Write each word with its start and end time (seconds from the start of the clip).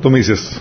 Tú 0.00 0.10
me 0.10 0.18
dices. 0.18 0.60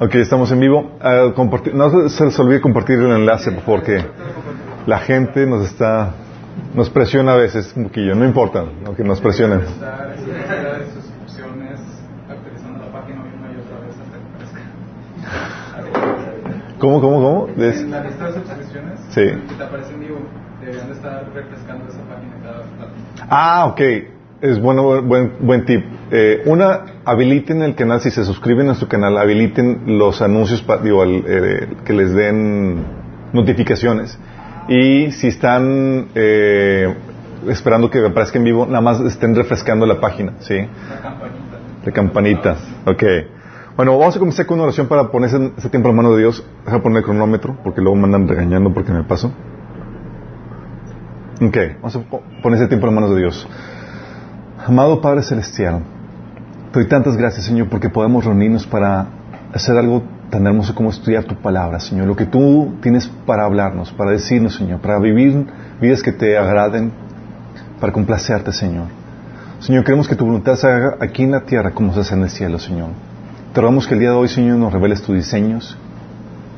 Ok, 0.00 0.14
estamos 0.14 0.52
en 0.52 0.60
vivo. 0.60 0.98
Uh, 1.02 1.74
no 1.74 2.08
se 2.08 2.24
les 2.24 2.38
olvide 2.38 2.60
compartir 2.60 2.98
el 2.98 3.10
enlace 3.10 3.50
porque 3.66 4.04
la 4.86 4.98
gente 5.00 5.44
nos 5.46 5.66
está, 5.66 6.14
nos 6.74 6.88
presiona 6.90 7.32
a 7.32 7.36
veces 7.36 7.72
un 7.74 7.84
poquillo. 7.84 8.14
No 8.14 8.24
importa, 8.24 8.64
aunque 8.86 9.02
nos 9.02 9.20
presionen. 9.20 9.62
¿Cómo, 16.78 17.00
cómo, 17.00 17.16
cómo? 17.16 17.48
En 17.56 17.90
la 17.90 18.04
lista 18.04 18.26
de 18.26 18.32
suscripciones 18.34 19.00
sí. 19.10 19.22
que 19.22 19.54
te 19.56 19.64
aparece 19.64 19.94
en 19.94 20.00
vivo, 20.00 20.18
deberían 20.60 20.86
de 20.86 20.92
estar 20.92 21.28
refrescando 21.34 21.88
esa 21.88 22.02
página 22.02 22.36
cada 22.42 22.58
rato. 22.58 22.92
Ah, 23.28 23.66
ok. 23.66 23.80
Es 24.40 24.60
bueno, 24.60 25.02
buen, 25.02 25.32
buen 25.40 25.64
tip. 25.64 25.84
Eh, 26.12 26.42
una, 26.46 26.84
habiliten 27.04 27.62
el 27.62 27.74
canal, 27.74 28.00
si 28.00 28.12
se 28.12 28.24
suscriben 28.24 28.68
a 28.68 28.76
su 28.76 28.86
canal, 28.86 29.18
habiliten 29.18 29.98
los 29.98 30.22
anuncios, 30.22 30.62
pa, 30.62 30.78
digo, 30.78 31.04
eh, 31.04 31.68
que 31.84 31.92
les 31.92 32.14
den 32.14 32.84
notificaciones. 33.32 34.16
Y 34.68 35.10
si 35.10 35.26
están 35.26 36.08
eh, 36.14 36.94
esperando 37.48 37.90
que 37.90 38.06
aparezca 38.06 38.38
en 38.38 38.44
vivo, 38.44 38.66
nada 38.66 38.80
más 38.80 39.00
estén 39.00 39.34
refrescando 39.34 39.86
la 39.86 40.00
página, 40.00 40.34
¿sí? 40.38 40.54
La 40.54 41.00
campanita. 41.00 41.58
La 41.84 41.92
campanita, 41.92 42.56
ok. 42.86 43.02
Bueno, 43.78 43.96
vamos 43.96 44.16
a 44.16 44.18
comenzar 44.18 44.44
con 44.44 44.56
una 44.56 44.64
oración 44.64 44.88
para 44.88 45.08
poner 45.08 45.28
ese, 45.28 45.52
ese 45.56 45.68
tiempo 45.68 45.88
en 45.88 45.94
mano 45.94 46.12
de 46.12 46.22
Dios. 46.22 46.44
Deja 46.64 46.82
poner 46.82 46.98
el 46.98 47.04
cronómetro, 47.04 47.56
porque 47.62 47.80
luego 47.80 47.96
me 47.96 48.06
andan 48.06 48.26
regañando 48.26 48.74
porque 48.74 48.90
me 48.90 49.04
paso. 49.04 49.30
Ok, 51.40 51.56
vamos 51.76 51.94
a 51.94 52.00
poner 52.42 52.58
ese 52.58 52.66
tiempo 52.66 52.88
en 52.88 52.94
manos 52.94 53.10
de 53.10 53.20
Dios. 53.20 53.46
Amado 54.66 55.00
Padre 55.00 55.22
Celestial, 55.22 55.82
te 56.72 56.80
doy 56.80 56.88
tantas 56.88 57.16
gracias, 57.16 57.44
Señor, 57.44 57.68
porque 57.68 57.88
podemos 57.88 58.24
reunirnos 58.24 58.66
para 58.66 59.06
hacer 59.54 59.76
algo 59.78 60.02
tan 60.28 60.44
hermoso 60.44 60.74
como 60.74 60.90
estudiar 60.90 61.22
tu 61.22 61.36
palabra, 61.36 61.78
Señor. 61.78 62.08
Lo 62.08 62.16
que 62.16 62.26
tú 62.26 62.78
tienes 62.82 63.06
para 63.26 63.44
hablarnos, 63.44 63.92
para 63.92 64.10
decirnos, 64.10 64.56
Señor, 64.56 64.80
para 64.80 64.98
vivir 64.98 65.46
vidas 65.80 66.02
que 66.02 66.10
te 66.10 66.36
agraden, 66.36 66.90
para 67.78 67.92
complacerte, 67.92 68.52
Señor. 68.52 68.86
Señor, 69.60 69.84
queremos 69.84 70.08
que 70.08 70.16
tu 70.16 70.24
voluntad 70.24 70.56
se 70.56 70.66
haga 70.66 70.96
aquí 70.98 71.22
en 71.22 71.30
la 71.30 71.42
tierra 71.42 71.70
como 71.70 71.94
se 71.94 72.00
hace 72.00 72.16
en 72.16 72.22
el 72.22 72.30
cielo, 72.30 72.58
Señor. 72.58 72.88
Te 73.58 73.62
rogamos 73.62 73.88
que 73.88 73.94
el 73.94 73.98
día 73.98 74.10
de 74.10 74.14
hoy, 74.14 74.28
Señor, 74.28 74.56
nos 74.56 74.72
reveles 74.72 75.02
tus 75.02 75.16
diseños 75.16 75.76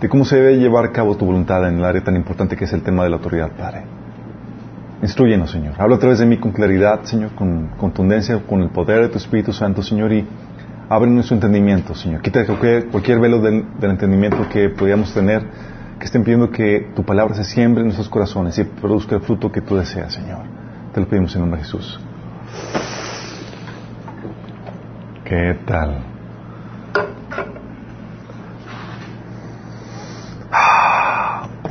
de 0.03 0.09
cómo 0.11 0.27
se 0.27 0.37
debe 0.37 0.59
llevar 0.59 0.85
a 0.85 0.93
cabo 0.93 1.17
tu 1.17 1.25
voluntad 1.25 1.67
en 1.67 1.79
el 1.79 1.85
área 1.87 2.05
tan 2.05 2.15
importante 2.15 2.57
que 2.57 2.65
es 2.65 2.75
el 2.75 2.83
tema 2.83 3.05
de 3.05 3.09
la 3.09 3.17
autoridad, 3.17 3.53
Padre. 3.53 3.85
Instruyenos, 5.01 5.51
Señor. 5.51 5.77
Habla 5.79 5.97
a 5.97 5.99
través 5.99 6.19
de 6.19 6.27
mí 6.27 6.37
con 6.37 6.53
claridad, 6.53 7.01
Señor, 7.05 7.31
con 7.35 7.69
contundencia, 7.79 8.39
con 8.47 8.61
el 8.61 8.69
poder 8.69 9.01
de 9.01 9.09
tu 9.09 9.17
Espíritu 9.17 9.51
Santo, 9.51 9.83
Señor, 9.83 10.13
y 10.13 10.29
abre 10.91 11.11
nuestro 11.11 11.37
entendimiento, 11.37 11.95
Señor. 11.95 12.21
Quita 12.21 12.45
cualquier, 12.45 13.19
velo 13.19 13.41
del, 13.41 13.65
del, 13.81 13.93
entendimiento 13.93 14.47
que 14.51 14.69
podamos 14.69 15.15
tener, 15.15 15.43
que 15.99 16.05
esté 16.05 16.19
impidiendo 16.19 16.51
que 16.51 16.91
tu 16.95 17.03
palabra 17.03 17.35
se 17.35 17.45
siembre 17.45 17.81
en 17.81 17.87
nuestros 17.87 18.11
corazones 18.11 18.59
y 18.59 18.65
produzca 18.65 19.15
el 19.17 19.23
fruto 19.23 19.51
que 19.51 19.63
tú 19.63 19.75
deseas, 19.75 20.13
Señor. 20.13 20.43
Te 20.93 21.01
lo 21.01 21.09
pedimos 21.09 21.35
en 21.35 21.41
nombre 21.41 21.61
de 21.61 21.65
Jesús. 21.65 21.99
¿Qué 25.25 25.57
tal? 25.65 26.10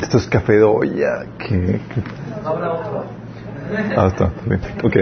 Esto 0.01 0.17
es 0.17 0.27
café 0.27 0.53
de 0.53 0.63
olla. 0.63 1.25
¿Qué? 1.37 1.79
Ah, 3.95 4.07
está. 4.07 4.31
Ok. 4.83 4.97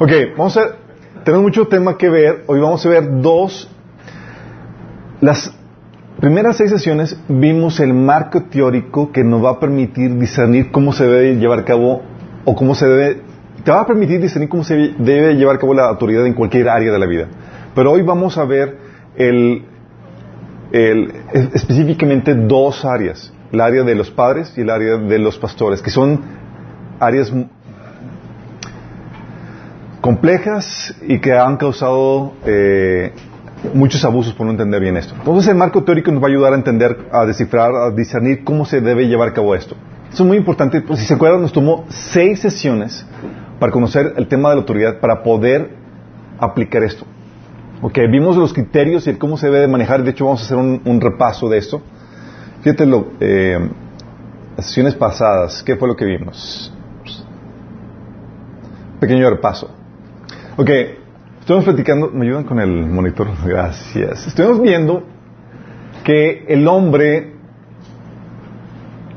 Ok, 0.00 0.10
vamos 0.36 0.56
a. 0.56 0.62
Tenemos 1.24 1.44
mucho 1.44 1.68
tema 1.68 1.96
que 1.96 2.08
ver. 2.08 2.44
Hoy 2.48 2.58
vamos 2.60 2.84
a 2.84 2.88
ver 2.88 3.20
dos. 3.20 3.70
Las 5.20 5.54
primeras 6.18 6.56
seis 6.56 6.70
sesiones 6.70 7.16
vimos 7.28 7.78
el 7.78 7.94
marco 7.94 8.42
teórico 8.44 9.12
que 9.12 9.22
nos 9.22 9.44
va 9.44 9.50
a 9.50 9.60
permitir 9.60 10.18
discernir 10.18 10.72
cómo 10.72 10.92
se 10.92 11.06
debe 11.06 11.36
llevar 11.36 11.60
a 11.60 11.64
cabo 11.64 12.02
o 12.44 12.56
cómo 12.56 12.74
se 12.74 12.88
debe. 12.88 13.22
Te 13.62 13.70
va 13.70 13.82
a 13.82 13.86
permitir 13.86 14.20
discernir 14.20 14.48
cómo 14.48 14.64
se 14.64 14.74
debe 14.98 15.36
llevar 15.36 15.56
a 15.56 15.58
cabo 15.60 15.74
la 15.74 15.84
autoridad 15.84 16.26
en 16.26 16.34
cualquier 16.34 16.68
área 16.68 16.90
de 16.90 16.98
la 16.98 17.06
vida. 17.06 17.28
Pero 17.74 17.92
hoy 17.92 18.02
vamos 18.02 18.38
a 18.38 18.44
ver 18.44 18.78
el, 19.16 19.64
específicamente 21.54 22.34
dos 22.34 22.84
áreas 22.84 23.32
el 23.52 23.60
área 23.60 23.82
de 23.84 23.94
los 23.94 24.10
padres 24.10 24.52
y 24.56 24.62
el 24.62 24.70
área 24.70 24.96
de 24.96 25.18
los 25.18 25.38
pastores, 25.38 25.82
que 25.82 25.90
son 25.90 26.22
áreas 26.98 27.32
complejas 30.00 30.96
y 31.06 31.20
que 31.20 31.34
han 31.34 31.58
causado 31.58 32.32
eh, 32.46 33.12
muchos 33.74 34.04
abusos 34.04 34.32
por 34.32 34.46
no 34.46 34.52
entender 34.52 34.80
bien 34.80 34.96
esto. 34.96 35.14
Entonces 35.16 35.48
el 35.48 35.56
marco 35.56 35.84
teórico 35.84 36.10
nos 36.10 36.22
va 36.22 36.28
a 36.28 36.30
ayudar 36.30 36.54
a 36.54 36.56
entender, 36.56 37.08
a 37.12 37.26
descifrar, 37.26 37.74
a 37.74 37.90
discernir 37.90 38.42
cómo 38.42 38.64
se 38.64 38.80
debe 38.80 39.06
llevar 39.06 39.28
a 39.28 39.32
cabo 39.34 39.54
esto. 39.54 39.76
Eso 40.10 40.22
es 40.24 40.28
muy 40.28 40.38
importante, 40.38 40.80
pues 40.80 41.00
si 41.00 41.06
se 41.06 41.14
acuerdan 41.14 41.42
nos 41.42 41.52
tomó 41.52 41.84
seis 41.88 42.40
sesiones 42.40 43.06
para 43.58 43.70
conocer 43.70 44.14
el 44.16 44.28
tema 44.28 44.48
de 44.48 44.56
la 44.56 44.60
autoridad, 44.62 44.98
para 44.98 45.22
poder 45.22 45.70
aplicar 46.38 46.82
esto. 46.82 47.04
Ok, 47.84 47.98
vimos 48.08 48.36
los 48.36 48.52
criterios 48.52 49.08
y 49.08 49.14
cómo 49.14 49.36
se 49.36 49.46
debe 49.46 49.58
de 49.58 49.66
manejar, 49.66 50.04
de 50.04 50.12
hecho 50.12 50.26
vamos 50.26 50.42
a 50.42 50.44
hacer 50.44 50.56
un, 50.56 50.80
un 50.84 51.00
repaso 51.00 51.48
de 51.48 51.58
esto. 51.58 51.82
Fíjate 52.62 52.86
lo, 52.86 53.08
eh, 53.18 53.58
las 54.56 54.66
sesiones 54.66 54.94
pasadas, 54.94 55.64
¿qué 55.64 55.74
fue 55.74 55.88
lo 55.88 55.96
que 55.96 56.04
vimos? 56.04 56.72
Pequeño 59.00 59.28
repaso. 59.28 59.68
Ok, 60.56 60.70
estuvimos 61.40 61.64
platicando, 61.64 62.08
¿me 62.10 62.24
ayudan 62.24 62.44
con 62.44 62.60
el 62.60 62.86
monitor? 62.86 63.26
Gracias. 63.44 64.28
Estuvimos 64.28 64.62
viendo 64.62 65.02
que 66.04 66.44
el 66.46 66.68
hombre, 66.68 67.32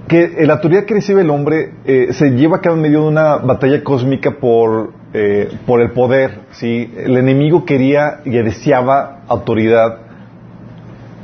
que 0.08 0.44
la 0.44 0.54
autoridad 0.54 0.86
que 0.86 0.96
recibe 0.96 1.22
el 1.22 1.30
hombre 1.30 1.76
eh, 1.86 2.14
se 2.14 2.32
lleva 2.32 2.58
a 2.58 2.62
cabo 2.62 2.78
en 2.78 2.82
medio 2.82 3.04
de 3.04 3.10
una 3.10 3.36
batalla 3.38 3.84
cósmica 3.84 4.40
por, 4.40 4.92
eh, 5.18 5.60
por 5.66 5.80
el 5.80 5.92
poder. 5.92 6.42
¿sí? 6.52 6.94
El 6.98 7.16
enemigo 7.16 7.64
quería 7.64 8.20
y 8.26 8.32
deseaba 8.32 9.22
autoridad 9.30 10.00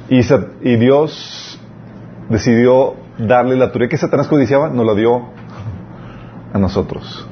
y, 0.07 0.75
Dios 0.77 1.59
decidió 2.29 2.95
darle 3.17 3.57
la 3.57 3.65
autoridad 3.65 3.89
que 3.89 3.97
Satanás 3.97 4.29
codiciaba, 4.29 4.69
nos 4.69 4.85
la 4.85 4.95
dio 4.95 5.29
a 6.53 6.57
nosotros. 6.57 7.27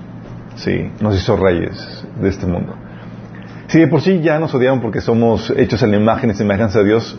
Sí, 0.56 0.92
nos 1.00 1.16
hizo 1.16 1.38
reyes 1.38 2.06
de 2.22 2.28
este 2.28 2.46
mundo. 2.46 2.74
Si 3.68 3.80
de 3.80 3.88
por 3.88 4.02
sí 4.02 4.20
ya 4.20 4.38
nos 4.38 4.54
odiaban 4.54 4.82
porque 4.82 5.00
somos 5.00 5.54
hechos 5.56 5.82
en 5.84 5.92
la 5.92 5.98
imagen 5.98 6.32
y 6.32 6.34
semejanza 6.34 6.80
de 6.80 6.86
Dios, 6.86 7.18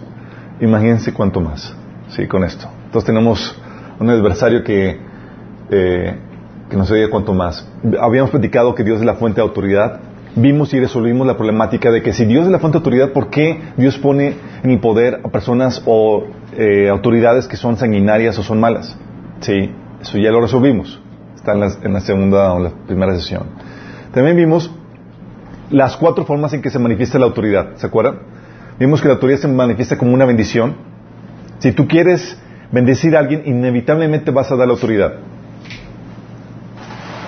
imagínense 0.61 1.15
cuánto 1.15 1.41
más, 1.41 1.75
sí, 2.09 2.27
con 2.27 2.45
esto. 2.45 2.69
Entonces 2.84 3.07
tenemos 3.07 3.59
un 3.99 4.11
adversario 4.11 4.62
que, 4.65 4.99
eh, 5.71 6.19
que 6.70 6.76
nos 6.76 6.91
odia 6.91 7.10
cuanto 7.10 7.34
más. 7.34 7.69
Habíamos 8.00 8.31
platicado 8.31 8.75
que 8.75 8.84
Dios 8.84 9.00
es 9.00 9.04
la 9.04 9.14
fuente 9.14 9.41
de 9.41 9.47
autoridad. 9.47 10.00
Vimos 10.36 10.72
y 10.72 10.81
resolvimos 10.81 11.26
la 11.26 11.36
problemática 11.36 11.91
de 11.91 12.03
que 12.03 12.12
si 12.12 12.25
Dios 12.25 12.47
es 12.47 12.53
la 12.53 12.60
fuente 12.60 12.78
de 12.78 12.81
autoridad, 12.81 13.12
¿por 13.12 13.28
qué 13.31 13.60
Dios 13.76 13.98
pone 13.98 14.36
en 14.62 14.70
el 14.70 14.78
poder 14.78 15.20
a 15.25 15.28
personas 15.28 15.82
o 15.84 16.25
eh, 16.56 16.88
autoridades 16.88 17.47
que 17.47 17.56
son 17.56 17.76
sanguinarias 17.76 18.36
o 18.38 18.42
son 18.42 18.59
malas. 18.59 18.97
Sí, 19.41 19.70
eso 20.00 20.19
ya 20.19 20.30
lo 20.30 20.41
resolvimos. 20.41 21.00
Está 21.36 21.53
en 21.53 21.60
la, 21.60 21.70
en 21.82 21.92
la 21.92 22.00
segunda 22.00 22.53
o 22.53 22.60
la 22.60 22.70
primera 22.86 23.14
sesión. 23.14 23.44
También 24.12 24.36
vimos 24.36 24.70
las 25.70 25.97
cuatro 25.97 26.25
formas 26.25 26.53
en 26.53 26.60
que 26.60 26.70
se 26.70 26.78
manifiesta 26.78 27.19
la 27.19 27.26
autoridad. 27.26 27.76
¿Se 27.76 27.86
acuerdan? 27.86 28.19
Vimos 28.80 29.00
que 29.00 29.09
la 29.09 29.14
autoridad 29.14 29.38
se 29.38 29.48
manifiesta 29.48 29.97
como 29.97 30.12
una 30.12 30.25
bendición. 30.25 30.75
Si 31.60 31.72
tú 31.72 31.86
quieres 31.86 32.36
bendecir 32.72 33.16
a 33.16 33.21
alguien, 33.21 33.42
inevitablemente 33.45 34.33
vas 34.33 34.50
a 34.50 34.56
dar 34.56 34.66
la 34.66 34.74
autoridad. 34.74 35.15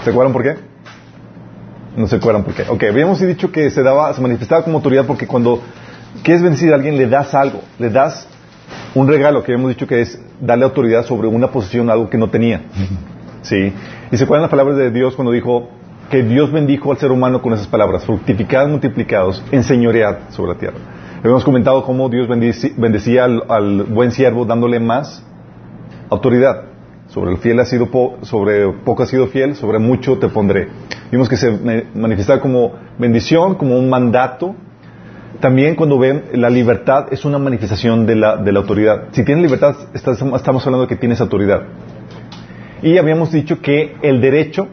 ¿Se 0.05 0.11
acuerdan 0.11 0.33
por 0.33 0.43
qué? 0.43 0.57
No 1.97 2.07
se 2.07 2.17
acuerdan 2.17 2.45
por 2.45 2.55
qué. 2.55 2.65
Ok, 2.69 2.83
habíamos 2.85 3.21
dicho 3.21 3.53
que 3.53 3.71
se 3.71 3.83
daba, 3.83 4.13
se 4.15 4.21
manifestaba 4.21 4.65
como 4.65 4.79
autoridad 4.79 5.07
porque 5.07 5.27
cuando 5.27 5.61
quieres 6.23 6.43
bendecir 6.43 6.73
a 6.73 6.77
alguien, 6.77 6.97
le 6.97 7.07
das 7.07 7.35
algo, 7.35 7.61
le 7.79 7.91
das 7.91 8.27
un 8.95 9.09
regalo 9.09 9.43
que 9.43 9.53
hemos 9.53 9.69
dicho 9.69 9.87
que 9.87 10.01
es 10.01 10.21
darle 10.41 10.65
autoridad 10.65 11.05
sobre 11.05 11.29
una 11.29 11.49
posición, 11.49 11.91
algo 11.91 12.11
que 12.11 12.19
no 12.19 12.29
tenía. 12.31 12.63
¿Sí? 13.43 13.73
Y 14.11 14.17
se 14.17 14.25
acuerdan 14.25 14.43
las 14.43 14.51
palabras 14.51 14.77
de 14.77 14.91
Dios 14.91 15.15
cuando 15.15 15.33
dijo 15.33 15.69
que 16.11 16.23
Dios 16.23 16.53
bendijo 16.53 16.91
al 16.91 16.99
ser 16.99 17.11
humano 17.11 17.41
con 17.41 17.53
esas 17.53 17.67
palabras, 17.67 18.05
fructificados, 18.05 18.71
multiplicados, 18.71 19.43
enseñoread 19.51 20.31
sobre 20.31 20.53
la 20.53 20.59
tierra. 20.59 20.77
Hemos 21.25 21.45
comentado 21.45 21.85
cómo 21.85 22.09
Dios 22.09 22.29
bendecía 22.29 23.25
al, 23.25 23.45
al, 23.49 23.85
buen 23.85 24.11
siervo 24.11 24.45
dándole 24.45 24.81
más 24.81 25.25
autoridad. 26.11 26.72
Sobre 27.13 27.31
el 27.31 27.37
fiel 27.37 27.61
ha 27.61 27.67
sido 27.67 27.91
po 27.91 28.17
sobre 28.23 28.73
poco 28.73 29.03
ha 29.03 29.07
sido 29.07 29.27
fiel, 29.27 29.55
sobre 29.55 29.79
mucho 29.79 30.19
te 30.19 30.29
pondré. 30.29 30.69
Vimos 31.11 31.29
que 31.29 31.37
se 31.37 31.51
manifestaba 31.95 32.41
como 32.41 32.73
bendición, 32.99 33.57
como 33.57 33.79
un 33.79 33.91
mandato, 33.91 34.55
también 35.39 35.75
cuando 35.75 35.99
ven 35.99 36.25
la 36.33 36.49
libertad 36.49 37.09
es 37.11 37.27
una 37.27 37.39
manifestación 37.39 38.07
de 38.07 38.17
la, 38.17 38.39
de 38.39 38.51
la 38.51 38.61
autoridad. 38.61 39.09
Si 39.13 39.25
tienes 39.25 39.43
libertad, 39.43 39.77
estamos 39.93 40.67
hablando 40.67 40.83
de 40.83 40.87
que 40.87 40.97
tienes 40.97 41.21
autoridad. 41.21 41.65
Y 42.81 42.97
habíamos 42.97 43.31
dicho 43.31 43.61
que 43.61 43.95
el 44.01 44.23
derecho, 44.23 44.69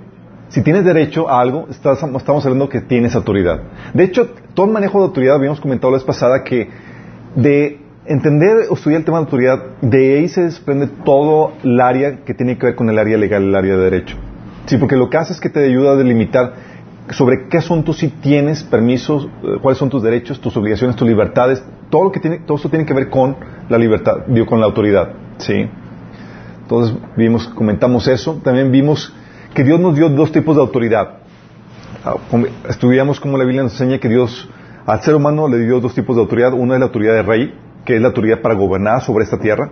si 0.47 0.62
tienes 0.62 0.85
derecho 0.85 1.30
a 1.30 1.42
algo, 1.42 1.68
estamos 1.69 2.45
hablando 2.45 2.69
que 2.69 2.80
tienes 2.80 3.15
autoridad. 3.15 3.63
De 3.94 4.06
hecho, 4.06 4.30
todo 4.53 4.68
el 4.68 4.71
manejo 4.71 5.00
de 5.00 5.06
autoridad, 5.07 5.35
habíamos 5.35 5.59
comentado 5.59 5.92
la 5.92 5.97
vez 5.97 6.06
pasada 6.06 6.45
que 6.45 6.69
de 7.35 7.88
entender 8.09 8.67
o 8.69 8.73
estudiar 8.73 9.00
el 9.00 9.06
tema 9.06 9.19
de 9.19 9.25
autoridad, 9.25 9.63
de 9.81 10.17
ahí 10.17 10.27
se 10.27 10.41
desprende 10.41 10.88
todo 11.06 11.53
el 11.63 11.79
área 11.79 12.25
que 12.25 12.33
tiene 12.33 12.57
que 12.57 12.65
ver 12.65 12.75
con 12.75 12.89
el 12.89 12.97
área 12.97 13.17
legal, 13.17 13.44
el 13.44 13.56
área 13.56 13.77
de 13.77 13.83
derecho. 13.83 14.17
Sí, 14.65 14.77
porque 14.77 14.95
lo 14.95 15.09
que 15.09 15.17
hace 15.17 15.33
es 15.33 15.39
que 15.39 15.50
te 15.50 15.63
ayuda 15.63 15.91
a 15.91 15.95
delimitar 15.95 16.53
sobre 17.11 17.47
qué 17.50 17.59
asuntos 17.59 17.97
sí 17.97 18.07
tienes 18.21 18.63
permisos, 18.63 19.29
eh, 19.44 19.57
cuáles 19.61 19.77
son 19.77 19.89
tus 19.89 20.01
derechos, 20.01 20.41
tus 20.41 20.57
obligaciones, 20.57 20.95
tus 20.95 21.07
libertades, 21.07 21.63
todo 21.91 22.03
lo 22.03 22.11
que 22.11 22.19
tiene, 22.19 22.39
todo 22.39 22.57
esto 22.57 22.69
tiene 22.69 22.85
que 22.85 22.94
ver 22.95 23.09
con 23.09 23.35
la 23.69 23.77
libertad, 23.77 24.25
digo, 24.27 24.47
con 24.47 24.59
la 24.59 24.65
autoridad, 24.65 25.09
¿sí? 25.38 25.69
Entonces 26.63 26.95
vimos, 27.15 27.47
comentamos 27.50 28.07
eso, 28.07 28.41
también 28.44 28.71
vimos 28.71 29.13
que 29.53 29.63
Dios 29.63 29.79
nos 29.79 29.95
dio 29.95 30.09
dos 30.09 30.31
tipos 30.31 30.56
de 30.56 30.61
autoridad. 30.61 31.19
Ah, 32.03 32.15
estudiamos 32.67 33.19
cómo 33.19 33.38
la 33.38 33.44
Biblia 33.44 33.63
nos 33.63 33.73
enseña 33.73 34.00
que 34.00 34.09
Dios 34.09 34.50
al 34.85 35.01
ser 35.01 35.13
humano 35.13 35.47
le 35.47 35.59
dio 35.59 35.79
dos 35.79 35.94
tipos 35.94 36.15
de 36.15 36.21
autoridad, 36.23 36.53
una 36.53 36.73
es 36.73 36.79
la 36.79 36.85
autoridad 36.88 37.13
de 37.13 37.23
rey, 37.23 37.53
que 37.89 37.95
es 37.95 38.01
la 38.03 38.09
autoridad 38.09 38.39
para 38.41 38.53
gobernar 38.53 39.01
sobre 39.01 39.24
esta 39.24 39.39
tierra. 39.39 39.71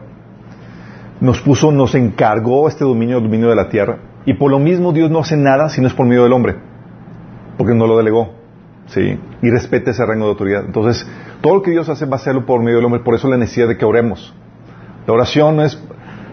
Nos 1.22 1.40
puso, 1.40 1.72
nos 1.72 1.94
encargó 1.94 2.68
este 2.68 2.84
dominio, 2.84 3.18
el 3.18 3.24
dominio 3.24 3.48
de 3.48 3.56
la 3.56 3.70
tierra, 3.70 4.00
y 4.26 4.34
por 4.34 4.50
lo 4.50 4.58
mismo 4.58 4.92
Dios 4.92 5.12
no 5.12 5.20
hace 5.20 5.38
nada 5.38 5.70
si 5.70 5.82
no 5.82 5.88
es 5.88 5.94
por 5.94 6.08
medio 6.08 6.24
del 6.24 6.34
hombre 6.34 6.56
porque 7.60 7.76
no 7.76 7.86
lo 7.86 7.96
delegó. 7.96 8.34
¿sí? 8.88 9.20
Y 9.44 9.50
respete 9.52 9.92
ese 9.92 10.04
rango 10.04 10.26
de 10.26 10.32
autoridad. 10.32 10.66
Entonces, 10.66 11.08
todo 11.42 11.54
lo 11.54 11.62
que 11.62 11.70
Dios 11.70 11.90
hace 11.90 12.06
va 12.06 12.14
a 12.14 12.16
hacerlo 12.16 12.48
por 12.48 12.60
medio 12.62 12.78
del 12.78 12.86
hombre, 12.86 13.02
por 13.02 13.14
eso 13.14 13.28
la 13.30 13.38
necesidad 13.38 13.68
de 13.68 13.78
que 13.78 13.86
oremos. 13.86 14.34
La 15.06 15.14
oración 15.14 15.58
no 15.58 15.64
es, 15.64 15.80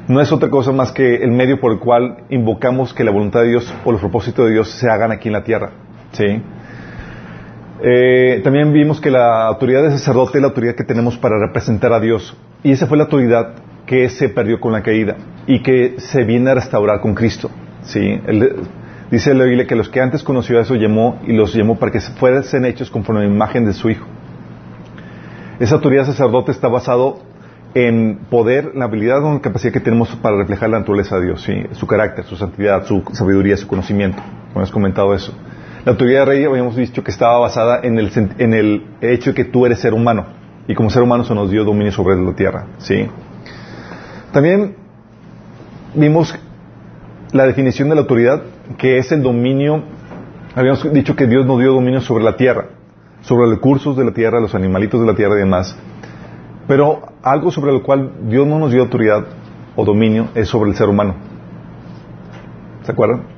no 0.09 0.23
es 0.23 0.33
otra 0.33 0.49
cosa 0.49 0.73
más 0.73 0.91
que 0.91 1.17
el 1.17 1.33
medio 1.33 1.61
por 1.61 1.71
el 1.71 1.81
cual 1.81 2.25
invocamos 2.31 2.95
que 2.95 3.05
la 3.05 3.11
voluntad 3.11 3.41
de 3.41 3.49
Dios 3.49 3.75
o 3.85 3.93
los 3.93 4.01
propósitos 4.01 4.47
de 4.47 4.53
Dios 4.53 4.71
se 4.71 4.89
hagan 4.89 5.13
aquí 5.13 5.29
en 5.29 5.35
la 5.35 5.45
tierra. 5.45 5.71
¿sí? 6.13 6.43
Eh, 7.87 8.41
también 8.43 8.73
vimos 8.73 8.99
que 8.99 9.11
la 9.11 9.47
autoridad 9.47 9.83
de 9.83 9.91
sacerdote 9.91 10.39
es 10.39 10.43
la 10.43 10.49
autoridad 10.49 10.75
que 10.75 10.85
tenemos 10.85 11.19
para 11.19 11.39
representar 11.39 11.93
a 11.93 12.01
Dios. 12.01 12.35
Y 12.63 12.73
esa 12.73 12.87
fue 12.87 12.97
la 12.97 13.05
autoridad 13.05 13.57
que 13.85 14.09
se 14.09 14.31
perdió 14.31 14.59
con 14.59 14.73
la 14.73 14.83
caída 14.83 15.17
y 15.47 15.63
que 15.63 15.97
se 15.99 16.25
viene 16.25 16.51
a 16.51 16.55
restaurar 16.55 17.03
con 17.03 17.15
Cristo. 17.15 17.51
¿sí? 17.83 18.19
Dice 19.11 19.35
la 19.35 19.45
Biblia 19.45 19.67
que 19.67 19.77
los 19.77 19.91
que 19.91 20.01
antes 20.01 20.23
conoció 20.23 20.59
a 20.59 20.63
eso 20.63 20.77
llamó 20.77 21.21
y 21.27 21.35
los 21.35 21.53
llamó 21.53 21.79
para 21.79 21.93
que 21.93 22.01
fuesen 22.01 22.65
hechos 22.65 22.91
conforme 22.91 23.21
a 23.21 23.25
la 23.25 23.31
imagen 23.31 23.67
de 23.67 23.75
su 23.75 23.91
Hijo. 23.91 24.07
Esa 25.61 25.75
autoridad 25.75 26.07
sacerdote 26.07 26.53
está 26.53 26.69
basado 26.69 27.19
en 27.75 28.21
poder, 28.31 28.73
la 28.75 28.87
habilidad 28.87 29.23
o 29.23 29.35
la 29.35 29.41
capacidad 29.41 29.75
que 29.75 29.81
tenemos 29.81 30.09
para 30.17 30.39
reflejar 30.39 30.71
la 30.71 30.79
naturaleza 30.79 31.19
de 31.19 31.27
Dios, 31.27 31.43
¿sí? 31.43 31.53
su 31.73 31.87
carácter, 31.87 32.25
su 32.25 32.37
santidad, 32.37 32.87
su 32.87 33.03
sabiduría, 33.13 33.59
su 33.59 33.69
conocimiento. 33.69 34.23
Hemos 34.55 34.71
comentado 34.71 35.15
eso. 35.15 35.35
La 35.85 35.93
autoridad 35.93 36.21
de 36.21 36.25
rey 36.25 36.45
habíamos 36.45 36.77
dicho 36.77 37.05
que 37.05 37.11
estaba 37.11 37.39
basada 37.39 37.81
en 37.83 37.99
el, 37.99 38.11
en 38.39 38.55
el 38.55 38.87
hecho 39.03 39.31
de 39.31 39.35
que 39.35 39.45
tú 39.45 39.67
eres 39.67 39.81
ser 39.81 39.93
humano 39.93 40.25
y 40.67 40.75
como 40.75 40.89
ser 40.89 41.03
humano 41.03 41.25
se 41.25 41.35
nos 41.35 41.51
dio 41.51 41.63
dominio 41.63 41.93
sobre 41.93 42.17
la 42.17 42.33
tierra. 42.35 42.67
¿sí? 42.79 43.07
También 44.33 44.77
vimos 45.95 46.35
la 47.33 47.47
definición 47.47 47.91
de 47.91 47.97
la 47.97 48.01
autoridad, 48.03 48.43
que 48.79 48.97
es 48.97 49.13
el 49.13 49.23
dominio, 49.23 49.83
habíamos 50.55 50.91
dicho 50.91 51.17
que 51.17 51.27
Dios 51.27 51.45
nos 51.45 51.59
dio 51.59 51.73
dominio 51.73 52.01
sobre 52.01 52.25
la 52.25 52.37
tierra, 52.37 52.69
sobre 53.21 53.47
los 53.47 53.57
recursos 53.57 53.95
de 53.95 54.05
la 54.05 54.13
tierra, 54.13 54.41
los 54.41 54.55
animalitos 54.55 55.01
de 55.03 55.07
la 55.07 55.15
tierra 55.15 55.35
y 55.35 55.41
demás. 55.41 55.77
Pero 56.67 57.03
algo 57.23 57.51
sobre 57.51 57.73
lo 57.73 57.83
cual 57.83 58.29
Dios 58.29 58.47
no 58.47 58.59
nos 58.59 58.73
dio 58.73 58.81
autoridad 58.81 59.27
o 59.77 59.85
dominio 59.85 60.29
es 60.35 60.49
sobre 60.49 60.71
el 60.71 60.77
ser 60.77 60.89
humano. 60.89 61.17
¿Se 62.85 62.93
acuerdan? 62.93 63.34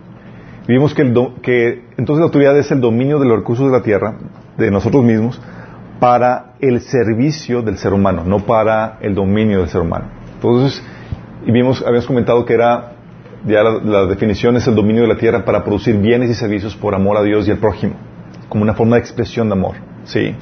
Vimos 0.66 0.94
que, 0.94 1.04
que 1.42 1.84
entonces 1.96 2.18
la 2.18 2.24
autoridad 2.24 2.58
es 2.58 2.70
el 2.70 2.80
dominio 2.80 3.18
de 3.18 3.26
los 3.26 3.38
recursos 3.38 3.66
de 3.66 3.72
la 3.72 3.82
tierra, 3.82 4.16
de 4.56 4.70
nosotros 4.70 5.04
mismos, 5.04 5.40
para 6.00 6.54
el 6.60 6.80
servicio 6.80 7.62
del 7.62 7.78
ser 7.78 7.92
humano, 7.92 8.24
no 8.26 8.40
para 8.40 8.98
el 9.00 9.14
dominio 9.14 9.60
del 9.60 9.68
ser 9.68 9.80
humano. 9.80 10.06
Entonces, 10.34 10.82
y 11.46 11.52
vimos, 11.52 11.82
habíamos 11.82 12.06
comentado 12.06 12.44
que 12.44 12.54
era 12.54 12.96
ya 13.46 13.62
la, 13.62 14.06
definición 14.06 14.56
es 14.56 14.66
el 14.66 14.74
dominio 14.74 15.02
de 15.02 15.08
la 15.08 15.16
tierra 15.16 15.44
para 15.44 15.62
producir 15.62 15.96
bienes 15.98 16.30
y 16.30 16.34
servicios 16.34 16.74
por 16.74 16.94
amor 16.94 17.16
a 17.16 17.22
Dios 17.22 17.46
y 17.46 17.52
al 17.52 17.58
prójimo, 17.58 17.94
como 18.48 18.62
una 18.62 18.74
forma 18.74 18.96
de 18.96 19.00
expresión 19.02 19.48
de 19.48 19.52
amor. 19.52 19.76
¿sí? 20.04 20.34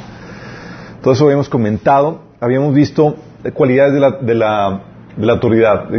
Todo 1.02 1.12
eso 1.12 1.24
habíamos 1.24 1.50
comentado, 1.50 2.22
habíamos 2.40 2.74
visto 2.74 3.16
cualidades 3.52 3.92
de 3.92 4.00
la, 4.00 4.10
de 4.12 4.34
la, 4.34 4.80
de 5.16 5.26
la 5.26 5.32
autoridad. 5.34 5.90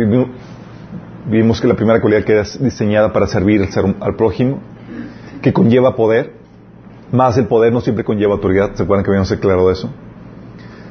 Vimos 1.27 1.59
que 1.59 1.67
la 1.67 1.73
primera 1.73 1.99
cualidad 2.01 2.23
que 2.23 2.39
es 2.39 2.61
diseñada 2.61 3.11
para 3.11 3.25
servir 3.25 3.67
al, 3.99 4.15
prójimo, 4.15 4.59
que 5.41 5.53
conlleva 5.53 5.95
poder, 5.95 6.33
más 7.11 7.35
el 7.37 7.47
poder 7.47 7.73
no 7.73 7.81
siempre 7.81 8.03
conlleva 8.03 8.33
autoridad, 8.33 8.75
¿se 8.75 8.83
acuerdan 8.83 9.03
que 9.03 9.09
habíamos 9.09 9.31
aclarado 9.31 9.71
eso? 9.71 9.89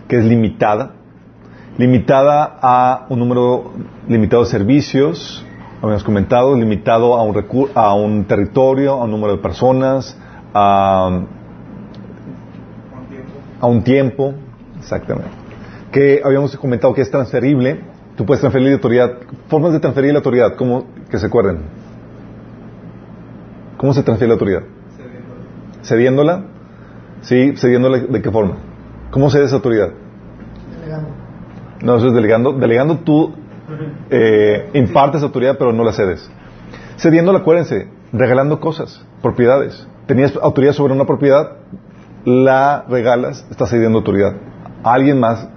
Que 0.09 0.19
es 0.19 0.25
limitada, 0.25 0.97
limitada 1.79 2.59
a 2.61 3.07
un 3.11 3.21
número 3.21 3.75
limitado 4.09 4.43
de 4.43 4.51
servicios, 4.51 5.47
habíamos 5.81 6.03
comentado, 6.03 6.57
limitado 6.57 7.15
a 7.15 7.23
un, 7.23 7.69
a 7.77 7.95
un 7.95 8.25
territorio, 8.25 8.95
a 8.95 9.05
un 9.05 9.13
número 9.13 9.37
de 9.37 9.39
personas, 9.39 10.19
a, 10.53 11.21
a 13.61 13.67
un 13.69 13.85
tiempo, 13.85 14.35
exactamente. 14.81 15.31
Que 15.93 16.23
habíamos 16.25 16.57
comentado 16.57 16.93
que 16.93 17.03
es 17.03 17.11
transferible, 17.11 17.94
tú 18.17 18.25
puedes 18.25 18.41
transferir 18.41 18.69
la 18.69 18.75
autoridad, 18.75 19.19
formas 19.49 19.73
de 19.73 19.81
transferir 19.81 20.13
la 20.13 20.19
autoridad, 20.19 20.55
¿cómo 20.57 20.87
que 21.11 21.19
se 21.19 21.27
acuerden? 21.27 21.61
¿Cómo 23.77 23.93
se 23.93 24.03
transfiere 24.03 24.29
la 24.29 24.35
autoridad? 24.35 24.63
Cediéndola. 25.83 26.45
Sí, 27.23 27.55
cediéndola 27.57 27.99
de 27.99 28.23
qué 28.23 28.31
forma? 28.31 28.57
¿Cómo 29.11 29.31
cedes 29.31 29.53
autoridad? 29.53 29.91
Delegando. 30.81 31.09
No, 31.83 31.97
eso 31.97 32.07
es 32.09 32.15
delegando. 32.15 32.53
Delegando 32.53 32.99
tú 32.99 33.35
eh, 34.11 34.71
impartes 34.75 35.23
autoridad 35.23 35.57
pero 35.59 35.73
no 35.73 35.85
la 35.85 35.93
cedes. 35.93 36.31
Cediéndola, 36.99 37.41
acuérdense, 37.41 37.89
regalando 38.13 38.61
cosas, 38.61 39.05
propiedades. 39.23 39.87
Tenías 40.07 40.37
autoridad 40.37 40.73
sobre 40.73 40.93
una 40.93 41.07
propiedad, 41.07 41.57
la 42.25 42.85
regalas, 42.89 43.47
estás 43.51 43.71
cediendo 43.71 43.99
autoridad. 43.99 44.35
alguien 44.83 45.19
más 45.19 45.49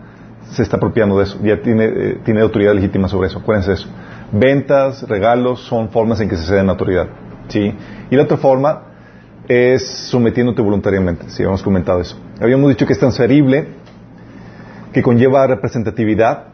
se 0.52 0.64
está 0.64 0.78
apropiando 0.78 1.18
de 1.18 1.24
eso, 1.24 1.40
ya 1.44 1.62
tiene, 1.62 1.86
eh, 1.86 2.20
tiene 2.24 2.42
autoridad 2.42 2.74
legítima 2.74 3.08
sobre 3.08 3.28
eso, 3.28 3.40
acuérdense 3.40 3.72
de 3.72 3.76
eso. 3.76 3.90
Ventas, 4.32 5.08
regalos 5.08 5.62
son 5.62 5.90
formas 5.90 6.20
en 6.20 6.30
que 6.30 6.36
se 6.36 6.46
ceden 6.46 6.70
autoridad. 6.70 7.08
¿sí? 7.48 7.74
Y 8.10 8.16
la 8.16 8.24
otra 8.24 8.38
forma 8.38 8.84
es 9.48 9.88
sometiéndote 10.10 10.62
voluntariamente, 10.62 11.30
si 11.30 11.44
habíamos 11.44 11.64
comentado 11.64 12.02
eso. 12.02 12.18
Habíamos 12.42 12.70
dicho 12.70 12.86
que 12.86 12.94
es 12.94 13.00
transferible, 13.00 13.68
que 14.92 15.02
conlleva 15.02 15.48
representatividad, 15.48 16.48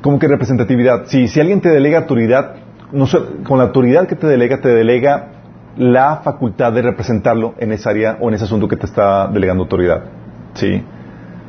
¿Cómo 0.00 0.18
que 0.18 0.28
representatividad? 0.28 1.06
Si, 1.06 1.28
si 1.28 1.40
alguien 1.40 1.60
te 1.60 1.70
delega 1.70 1.98
autoridad, 1.98 2.54
no, 2.92 3.06
con 3.44 3.58
la 3.58 3.64
autoridad 3.64 4.06
que 4.06 4.14
te 4.14 4.26
delega, 4.26 4.60
te 4.60 4.68
delega 4.68 5.32
la 5.76 6.18
facultad 6.18 6.72
de 6.72 6.82
representarlo 6.82 7.54
en 7.58 7.72
esa 7.72 7.90
área 7.90 8.18
o 8.20 8.28
en 8.28 8.34
ese 8.34 8.44
asunto 8.44 8.68
que 8.68 8.76
te 8.76 8.86
está 8.86 9.26
delegando 9.28 9.64
autoridad. 9.64 10.04
¿Sí? 10.54 10.84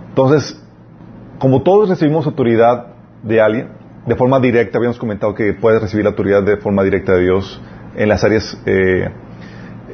Entonces, 0.10 0.62
como 1.40 1.64
todos 1.64 1.90
recibimos 1.90 2.26
autoridad 2.26 2.88
de 3.24 3.42
alguien, 3.42 3.68
de 4.06 4.16
forma 4.16 4.40
directa, 4.40 4.78
habíamos 4.78 4.98
comentado 4.98 5.34
que 5.36 5.54
puedes 5.54 5.82
recibir 5.82 6.06
la 6.06 6.12
autoridad 6.12 6.44
de 6.44 6.58
forma 6.58 6.84
directa 6.84 7.14
de 7.14 7.22
Dios 7.22 7.62
en 7.96 8.10
las 8.10 8.24
áreas, 8.24 8.62
eh, 8.66 9.10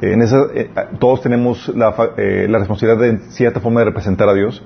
en 0.01 0.21
eh, 0.21 0.69
todos 0.99 1.21
tenemos 1.21 1.69
la, 1.69 1.95
eh, 2.17 2.47
la 2.49 2.59
responsabilidad 2.59 3.01
de, 3.01 3.09
en 3.09 3.19
cierta 3.31 3.59
forma, 3.59 3.79
de 3.79 3.85
representar 3.85 4.27
a 4.29 4.33
Dios 4.33 4.63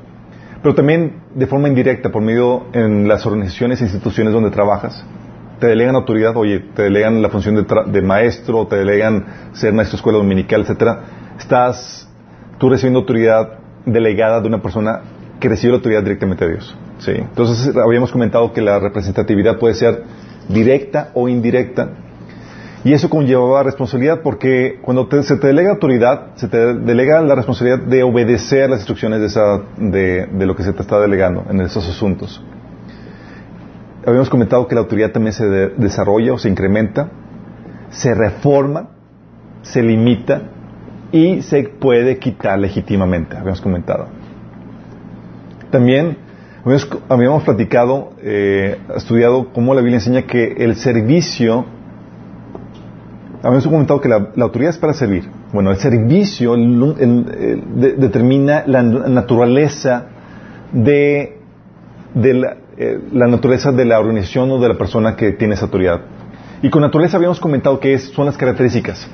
pero 0.61 0.75
también 0.75 1.21
de 1.35 1.47
forma 1.47 1.67
indirecta, 1.67 2.11
por 2.11 2.21
medio 2.21 2.65
en 2.73 3.07
las 3.07 3.25
organizaciones 3.25 3.81
e 3.81 3.85
instituciones 3.85 4.33
donde 4.33 4.51
trabajas. 4.51 5.05
Te 5.59 5.67
delegan 5.67 5.95
autoridad, 5.95 6.35
oye, 6.35 6.59
te 6.75 6.83
delegan 6.83 7.21
la 7.21 7.29
función 7.29 7.55
de, 7.55 8.01
maestro, 8.01 8.67
te 8.67 8.77
delegan 8.77 9.25
ser 9.53 9.73
maestro 9.73 9.95
de 9.95 9.99
escuela 9.99 10.17
dominical, 10.17 10.61
etcétera. 10.61 10.99
Estás 11.37 12.09
tú 12.57 12.69
recibiendo 12.69 12.99
autoridad 12.99 13.59
delegada 13.85 14.41
de 14.41 14.47
una 14.47 14.61
persona 14.61 15.01
que 15.39 15.49
recibe 15.49 15.71
la 15.71 15.77
autoridad 15.77 16.03
directamente 16.03 16.45
de 16.45 16.51
Dios. 16.51 16.77
¿sí? 16.99 17.11
Entonces, 17.11 17.75
habíamos 17.75 18.11
comentado 18.11 18.51
que 18.53 18.61
la 18.61 18.79
representatividad 18.79 19.57
puede 19.57 19.73
ser 19.73 20.03
directa 20.49 21.11
o 21.13 21.27
indirecta 21.29 21.89
y 22.83 22.93
eso 22.93 23.09
conlleva 23.09 23.61
responsabilidad 23.61 24.21
porque 24.23 24.79
cuando 24.81 25.09
se 25.21 25.35
te 25.35 25.47
delega 25.47 25.71
autoridad, 25.71 26.35
se 26.35 26.47
te 26.47 26.75
delega 26.75 27.21
la 27.21 27.35
responsabilidad 27.35 27.79
de 27.85 28.03
obedecer 28.03 28.69
las 28.69 28.79
instrucciones 28.79 29.19
de, 29.19 29.25
esa, 29.25 29.61
de, 29.77 30.45
lo 30.45 30.55
que 30.55 30.63
se 30.63 30.71
te 30.71 30.81
está 30.81 30.99
delegando 30.99 31.45
en 31.49 31.59
esos 31.59 31.87
asuntos. 31.89 32.41
Habíamos 34.05 34.29
comentado 34.29 34.65
que 34.67 34.75
la 34.75 34.81
autoridad 34.81 35.11
también 35.11 35.33
se 35.33 35.45
desarrolla 35.45 36.33
o 36.33 36.37
se 36.37 36.47
incrementa, 36.47 37.09
se 37.89 38.15
reforma, 38.15 38.91
se 39.61 39.83
limita 39.83 40.43
y 41.11 41.41
se 41.41 41.63
puede 41.63 42.17
quitar 42.17 42.57
legítimamente, 42.59 43.35
habíamos 43.35 43.59
comentado. 43.59 44.07
También 45.71 46.17
habíamos, 47.09 47.43
platicado, 47.43 48.11
eh, 48.21 48.77
estudiado 48.95 49.51
cómo 49.53 49.73
la 49.73 49.81
Biblia 49.81 49.97
enseña 49.97 50.23
que 50.23 50.55
el 50.57 50.75
servicio, 50.75 51.65
habíamos 53.41 53.65
comentado 53.67 54.01
que 54.01 54.09
la, 54.09 54.29
autoridad 54.39 54.71
es 54.71 54.77
para 54.77 54.93
servir. 54.93 55.29
Bueno, 55.53 55.71
el 55.71 55.77
servicio 55.77 56.55
determina 57.97 58.63
la 58.65 58.83
naturaleza 58.83 60.07
de, 60.71 61.37
eh, 62.77 62.99
la 63.13 63.27
naturaleza 63.27 63.71
de 63.71 63.85
la 63.85 63.99
organización 63.99 64.51
o 64.51 64.59
de 64.59 64.67
la 64.69 64.77
persona 64.77 65.15
que 65.15 65.31
tiene 65.33 65.53
esa 65.53 65.65
autoridad. 65.65 66.01
Y 66.61 66.69
con 66.69 66.81
naturaleza 66.81 67.17
habíamos 67.17 67.39
comentado 67.39 67.79
que 67.79 67.93
es- 67.93 68.09
son 68.09 68.25
las 68.25 68.37
características. 68.37 69.07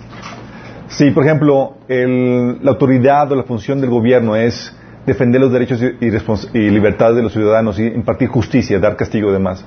Si, 0.88 1.12
por 1.12 1.26
ejemplo, 1.26 1.76
el- 1.88 2.64
la 2.64 2.72
autoridad 2.72 3.32
o 3.32 3.36
la 3.36 3.44
función 3.44 3.82
del 3.82 3.90
gobierno 3.90 4.36
es 4.36 4.76
defender 5.06 5.40
los 5.42 5.52
derechos 5.52 5.82
y, 5.82 6.70
libertades 6.70 7.16
de 7.16 7.24
los 7.24 7.34
ciudadanos 7.34 7.80
y 7.80 7.84
impartir 7.84 8.30
justicia, 8.30 8.80
dar 8.80 8.96
castigo 8.96 9.30
y 9.30 9.34
demás, 9.34 9.66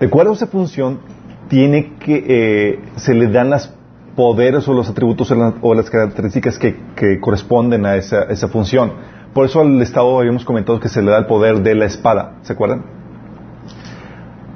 de 0.00 0.06
acuerdo 0.06 0.32
a 0.32 0.34
esa 0.34 0.46
función, 0.46 1.00
tiene 1.48 1.94
que, 1.98 2.24
eh, 2.28 2.80
se 2.96 3.14
le 3.14 3.28
dan 3.28 3.50
los 3.50 3.72
poderes 4.14 4.66
o 4.68 4.72
los 4.72 4.88
atributos 4.88 5.30
o 5.30 5.34
la- 5.34 5.54
o 5.60 5.74
las 5.74 5.90
características 5.90 6.58
que, 6.58 7.20
corresponden 7.20 7.86
a 7.86 7.96
esa, 7.96 8.48
función. 8.48 8.92
Por 9.32 9.44
eso 9.44 9.60
al 9.60 9.80
Estado 9.80 10.18
habíamos 10.18 10.44
comentado 10.44 10.80
que 10.80 10.88
se 10.88 11.02
le 11.02 11.10
da 11.10 11.18
el 11.18 11.26
poder 11.26 11.62
de 11.62 11.74
la 11.74 11.84
espada, 11.84 12.38
¿se 12.42 12.52
acuerdan? 12.52 12.82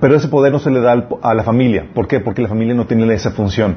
Pero 0.00 0.16
ese 0.16 0.26
poder 0.26 0.52
no 0.52 0.58
se 0.58 0.70
le 0.70 0.80
da 0.80 1.06
a 1.22 1.34
la 1.34 1.44
familia. 1.44 1.86
¿Por 1.94 2.08
qué? 2.08 2.18
Porque 2.18 2.42
la 2.42 2.48
familia 2.48 2.74
no 2.74 2.86
tiene 2.86 3.12
esa 3.14 3.30
función. 3.30 3.76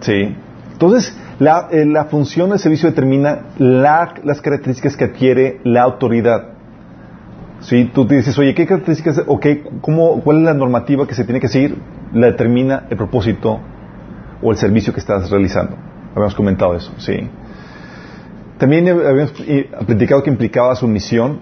¿Sí? 0.00 0.34
Entonces, 0.72 1.14
la, 1.38 1.68
eh, 1.70 1.84
la 1.86 2.04
función 2.06 2.50
del 2.50 2.58
servicio 2.58 2.88
determina 2.88 3.40
la- 3.58 4.14
las 4.24 4.40
características 4.40 4.96
que 4.96 5.04
adquiere 5.04 5.60
la 5.64 5.82
autoridad. 5.82 6.48
¿Sí? 7.60 7.90
Tú 7.92 8.06
dices, 8.06 8.38
oye, 8.38 8.54
¿qué 8.54 8.66
características, 8.66 9.22
o 9.26 9.40
qué, 9.40 9.64
cómo, 9.80 10.20
cuál 10.22 10.38
es 10.38 10.42
la 10.44 10.54
normativa 10.54 11.06
que 11.06 11.14
se 11.14 11.24
tiene 11.24 11.40
que 11.40 11.48
seguir? 11.48 11.76
La 12.12 12.26
determina 12.28 12.84
el 12.88 12.96
propósito 12.96 13.60
o 14.40 14.50
el 14.52 14.56
servicio 14.56 14.92
que 14.92 15.00
estás 15.00 15.28
realizando. 15.30 15.76
Habíamos 16.12 16.34
comentado 16.34 16.74
eso, 16.74 16.92
¿sí? 16.98 17.28
También 18.58 18.88
habíamos 18.88 19.34
eh, 19.46 19.70
platicado 19.86 20.22
que 20.22 20.30
implicaba 20.30 20.74
sumisión 20.74 21.40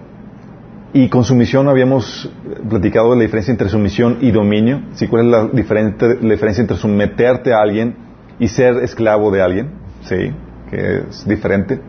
y 0.93 1.07
con 1.09 1.23
sumisión 1.23 1.67
habíamos 1.67 2.31
platicado 2.69 3.15
la 3.15 3.21
diferencia 3.21 3.51
entre 3.51 3.69
sumisión 3.69 4.17
y 4.21 4.31
dominio. 4.31 4.81
¿Sí? 4.93 5.07
¿Cuál 5.07 5.25
es 5.25 5.31
la 5.31 5.45
diferencia 5.47 6.61
entre 6.61 6.77
someterte 6.77 7.53
a 7.53 7.61
alguien 7.61 7.95
y 8.39 8.47
ser 8.47 8.77
esclavo 8.77 9.31
de 9.31 9.41
alguien? 9.41 9.71
¿Sí? 10.07 10.31
Que 10.69 11.03
es 11.09 11.27
diferente. 11.27 11.79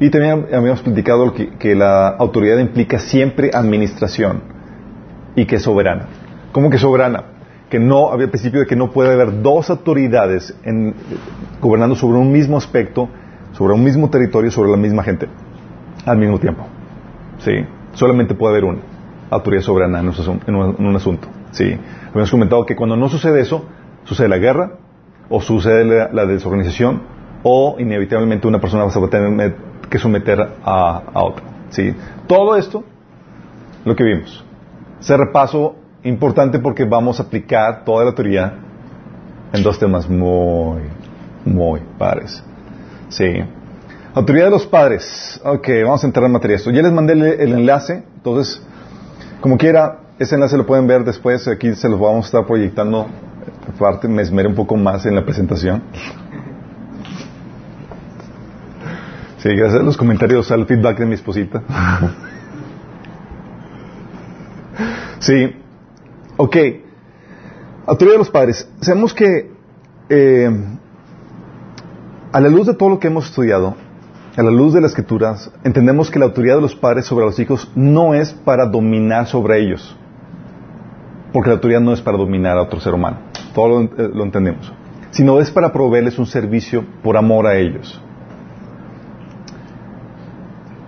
Y 0.00 0.10
también 0.10 0.46
habíamos 0.54 0.80
platicado 0.82 1.34
que, 1.34 1.74
la 1.74 2.08
autoridad 2.08 2.58
implica 2.58 2.98
siempre 2.98 3.50
administración 3.52 4.42
y 5.34 5.44
que 5.44 5.56
es 5.56 5.62
soberana. 5.62 6.06
¿Cómo 6.52 6.70
que 6.70 6.78
soberana? 6.78 7.24
Que 7.68 7.80
no, 7.80 8.10
había 8.10 8.26
el 8.26 8.30
principio 8.30 8.60
de 8.60 8.66
que 8.66 8.76
no 8.76 8.92
puede 8.92 9.12
haber 9.12 9.42
dos 9.42 9.70
autoridades 9.70 10.54
gobernando 11.60 11.96
sobre 11.96 12.18
un 12.18 12.30
mismo 12.30 12.56
aspecto, 12.56 13.08
sobre 13.52 13.74
un 13.74 13.82
mismo 13.82 14.08
territorio, 14.08 14.50
sobre 14.50 14.70
la 14.70 14.76
misma 14.76 15.02
gente, 15.02 15.26
al 16.06 16.16
mismo 16.16 16.38
tiempo. 16.38 16.64
¿Sí? 17.38 17.52
Solamente 17.94 18.34
puede 18.34 18.52
haber 18.52 18.64
una 18.64 18.78
autoridad 19.30 19.62
soberana 19.62 19.98
en 19.98 20.54
un, 20.54 20.96
asunto. 20.96 21.26
¿Sí? 21.50 21.76
Habíamos 22.10 22.30
comentado 22.30 22.64
que 22.64 22.76
cuando 22.76 22.96
no 22.96 23.08
sucede 23.08 23.40
eso, 23.40 23.64
sucede 24.04 24.28
la 24.28 24.38
guerra, 24.38 24.74
o 25.28 25.40
sucede 25.40 26.08
la 26.12 26.24
desorganización, 26.24 27.17
o 27.50 27.76
inevitablemente 27.78 28.46
una 28.46 28.60
persona 28.60 28.84
va 28.84 29.06
a 29.06 29.08
tener 29.08 29.56
que 29.88 29.98
someter 29.98 30.38
a, 30.62 31.02
a 31.14 31.24
otra. 31.24 31.44
¿Sí? 31.70 31.94
Todo 32.26 32.56
esto, 32.56 32.84
lo 33.86 33.96
que 33.96 34.04
vimos. 34.04 34.44
Ese 35.00 35.16
repaso 35.16 35.76
importante 36.02 36.58
porque 36.58 36.84
vamos 36.84 37.18
a 37.20 37.22
aplicar 37.22 37.84
toda 37.86 38.04
la 38.04 38.14
teoría 38.14 38.52
en 39.50 39.62
dos 39.62 39.78
temas 39.78 40.10
muy, 40.10 40.82
muy 41.46 41.80
pares. 41.96 42.44
Sí. 43.08 43.42
Autoridad 44.12 44.46
de 44.46 44.50
los 44.50 44.66
padres. 44.66 45.40
Ok, 45.42 45.68
vamos 45.84 46.04
a 46.04 46.06
entrar 46.06 46.26
en 46.26 46.32
materia 46.32 46.56
de 46.56 46.58
esto. 46.58 46.70
Ya 46.70 46.82
les 46.82 46.92
mandé 46.92 47.14
el, 47.14 47.52
enlace, 47.54 48.04
entonces, 48.14 48.62
como 49.40 49.56
quiera, 49.56 50.00
ese 50.18 50.34
enlace 50.34 50.58
lo 50.58 50.66
pueden 50.66 50.86
ver 50.86 51.02
después. 51.02 51.48
Aquí 51.48 51.74
se 51.74 51.88
los 51.88 51.98
vamos 51.98 52.26
a 52.26 52.28
estar 52.28 52.46
proyectando. 52.46 53.06
Aparte, 53.74 54.06
me 54.06 54.20
esmeré 54.20 54.48
un 54.48 54.54
poco 54.54 54.76
más 54.76 55.06
en 55.06 55.14
la 55.14 55.24
presentación. 55.24 55.82
Sí, 59.38 59.50
gracias 59.54 59.80
a 59.80 59.84
los 59.84 59.96
comentarios, 59.96 60.50
al 60.50 60.66
feedback 60.66 60.98
de 60.98 61.06
mi 61.06 61.14
esposita. 61.14 61.62
Sí. 65.20 65.54
Ok. 66.36 66.56
Autoridad 67.86 68.14
de 68.14 68.18
los 68.18 68.30
padres. 68.30 68.68
Sabemos 68.80 69.14
que 69.14 69.50
eh, 70.08 70.50
a 72.32 72.40
la 72.40 72.48
luz 72.48 72.66
de 72.66 72.74
todo 72.74 72.88
lo 72.88 72.98
que 72.98 73.06
hemos 73.06 73.26
estudiado, 73.26 73.76
a 74.36 74.42
la 74.42 74.50
luz 74.50 74.74
de 74.74 74.80
las 74.80 74.90
escrituras, 74.90 75.50
entendemos 75.64 76.10
que 76.10 76.18
la 76.18 76.26
autoridad 76.26 76.56
de 76.56 76.62
los 76.62 76.74
padres 76.74 77.06
sobre 77.06 77.24
los 77.24 77.38
hijos 77.38 77.70
no 77.74 78.14
es 78.14 78.32
para 78.32 78.66
dominar 78.66 79.26
sobre 79.26 79.60
ellos. 79.60 79.96
Porque 81.32 81.50
la 81.50 81.54
autoridad 81.56 81.80
no 81.80 81.92
es 81.92 82.00
para 82.00 82.16
dominar 82.16 82.56
a 82.58 82.62
otro 82.62 82.80
ser 82.80 82.94
humano. 82.94 83.18
Todo 83.54 83.68
lo, 83.68 83.82
eh, 83.82 84.10
lo 84.12 84.24
entendemos. 84.24 84.72
Sino 85.10 85.40
es 85.40 85.50
para 85.50 85.72
proveerles 85.72 86.18
un 86.18 86.26
servicio 86.26 86.84
por 87.02 87.16
amor 87.16 87.46
a 87.46 87.56
ellos. 87.56 88.00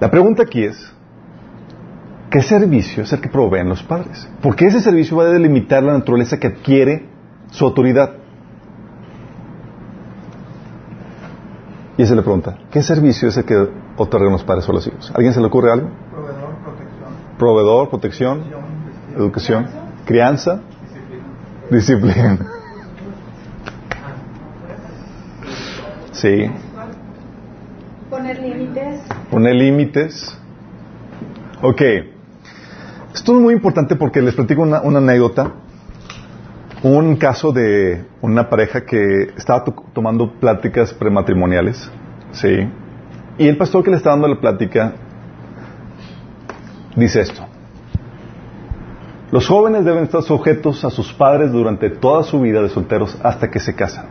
La 0.01 0.11
pregunta 0.11 0.45
aquí 0.45 0.65
es, 0.65 0.93
¿qué 2.31 2.43
servicio 2.43 3.03
es 3.03 3.13
el 3.13 3.21
que 3.21 3.29
proveen 3.29 3.69
los 3.69 3.83
padres? 3.83 4.27
Porque 4.43 4.65
ese 4.65 4.81
servicio 4.81 5.19
va 5.19 5.25
a 5.25 5.27
delimitar 5.27 5.83
la 5.83 5.93
naturaleza 5.93 6.39
que 6.39 6.47
adquiere 6.47 7.07
su 7.51 7.67
autoridad. 7.67 8.15
Y 11.99 12.03
esa 12.03 12.13
es 12.13 12.17
la 12.17 12.23
pregunta. 12.23 12.57
¿Qué 12.71 12.83
servicio 12.83 13.29
es 13.29 13.37
el 13.37 13.45
que 13.45 13.69
otorgan 13.99 14.33
los 14.33 14.43
padres 14.43 14.67
a 14.67 14.73
los 14.73 14.87
hijos? 14.87 15.13
¿Alguien 15.15 15.35
se 15.35 15.41
le 15.41 15.47
ocurre 15.47 15.71
algo? 15.71 15.91
Proveedor, 16.11 16.55
protección, 16.65 17.11
Proveedor, 17.37 17.91
protección, 17.91 18.45
educación, 19.17 19.67
crianza, 20.07 20.61
disciplina. 21.71 22.39
Sí. 26.13 26.51
Poner 28.11 28.39
límites. 28.41 29.01
Poner 29.31 29.55
límites. 29.55 30.39
Ok. 31.63 31.81
Esto 33.15 33.37
es 33.37 33.41
muy 33.41 33.55
importante 33.55 33.97
porque 33.97 34.21
les 34.21 34.35
platico 34.35 34.63
una, 34.63 34.79
anécdota. 34.79 35.53
Un 36.83 37.17
caso 37.17 37.53
de 37.53 38.05
una 38.23 38.49
pareja 38.49 38.85
que 38.87 39.33
estaba 39.37 39.65
to- 39.65 39.85
tomando 39.93 40.33
pláticas 40.41 40.93
prematrimoniales. 40.95 41.91
Sí. 42.33 42.69
Y 43.39 43.49
el 43.49 43.57
pastor 43.57 43.85
que 43.85 43.91
le 43.91 43.97
está 43.99 44.11
dando 44.11 44.29
la 44.29 44.41
plática 44.41 44.95
dice 46.97 47.21
esto. 47.21 47.47
Los 49.31 49.47
jóvenes 49.47 49.85
deben 49.85 50.05
estar 50.05 50.23
sujetos 50.23 50.85
a 50.85 50.91
sus 50.91 51.13
padres 51.13 51.53
durante 51.53 51.91
toda 51.91 52.25
su 52.25 52.41
vida 52.41 52.63
de 52.63 52.69
solteros 52.69 53.17
hasta 53.23 53.51
que 53.51 53.61
se 53.61 53.75
casan. 53.75 54.07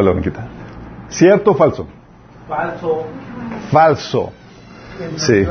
Blanquita. 0.00 0.46
¿Cierto 1.08 1.52
o 1.52 1.54
falso? 1.54 1.86
falso, 2.48 3.04
Falso. 3.70 4.32
Sí. 5.16 5.44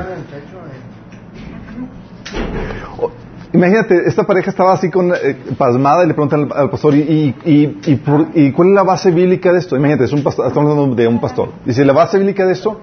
Imagínate, 3.53 4.07
esta 4.07 4.23
pareja 4.23 4.49
estaba 4.49 4.73
así 4.73 4.89
con 4.89 5.11
eh, 5.13 5.35
pasmada 5.57 6.03
y 6.03 6.07
le 6.07 6.13
preguntan 6.15 6.49
al, 6.51 6.57
al 6.63 6.69
pastor, 6.71 6.95
¿y, 6.95 7.01
y, 7.01 7.35
y, 7.45 7.79
y 7.85 7.95
por- 7.97 8.27
y 8.33 8.51
cuál 8.51 8.69
es 8.69 8.73
la 8.75 8.83
base 8.83 9.11
bíblica 9.11 9.51
de 9.51 9.59
esto? 9.59 9.75
Imagínate, 9.75 10.05
es 10.05 10.13
un 10.13 10.23
pastor, 10.23 10.47
estamos 10.47 10.71
hablando 10.71 10.95
de 10.95 11.07
un 11.07 11.19
pastor. 11.21 11.49
Dice, 11.63 11.85
¿la 11.85 11.93
base 11.93 12.17
bíblica 12.17 12.47
de 12.47 12.53
esto? 12.53 12.81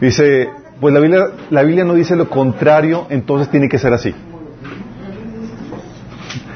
Dice, 0.00 0.50
pues 0.80 0.92
la 0.92 1.00
Biblia, 1.00 1.28
la 1.48 1.62
Biblia 1.62 1.84
no 1.84 1.94
dice 1.94 2.14
lo 2.14 2.28
contrario, 2.28 3.06
entonces 3.08 3.48
tiene 3.50 3.68
que 3.70 3.78
ser 3.78 3.94
así. 3.94 4.14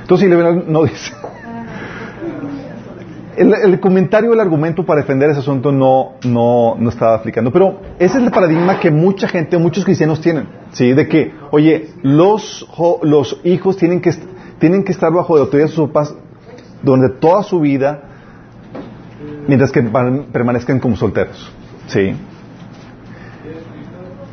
Entonces, 0.03 0.27
si 0.27 0.31
la 0.31 0.37
Biblia 0.37 0.65
no 0.67 0.83
dice... 0.83 1.13
El, 3.37 3.81
comentario, 3.81 4.33
el 4.33 4.41
argumento 4.41 4.85
para 4.85 5.01
defender 5.01 5.31
ese 5.31 5.41
asunto 5.41 5.71
no, 5.71 6.15
no, 6.25 6.77
no 6.79 6.89
estaba 6.89 7.15
aplicando. 7.15 7.53
Pero 7.53 7.81
ese 7.99 8.19
es 8.19 8.25
el 8.25 8.31
paradigma 8.31 8.81
que 8.81 8.91
mucha 8.91 9.29
gente, 9.29 9.57
muchos 9.59 9.85
cristianos 9.85 10.21
tienen. 10.21 10.49
¿Sí? 10.73 10.93
De 10.93 11.09
que, 11.09 11.33
oye, 11.51 11.91
los, 12.03 12.67
los 13.03 13.41
hijos 13.45 13.77
tienen 13.77 14.01
que, 14.01 14.13
tienen 14.59 14.85
que 14.85 14.93
estar 14.93 15.13
bajo 15.13 15.37
la 15.37 15.43
autoridad 15.43 15.69
de 15.69 15.73
sus 15.73 15.89
papás 15.89 16.15
durante 16.83 17.19
toda 17.19 17.43
su 17.43 17.61
vida, 17.61 18.03
mientras 19.47 19.71
que 19.71 19.83
permanezcan 19.83 20.81
como 20.81 20.97
solteros. 20.97 21.53
¿Sí? 21.87 22.15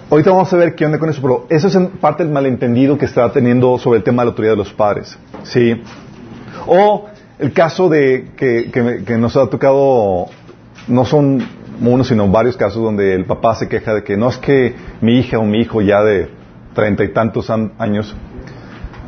Ahorita 0.10 0.32
vamos 0.32 0.51
a 0.54 0.58
ver 0.58 0.74
qué 0.74 0.86
onda 0.86 1.00
con 1.00 1.10
eso, 1.10 1.22
pero 1.22 1.46
eso 1.50 1.68
es 1.68 1.75
en 1.75 1.89
parte 1.89 2.24
el 2.24 2.30
malentendido 2.30 2.98
que 2.98 3.06
está 3.06 3.30
teniendo 3.32 3.77
sobre 3.77 3.98
el 3.98 4.04
tema 4.04 4.22
de 4.22 4.27
la 4.27 4.30
autoridad 4.30 4.54
de 4.54 4.58
los 4.58 4.74
padres. 4.74 5.18
¿Sí? 5.44 5.82
O 6.66 7.08
el 7.39 7.53
caso 7.53 7.89
de 7.89 8.32
que, 8.36 8.72
que 8.72 9.03
que 9.06 9.17
nos 9.17 9.36
ha 9.38 9.48
tocado 9.50 10.27
no 10.88 11.06
son 11.06 11.44
uno, 11.82 12.03
sino 12.03 12.27
varios 12.29 12.58
casos 12.58 12.82
donde 12.82 13.13
el 13.13 13.25
papá 13.25 13.53
se 13.56 13.67
queja 13.67 13.94
de 13.94 14.03
que 14.03 14.17
no 14.17 14.29
es 14.29 14.38
que 14.38 14.75
mi 15.01 15.20
hija 15.20 15.38
o 15.38 15.44
mi 15.44 15.60
hijo 15.62 15.82
ya 15.82 16.01
de 16.03 16.29
treinta 16.74 17.03
y 17.03 17.10
tantos 17.13 17.50
an- 17.50 17.74
años 17.77 18.15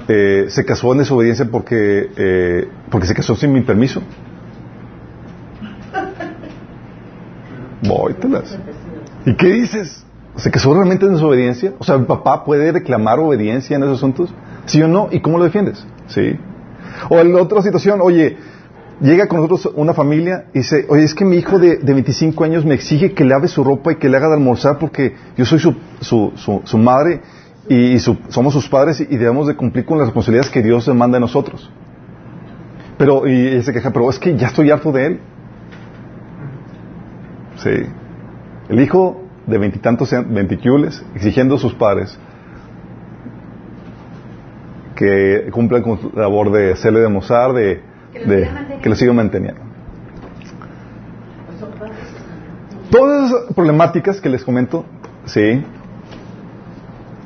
eh, 0.07 0.45
se 0.49 0.65
casó 0.65 0.91
en 0.91 0.99
desobediencia 0.99 1.45
porque, 1.51 2.09
eh, 2.17 2.67
porque 2.91 3.07
se 3.07 3.13
casó 3.15 3.35
sin 3.35 3.51
mi 3.53 3.61
permiso. 3.61 4.01
Vóytelas. 7.81 8.57
¿Y 9.25 9.35
qué 9.35 9.47
dices? 9.53 10.05
¿Se 10.35 10.51
casó 10.51 10.73
realmente 10.73 11.05
en 11.05 11.13
desobediencia? 11.13 11.73
O 11.79 11.83
sea, 11.83 11.95
¿el 11.95 12.05
papá 12.05 12.43
puede 12.45 12.71
reclamar 12.71 13.19
obediencia 13.19 13.75
en 13.77 13.83
esos 13.83 13.97
asuntos? 13.97 14.33
¿Sí 14.65 14.81
o 14.81 14.87
no? 14.87 15.09
¿Y 15.11 15.21
cómo 15.21 15.37
lo 15.37 15.43
defiendes? 15.45 15.85
¿Sí? 16.07 16.37
O 17.09 17.19
en 17.19 17.35
otra 17.35 17.61
situación, 17.61 17.99
oye, 18.01 18.37
llega 19.01 19.27
con 19.27 19.41
nosotros 19.41 19.73
una 19.75 19.93
familia 19.93 20.45
y 20.53 20.59
dice, 20.59 20.85
oye, 20.89 21.03
es 21.03 21.13
que 21.13 21.25
mi 21.25 21.37
hijo 21.37 21.57
de, 21.59 21.77
de 21.77 21.93
25 21.93 22.43
años 22.43 22.65
me 22.65 22.73
exige 22.75 23.13
que 23.13 23.23
lave 23.25 23.47
su 23.47 23.63
ropa 23.63 23.93
y 23.93 23.95
que 23.95 24.09
le 24.09 24.17
haga 24.17 24.27
de 24.29 24.33
almorzar 24.35 24.77
porque 24.79 25.15
yo 25.37 25.45
soy 25.45 25.59
su, 25.59 25.75
su, 26.01 26.31
su, 26.35 26.61
su 26.63 26.77
madre 26.77 27.21
y, 27.67 27.99
su- 27.99 28.17
somos 28.29 28.53
sus 28.53 28.67
padres 28.67 28.99
y, 29.01 29.03
y 29.09 29.17
debemos 29.17 29.47
de 29.47 29.55
cumplir 29.55 29.85
con 29.85 29.97
las 29.97 30.07
responsabilidades 30.07 30.51
que 30.51 30.61
Dios 30.61 30.85
demanda 30.85 31.17
de 31.17 31.21
nosotros. 31.21 31.71
Pero, 32.97 33.25
y 33.27 33.61
se 33.63 33.71
queja, 33.71 33.91
pero 33.91 34.09
es 34.09 34.19
que 34.19 34.35
ya 34.35 34.47
estoy 34.47 34.71
harto 34.71 34.91
de 34.91 35.05
él. 35.05 35.19
Sí. 37.57 37.69
El 38.69 38.79
hijo 38.81 39.21
de 39.47 39.57
veintitantos, 39.57 40.11
veinticules, 40.27 41.03
exigiendo 41.15 41.55
a 41.55 41.59
sus 41.59 41.73
padres 41.73 42.17
que 44.99 45.49
cumplan 45.51 45.81
con 45.81 45.97
su 46.01 46.11
labor 46.13 46.51
de 46.51 46.73
hacerle 46.73 46.99
de 46.99 47.07
mozar, 47.07 47.53
de, 47.53 47.81
Que 48.11 48.19
de- 48.25 48.49
lo 48.83 48.95
sigan 48.95 49.15
manteniendo. 49.15 49.61
Todas 52.91 53.31
esas 53.31 53.53
problemáticas 53.55 54.19
que 54.19 54.27
les 54.29 54.43
comento, 54.43 54.83
sí. 55.25 55.63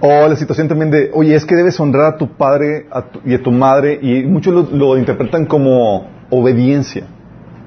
O 0.01 0.27
la 0.27 0.36
situación 0.36 0.68
también 0.68 0.92
de, 0.92 1.10
oye, 1.13 1.34
es 1.34 1.46
que 1.46 1.56
debes 1.56 1.80
honrar 1.80 2.13
a 2.13 2.18
tu 2.18 2.27
padre 2.27 2.86
a 2.92 3.01
tu- 3.03 3.22
y 3.25 3.34
a 3.34 3.42
tu 3.42 3.51
madre, 3.51 3.98
y 4.01 4.24
muchos 4.24 4.53
lo, 4.53 4.77
lo 4.77 4.98
interpretan 4.98 5.46
como 5.48 6.08
obediencia, 6.30 7.06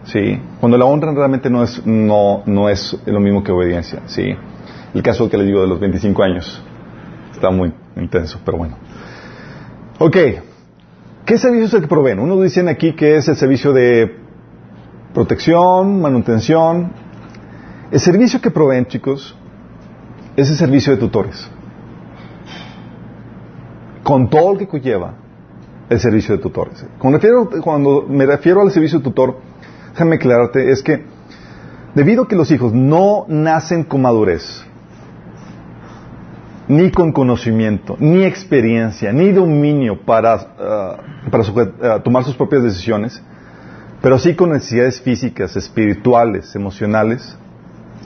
sí. 0.04 0.38
Cuando 0.60 0.78
la 0.78 0.84
honran 0.84 1.16
realmente 1.16 1.50
no 1.50 1.64
es, 1.64 1.84
no, 1.84 2.42
no 2.46 2.68
es 2.68 2.96
lo 3.06 3.18
mismo 3.18 3.42
que 3.42 3.50
obediencia, 3.50 4.02
sí. 4.06 4.36
El 4.94 5.02
caso 5.02 5.28
que 5.28 5.36
les 5.38 5.46
digo 5.46 5.62
de 5.62 5.66
los 5.66 5.80
25 5.80 6.22
años 6.22 6.62
está 7.32 7.50
muy 7.50 7.72
intenso, 7.96 8.38
pero 8.44 8.58
bueno. 8.58 8.76
Ok, 9.98 10.16
¿qué 11.24 11.38
servicio 11.38 11.64
es 11.64 11.72
el 11.72 11.80
que 11.80 11.86
proveen? 11.86 12.18
Unos 12.18 12.42
dicen 12.42 12.68
aquí 12.68 12.92
que 12.94 13.16
es 13.16 13.28
el 13.28 13.36
servicio 13.36 13.72
de 13.72 14.14
protección, 15.14 16.02
manutención. 16.02 16.92
El 17.90 17.98
servicio 17.98 18.42
que 18.42 18.50
proveen, 18.50 18.84
chicos, 18.84 19.34
es 20.36 20.50
el 20.50 20.56
servicio 20.56 20.92
de 20.92 20.98
tutores. 20.98 21.48
Con 24.02 24.28
todo 24.28 24.52
lo 24.52 24.58
que 24.58 24.68
conlleva 24.68 25.14
el 25.88 25.98
servicio 25.98 26.36
de 26.36 26.42
tutores. 26.42 26.84
Cuando, 26.98 27.18
cuando 27.62 28.04
me 28.06 28.26
refiero 28.26 28.60
al 28.60 28.70
servicio 28.70 28.98
de 28.98 29.04
tutor, 29.04 29.38
déjame 29.92 30.16
aclararte, 30.16 30.72
es 30.72 30.82
que 30.82 31.06
debido 31.94 32.24
a 32.24 32.28
que 32.28 32.36
los 32.36 32.50
hijos 32.50 32.74
no 32.74 33.24
nacen 33.28 33.84
con 33.84 34.02
madurez, 34.02 34.62
ni 36.68 36.90
con 36.90 37.12
conocimiento, 37.12 37.96
ni 37.98 38.24
experiencia, 38.24 39.12
ni 39.12 39.32
dominio 39.32 40.00
para, 40.04 40.34
ah, 40.58 40.96
para 41.30 41.44
ah, 41.82 42.00
tomar 42.02 42.24
sus 42.24 42.34
propias 42.34 42.62
decisiones, 42.62 43.22
pero 44.02 44.18
sí 44.18 44.34
con 44.34 44.50
necesidades 44.50 45.00
físicas, 45.00 45.56
espirituales, 45.56 46.54
emocionales, 46.54 47.36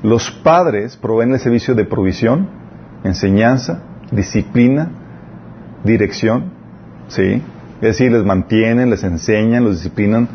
los 0.02 0.30
padres 0.30 0.96
proveen 0.96 1.32
el 1.32 1.40
servicio 1.40 1.74
de 1.74 1.84
provisión, 1.84 2.48
enseñanza, 3.04 3.82
disciplina, 4.10 4.90
dirección, 5.84 6.52
¿sí? 7.08 7.42
Es 7.76 7.98
decir, 7.98 8.12
les 8.12 8.24
mantienen, 8.24 8.90
les 8.90 9.04
enseñan, 9.04 9.64
los 9.64 9.76
disciplinan 9.76 10.28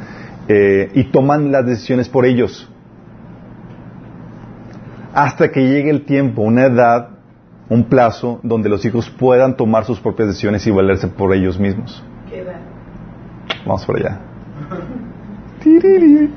eh, 0.48 0.92
y 0.94 1.06
toman 1.06 1.52
las 1.52 1.66
decisiones 1.66 2.10
por 2.10 2.26
ellos. 2.26 2.70
Hasta 5.14 5.52
que 5.52 5.68
llegue 5.68 5.90
el 5.92 6.06
tiempo, 6.06 6.42
una 6.42 6.66
edad, 6.66 7.15
un 7.70 7.86
plazo 7.86 8.40
donde 8.44 8.70
los 8.70 8.86
hijos 8.86 9.10
puedan 9.10 9.58
tomar 9.58 9.86
sus 9.86 10.00
propias 10.00 10.30
decisiones 10.30 10.66
y 10.68 10.72
valerse 10.72 11.08
por 11.08 11.34
ellos 11.34 11.60
mismos. 11.60 12.04
¿Qué? 12.30 12.46
Vamos 13.66 13.86
por 13.86 13.98
allá. 13.98 14.20
Tiriri. 15.64 16.30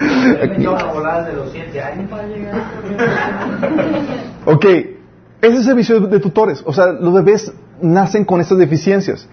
Me 0.00 0.44
echó 0.58 0.74
una 0.74 0.84
volada 0.84 1.28
de 1.28 1.34
los 1.34 1.50
7 1.52 1.80
años 1.80 2.10
para 2.10 2.26
llegar. 2.26 2.54
ok, 4.44 4.64
ese 4.64 4.94
es 5.40 5.54
el 5.54 5.64
servicio 5.64 6.00
de, 6.00 6.08
de 6.08 6.20
tutores. 6.20 6.62
O 6.66 6.72
sea, 6.72 6.88
los 6.88 7.14
bebés 7.14 7.52
nacen 7.80 8.24
con 8.24 8.40
estas 8.40 8.58
deficiencias. 8.58 9.28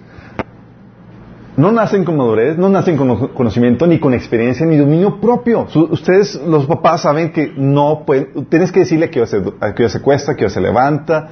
No 1.55 1.71
nacen 1.71 2.03
con 2.03 2.17
madurez, 2.17 2.57
no 2.57 2.67
nacen 2.67 2.97
con 2.97 3.07
cono- 3.09 3.33
conocimiento, 3.33 3.85
ni 3.85 3.99
con 3.99 4.13
experiencia, 4.13 4.65
ni 4.65 4.75
dominio 4.75 5.19
propio. 5.21 5.67
Ustedes, 5.91 6.35
los 6.47 6.65
papás, 6.65 7.01
saben 7.01 7.31
que 7.31 7.53
no 7.55 8.03
pueden. 8.05 8.45
Tienes 8.45 8.71
que 8.71 8.79
decirle 8.79 9.11
hora 9.15 9.27
se, 9.27 9.37
hora 9.37 9.89
se 9.89 10.01
cuesta, 10.01 10.31
hora 10.31 10.49
se 10.49 10.61
levanta. 10.61 11.29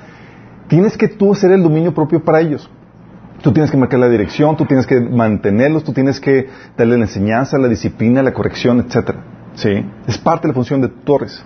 Tienes 0.67 0.95
que 0.95 1.07
tú 1.07 1.31
hacer 1.31 1.51
el 1.51 1.63
dominio 1.63 1.93
propio 1.93 2.23
para 2.23 2.39
ellos. 2.39 2.69
Tú 3.41 3.51
tienes 3.51 3.71
que 3.71 3.77
marcar 3.77 3.99
la 3.99 4.09
dirección, 4.09 4.55
tú 4.55 4.65
tienes 4.65 4.85
que 4.85 5.01
mantenerlos, 5.01 5.83
tú 5.83 5.91
tienes 5.93 6.19
que 6.19 6.47
darle 6.77 6.97
la 6.97 7.05
enseñanza, 7.05 7.57
la 7.57 7.67
disciplina, 7.67 8.21
la 8.21 8.31
corrección, 8.33 8.79
etcétera. 8.79 9.23
¿Sí? 9.55 9.83
Es 10.05 10.19
parte 10.19 10.43
de 10.43 10.49
la 10.49 10.53
función 10.53 10.81
de 10.81 10.89
tutores. 10.89 11.43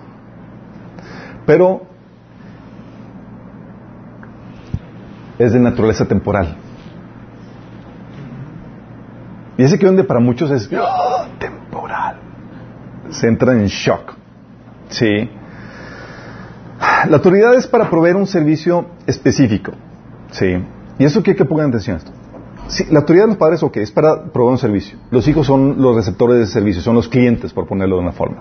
Pero 1.45 1.83
es 5.39 5.53
de 5.53 5.59
naturaleza 5.59 6.05
temporal. 6.05 6.57
Y 9.57 9.63
ese 9.63 9.79
que 9.79 9.85
donde 9.85 10.03
para 10.03 10.19
muchos 10.19 10.51
es 10.51 10.69
temporal. 11.39 12.19
Se 13.09 13.27
entran 13.27 13.59
en 13.59 13.67
shock. 13.67 14.13
Sí. 14.89 15.29
La 17.07 17.17
autoridad 17.17 17.55
es 17.55 17.67
para 17.67 17.89
proveer 17.89 18.15
un 18.15 18.27
servicio 18.27 18.87
específico. 19.07 19.71
Sí. 20.31 20.57
Y 20.99 21.03
eso 21.05 21.21
hay 21.25 21.35
que 21.35 21.45
pongan 21.45 21.69
atención 21.69 21.95
a 21.95 21.99
esto. 21.99 22.11
La 22.91 22.99
autoridad 22.99 23.25
de 23.25 23.29
los 23.29 23.37
padres, 23.37 23.61
ok, 23.61 23.77
es 23.77 23.91
para 23.91 24.25
proveer 24.31 24.53
un 24.53 24.57
servicio. 24.57 24.97
Los 25.11 25.27
hijos 25.27 25.45
son 25.45 25.81
los 25.81 25.95
receptores 25.95 26.39
de 26.39 26.47
servicio, 26.47 26.81
son 26.81 26.95
los 26.95 27.07
clientes, 27.07 27.53
por 27.53 27.67
ponerlo 27.67 27.97
de 27.97 28.01
una 28.01 28.11
forma. 28.11 28.37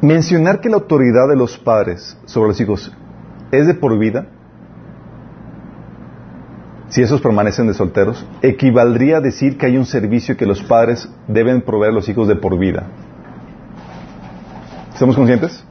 Mencionar 0.00 0.60
que 0.60 0.68
la 0.68 0.76
autoridad 0.76 1.28
de 1.28 1.36
los 1.36 1.58
padres 1.58 2.16
sobre 2.26 2.48
los 2.48 2.60
hijos 2.60 2.92
es 3.50 3.66
de 3.66 3.74
por 3.74 3.98
vida, 3.98 4.28
si 6.88 7.02
esos 7.02 7.20
permanecen 7.20 7.66
de 7.66 7.74
solteros, 7.74 8.24
equivaldría 8.42 9.18
a 9.18 9.20
decir 9.20 9.58
que 9.58 9.66
hay 9.66 9.76
un 9.76 9.86
servicio 9.86 10.36
que 10.36 10.46
los 10.46 10.62
padres 10.62 11.08
deben 11.26 11.62
proveer 11.62 11.92
a 11.92 11.94
los 11.94 12.08
hijos 12.08 12.28
de 12.28 12.36
por 12.36 12.58
vida. 12.58 12.84
¿Estamos 14.92 15.16
conscientes? 15.16 15.64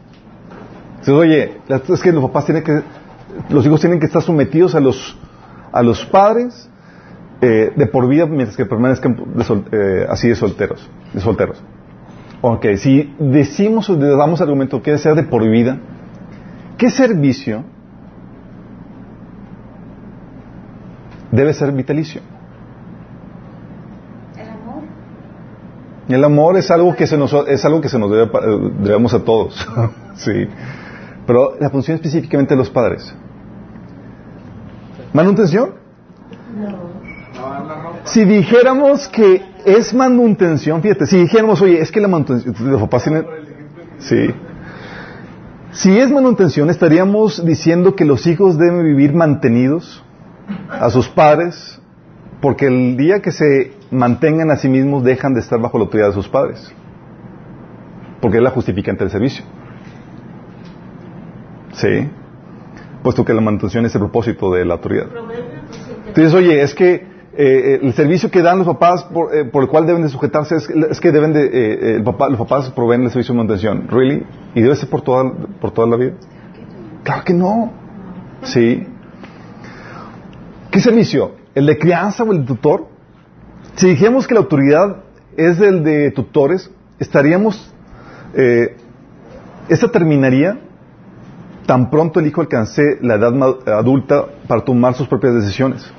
Oye, 1.07 1.57
es 1.69 2.01
que 2.01 2.11
los 2.11 2.23
papás 2.23 2.45
tienen 2.45 2.63
que, 2.63 2.81
los 3.49 3.65
hijos 3.65 3.79
tienen 3.79 3.99
que 3.99 4.07
estar 4.07 4.21
sometidos 4.21 4.75
a 4.75 4.79
los, 4.79 5.17
a 5.71 5.81
los 5.83 6.05
padres 6.05 6.69
eh, 7.41 7.71
de 7.75 7.85
por 7.87 8.07
vida 8.07 8.25
mientras 8.25 8.57
que 8.57 8.65
permanezcan 8.65 9.15
de 9.35 9.43
sol- 9.43 9.65
eh, 9.71 10.05
así 10.09 10.27
de 10.29 10.35
solteros, 10.35 10.89
de 11.13 11.21
solteros. 11.21 11.61
Ok, 12.41 12.65
si 12.77 13.15
decimos 13.19 13.89
o 13.89 13.95
damos 13.95 14.41
argumento 14.41 14.81
que 14.81 14.91
debe 14.91 15.01
ser 15.01 15.15
de 15.15 15.23
por 15.23 15.47
vida, 15.49 15.77
¿qué 16.77 16.89
servicio 16.89 17.63
debe 21.35 21.53
ser 21.53 21.71
vitalicio? 21.71 22.21
El 24.37 24.49
amor. 24.49 24.83
El 26.07 26.23
amor 26.23 26.57
es 26.57 26.71
algo 26.71 26.95
que 26.95 27.07
se 27.07 27.17
nos, 27.17 27.33
es 27.47 27.65
algo 27.65 27.81
que 27.81 27.89
se 27.89 27.99
nos 27.99 28.11
debe, 28.11 28.23
eh, 28.23 28.71
debemos 28.79 29.13
a 29.13 29.23
todos. 29.23 29.67
sí. 30.15 30.47
Pero 31.27 31.55
la 31.59 31.69
función 31.69 31.95
específicamente 31.95 32.53
de 32.53 32.57
los 32.57 32.69
padres. 32.69 33.13
¿Manutención? 35.13 35.75
Ropa. 36.57 36.95
Si 38.03 38.23
dijéramos 38.23 39.07
que 39.07 39.41
es 39.65 39.93
manutención, 39.93 40.81
fíjate, 40.81 41.05
si 41.05 41.17
dijéramos, 41.17 41.61
oye, 41.61 41.81
es 41.81 41.91
que 41.91 41.99
la 41.99 42.07
manutención, 42.07 42.55
los 42.71 42.81
papás 42.81 43.03
tienen, 43.03 43.25
sí. 43.97 44.29
Si 45.71 45.99
es 45.99 46.09
manutención, 46.09 46.69
estaríamos 46.69 47.45
diciendo 47.45 47.95
que 47.95 48.05
los 48.05 48.27
hijos 48.27 48.57
deben 48.57 48.85
vivir 48.85 49.13
mantenidos 49.13 50.04
a 50.69 50.89
sus 50.89 51.07
padres, 51.09 51.79
porque 52.41 52.67
el 52.67 52.97
día 52.97 53.21
que 53.21 53.31
se 53.31 53.73
mantengan 53.91 54.51
a 54.51 54.57
sí 54.57 54.67
mismos 54.69 55.03
dejan 55.03 55.33
de 55.33 55.39
estar 55.39 55.59
bajo 55.59 55.77
la 55.77 55.85
autoridad 55.85 56.07
de 56.09 56.13
sus 56.13 56.27
padres, 56.27 56.73
porque 58.21 58.37
es 58.37 58.43
la 58.43 58.51
justificante 58.51 59.03
del 59.03 59.11
servicio. 59.11 59.43
Sí, 61.73 62.09
puesto 63.03 63.25
que 63.25 63.33
la 63.33 63.41
manutención 63.41 63.85
es 63.85 63.93
el 63.95 63.99
propósito 64.01 64.53
de 64.53 64.65
la 64.65 64.75
autoridad. 64.75 65.07
Entonces, 66.07 66.33
oye, 66.33 66.61
es 66.61 66.73
que 66.73 67.07
eh, 67.37 67.79
el 67.83 67.93
servicio 67.93 68.31
que 68.31 68.41
dan 68.41 68.59
los 68.59 68.67
papás 68.67 69.03
por, 69.05 69.35
eh, 69.35 69.43
por 69.43 69.63
el 69.63 69.69
cual 69.69 69.85
deben 69.85 70.03
de 70.03 70.09
sujetarse 70.09 70.55
es, 70.55 70.99
que 71.01 71.11
deben 71.11 71.33
de, 71.33 71.45
eh, 71.45 71.49
eh, 71.53 71.95
el 71.97 72.03
papá- 72.03 72.29
los 72.29 72.39
papás 72.39 72.69
proveen 72.71 73.03
el 73.03 73.09
servicio 73.09 73.33
de 73.33 73.37
manutención. 73.39 73.87
¿Really? 73.89 74.25
¿Y 74.53 74.61
debe 74.61 74.75
ser 74.77 74.89
por 74.89 75.01
toda, 75.01 75.29
por 75.59 75.71
toda 75.71 75.87
la 75.87 75.97
vida? 75.97 76.13
Claro 77.03 77.23
que 77.25 77.33
no. 77.33 77.73
Sí. 78.43 78.87
¿Qué 80.75 80.81
servicio? 80.81 81.31
¿El 81.55 81.67
de 81.67 81.77
crianza 81.77 82.23
o 82.25 82.33
el 82.33 82.39
de 82.39 82.47
tutor? 82.47 82.87
Si 83.75 83.87
dijéramos 83.87 84.27
que 84.27 84.33
la 84.33 84.41
autoridad 84.41 85.03
es 85.37 85.57
del 85.57 85.85
de 85.85 86.11
tutores, 86.11 86.69
estaríamos, 86.99 87.73
eh, 88.33 88.75
esa 89.69 89.87
terminaría 89.87 90.59
tan 91.65 91.89
pronto 91.89 92.19
el 92.19 92.27
hijo 92.27 92.41
alcance 92.41 92.97
la 93.01 93.15
edad 93.15 93.33
adulta 93.67 94.25
para 94.49 94.65
tomar 94.65 94.95
sus 94.95 95.07
propias 95.07 95.35
decisiones. 95.35 95.89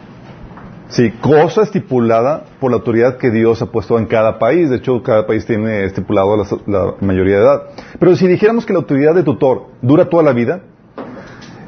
Sí, 0.91 1.11
cosa 1.23 1.63
estipulada 1.63 2.45
por 2.61 2.71
la 2.71 2.77
autoridad 2.77 3.17
que 3.17 3.31
Dios 3.31 3.63
ha 3.63 3.73
puesto 3.73 3.99
en 3.99 4.05
cada 4.05 4.39
país. 4.39 4.69
De 4.69 4.77
hecho, 4.77 5.03
cada 5.03 5.27
país 5.27 5.47
tiene 5.47 5.87
estipulado 5.87 6.37
la, 6.37 6.45
la 6.67 6.95
mayoría 7.01 7.37
de 7.37 7.43
edad. 7.45 7.63
Pero 7.99 8.15
si 8.15 8.29
dijéramos 8.29 8.67
que 8.67 8.75
la 8.75 8.81
autoridad 8.81 9.15
de 9.15 9.23
tutor 9.23 9.69
dura 9.81 10.11
toda 10.11 10.23
la 10.23 10.35
vida, 10.35 10.61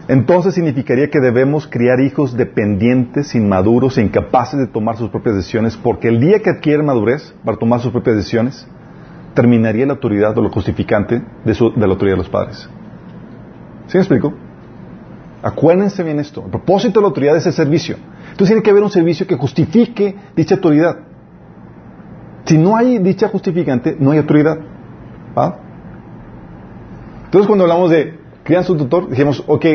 entonces 0.09 0.55
significaría 0.55 1.11
que 1.11 1.21
debemos 1.21 1.67
criar 1.67 2.01
hijos 2.01 2.35
dependientes, 2.35 3.35
inmaduros 3.35 3.99
e 3.99 4.03
incapaces 4.03 4.59
de 4.59 4.67
tomar 4.67 4.97
sus 4.97 5.11
propias 5.11 5.37
decisiones, 5.37 5.77
porque 5.77 6.09
el 6.09 6.19
día 6.19 6.41
que 6.41 6.49
adquieren 6.49 6.87
madurez 6.87 7.35
para 7.45 7.59
tomar 7.59 7.81
sus 7.81 7.93
propias 7.93 8.17
decisiones, 8.17 8.67
terminaría 9.35 9.85
la 9.85 9.93
autoridad 9.93 10.37
o 10.39 10.43
lo 10.43 10.51
justificante 10.51 11.23
de, 11.45 11.57
la 11.77 11.87
autoridad 11.87 12.15
de 12.15 12.23
los 12.23 12.31
padres. 12.31 12.69
¿Sí 13.87 13.99
me 13.99 14.01
explico? 14.01 14.33
Acuérdense 15.43 16.03
bien 16.03 16.19
esto. 16.19 16.43
El 16.43 16.51
propósito 16.51 17.01
de 17.01 17.03
la 17.03 17.09
autoridad 17.09 17.37
es 17.37 17.47
el 17.47 17.53
servicio. 17.53 17.97
Entonces 18.31 18.49
tiene 18.49 18.63
que 18.63 18.71
haber 18.71 18.83
un 18.83 18.91
servicio 18.91 19.27
que 19.27 19.37
justifique 19.37 20.17
dicha 20.35 20.55
autoridad. 20.55 21.01
Si 22.47 22.57
no 22.57 22.77
hay 22.77 22.99
dicha 22.99 23.29
justificante, 23.29 23.95
no 24.01 24.11
hay 24.11 24.19
autoridad. 24.19 24.59
Entonces 27.27 27.47
cuando 27.47 27.65
hablamos 27.65 27.91
de 27.91 28.19
crianza 28.43 28.75
tutor, 28.75 29.11
dijimos, 29.11 29.45
ok, 29.47 29.67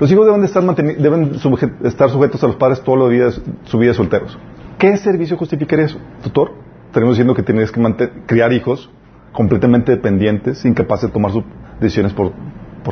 los 0.00 0.10
hijos 0.10 0.26
deben, 0.26 0.40
de 0.40 1.88
estar, 1.88 2.10
sujetos 2.10 2.42
a 2.42 2.46
los 2.46 2.56
padres 2.56 2.80
toda 2.82 3.04
la 3.04 3.08
vida, 3.08 3.30
su 3.64 3.78
vida 3.78 3.92
solteros. 3.92 4.38
¿Qué 4.78 4.96
servicio 4.96 5.36
justificaría 5.36 5.84
eso? 5.84 5.98
¿Tutor? 6.22 6.52
Estaremos 6.86 7.16
diciendo 7.16 7.34
que 7.34 7.42
tienes 7.42 7.70
que 7.70 8.10
criar 8.26 8.50
hijos 8.54 8.90
completamente 9.32 9.92
dependientes, 9.92 10.64
incapaces 10.64 11.08
de 11.08 11.12
tomar 11.12 11.32
sus 11.32 11.44
decisiones 11.80 12.14
por, 12.14 12.32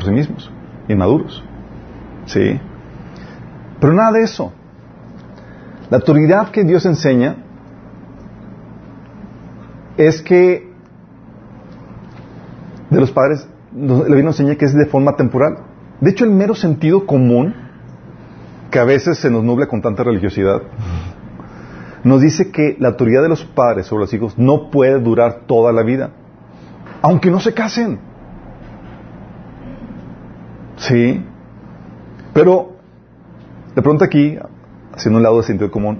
sí 0.03 0.11
mismos, 0.11 0.51
inmaduros. 0.87 1.43
¿Sí? 2.27 2.59
Pero 3.81 3.93
nada 3.93 4.11
de 4.11 4.21
eso. 4.21 4.53
La 5.89 5.97
autoridad 5.97 6.51
que 6.51 6.63
Dios 6.63 6.85
enseña 6.85 7.37
es 9.97 10.21
que 10.21 10.71
de 12.91 12.99
los 12.99 13.11
padres, 13.11 13.47
la 13.75 14.03
Biblia 14.03 14.27
enseña 14.27 14.55
que 14.55 14.65
es 14.65 14.75
de 14.75 14.85
forma 14.85 15.15
temporal. 15.15 15.68
De 16.01 16.11
hecho, 16.11 16.25
el 16.25 16.31
mero 16.31 16.55
sentido 16.55 17.05
común, 17.05 17.53
que 18.71 18.79
a 18.79 18.83
veces 18.83 19.17
se 19.17 19.29
nos 19.29 19.43
nubla 19.43 19.67
con 19.67 19.81
tanta 19.81 20.03
religiosidad, 20.03 20.61
nos 22.03 22.21
dice 22.21 22.51
que 22.51 22.77
la 22.79 22.89
autoridad 22.89 23.21
de 23.21 23.29
los 23.29 23.43
padres 23.43 23.87
sobre 23.87 24.01
los 24.01 24.13
hijos 24.13 24.37
no 24.37 24.69
puede 24.69 24.99
durar 24.99 25.41
toda 25.45 25.73
la 25.73 25.83
vida, 25.83 26.11
aunque 27.01 27.29
no 27.29 27.39
se 27.39 27.53
casen. 27.53 27.99
Sí. 30.77 31.21
Pero, 32.33 32.77
de 33.75 33.81
pronto 33.81 34.05
aquí, 34.05 34.37
haciendo 34.93 35.17
un 35.17 35.23
lado 35.23 35.37
de 35.37 35.43
sentido 35.43 35.69
común, 35.69 35.99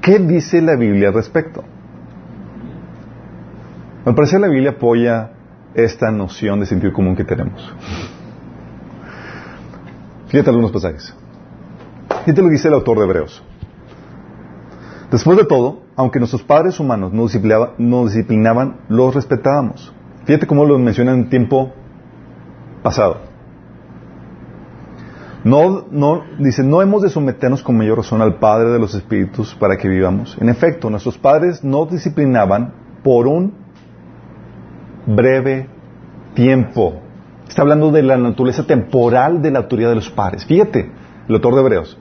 ¿qué 0.00 0.18
dice 0.18 0.62
la 0.62 0.76
Biblia 0.76 1.08
al 1.08 1.14
respecto? 1.14 1.64
Me 4.04 4.12
parece 4.12 4.36
que 4.36 4.40
la 4.40 4.48
Biblia 4.48 4.70
apoya 4.70 5.30
esta 5.74 6.10
noción 6.10 6.60
de 6.60 6.66
sentido 6.66 6.92
común 6.92 7.16
que 7.16 7.24
tenemos. 7.24 7.74
Fíjate 10.30 10.50
algunos 10.50 10.70
pasajes. 10.70 11.14
Fíjate 12.24 12.40
lo 12.40 12.48
que 12.48 12.52
dice 12.52 12.68
el 12.68 12.74
autor 12.74 12.98
de 12.98 13.04
Hebreos. 13.04 13.42
Después 15.10 15.36
de 15.36 15.44
todo, 15.44 15.80
aunque 15.96 16.20
nuestros 16.20 16.42
padres 16.44 16.78
humanos 16.78 17.12
nos 17.12 17.32
disciplinaban, 17.32 18.76
nos 18.88 18.88
los 18.88 19.14
respetábamos. 19.14 19.92
Fíjate 20.24 20.46
cómo 20.46 20.64
lo 20.64 20.78
menciona 20.78 21.12
en 21.12 21.28
tiempo 21.28 21.72
pasado. 22.82 23.22
No, 25.42 25.86
no, 25.90 26.22
dice, 26.38 26.62
no 26.62 26.80
hemos 26.80 27.02
de 27.02 27.08
someternos 27.08 27.62
con 27.62 27.76
mayor 27.76 27.96
razón 27.96 28.22
al 28.22 28.38
Padre 28.38 28.70
de 28.70 28.78
los 28.78 28.94
Espíritus 28.94 29.56
para 29.58 29.78
que 29.78 29.88
vivamos. 29.88 30.36
En 30.40 30.48
efecto, 30.48 30.90
nuestros 30.90 31.18
padres 31.18 31.64
nos 31.64 31.90
disciplinaban 31.90 32.74
por 33.02 33.26
un 33.26 33.54
breve 35.06 35.66
tiempo. 36.34 37.00
Está 37.50 37.62
hablando 37.62 37.90
de 37.90 38.04
la 38.04 38.16
naturaleza 38.16 38.62
temporal 38.64 39.42
de 39.42 39.50
la 39.50 39.58
autoridad 39.58 39.88
de 39.88 39.96
los 39.96 40.08
padres. 40.08 40.44
Fíjate, 40.46 40.88
el 41.28 41.34
autor 41.34 41.54
de 41.56 41.60
Hebreos. 41.62 41.98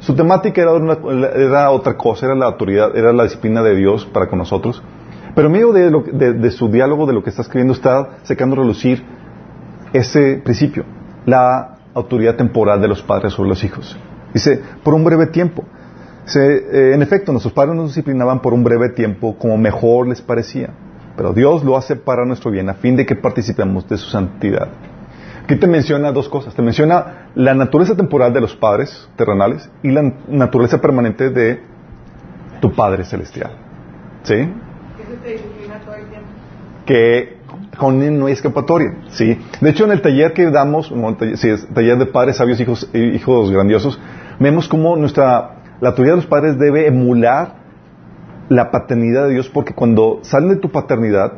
Su 0.00 0.14
temática 0.16 0.62
era, 0.62 1.70
otra 1.70 1.96
cosa, 1.98 2.24
era 2.24 2.34
la 2.34 2.46
autoridad, 2.46 2.96
era 2.96 3.12
la 3.12 3.24
disciplina 3.24 3.62
de 3.62 3.76
Dios 3.76 4.06
para 4.06 4.28
con 4.28 4.38
nosotros. 4.38 4.82
Pero 5.34 5.48
en 5.48 5.52
medio 5.52 5.72
de, 5.74 5.90
lo- 5.90 6.02
de- 6.10 6.50
su 6.50 6.68
diálogo, 6.70 7.04
de 7.06 7.12
lo 7.12 7.22
que 7.22 7.28
está 7.28 7.42
escribiendo, 7.42 7.74
está 7.74 8.12
sacando 8.22 8.54
a 8.56 8.60
relucir 8.60 9.04
ese 9.92 10.40
principio, 10.42 10.84
la 11.26 11.76
autoridad 11.92 12.36
temporal 12.36 12.80
de 12.80 12.88
los 12.88 13.02
padres 13.02 13.34
sobre 13.34 13.50
los 13.50 13.62
hijos. 13.64 13.98
Dice, 14.32 14.58
por 14.82 14.94
un 14.94 15.04
breve 15.04 15.26
tiempo. 15.26 15.64
Dice, 16.24 16.40
eh, 16.72 16.94
en 16.94 17.02
efecto, 17.02 17.30
nuestros 17.30 17.52
padres 17.52 17.76
nos 17.76 17.88
disciplinaban 17.88 18.40
por 18.40 18.54
un 18.54 18.64
breve 18.64 18.88
tiempo 18.88 19.36
como 19.36 19.58
mejor 19.58 20.08
les 20.08 20.22
parecía. 20.22 20.70
Pero 21.16 21.32
Dios 21.32 21.64
lo 21.64 21.76
hace 21.76 21.96
para 21.96 22.24
nuestro 22.24 22.50
bien, 22.50 22.68
a 22.68 22.74
fin 22.74 22.96
de 22.96 23.04
que 23.04 23.16
participemos 23.16 23.88
de 23.88 23.98
su 23.98 24.08
santidad. 24.08 24.68
Aquí 25.44 25.56
te 25.56 25.66
menciona 25.66 26.12
dos 26.12 26.28
cosas. 26.28 26.54
Te 26.54 26.62
menciona 26.62 27.28
la 27.34 27.54
naturaleza 27.54 27.96
temporal 27.96 28.32
de 28.32 28.40
los 28.40 28.54
padres 28.54 29.08
terrenales 29.16 29.68
y 29.82 29.90
la 29.90 30.02
naturaleza 30.28 30.80
permanente 30.80 31.30
de 31.30 31.60
tu 32.60 32.72
Padre 32.72 33.04
celestial. 33.04 33.50
¿Sí? 34.22 34.34
Que 36.86 37.36
con 37.76 38.02
él 38.02 38.18
no 38.18 38.26
hay 38.26 38.34
escapatoria, 38.34 38.94
¿sí? 39.10 39.38
De 39.60 39.70
hecho, 39.70 39.84
en 39.84 39.92
el 39.92 40.00
taller 40.02 40.32
que 40.32 40.50
damos, 40.50 40.90
bueno, 40.90 41.16
taller, 41.16 41.36
sí, 41.36 41.48
es 41.48 41.66
taller 41.68 41.98
de 41.98 42.06
padres 42.06 42.36
sabios, 42.36 42.60
hijos, 42.60 42.88
hijos 42.92 43.50
grandiosos, 43.50 43.98
vemos 44.38 44.68
cómo 44.68 44.96
nuestra, 44.96 45.62
la 45.80 45.90
autoridad 45.90 46.14
de 46.14 46.16
los 46.22 46.26
padres 46.26 46.58
debe 46.58 46.86
emular 46.86 47.61
la 48.48 48.70
paternidad 48.70 49.26
de 49.26 49.34
Dios, 49.34 49.48
porque 49.48 49.74
cuando 49.74 50.20
salen 50.22 50.50
de 50.50 50.56
tu 50.56 50.70
paternidad 50.70 51.32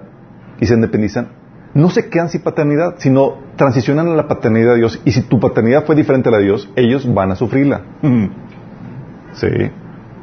y 0.60 0.66
se 0.66 0.74
independizan, 0.74 1.28
no 1.74 1.90
se 1.90 2.08
quedan 2.08 2.28
sin 2.28 2.42
paternidad, 2.42 2.94
sino 2.98 3.38
transicionan 3.56 4.08
a 4.08 4.14
la 4.14 4.28
paternidad 4.28 4.72
de 4.72 4.78
Dios, 4.78 5.00
y 5.04 5.10
si 5.12 5.22
tu 5.22 5.40
paternidad 5.40 5.84
fue 5.84 5.96
diferente 5.96 6.28
a 6.28 6.32
la 6.32 6.38
de 6.38 6.44
Dios, 6.44 6.70
ellos 6.76 7.12
van 7.12 7.32
a 7.32 7.36
sufrirla. 7.36 7.82
Sí. 9.32 9.48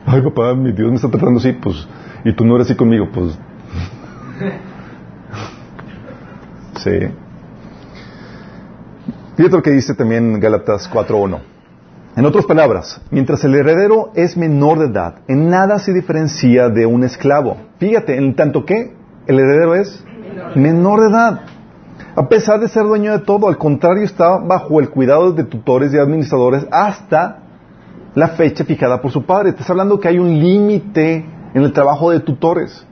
Ay, 0.06 0.22
papá, 0.22 0.56
mi 0.56 0.72
Dios 0.72 0.89
me 0.89 0.96
está 0.96 1.10
tratando 1.10 1.39
así, 1.39 1.52
pues, 1.52 1.88
y 2.24 2.34
tú 2.34 2.46
no 2.46 2.56
eres 2.56 2.67
así 2.67 2.76
conmigo, 2.76 3.10
pues, 3.13 3.38
Sí. 6.78 6.98
Fíjate 9.38 9.56
lo 9.56 9.62
que 9.62 9.72
dice 9.72 9.94
también 9.94 10.39
Gálatas 10.39 10.89
4.1. 10.91 11.51
En 12.13 12.26
otras 12.26 12.45
palabras, 12.45 13.00
mientras 13.10 13.41
el 13.45 13.56
heredero 13.56 14.12
es 14.15 14.36
menor 14.36 14.80
de 14.80 14.88
edad, 14.88 15.15
en 15.30 15.50
nada 15.50 15.80
se 15.80 15.93
diferencia 15.93 16.67
de 16.67 16.86
un 16.86 17.06
esclavo. 17.06 17.56
Fíjate, 17.80 18.17
en 18.17 18.36
tanto 18.36 18.65
que 18.65 18.93
el 19.28 19.39
heredero 19.39 19.76
es 19.76 20.04
menor 20.56 21.00
de 21.00 21.08
edad. 21.08 21.41
A 22.13 22.28
pesar 22.28 22.60
de 22.60 22.67
ser 22.67 22.84
dueño 22.84 23.13
de 23.13 23.19
todo, 23.19 23.47
al 23.47 23.58
contrario, 23.58 24.04
está 24.04 24.38
bajo 24.39 24.82
el 24.82 24.89
cuidado 24.89 25.32
de 25.32 25.45
tutores 25.45 25.93
y 25.93 25.97
administradores 25.97 26.67
hasta 26.69 27.43
la 28.13 28.28
fecha 28.30 28.65
fijada 28.65 29.02
por 29.02 29.12
su 29.12 29.26
padre. 29.26 29.52
Estás 29.52 29.69
hablando 29.69 29.97
que 29.97 30.10
hay 30.10 30.19
un 30.19 30.38
límite 30.38 31.26
en 31.54 31.63
el 31.63 31.71
trabajo 31.71 32.12
de 32.12 32.19
tutores. 32.19 32.86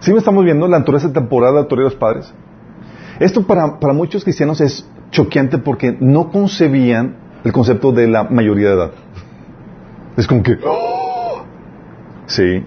¿Sí 0.00 0.12
me 0.12 0.18
estamos 0.18 0.44
viendo 0.44 0.66
la 0.66 0.78
naturaleza 0.78 1.12
temporal 1.12 1.50
de 1.50 1.54
la 1.56 1.60
autoridad 1.60 1.88
de 1.88 1.92
los 1.92 2.00
padres? 2.00 2.32
Esto 3.20 3.46
para, 3.46 3.78
para 3.78 3.92
muchos 3.92 4.24
cristianos 4.24 4.62
es 4.62 4.88
choqueante 5.10 5.58
porque 5.58 5.94
no 6.00 6.30
concebían 6.30 7.27
el 7.44 7.52
concepto 7.52 7.92
de 7.92 8.08
la 8.08 8.24
mayoría 8.24 8.68
de 8.68 8.74
edad. 8.74 8.90
Es 10.16 10.26
como 10.26 10.42
que... 10.42 10.58
¡oh! 10.64 11.42
Sí. 12.26 12.62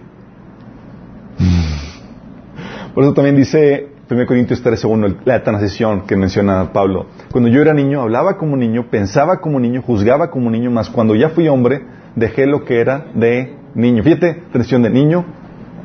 Por 2.93 3.03
eso 3.03 3.13
también 3.13 3.35
dice 3.35 3.89
1 4.09 4.25
Corintios 4.25 4.63
13.1, 4.63 5.17
la 5.23 5.43
transición 5.43 6.01
que 6.01 6.17
menciona 6.17 6.73
Pablo. 6.73 7.05
Cuando 7.31 7.49
yo 7.49 7.61
era 7.61 7.73
niño, 7.73 8.01
hablaba 8.01 8.37
como 8.37 8.57
niño, 8.57 8.87
pensaba 8.89 9.39
como 9.39 9.59
niño, 9.59 9.81
juzgaba 9.81 10.29
como 10.29 10.49
niño, 10.49 10.69
más 10.71 10.89
cuando 10.89 11.15
ya 11.15 11.29
fui 11.29 11.47
hombre, 11.47 11.85
dejé 12.15 12.45
lo 12.45 12.65
que 12.65 12.81
era 12.81 13.05
de 13.13 13.55
niño. 13.73 14.03
Fíjate, 14.03 14.43
transición 14.51 14.81
de 14.81 14.89
niño, 14.89 15.25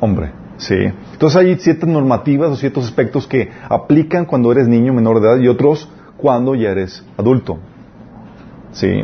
hombre. 0.01 0.31
Sí. 0.57 0.75
Entonces 1.13 1.39
hay 1.39 1.55
ciertas 1.55 1.87
normativas 1.87 2.49
o 2.49 2.55
ciertos 2.55 2.85
aspectos 2.85 3.27
que 3.27 3.49
aplican 3.69 4.25
cuando 4.25 4.51
eres 4.51 4.67
niño 4.67 4.93
menor 4.93 5.21
de 5.21 5.27
edad 5.29 5.37
y 5.39 5.47
otros 5.47 5.89
cuando 6.17 6.55
ya 6.55 6.71
eres 6.71 7.05
adulto. 7.15 7.59
Sí. 8.77 9.03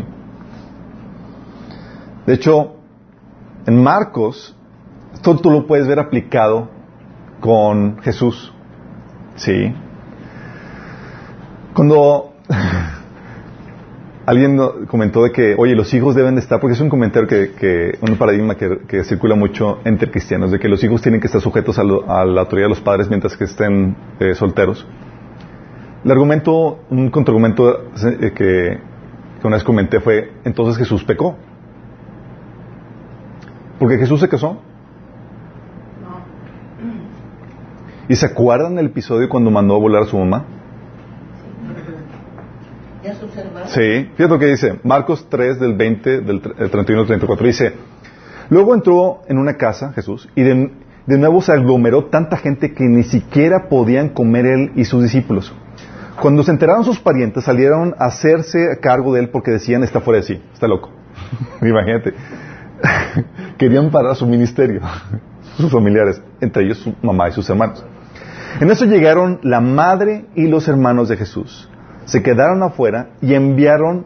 De 2.27 2.33
hecho, 2.33 2.75
En 3.65 3.81
Marcos, 3.81 4.55
esto 5.13 5.38
tú 5.38 5.49
lo 5.49 5.65
puedes 5.65 5.88
ver 5.88 5.97
aplicado 5.97 6.69
con 7.39 7.97
Jesús. 8.01 8.53
Sí. 9.36 9.73
Cuando 11.73 12.33
alguien 14.25 14.59
comentó 14.88 15.23
de 15.23 15.31
que, 15.31 15.55
oye, 15.57 15.75
los 15.75 15.93
hijos 15.93 16.13
deben 16.13 16.36
de 16.36 16.41
estar, 16.41 16.59
porque 16.59 16.73
es 16.73 16.81
un 16.81 16.89
comentario 16.89 17.27
que, 17.27 17.53
que 17.53 17.97
un 18.01 18.17
paradigma 18.17 18.55
que, 18.55 18.79
que 18.88 19.03
circula 19.05 19.36
mucho 19.36 19.79
entre 19.86 20.12
cristianos, 20.12 20.51
de 20.51 20.59
que 20.59 20.67
los 20.67 20.83
hijos 20.83 21.01
tienen 21.01 21.21
que 21.21 21.27
estar 21.27 21.41
sujetos 21.41 21.79
a 21.79 21.83
la 21.83 22.41
autoridad 22.41 22.65
de 22.65 22.75
los 22.75 22.81
padres 22.81 23.09
mientras 23.09 23.38
que 23.38 23.45
estén 23.45 23.95
eh, 24.19 24.36
solteros. 24.36 24.86
El 26.03 26.12
argumento, 26.12 26.81
un 26.89 27.09
contraargumento 27.09 27.86
eh, 28.05 28.33
que, 28.36 28.92
que 29.43 29.47
una 29.47 29.58
vez 29.58 29.65
comenté 29.65 29.99
fue, 29.99 30.32
entonces 30.45 30.77
Jesús 30.77 31.03
pecó. 31.03 31.36
Porque 33.77 33.97
Jesús 33.97 34.21
se 34.21 34.29
casó. 34.29 34.62
¿Y 38.08 38.15
se 38.15 38.25
acuerdan 38.25 38.75
del 38.75 38.86
episodio 38.86 39.27
cuando 39.27 39.51
mandó 39.51 39.75
a 39.75 39.79
volar 39.79 40.03
a 40.03 40.06
su 40.06 40.17
mamá? 40.17 40.45
¿Y 43.03 43.08
a 43.08 43.15
sus 43.15 43.36
hermanos? 43.36 43.69
Sí, 43.69 44.10
fíjate 44.15 44.29
lo 44.34 44.39
que 44.39 44.45
dice, 44.45 44.79
Marcos 44.84 45.27
3 45.29 45.60
del 45.60 45.73
20, 45.75 46.21
del 46.21 46.41
tr- 46.41 46.53
el 46.58 46.69
31 46.69 47.01
al 47.01 47.08
34, 47.08 47.45
dice, 47.45 47.73
luego 48.49 48.73
entró 48.73 49.23
en 49.27 49.38
una 49.39 49.56
casa 49.56 49.91
Jesús 49.91 50.29
y 50.36 50.43
de, 50.43 50.71
de 51.06 51.17
nuevo 51.17 51.41
se 51.41 51.51
aglomeró 51.51 52.06
tanta 52.06 52.38
gente 52.38 52.73
que 52.73 52.86
ni 52.86 53.03
siquiera 53.03 53.67
podían 53.67 54.08
comer 54.08 54.45
él 54.45 54.71
y 54.75 54.86
sus 54.86 55.03
discípulos. 55.03 55.53
Cuando 56.21 56.43
se 56.43 56.52
enteraron 56.52 56.84
sus 56.84 56.99
parientes 56.99 57.43
salieron 57.43 57.95
a 57.97 58.06
hacerse 58.06 58.78
cargo 58.82 59.13
de 59.13 59.21
él 59.21 59.30
porque 59.30 59.52
decían 59.52 59.84
está 59.84 59.99
fuera 59.99 60.19
de 60.19 60.23
sí, 60.23 60.41
está 60.54 60.67
loco. 60.67 60.89
Imagínate. 61.62 62.13
Querían 63.58 63.89
parar 63.91 64.15
su 64.15 64.28
ministerio, 64.28 64.82
sus 65.58 65.71
familiares, 65.71 66.21
entre 66.41 66.65
ellos 66.65 66.80
su 66.80 66.93
mamá 67.02 67.30
y 67.30 67.32
sus 67.32 67.49
hermanos. 67.49 67.84
En 68.60 68.69
eso 68.69 68.86
llegaron 68.86 69.39
la 69.41 69.62
madre 69.62 70.26
y 70.36 70.47
los 70.47 70.67
hermanos 70.67 71.10
de 71.10 71.17
Jesús. 71.17 71.69
Se 72.06 72.21
quedaron 72.21 72.62
afuera 72.62 73.10
y 73.21 73.34
enviaron 73.34 74.06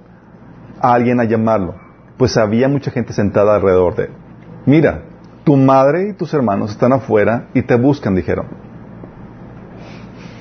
a 0.79 0.93
alguien 0.93 1.19
a 1.19 1.25
llamarlo, 1.25 1.75
pues 2.17 2.37
había 2.37 2.69
mucha 2.69 2.91
gente 2.91 3.13
sentada 3.13 3.55
alrededor 3.55 3.95
de 3.95 4.03
él. 4.05 4.11
Mira, 4.65 5.01
tu 5.43 5.55
madre 5.57 6.09
y 6.09 6.13
tus 6.13 6.33
hermanos 6.33 6.71
están 6.71 6.93
afuera 6.93 7.47
y 7.53 7.63
te 7.63 7.75
buscan, 7.75 8.15
dijeron. 8.15 8.66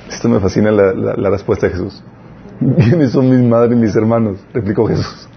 Esto 0.08 0.28
me 0.28 0.40
fascina 0.40 0.70
la, 0.70 1.30
respuesta 1.30 1.66
de 1.66 1.72
Jesús. 1.72 2.02
¿Quiénes 2.58 3.12
son 3.12 3.28
mis 3.28 3.42
madres 3.42 3.76
y 3.76 3.80
mis 3.80 3.94
hermanos? 3.96 4.38
replicó 4.52 4.86
Jesús. 4.86 5.28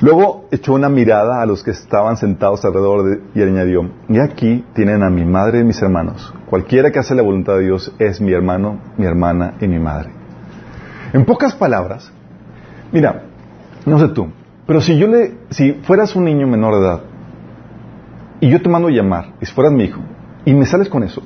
Luego 0.00 0.48
echó 0.50 0.74
una 0.74 0.88
mirada 0.88 1.40
a 1.42 1.46
los 1.46 1.62
que 1.62 1.70
estaban 1.70 2.16
sentados 2.16 2.64
alrededor 2.64 3.04
de, 3.04 3.20
y 3.34 3.42
añadió, 3.42 3.88
y 4.08 4.18
aquí 4.18 4.64
tienen 4.74 5.04
a 5.04 5.10
mi 5.10 5.24
madre 5.24 5.60
y 5.60 5.64
mis 5.64 5.80
hermanos. 5.80 6.34
Cualquiera 6.50 6.90
que 6.90 6.98
hace 6.98 7.14
la 7.14 7.22
voluntad 7.22 7.54
de 7.54 7.66
Dios 7.66 7.94
es 8.00 8.20
mi 8.20 8.32
hermano, 8.32 8.80
mi 8.96 9.06
hermana 9.06 9.54
y 9.60 9.68
mi 9.68 9.78
madre. 9.78 10.10
En 11.12 11.24
pocas 11.24 11.54
palabras, 11.54 12.10
mira, 12.90 13.22
no 13.86 14.00
sé 14.00 14.08
tú, 14.08 14.26
pero 14.66 14.80
si 14.80 14.98
yo 14.98 15.06
le, 15.06 15.34
si 15.50 15.74
fueras 15.74 16.16
un 16.16 16.24
niño 16.24 16.48
menor 16.48 16.74
de 16.74 16.80
edad 16.80 17.00
y 18.40 18.50
yo 18.50 18.60
te 18.60 18.68
mando 18.68 18.88
a 18.88 18.90
llamar, 18.90 19.34
y 19.40 19.46
si 19.46 19.52
fueras 19.52 19.72
mi 19.72 19.84
hijo, 19.84 20.00
y 20.44 20.52
me 20.52 20.66
sales 20.66 20.88
con 20.88 21.04
eso, 21.04 21.22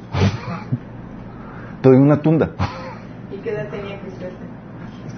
te 1.87 1.93
doy 1.93 2.03
una 2.03 2.21
tunda. 2.21 2.51
¿Y 3.33 3.37
qué 3.37 3.51
edad 3.51 3.69
tenía 3.71 4.01
Cristo? 4.01 4.27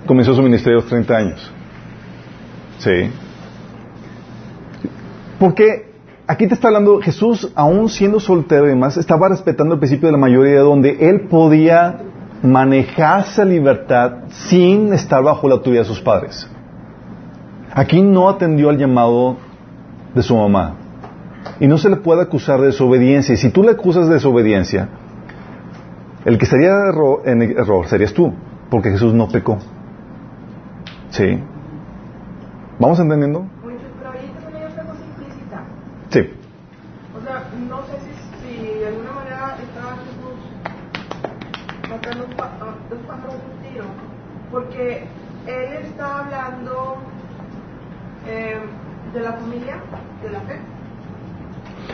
Comenzó 0.06 0.34
su 0.34 0.42
ministerio 0.42 0.78
a 0.78 0.82
los 0.82 0.90
30 0.90 1.16
años. 1.16 1.52
Sí. 2.78 3.10
Porque 5.38 5.90
aquí 6.26 6.46
te 6.46 6.54
está 6.54 6.68
hablando 6.68 7.00
Jesús, 7.00 7.50
aún 7.54 7.88
siendo 7.88 8.20
soltero 8.20 8.66
y 8.66 8.70
demás, 8.70 8.98
estaba 8.98 9.28
respetando 9.28 9.74
el 9.74 9.80
principio 9.80 10.08
de 10.08 10.12
la 10.12 10.18
mayoría 10.18 10.60
donde 10.60 11.08
él 11.08 11.22
podía 11.28 12.00
manejarse 12.42 13.42
a 13.42 13.44
libertad 13.46 14.12
sin 14.28 14.92
estar 14.92 15.22
bajo 15.22 15.48
la 15.48 15.54
autoridad 15.54 15.82
de 15.82 15.88
sus 15.88 16.02
padres. 16.02 16.48
Aquí 17.72 18.02
no 18.02 18.28
atendió 18.28 18.68
al 18.68 18.76
llamado 18.76 19.38
de 20.14 20.22
su 20.22 20.36
mamá. 20.36 20.74
Y 21.60 21.66
no 21.66 21.78
se 21.78 21.88
le 21.88 21.96
puede 21.96 22.22
acusar 22.22 22.60
de 22.60 22.66
desobediencia. 22.66 23.34
Y 23.34 23.38
si 23.38 23.48
tú 23.48 23.62
le 23.62 23.70
acusas 23.70 24.06
de 24.08 24.14
desobediencia, 24.14 24.88
el 26.28 26.36
que 26.38 26.44
estaría 26.44 26.72
en 27.24 27.42
error 27.42 27.86
serías 27.88 28.12
tú, 28.12 28.30
porque 28.70 28.90
Jesús 28.90 29.14
no 29.14 29.28
pecó. 29.28 29.56
¿Sí? 31.10 31.24
¿Vamos 32.78 33.00
entendiendo? 33.00 33.46
Sí. 36.10 36.20
O 37.16 37.20
sea, 37.24 37.48
no 37.58 37.82
sé 37.86 37.98
si, 38.00 38.12
si 38.46 38.78
de 38.78 38.88
alguna 38.88 39.12
manera 39.12 39.56
estaba 39.62 39.96
Jesús 39.96 40.38
matando 41.90 42.24
un 42.26 42.32
pa- 42.34 42.56
a 42.60 42.76
dos 42.90 42.98
pájaros 43.06 43.34
de 43.34 43.50
un 43.50 43.72
tiro, 43.72 43.84
porque 44.50 45.08
él 45.46 45.72
está 45.86 46.18
hablando 46.24 46.96
eh, 48.26 48.58
de 49.14 49.20
la 49.20 49.32
familia, 49.32 49.76
de 50.22 50.30
la 50.30 50.40
fe. 50.40 50.60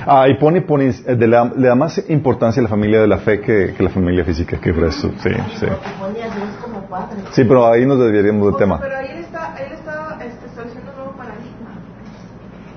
Ah, 0.06 0.28
y 0.28 0.38
pone, 0.38 0.62
pone 0.62 0.88
eh, 0.88 1.14
de 1.16 1.26
la- 1.26 1.52
le 1.56 1.68
da 1.68 1.74
más 1.74 2.02
importancia 2.10 2.60
a 2.60 2.64
la 2.64 2.68
familia 2.68 3.00
de 3.00 3.06
la 3.06 3.18
fe 3.18 3.40
que, 3.40 3.74
que 3.76 3.82
la 3.82 3.90
familia 3.90 4.24
física, 4.24 4.58
que 4.60 4.70
eso. 4.70 5.10
Sí, 5.22 5.30
sí. 5.30 5.66
Porque 5.66 5.88
pone 5.98 6.22
a 6.22 6.34
Dios 6.34 6.48
como 6.62 6.80
padre. 6.88 7.20
Sí, 7.32 7.44
pero 7.44 7.66
ahí 7.66 7.86
nos 7.86 7.98
desviaríamos 7.98 8.46
del 8.46 8.56
tema. 8.56 8.80
Pero 8.80 8.96
ahí 8.96 9.08
él 9.12 9.18
está, 9.18 9.54
él 9.58 9.72
está 9.72 10.18
este, 10.24 10.46
estableciendo 10.46 10.90
un 10.90 10.96
nuevo 10.96 11.12
paradigma. 11.16 11.70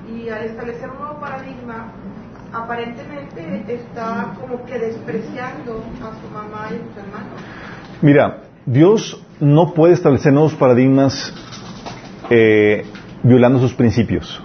Y 0.10 0.30
al 0.30 0.44
establecer 0.46 0.90
un 0.90 0.98
nuevo 1.00 1.20
paradigma, 1.20 1.92
aparentemente 2.54 3.74
está 3.76 4.34
como 4.40 4.64
que 4.66 4.80
despreciando 4.80 5.84
a 6.02 6.22
su 6.22 6.34
mamá 6.34 6.68
y 6.72 6.76
a 6.76 6.78
sus 6.88 6.98
hermanos. 6.98 7.42
Mira, 8.02 8.38
Dios 8.66 9.24
no 9.40 9.74
puede 9.74 9.94
establecer 9.94 10.32
nuevos 10.34 10.54
paradigmas 10.56 11.34
eh, 12.30 12.86
violando 13.24 13.60
sus 13.60 13.74
principios. 13.74 14.42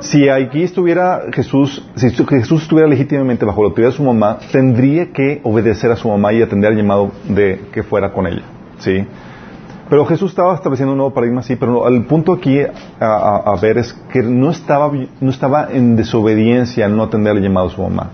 Si 0.00 0.28
aquí 0.28 0.62
estuviera 0.62 1.22
Jesús, 1.32 1.82
si 1.96 2.10
Jesús 2.10 2.62
estuviera 2.62 2.88
legítimamente 2.88 3.44
bajo 3.44 3.62
la 3.62 3.68
autoridad 3.68 3.90
de 3.90 3.96
su 3.96 4.02
mamá, 4.02 4.38
tendría 4.52 5.10
que 5.12 5.40
obedecer 5.42 5.90
a 5.90 5.96
su 5.96 6.08
mamá 6.08 6.32
y 6.32 6.42
atender 6.42 6.70
al 6.72 6.76
llamado 6.76 7.12
de 7.28 7.62
que 7.72 7.82
fuera 7.82 8.12
con 8.12 8.26
ella, 8.26 8.42
¿sí? 8.78 9.06
Pero 9.88 10.04
Jesús 10.04 10.30
estaba 10.30 10.54
estableciendo 10.54 10.92
un 10.92 10.98
nuevo 10.98 11.14
paradigma, 11.14 11.42
sí, 11.42 11.56
pero 11.56 11.86
el 11.88 12.04
punto 12.04 12.32
aquí 12.32 12.60
a, 12.60 12.66
a- 13.00 13.56
ver 13.60 13.78
es 13.78 13.92
que 14.12 14.22
no 14.22 14.50
estaba, 14.50 14.90
no 15.20 15.30
estaba 15.30 15.68
en 15.72 15.96
desobediencia 15.96 16.84
al 16.86 16.96
no 16.96 17.04
atender 17.04 17.32
al 17.36 17.42
llamado 17.42 17.68
de 17.68 17.74
su 17.74 17.82
mamá, 17.82 18.10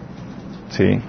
¿sí? 0.69 1.01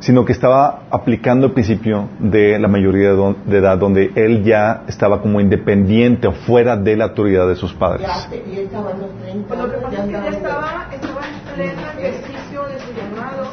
Sino 0.00 0.24
que 0.24 0.32
estaba 0.32 0.84
aplicando 0.90 1.46
el 1.48 1.52
principio 1.52 2.08
de 2.18 2.58
la 2.58 2.68
mayoría 2.68 3.10
de, 3.10 3.16
don- 3.16 3.36
de 3.44 3.58
edad, 3.58 3.76
donde 3.76 4.10
él 4.14 4.42
ya 4.44 4.84
estaba 4.88 5.20
como 5.20 5.40
independiente 5.42 6.26
o 6.26 6.32
fuera 6.32 6.76
de 6.76 6.96
la 6.96 7.04
autoridad 7.04 7.46
de 7.46 7.54
sus 7.56 7.74
padres. 7.74 8.06
Ya, 8.06 8.30
ya 8.30 8.60
estaba 8.62 8.92
en 8.92 9.00
los 9.00 9.10
30 9.20 9.48
Pues 9.48 9.60
lo 9.60 9.70
que 9.70 9.76
pasa 9.76 9.96
es 9.98 10.04
que 10.06 10.12
ya 10.12 10.28
estaba, 10.28 10.86
estaba 10.90 11.20
en 11.20 11.54
pleno 11.54 11.82
ejercicio 11.98 12.62
de 12.66 12.78
su 12.80 12.92
llamado 12.94 13.50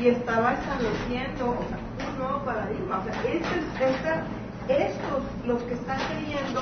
y 0.00 0.08
estaba 0.08 0.52
estableciendo 0.54 1.46
o 1.50 1.64
sea, 1.68 1.78
un 2.12 2.18
nuevo 2.18 2.44
paradigma. 2.44 2.98
O 3.00 3.04
sea, 3.04 3.14
este, 3.24 3.90
esta- 3.90 4.22
estos, 4.68 5.22
los 5.46 5.62
que 5.62 5.74
están 5.74 5.98
creyendo, 6.10 6.60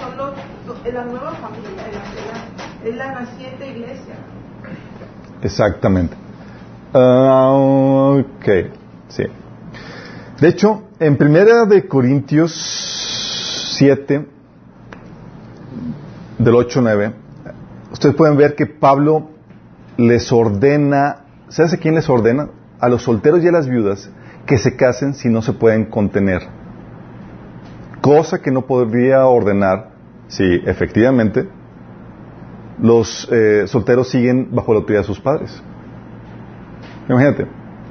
son 0.00 0.16
los, 0.16 0.30
los- 0.66 0.92
la 0.94 1.04
nueva 1.04 1.30
familia, 1.32 1.70
la- 1.92 2.88
la- 2.88 2.88
es 2.90 2.96
la 2.96 3.20
naciente 3.20 3.68
iglesia. 3.70 4.14
Exactamente. 5.42 6.16
Ah, 6.94 7.48
ok, 7.52 8.46
sí. 9.08 9.24
De 10.40 10.48
hecho, 10.48 10.82
en 10.98 11.16
Primera 11.16 11.64
de 11.64 11.88
Corintios 11.88 12.52
7, 13.78 14.26
del 16.38 16.54
8 16.54 16.78
al 16.80 16.84
9, 16.84 17.12
ustedes 17.92 18.14
pueden 18.14 18.36
ver 18.36 18.54
que 18.54 18.66
Pablo 18.66 19.30
les 19.96 20.30
ordena, 20.32 21.24
¿sabes 21.48 21.72
a 21.72 21.76
quién 21.78 21.94
les 21.94 22.08
ordena? 22.10 22.48
A 22.78 22.88
los 22.88 23.02
solteros 23.02 23.42
y 23.42 23.48
a 23.48 23.52
las 23.52 23.68
viudas 23.68 24.10
que 24.44 24.58
se 24.58 24.76
casen 24.76 25.14
si 25.14 25.30
no 25.30 25.40
se 25.40 25.54
pueden 25.54 25.86
contener. 25.86 26.42
Cosa 28.02 28.42
que 28.42 28.50
no 28.50 28.66
podría 28.66 29.24
ordenar 29.26 29.92
si 30.28 30.44
efectivamente 30.66 31.48
los 32.80 33.28
eh, 33.30 33.64
solteros 33.66 34.10
siguen 34.10 34.48
bajo 34.50 34.72
la 34.72 34.80
autoridad 34.80 35.02
de 35.02 35.06
sus 35.06 35.20
padres. 35.20 35.62
Imagínate, 37.08 37.46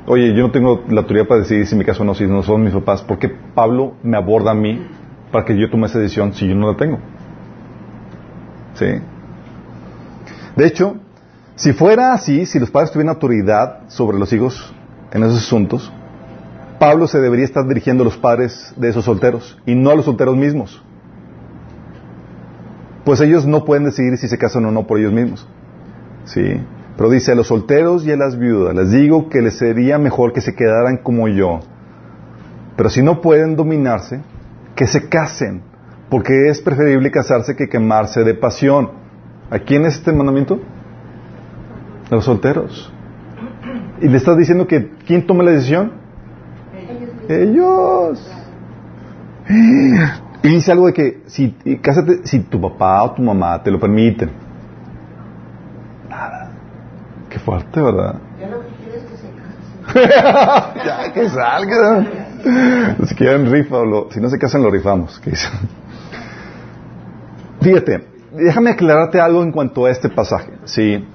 oye, 0.06 0.34
yo 0.34 0.47
no 0.47 0.52
tengo 0.52 0.84
la 0.89 1.02
autoridad 1.02 1.28
para 1.28 1.41
decidir 1.41 1.67
si 1.67 1.76
me 1.76 1.86
caso 1.86 2.04
o 2.04 2.06
no, 2.06 2.13
si 2.13 2.26
no 2.26 2.43
son 2.43 2.63
mis 2.63 2.74
papás, 2.74 3.02
¿por 3.02 3.19
qué 3.19 3.30
Pablo 3.30 3.95
me 4.04 4.17
aborda 4.17 4.52
a 4.52 4.56
mí 4.56 4.88
para 5.32 5.45
que 5.45 5.58
yo 5.58 5.69
tome 5.69 5.88
esa 5.88 6.00
decisión 6.00 6.34
si 6.34 6.47
yo 6.47 6.56
no 6.56 6.71
la 6.71 6.78
tengo? 6.78 7.00
¿Sí? 8.76 8.86
De 10.56 10.65
hecho, 10.65 10.95
si 11.56 11.74
fuera 11.74 12.13
así, 12.13 12.45
si 12.45 12.60
los 12.60 12.71
padres 12.71 12.91
tuvieran 12.91 13.13
autoridad 13.13 13.89
sobre 13.89 14.17
los 14.17 14.32
hijos 14.34 14.74
en 15.12 15.24
esos 15.24 15.39
asuntos, 15.39 15.91
Pablo 16.80 17.08
se 17.08 17.19
debería 17.19 17.45
estar 17.45 17.67
dirigiendo 17.67 18.04
a 18.04 18.06
los 18.06 18.17
padres 18.17 18.74
de 18.76 18.89
esos 18.89 19.06
solteros 19.06 19.60
y 19.65 19.76
no 19.76 19.91
a 19.91 19.95
los 19.95 20.06
solteros 20.06 20.36
mismos. 20.36 20.82
Pues 23.06 23.21
ellos 23.21 23.45
no 23.45 23.65
pueden 23.65 23.84
decidir 23.84 24.17
si 24.17 24.28
se 24.28 24.38
casan 24.38 24.65
o 24.65 24.71
no 24.71 24.88
por 24.88 24.97
ellos 24.97 25.13
mismos. 25.13 25.47
¿Sí? 26.26 26.60
Pero 26.97 27.10
dice, 27.10 27.32
a 27.32 27.36
los 27.36 27.47
solteros 27.47 28.06
y 28.06 28.12
a 28.12 28.17
las 28.17 28.38
viudas 28.38 28.75
les 28.75 28.91
digo 28.91 29.30
que 29.30 29.41
les 29.41 29.58
sería 29.58 29.97
mejor 29.97 30.34
que 30.34 30.41
se 30.41 30.56
quedaran 30.56 30.97
como 30.97 31.27
yo. 31.27 31.60
Pero 32.75 32.89
si 32.89 33.01
no 33.01 33.21
pueden 33.21 33.56
dominarse, 33.56 34.21
que 34.75 34.88
se 34.88 35.10
casen, 35.10 35.62
porque 36.10 36.49
es 36.49 36.62
preferible 36.62 37.12
casarse 37.12 37.56
que 37.56 37.69
quemarse 37.69 38.23
de 38.23 38.34
pasión. 38.34 38.91
¿A 39.49 39.60
quién 39.60 39.86
es 39.86 39.95
este 39.95 40.12
mandamiento? 40.12 40.60
A 42.10 42.15
los 42.15 42.25
solteros. 42.25 42.91
Y 44.01 44.08
le 44.08 44.17
estás 44.17 44.38
diciendo 44.38 44.67
que 44.67 44.91
¿quién 45.06 45.25
toma 45.27 45.43
la 45.43 45.51
decisión? 45.51 45.93
Ellos. 47.30 48.32
Y 50.43 50.49
dice 50.49 50.71
algo 50.71 50.88
de 50.88 50.93
que 50.93 51.21
si 51.27 51.51
cásate 51.82 52.25
si 52.25 52.39
tu 52.39 52.60
papá 52.60 53.04
o 53.04 53.12
tu 53.13 53.21
mamá 53.21 53.62
te 53.62 53.69
lo 53.69 53.80
permiten. 53.80 54.32
Qué 57.32 57.39
fuerte, 57.39 57.82
¿verdad? 57.82 58.15
Ya 58.39 58.48
lo 58.50 58.60
que 58.62 58.67
quieres 58.84 59.04
es 59.04 59.10
que 59.10 59.17
se 59.17 59.30
case. 60.04 60.86
ya 60.86 61.13
que 61.13 61.30
salga. 61.30 62.06
Si 63.08 63.15
quieren 63.15 63.52
rifa 63.52 63.78
o 63.78 63.86
lo- 63.86 64.08
si 64.12 64.20
no 64.20 64.30
se 64.30 64.38
casan 64.38 64.62
lo 64.63 64.70
rifamos. 64.70 65.20
¿Qué? 65.20 65.32
Fíjate, 67.62 68.08
déjame 68.34 68.72
aclararte 68.72 69.20
algo 69.22 69.44
en 69.44 69.52
cuanto 69.52 69.86
a 69.86 69.91
este 69.91 70.10
pasaje. 70.10 70.52
Sí. 70.65 71.06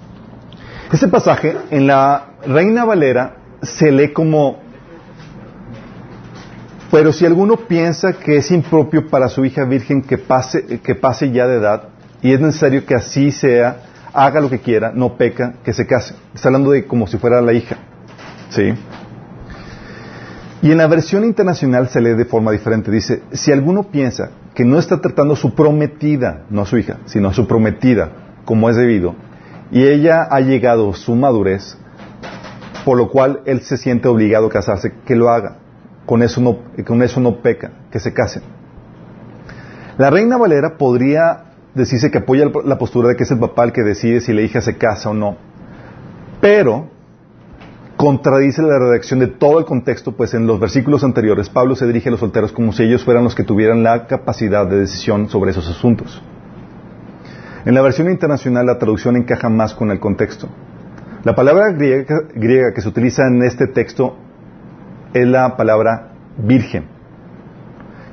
Este 0.93 1.09
pasaje 1.09 1.57
en 1.71 1.87
la 1.87 2.27
Reina 2.47 2.85
Valera 2.85 3.37
se 3.63 3.91
lee 3.91 4.13
como 4.13 4.65
pero 6.91 7.13
si 7.13 7.27
alguno 7.27 7.57
piensa 7.57 8.13
que 8.15 8.37
es 8.37 8.51
impropio 8.53 9.09
para 9.09 9.29
su 9.29 9.45
hija 9.45 9.65
virgen 9.65 10.01
que 10.03 10.17
pase, 10.17 10.81
que 10.81 10.95
pase 10.95 11.31
ya 11.33 11.47
de 11.47 11.57
edad, 11.59 11.89
y 12.23 12.33
es 12.33 12.41
necesario 12.41 12.87
que 12.87 12.95
así 12.95 13.33
sea, 13.33 13.79
haga 14.17 14.41
lo 14.41 14.49
que 14.49 14.61
quiera, 14.61 14.93
no 14.95 15.17
peca, 15.17 15.57
que 15.63 15.75
se 15.75 15.87
case. 15.87 16.15
Está 16.35 16.49
hablando 16.49 16.71
de 16.71 16.87
como 16.87 17.07
si 17.07 17.19
fuera 17.19 17.43
la 17.43 17.53
hija. 17.53 17.77
¿Sí? 18.49 18.73
Y 20.63 20.73
en 20.73 20.79
la 20.79 20.87
versión 20.87 21.23
internacional 21.23 21.89
se 21.89 22.01
lee 22.01 22.15
de 22.15 22.25
forma 22.25 22.51
diferente. 22.51 22.91
Dice, 22.91 23.23
si 23.33 23.53
alguno 23.53 23.85
piensa 23.85 24.31
que 24.55 24.65
no 24.65 24.79
está 24.79 25.03
tratando 25.03 25.35
a 25.35 25.37
su 25.37 25.55
prometida, 25.55 26.45
no 26.49 26.63
a 26.63 26.67
su 26.67 26.79
hija, 26.79 26.97
sino 27.05 27.29
a 27.29 27.35
su 27.35 27.47
prometida, 27.47 28.11
como 28.47 28.71
es 28.71 28.77
debido, 28.77 29.15
y 29.71 29.85
ella 29.85 30.27
ha 30.31 30.41
llegado 30.41 30.91
a 30.91 30.95
su 30.95 31.15
madurez, 31.15 31.77
por 32.87 32.97
lo 32.97 33.11
cual 33.11 33.43
él 33.45 33.61
se 33.61 33.77
siente 33.77 34.09
obligado 34.09 34.47
a 34.47 34.51
casarse, 34.51 34.95
que 35.05 35.15
lo 35.15 35.29
haga. 35.29 35.59
Con 36.07 36.23
eso 36.23 36.41
no, 36.41 36.59
con 36.87 37.03
eso 37.03 37.21
no 37.21 37.43
peca, 37.43 37.73
que 37.91 38.01
se 38.01 38.15
casen. 38.15 38.43
La 39.99 40.09
reina 40.09 40.39
Valera 40.39 40.79
podría 40.79 41.46
decirse 41.77 42.11
que 42.11 42.19
apoya 42.19 42.51
la 42.65 42.79
postura 42.79 43.09
de 43.09 43.17
que 43.17 43.25
es 43.25 43.31
el 43.31 43.39
papá 43.39 43.65
el 43.65 43.73
que 43.73 43.83
decide 43.83 44.21
si 44.21 44.33
la 44.33 44.43
hija 44.43 44.61
se 44.61 44.77
casa 44.77 45.11
o 45.11 45.15
no. 45.15 45.37
Pero 46.41 46.89
contradice 47.97 48.63
la 48.63 48.79
redacción 48.79 49.21
de 49.21 49.27
todo 49.27 49.59
el 49.59 49.65
contexto, 49.65 50.13
pues 50.13 50.35
en 50.35 50.47
los 50.47 50.59
versículos 50.61 51.05
anteriores 51.05 51.49
Pablo 51.49 51.77
se 51.77 51.87
dirige 51.87 52.09
a 52.09 52.13
los 52.13 52.21
solteros 52.21 52.53
como 52.53 52.73
si 52.73 52.83
ellos 52.83 53.05
fueran 53.05 53.25
los 53.25 53.35
que 53.35 53.45
tuvieran 53.45 53.83
la 53.83 54.07
capacidad 54.07 54.67
de 54.67 54.79
decisión 54.79 55.29
sobre 55.29 55.51
esos 55.51 55.69
asuntos. 55.69 56.23
En 57.65 57.75
la 57.75 57.83
versión 57.83 58.11
internacional 58.11 58.67
la 58.67 58.79
traducción 58.79 59.17
encaja 59.17 59.49
más 59.49 59.75
con 59.75 59.91
el 59.91 59.99
contexto. 59.99 60.49
La 61.25 61.35
palabra 61.35 61.73
griega 61.73 62.73
que 62.75 62.81
se 62.81 62.89
utiliza 62.89 63.27
en 63.27 63.43
este 63.43 63.67
texto 63.67 64.17
es 65.13 65.27
la 65.27 65.57
palabra 65.57 66.13
virgen, 66.39 66.85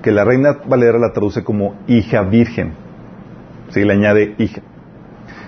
que 0.01 0.11
la 0.11 0.23
reina 0.23 0.57
Valera 0.65 0.97
la 0.97 1.13
traduce 1.13 1.43
como 1.43 1.75
hija 1.87 2.21
virgen, 2.23 2.73
le 3.81 3.93
añade 3.93 4.35
hija. 4.37 4.61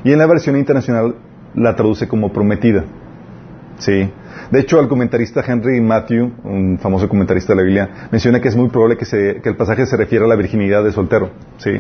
Y 0.04 0.12
en 0.12 0.20
la 0.20 0.26
versión 0.28 0.56
internacional 0.58 1.16
la 1.56 1.76
traduce 1.76 2.08
como 2.08 2.32
prometida. 2.32 2.84
Sí. 3.78 4.10
De 4.52 4.60
hecho, 4.60 4.80
el 4.80 4.88
comentarista 4.88 5.44
Henry 5.46 5.82
Matthew, 5.82 6.32
un 6.44 6.78
famoso 6.80 7.10
comentarista 7.10 7.54
de 7.54 7.58
la 7.58 7.64
Biblia, 7.64 7.90
menciona 8.12 8.40
que 8.40 8.48
es 8.50 8.56
muy 8.56 8.70
probable 8.70 8.98
que, 8.98 9.06
se- 9.06 9.42
el 9.44 9.56
pasaje 9.56 9.86
se 9.86 9.98
refiera 9.98 10.26
a 10.26 10.28
la 10.28 10.36
virginidad 10.36 10.84
de 10.84 10.92
soltero. 10.92 11.32
Sí. 11.58 11.72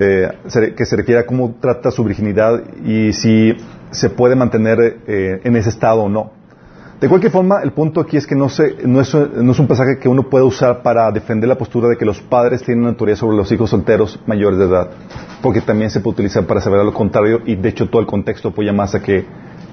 Eh, 0.00 0.28
que 0.76 0.84
se 0.84 0.96
refiere 0.96 1.20
a 1.20 1.26
cómo 1.26 1.54
trata 1.60 1.90
su 1.92 2.02
virginidad 2.02 2.62
y 2.84 3.12
si 3.12 3.56
se 3.92 4.10
puede 4.10 4.34
mantener 4.34 4.98
eh, 5.06 5.40
en 5.44 5.56
ese 5.56 5.68
estado 5.68 6.02
o 6.02 6.08
no. 6.08 6.32
De 7.04 7.10
cualquier 7.10 7.32
forma, 7.32 7.60
el 7.62 7.72
punto 7.72 8.00
aquí 8.00 8.16
es 8.16 8.26
que 8.26 8.34
no, 8.34 8.46
no, 8.86 9.00
es, 9.02 9.14
es 9.14 9.58
un 9.58 9.66
pasaje 9.66 9.98
que 9.98 10.08
uno 10.08 10.22
puede 10.30 10.42
usar 10.42 10.82
para 10.82 11.12
defender 11.12 11.46
la 11.46 11.58
postura 11.58 11.86
de 11.86 11.98
que 11.98 12.06
los 12.06 12.18
padres 12.22 12.62
tienen 12.62 12.86
autoridad 12.86 13.18
sobre 13.18 13.36
los 13.36 13.52
hijos 13.52 13.68
solteros 13.68 14.18
mayores 14.24 14.58
de 14.58 14.64
edad, 14.64 14.88
porque 15.42 15.60
también 15.60 15.90
se 15.90 16.00
puede 16.00 16.14
utilizar 16.14 16.46
para 16.46 16.62
saber 16.62 16.82
lo 16.82 16.94
contrario 16.94 17.42
y 17.44 17.56
de 17.56 17.68
hecho 17.68 17.90
todo 17.90 18.00
el 18.00 18.06
contexto 18.06 18.48
apoya 18.48 18.72
más 18.72 18.94
a 18.94 19.02
que 19.02 19.26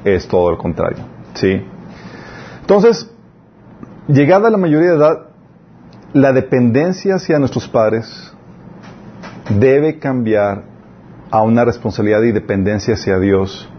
es 0.04 0.28
todo 0.28 0.52
lo 0.52 0.58
contrario. 0.58 1.06
¿sí? 1.36 1.62
Entonces, 2.60 3.10
llegada 4.10 4.50
a 4.50 4.52
la 4.52 4.58
mayoría 4.58 4.90
de 4.90 4.98
edad, 4.98 5.28
la 6.12 6.34
dependencia 6.34 7.16
hacia 7.16 7.40
nuestros 7.40 7.66
padres 7.70 8.34
debe 9.58 10.00
cambiar 10.00 10.66
a 11.30 11.44
una 11.44 11.64
responsabilidad 11.64 12.24
y 12.24 12.34
dependencia 12.34 12.96
hacia 12.96 13.20
Dios 13.20 13.72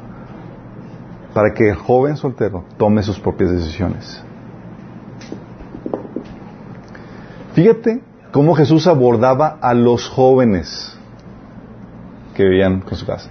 para 1.34 1.54
que 1.54 1.70
el 1.70 1.76
joven 1.76 2.16
soltero 2.16 2.64
tome 2.76 3.02
sus 3.02 3.18
propias 3.18 3.50
decisiones. 3.50 4.22
Fíjate 7.54 8.02
cómo 8.32 8.54
Jesús 8.54 8.86
abordaba 8.86 9.58
a 9.60 9.74
los 9.74 10.08
jóvenes 10.08 10.96
que 12.34 12.44
vivían 12.44 12.80
con 12.80 12.96
su 12.96 13.06
casa. 13.06 13.30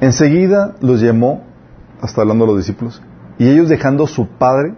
Enseguida 0.00 0.76
los 0.80 1.00
llamó, 1.00 1.42
hasta 2.00 2.20
hablando 2.20 2.44
a 2.44 2.48
los 2.48 2.56
discípulos, 2.58 3.02
y 3.36 3.48
ellos 3.48 3.68
dejando 3.68 4.04
a 4.04 4.08
su 4.08 4.28
padre, 4.28 4.74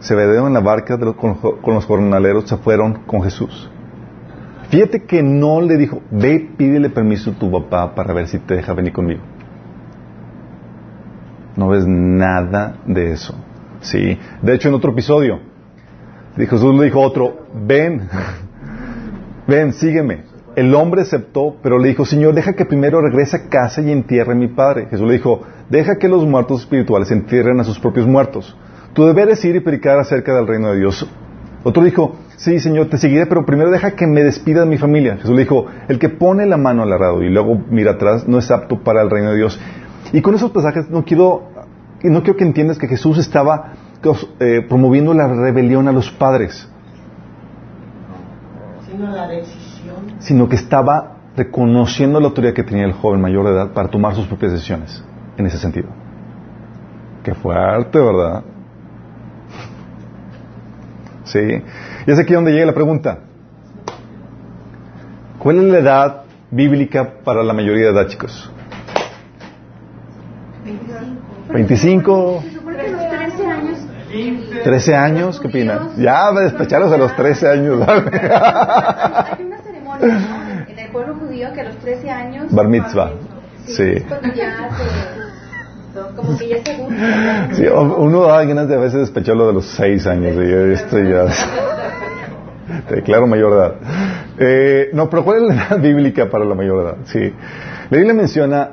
se 0.00 0.14
vedearon 0.14 0.48
en 0.48 0.54
la 0.54 0.60
barca 0.60 0.98
con, 0.98 1.34
con 1.34 1.74
los 1.74 1.86
jornaleros, 1.86 2.48
se 2.48 2.56
fueron 2.56 3.04
con 3.06 3.22
Jesús. 3.22 3.70
Fíjate 4.74 5.04
que 5.04 5.22
no 5.22 5.60
le 5.60 5.76
dijo, 5.76 6.02
ve, 6.10 6.50
pídele 6.56 6.90
permiso 6.90 7.30
a 7.30 7.34
tu 7.34 7.48
papá 7.48 7.94
para 7.94 8.12
ver 8.12 8.26
si 8.26 8.40
te 8.40 8.56
deja 8.56 8.74
venir 8.74 8.92
conmigo. 8.92 9.22
No 11.54 11.68
ves 11.68 11.84
nada 11.86 12.78
de 12.84 13.12
eso. 13.12 13.36
Sí. 13.82 14.18
De 14.42 14.52
hecho, 14.52 14.70
en 14.70 14.74
otro 14.74 14.90
episodio, 14.90 15.38
Jesús 16.36 16.74
le 16.74 16.86
dijo 16.86 17.00
a 17.00 17.06
otro, 17.06 17.46
ven, 17.54 18.08
ven, 19.46 19.72
sígueme. 19.74 20.24
El 20.56 20.74
hombre 20.74 21.02
aceptó, 21.02 21.54
pero 21.62 21.78
le 21.78 21.90
dijo, 21.90 22.04
Señor, 22.04 22.34
deja 22.34 22.54
que 22.54 22.64
primero 22.64 23.00
regrese 23.00 23.36
a 23.36 23.48
casa 23.48 23.80
y 23.80 23.92
entierre 23.92 24.32
a 24.32 24.34
mi 24.34 24.48
padre. 24.48 24.88
Jesús 24.90 25.06
le 25.06 25.14
dijo, 25.14 25.42
deja 25.70 25.98
que 25.98 26.08
los 26.08 26.26
muertos 26.26 26.62
espirituales 26.62 27.12
entierren 27.12 27.60
a 27.60 27.64
sus 27.64 27.78
propios 27.78 28.08
muertos. 28.08 28.56
Tu 28.92 29.06
deber 29.06 29.28
es 29.28 29.44
ir 29.44 29.54
y 29.54 29.60
predicar 29.60 30.00
acerca 30.00 30.34
del 30.34 30.48
reino 30.48 30.72
de 30.72 30.80
Dios. 30.80 31.08
Otro 31.62 31.84
dijo, 31.84 32.16
sí, 32.36 32.60
Señor, 32.60 32.88
te 32.88 32.98
seguiré, 32.98 33.26
pero 33.26 33.44
primero 33.44 33.70
deja 33.70 33.92
que 33.92 34.06
me 34.06 34.22
despida 34.22 34.60
de 34.60 34.66
mi 34.66 34.78
familia. 34.78 35.16
Jesús 35.16 35.30
le 35.34 35.42
dijo, 35.42 35.66
el 35.88 35.98
que 35.98 36.08
pone 36.08 36.46
la 36.46 36.56
mano 36.56 36.82
al 36.82 36.92
arado 36.92 37.22
y 37.22 37.30
luego 37.30 37.60
mira 37.70 37.92
atrás 37.92 38.26
no 38.28 38.38
es 38.38 38.50
apto 38.50 38.82
para 38.82 39.02
el 39.02 39.10
reino 39.10 39.30
de 39.30 39.36
Dios. 39.36 39.60
Y 40.12 40.20
con 40.22 40.34
esos 40.34 40.50
pasajes 40.50 40.88
no 40.90 41.04
quiero, 41.04 41.48
no 42.02 42.22
quiero 42.22 42.36
que 42.36 42.44
entiendas 42.44 42.78
que 42.78 42.88
Jesús 42.88 43.18
estaba 43.18 43.72
eh, 44.40 44.62
promoviendo 44.68 45.14
la 45.14 45.28
rebelión 45.28 45.88
a 45.88 45.92
los 45.92 46.10
padres, 46.10 46.68
Sino 48.86 49.10
la 49.10 49.26
decisión. 49.26 49.96
sino 50.18 50.48
que 50.48 50.56
estaba 50.56 51.16
reconociendo 51.36 52.20
la 52.20 52.26
autoridad 52.26 52.52
que 52.54 52.62
tenía 52.62 52.84
el 52.84 52.92
joven 52.92 53.20
mayor 53.20 53.46
de 53.46 53.52
edad 53.52 53.72
para 53.72 53.88
tomar 53.88 54.14
sus 54.14 54.26
propias 54.26 54.52
decisiones 54.52 55.02
en 55.36 55.46
ese 55.46 55.58
sentido. 55.58 55.88
Qué 57.24 57.34
fuerte, 57.34 57.98
¿verdad? 57.98 58.44
Sí. 61.24 61.62
Y 62.06 62.10
es 62.10 62.18
aquí 62.18 62.34
donde 62.34 62.52
llega 62.52 62.66
la 62.66 62.74
pregunta. 62.74 63.18
¿Cuál 65.38 65.58
es 65.58 65.64
la 65.64 65.78
edad 65.78 66.22
bíblica 66.50 67.20
para 67.24 67.42
la 67.42 67.52
mayoría 67.52 67.86
de 67.86 67.92
edad, 67.92 68.08
chicos? 68.08 68.50
25, 71.52 72.42
Se 72.42 72.52
supone 72.54 72.76
que 72.76 72.86
a 72.86 72.90
los 72.90 73.08
13 73.08 73.46
años. 73.46 73.78
13 74.64 74.94
años, 74.94 75.40
¿qué 75.40 75.48
opinan? 75.48 75.90
Ya, 75.98 76.32
despecharos 76.32 76.92
a 76.92 76.96
los 76.96 77.14
13 77.16 77.48
años. 77.48 77.88
Hay 77.88 79.44
una 79.44 79.58
ceremonia 79.58 80.66
en 80.68 80.78
el 80.78 80.90
pueblo 80.90 81.14
judío 81.16 81.52
que 81.52 81.60
a 81.60 81.64
los 81.64 81.76
13 81.78 82.10
años. 82.10 82.52
Bar 82.52 82.68
mitzvah. 82.68 83.12
Sí. 83.66 83.94
Como 86.16 86.36
que 86.36 86.48
ya. 86.48 87.48
Sí, 87.52 87.64
uno 87.66 88.22
da 88.22 88.44
ganas 88.44 88.68
de 88.68 88.74
a 88.74 88.78
veces 88.78 89.00
despecharlo 89.00 89.46
de 89.46 89.52
los 89.52 89.66
6 89.66 90.06
años. 90.06 90.34
Y 90.36 90.72
esto 90.72 90.98
ya. 90.98 91.26
Te 92.88 92.96
declaro 92.96 93.26
mayor 93.26 93.52
edad. 93.52 93.74
Eh, 94.38 94.90
no, 94.92 95.08
pero 95.08 95.24
¿cuál 95.24 95.42
es 95.42 95.48
la 95.48 95.54
edad 95.54 95.80
bíblica 95.80 96.28
para 96.28 96.44
la 96.44 96.54
mayor 96.54 96.84
edad? 96.84 96.96
Sí. 97.04 97.32
La 97.90 97.96
Biblia 97.96 98.14
menciona, 98.14 98.70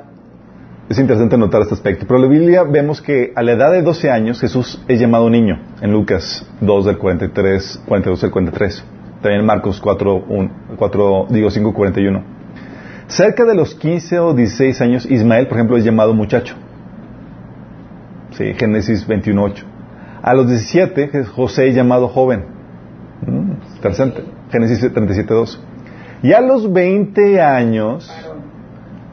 es 0.88 0.98
interesante 0.98 1.38
notar 1.38 1.62
este 1.62 1.74
aspecto, 1.74 2.06
pero 2.08 2.18
la 2.18 2.26
Biblia 2.26 2.64
vemos 2.64 3.00
que 3.00 3.32
a 3.36 3.42
la 3.42 3.52
edad 3.52 3.70
de 3.70 3.82
12 3.82 4.10
años 4.10 4.40
Jesús 4.40 4.82
es 4.88 4.98
llamado 4.98 5.30
niño, 5.30 5.60
en 5.80 5.92
Lucas 5.92 6.44
2 6.60 6.86
del 6.86 6.98
43, 6.98 7.82
42 7.86 8.20
del 8.20 8.30
43. 8.30 8.84
También 9.20 9.40
en 9.40 9.46
Marcos 9.46 9.80
4, 9.80 10.24
1, 10.28 10.50
4 10.76 11.26
digo 11.30 11.50
5, 11.50 11.72
41. 11.72 12.24
Cerca 13.06 13.44
de 13.44 13.54
los 13.54 13.74
15 13.76 14.18
o 14.18 14.34
16 14.34 14.80
años, 14.80 15.06
Ismael, 15.08 15.46
por 15.46 15.58
ejemplo, 15.58 15.76
es 15.76 15.84
llamado 15.84 16.14
muchacho. 16.14 16.56
Sí, 18.32 18.54
Génesis 18.54 19.06
21.8. 19.06 19.64
A 20.22 20.34
los 20.34 20.48
17, 20.48 21.24
José 21.24 21.68
es 21.68 21.74
llamado 21.74 22.08
joven. 22.08 22.44
Mm, 23.26 23.52
interesante. 23.76 24.24
Génesis 24.50 24.82
37.2. 24.82 25.58
Y 26.22 26.32
a 26.32 26.40
los 26.40 26.72
20 26.72 27.40
años, 27.40 28.10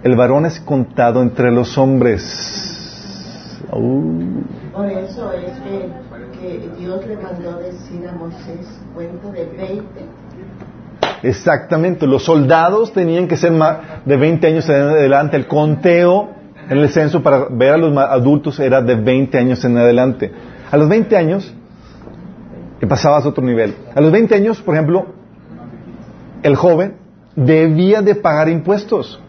el 0.04 0.16
varón 0.16 0.46
es 0.46 0.60
contado 0.60 1.22
entre 1.22 1.52
los 1.52 1.78
hombres. 1.78 3.58
Uh. 3.74 4.42
Por 4.74 4.86
eso 4.90 5.34
es 5.34 5.52
que, 5.60 6.40
que 6.40 6.70
Dios 6.78 7.06
le 7.08 7.18
mandó 7.18 7.58
decir 7.58 8.08
a 8.08 8.14
Moisés, 8.14 8.80
cuento 8.94 9.32
de 9.32 9.46
20. 9.46 9.84
Exactamente, 11.24 12.08
los 12.08 12.24
soldados 12.24 12.94
tenían 12.94 13.28
que 13.28 13.36
ser 13.36 13.52
más 13.52 14.06
de 14.06 14.16
20 14.16 14.48
años 14.48 14.70
en 14.70 14.76
adelante. 14.76 15.36
El 15.36 15.48
conteo 15.48 16.39
en 16.70 16.78
el 16.78 16.90
censo 16.90 17.24
para 17.24 17.48
ver 17.50 17.74
a 17.74 17.78
los 17.78 17.96
adultos 17.98 18.60
era 18.60 18.82
de 18.82 18.96
20 18.96 19.38
años 19.38 19.66
en 19.66 19.78
adelante. 19.78 20.32
A 20.72 20.78
los 20.78 20.88
20 20.88 21.18
años, 21.18 21.54
que 22.80 22.86
pasabas 22.86 23.26
a 23.26 23.30
otro 23.30 23.44
nivel. 23.44 23.76
A 23.96 24.02
los 24.02 24.12
20 24.12 24.36
años, 24.36 24.62
por 24.62 24.76
ejemplo, 24.76 25.08
el 26.44 26.56
joven 26.56 26.96
debía 27.36 28.02
de 28.02 28.16
pagar 28.16 28.50
impuestos. 28.50 29.20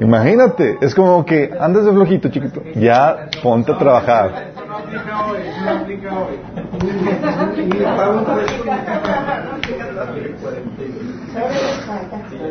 Imagínate, 0.00 0.78
es 0.80 0.94
como 0.94 1.24
que 1.24 1.50
andas 1.58 1.84
de 1.84 1.92
flojito, 1.92 2.28
chiquito. 2.28 2.60
Ya 2.74 3.28
ponte 3.42 3.72
a 3.72 3.78
trabajar. 3.78 4.50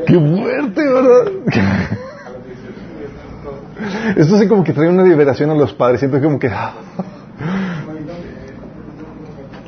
Qué 0.08 0.20
fuerte, 0.20 0.94
¿verdad? 0.94 2.00
Esto 4.16 4.38
sí 4.38 4.48
como 4.48 4.64
que 4.64 4.74
trae 4.74 4.90
una 4.90 5.04
liberación 5.04 5.50
a 5.50 5.56
los 5.56 5.74
padres. 5.74 6.00
Siento 6.00 6.22
como 6.22 6.40
que... 6.40 6.50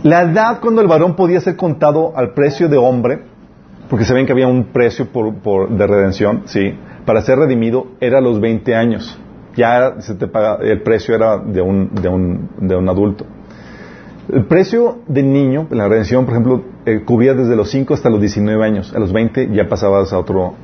La 0.03 0.24
edad 0.24 0.59
cuando 0.59 0.82
el 0.82 0.88
varón 0.88 1.16
podía 1.16 1.39
ser 1.41 1.55
contado 1.55 2.14
al 2.16 2.34
precio 2.34 2.68
de 2.68 2.76
hombre, 2.76 3.20
porque 3.88 4.03
se 4.03 4.16
ven 4.16 4.26
que 4.26 4.32
había 4.32 4.47
un 4.47 4.66
precio 4.66 5.05
por, 5.05 5.70
de 5.70 5.86
redención, 5.86 6.41
sí, 6.45 6.74
para 7.05 7.22
ser 7.22 7.38
redimido 7.38 7.86
era 7.99 8.18
a 8.18 8.22
los 8.22 8.39
20 8.39 8.74
años. 8.74 9.20
Ya 9.55 10.01
se 10.01 10.16
te 10.16 10.26
paga, 10.26 10.57
el 10.64 10.82
precio 10.82 11.14
era 11.14 11.38
de 11.38 11.62
un, 11.62 11.93
de 11.93 12.09
un, 12.09 12.49
de 12.57 12.76
un 12.76 12.89
adulto. 12.89 13.26
El 14.34 14.45
precio 14.45 14.99
de 15.07 15.22
niño, 15.22 15.68
la 15.70 15.88
redención, 15.88 16.26
por 16.26 16.34
ejemplo, 16.34 16.64
eh, 16.86 17.03
cubría 17.05 17.36
desde 17.36 17.55
los 17.55 17.70
5 17.70 17.93
hasta 17.93 18.09
los 18.09 18.22
19 18.22 18.66
años. 18.66 18.95
A 18.95 18.99
los 18.99 19.14
20 19.14 19.49
ya 19.51 19.68
pasabas 19.70 20.12
a 20.14 20.18
otro 20.18 20.55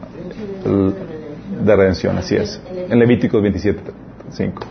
de 1.64 1.76
redención, 1.76 2.18
así 2.18 2.36
es. 2.36 2.62
En 2.90 3.00
Levíticos 3.00 3.42
27, 3.42 3.92
5. 4.30 4.64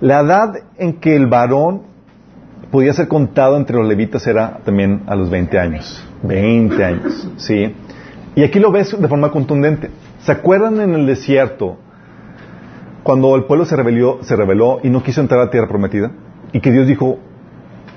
La 0.00 0.20
edad 0.20 0.54
en 0.78 0.94
que 0.94 1.14
el 1.14 1.26
varón 1.26 1.82
podía 2.70 2.92
ser 2.92 3.08
contado 3.08 3.56
entre 3.56 3.76
los 3.76 3.86
levitas 3.86 4.26
era 4.26 4.58
también 4.64 5.02
a 5.06 5.14
los 5.14 5.30
20 5.30 5.58
años. 5.58 6.06
20 6.22 6.84
años, 6.84 7.28
sí. 7.36 7.74
Y 8.34 8.44
aquí 8.44 8.60
lo 8.60 8.70
ves 8.70 8.98
de 8.98 9.08
forma 9.08 9.30
contundente. 9.30 9.90
¿Se 10.20 10.32
acuerdan 10.32 10.80
en 10.80 10.94
el 10.94 11.06
desierto 11.06 11.78
cuando 13.02 13.34
el 13.34 13.44
pueblo 13.44 13.64
se 13.64 13.76
rebelió, 13.76 14.18
se 14.22 14.36
rebeló 14.36 14.80
y 14.82 14.90
no 14.90 15.02
quiso 15.02 15.20
entrar 15.20 15.40
a 15.40 15.44
la 15.46 15.50
tierra 15.50 15.68
prometida? 15.68 16.12
Y 16.52 16.60
que 16.60 16.70
Dios 16.70 16.86
dijo, 16.86 17.18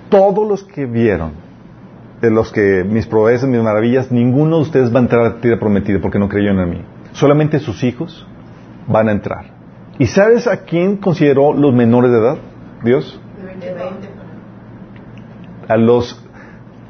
todos 0.10 0.48
los 0.48 0.64
que 0.64 0.86
vieron, 0.86 1.32
de 2.22 2.32
los 2.32 2.52
que 2.52 2.84
mis 2.84 3.06
proezas, 3.06 3.50
mis 3.50 3.62
maravillas, 3.62 4.12
ninguno 4.12 4.58
de 4.58 4.62
ustedes 4.64 4.94
va 4.94 5.00
a 5.00 5.04
entrar 5.04 5.26
a 5.26 5.30
la 5.30 5.36
tierra 5.42 5.60
prometida 5.60 6.00
porque 6.02 6.20
no 6.20 6.30
creyeron 6.30 6.60
en 6.60 6.70
mí. 6.70 6.82
Solamente 7.14 7.60
sus 7.60 7.84
hijos 7.84 8.28
van 8.88 9.10
a 9.10 9.12
entrar. 9.12 9.46
¿Y 10.00 10.08
sabes 10.08 10.48
a 10.48 10.64
quién 10.64 10.98
consideró 10.98 11.54
los 11.54 11.74
menores 11.74 12.12
de 12.12 12.18
edad? 12.18 12.38
Dios. 12.84 13.20
A 15.68 15.78
los, 15.78 16.22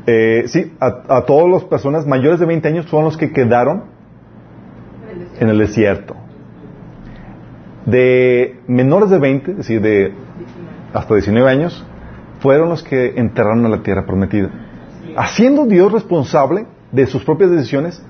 eh, 0.08 0.44
sí, 0.48 0.74
a, 0.80 1.18
a 1.18 1.26
todas 1.26 1.50
las 1.50 1.64
personas 1.66 2.08
mayores 2.08 2.40
de 2.40 2.46
20 2.46 2.68
años 2.68 2.86
son 2.88 3.04
los 3.04 3.18
que 3.18 3.32
quedaron 3.32 3.84
en 5.40 5.50
el 5.50 5.58
desierto. 5.58 6.16
De 7.86 8.62
menores 8.68 9.10
de 9.10 9.20
20, 9.20 9.52
es 9.52 9.58
decir, 9.58 9.82
de 9.82 10.14
hasta 10.94 11.14
19 11.14 11.50
años, 11.50 11.86
fueron 12.40 12.70
los 12.70 12.84
que 12.84 13.14
entraron 13.18 13.66
a 13.66 13.70
la 13.70 13.84
tierra 13.84 14.06
prometida. 14.06 14.50
Haciendo 15.18 15.66
Dios 15.66 15.92
responsable 15.92 16.66
de 16.92 17.08
sus 17.08 17.24
propias 17.24 17.52
decisiones 17.52 18.02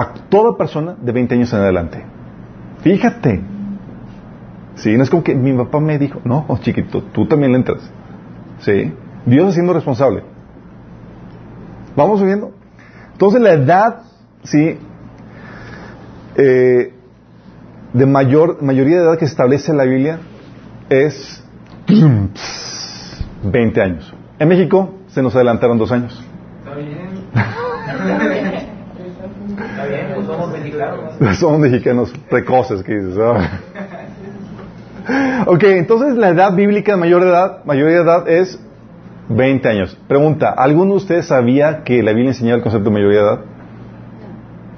a 0.00 0.14
toda 0.30 0.56
persona 0.56 0.96
de 1.00 1.12
20 1.12 1.34
años 1.34 1.52
en 1.52 1.60
adelante. 1.60 2.04
Fíjate. 2.80 3.42
Sí, 4.76 4.96
no 4.96 5.02
es 5.02 5.10
como 5.10 5.22
que 5.22 5.34
mi 5.34 5.52
papá 5.52 5.78
me 5.78 5.98
dijo, 5.98 6.20
no, 6.24 6.46
chiquito, 6.60 7.02
tú 7.12 7.26
también 7.26 7.52
le 7.52 7.58
entras. 7.58 7.90
Sí, 8.60 8.94
Dios 9.26 9.50
haciendo 9.50 9.74
responsable. 9.74 10.22
Vamos 11.96 12.20
subiendo. 12.20 12.52
Entonces 13.12 13.42
la 13.42 13.52
edad, 13.52 14.02
sí, 14.44 14.78
eh, 16.36 16.94
de 17.92 18.06
mayor, 18.06 18.62
mayoría 18.62 18.98
de 18.98 19.04
edad 19.04 19.18
que 19.18 19.26
se 19.26 19.32
establece 19.32 19.72
en 19.72 19.76
la 19.76 19.84
Biblia 19.84 20.20
es 20.88 21.44
20 23.42 23.82
años. 23.82 24.14
En 24.38 24.48
México 24.48 24.94
se 25.08 25.22
nos 25.22 25.34
adelantaron 25.34 25.76
dos 25.76 25.92
años. 25.92 26.24
Está 26.64 26.74
bien. 26.76 28.46
Somos 31.38 31.60
mexicanos. 31.60 32.12
Precoces, 32.28 32.82
que 32.82 32.94
dices. 32.94 33.18
ah. 33.18 33.60
Ok, 35.46 35.64
entonces 35.64 36.16
la 36.16 36.28
edad 36.28 36.54
bíblica 36.54 36.92
de 36.92 36.98
mayor 36.98 37.22
edad, 37.22 37.64
mayoría 37.64 37.96
de 37.96 38.02
edad 38.02 38.28
es 38.28 38.60
20 39.28 39.68
años. 39.68 39.98
Pregunta, 40.08 40.50
¿alguno 40.50 40.92
de 40.92 40.96
ustedes 40.98 41.26
sabía 41.26 41.82
que 41.84 42.02
la 42.02 42.12
Biblia 42.12 42.30
enseñaba 42.30 42.56
el 42.56 42.62
concepto 42.62 42.90
de 42.90 42.94
mayoría 42.94 43.18
de 43.20 43.26
edad? 43.26 43.40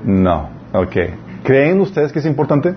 No. 0.04 0.50
Ok. 0.72 0.96
¿Creen 1.44 1.80
ustedes 1.80 2.12
que 2.12 2.20
es 2.20 2.26
importante? 2.26 2.74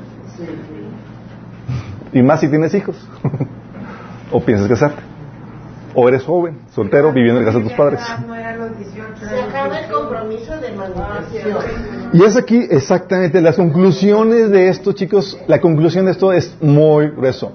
Y 2.14 2.22
más 2.24 2.40
si 2.40 2.48
tienes 2.50 2.74
hijos. 2.74 2.96
o 4.32 4.42
piensas 4.42 4.68
casarte. 4.68 5.02
O 5.94 6.10
eres 6.10 6.24
joven, 6.24 6.60
soltero, 6.72 7.14
viviendo 7.14 7.40
en 7.40 7.46
casa 7.46 7.60
de 7.60 7.66
tus 7.66 7.74
padres. 7.74 8.02
No 8.76 8.82
eran 8.82 9.10
los 9.16 9.20
18 9.20 9.26
Se 9.26 9.42
acaba 9.42 9.80
el 9.80 9.92
compromiso 9.92 10.58
de 10.58 10.72
manutención. 10.72 11.58
Y 12.14 12.24
es 12.24 12.36
aquí 12.36 12.68
exactamente 12.70 13.42
las 13.42 13.56
conclusiones 13.56 14.50
de 14.50 14.70
esto, 14.70 14.94
chicos. 14.94 15.38
La 15.48 15.62
conclusión 15.62 16.06
de 16.06 16.12
esto 16.12 16.32
es 16.32 16.56
muy 16.62 17.10
grueso. 17.10 17.54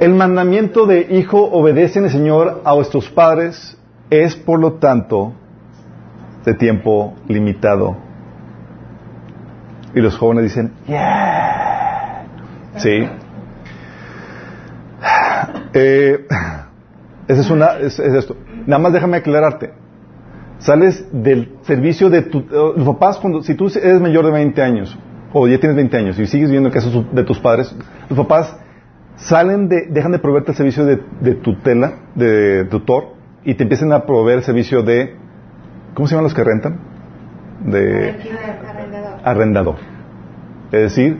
El 0.00 0.14
mandamiento 0.14 0.86
de 0.86 1.00
hijo 1.10 1.42
obedece 1.42 1.98
en 1.98 2.06
el 2.06 2.10
Señor 2.10 2.62
a 2.64 2.74
vuestros 2.74 3.08
padres 3.10 3.76
es, 4.10 4.36
por 4.36 4.60
lo 4.60 4.74
tanto, 4.74 5.32
de 6.44 6.54
tiempo 6.54 7.14
limitado. 7.26 7.96
Y 9.94 10.00
los 10.00 10.16
jóvenes 10.16 10.44
dicen, 10.44 10.72
yeah. 10.86 12.24
Sí. 12.76 13.08
Eh, 15.74 16.26
esa 17.28 17.40
es 17.40 17.50
una, 17.50 17.78
es, 17.78 17.98
es 17.98 18.14
esto. 18.14 18.36
Nada 18.66 18.82
más 18.82 18.92
déjame 18.92 19.16
aclararte. 19.16 19.72
Sales 20.58 21.06
del 21.12 21.52
servicio 21.62 22.10
de 22.10 22.22
tu, 22.22 22.40
eh, 22.40 22.72
los 22.76 22.86
papás 22.86 23.18
cuando, 23.18 23.42
si 23.42 23.54
tú 23.54 23.66
eres 23.66 24.00
mayor 24.00 24.24
de 24.24 24.32
20 24.32 24.60
años, 24.62 24.98
o 25.32 25.46
ya 25.46 25.58
tienes 25.58 25.76
20 25.76 25.96
años 25.96 26.18
y 26.18 26.26
sigues 26.26 26.48
viviendo 26.48 26.68
en 26.68 26.74
casa 26.74 26.90
de 27.12 27.24
tus 27.24 27.38
padres, 27.38 27.74
los 28.08 28.18
papás 28.18 28.56
salen 29.16 29.68
de, 29.68 29.86
dejan 29.90 30.12
de 30.12 30.18
proveerte 30.18 30.52
el 30.52 30.56
servicio 30.56 30.84
de, 30.84 31.00
de 31.20 31.34
tutela, 31.34 31.92
de 32.14 32.64
tutor, 32.64 33.14
y 33.44 33.54
te 33.54 33.62
empiezan 33.62 33.92
a 33.92 34.04
proveer 34.04 34.38
el 34.38 34.44
servicio 34.44 34.82
de, 34.82 35.14
¿cómo 35.94 36.08
se 36.08 36.14
llaman 36.14 36.24
los 36.24 36.34
que 36.34 36.44
rentan? 36.44 36.80
De 37.64 38.10
Arrendador. 38.10 39.20
arrendador. 39.24 39.74
Es 40.72 40.82
decir, 40.82 41.18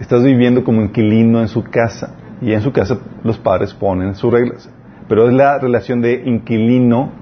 estás 0.00 0.22
viviendo 0.22 0.64
como 0.64 0.82
inquilino 0.82 1.40
en 1.40 1.48
su 1.48 1.64
casa, 1.64 2.16
y 2.40 2.52
en 2.52 2.62
su 2.62 2.72
casa 2.72 2.98
los 3.22 3.38
padres 3.38 3.74
ponen 3.74 4.14
sus 4.14 4.32
reglas. 4.32 4.70
Pero 5.08 5.28
es 5.28 5.34
la 5.34 5.58
relación 5.58 6.00
de 6.00 6.22
inquilino 6.24 7.12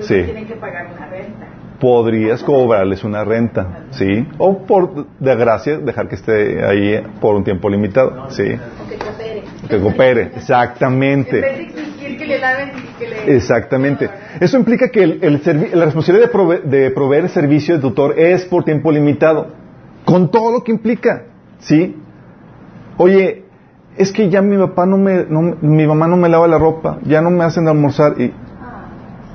Sí. 0.00 0.22
Tienen 0.22 0.46
que 0.46 0.54
pagar 0.56 0.88
una 0.96 1.06
renta. 1.06 1.46
podrías 1.80 2.42
cobrarles 2.42 3.04
una 3.04 3.24
renta, 3.24 3.84
¿sí? 3.90 4.26
O 4.38 4.58
por 4.66 5.06
desgracia 5.18 5.78
dejar 5.78 6.08
que 6.08 6.14
esté 6.14 6.64
ahí 6.64 7.02
por 7.20 7.34
un 7.34 7.44
tiempo 7.44 7.68
limitado, 7.68 8.30
¿sí? 8.30 8.42
O 8.44 8.88
que 8.88 8.96
coopere. 8.96 9.42
Que 9.68 9.80
coopere, 9.80 10.20
En 10.22 10.28
vez 10.28 10.36
exactamente, 10.38 11.40
de 11.40 11.60
exigir 11.62 12.18
que 12.18 12.26
le 12.26 12.38
laven 12.38 12.70
y 12.76 12.98
que 12.98 13.08
le... 13.08 13.36
exactamente. 13.36 14.08
Eso 14.40 14.56
implica 14.56 14.88
que 14.88 15.02
el, 15.02 15.18
el 15.22 15.42
servi- 15.42 15.72
la 15.74 15.84
responsabilidad 15.86 16.28
de, 16.28 16.32
prove- 16.32 16.62
de 16.62 16.90
proveer 16.90 17.28
servicio 17.28 17.74
de 17.76 17.80
tutor 17.80 18.18
es 18.18 18.44
por 18.46 18.64
tiempo 18.64 18.90
limitado, 18.92 19.48
con 20.04 20.30
todo 20.30 20.52
lo 20.52 20.62
que 20.64 20.72
implica, 20.72 21.24
¿sí? 21.58 21.96
Oye, 22.96 23.44
es 23.96 24.12
que 24.12 24.28
ya 24.30 24.40
mi 24.42 24.56
papá 24.56 24.86
no 24.86 24.96
me, 24.96 25.24
no 25.28 25.42
me- 25.42 25.54
mi 25.60 25.86
mamá 25.86 26.06
no 26.08 26.16
me 26.16 26.28
lava 26.28 26.46
la 26.48 26.58
ropa, 26.58 26.98
ya 27.04 27.20
no 27.20 27.30
me 27.30 27.44
hacen 27.44 27.66
almorzar 27.68 28.20
y 28.20 28.32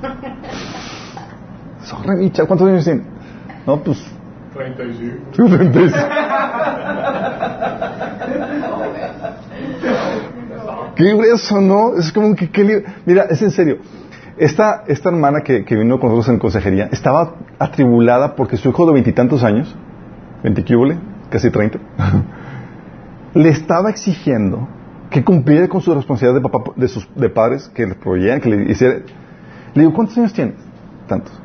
¿cuántos 2.46 2.68
años 2.68 2.84
tiene? 2.84 3.02
No, 3.66 3.82
pues 3.82 3.98
35. 4.54 5.92
Qué 10.96 11.14
grueso, 11.14 11.60
¿no? 11.60 11.94
Es 11.96 12.12
como 12.12 12.34
que, 12.34 12.50
qué 12.50 12.64
li- 12.64 12.82
mira, 13.06 13.24
es 13.30 13.40
en 13.42 13.50
serio. 13.50 13.78
Esta, 14.36 14.84
esta 14.86 15.08
hermana 15.10 15.40
que, 15.42 15.64
que 15.64 15.76
vino 15.76 15.98
con 16.00 16.10
nosotros 16.10 16.34
en 16.34 16.38
consejería 16.38 16.88
estaba 16.92 17.34
atribulada 17.58 18.34
porque 18.36 18.56
su 18.56 18.70
hijo 18.70 18.86
de 18.86 18.92
veintitantos 18.94 19.42
años, 19.44 19.74
veintiquíbole, 20.42 20.98
casi 21.30 21.50
treinta, 21.50 21.78
le 23.34 23.48
estaba 23.50 23.90
exigiendo 23.90 24.66
que 25.10 25.24
cumpliera 25.24 25.68
con 25.68 25.80
su 25.80 25.94
responsabilidad 25.94 26.40
de 26.40 26.48
papá, 26.48 26.72
de 26.76 26.88
sus 26.88 27.08
de 27.14 27.28
padres, 27.28 27.68
que 27.74 27.86
le 27.86 27.94
proveían, 27.94 28.40
que 28.40 28.48
le 28.50 28.70
hiciera. 28.70 28.94
Le 29.74 29.82
digo, 29.82 29.92
¿cuántos 29.92 30.16
años 30.18 30.32
tienes? 30.32 30.54
Tantos. 31.06 31.39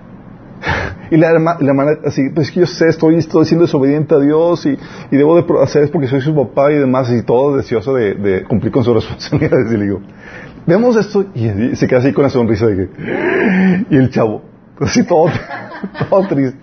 Y 1.11 1.17
la, 1.17 1.31
herma- 1.31 1.57
la 1.59 1.69
hermana 1.69 1.91
así, 2.03 2.29
pues 2.33 2.51
que 2.51 2.61
yo 2.61 2.65
sé, 2.65 2.87
estoy, 2.87 3.15
estoy 3.15 3.45
siendo 3.45 3.65
desobediente 3.65 4.15
a 4.15 4.19
Dios 4.19 4.65
y, 4.65 4.77
y 5.11 5.15
debo 5.15 5.39
de 5.39 5.45
hacer 5.61 5.83
es 5.83 5.91
porque 5.91 6.07
soy 6.07 6.21
su 6.21 6.35
papá 6.35 6.71
y 6.71 6.77
demás, 6.77 7.11
y 7.11 7.23
todo 7.23 7.55
deseoso 7.57 7.93
de, 7.93 8.43
cumplir 8.47 8.71
con 8.71 8.83
sus 8.83 8.95
responsabilidades. 8.95 9.71
Y 9.71 9.77
le 9.77 9.83
digo, 9.85 10.01
vemos 10.65 10.95
esto, 10.95 11.25
y, 11.35 11.75
se 11.75 11.87
queda 11.87 11.99
así 11.99 12.11
con 12.11 12.23
la 12.23 12.29
sonrisa 12.29 12.65
de 12.67 12.75
que, 12.75 13.85
y 13.89 13.97
el 13.97 14.09
chavo, 14.09 14.41
así 14.79 15.03
todo, 15.03 15.27
todo 16.09 16.27
triste. 16.27 16.57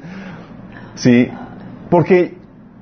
Sí, 0.95 1.29
porque, 1.89 2.35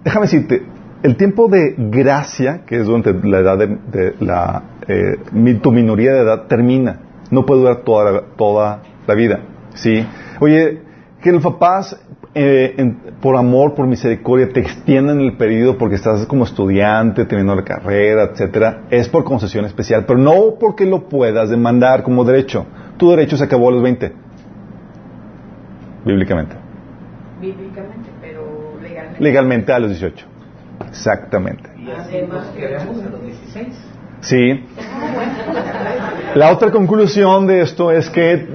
déjame 0.03 0.27
decirte, 0.27 0.63
el 1.03 1.17
tiempo 1.17 1.49
de 1.49 1.75
gracia, 1.79 2.63
que 2.67 2.81
es 2.81 2.87
durante 2.87 3.13
la 3.27 3.39
edad 3.39 3.59
de, 3.59 3.67
de 3.67 4.15
la, 4.21 4.63
eh, 4.89 5.19
tu 5.63 5.73
minoría 5.73 6.13
de 6.13 6.21
edad, 6.21 6.47
termina. 6.47 7.01
No 7.31 7.47
puede 7.47 7.61
durar 7.61 7.77
toda 7.85 8.23
toda 8.37 8.83
la 9.07 9.15
vida. 9.15 9.41
¿Sí? 9.75 10.05
Oye, 10.41 10.81
que 11.23 11.33
los 11.33 11.43
papás, 11.43 11.97
eh, 12.35 12.75
en- 12.79 12.97
por 13.21 13.37
amor, 13.37 13.75
por 13.75 13.87
misericordia, 13.87 14.49
te 14.53 14.61
extiendan 14.61 15.21
el 15.21 15.37
periodo 15.37 15.77
porque 15.77 15.97
estás 15.97 16.25
como 16.27 16.45
estudiante, 16.45 17.25
teniendo 17.27 17.55
la 17.55 17.65
carrera, 17.65 18.25
etcétera, 18.33 18.83
es 18.91 19.09
por 19.09 19.25
concesión 19.25 19.65
especial, 19.65 20.05
pero 20.07 20.19
no 20.19 20.55
porque 20.59 20.87
lo 20.87 21.09
puedas 21.09 21.51
demandar 21.51 22.03
como 22.03 22.25
derecho. 22.25 22.67
Tu 22.97 23.11
derecho 23.11 23.37
se 23.37 23.45
acabó 23.45 23.69
a 23.69 23.73
los 23.73 23.83
20, 23.83 24.13
bíblicamente. 26.05 26.57
Bíblicamente, 27.41 28.11
pero 28.21 28.75
legalmente. 28.83 29.23
Legalmente 29.23 29.73
a 29.73 29.79
los 29.79 29.91
18. 29.91 30.27
Exactamente. 30.89 31.69
Y 31.79 31.91
así 31.91 32.23
nos 32.29 32.45
quedamos 32.47 33.03
a 33.03 33.11
los 33.11 33.23
16. 33.23 33.69
Sí. 34.21 34.65
La 36.35 36.53
otra 36.53 36.71
conclusión 36.71 37.47
de 37.47 37.63
esto 37.63 37.91
es 37.91 38.09
que 38.11 38.49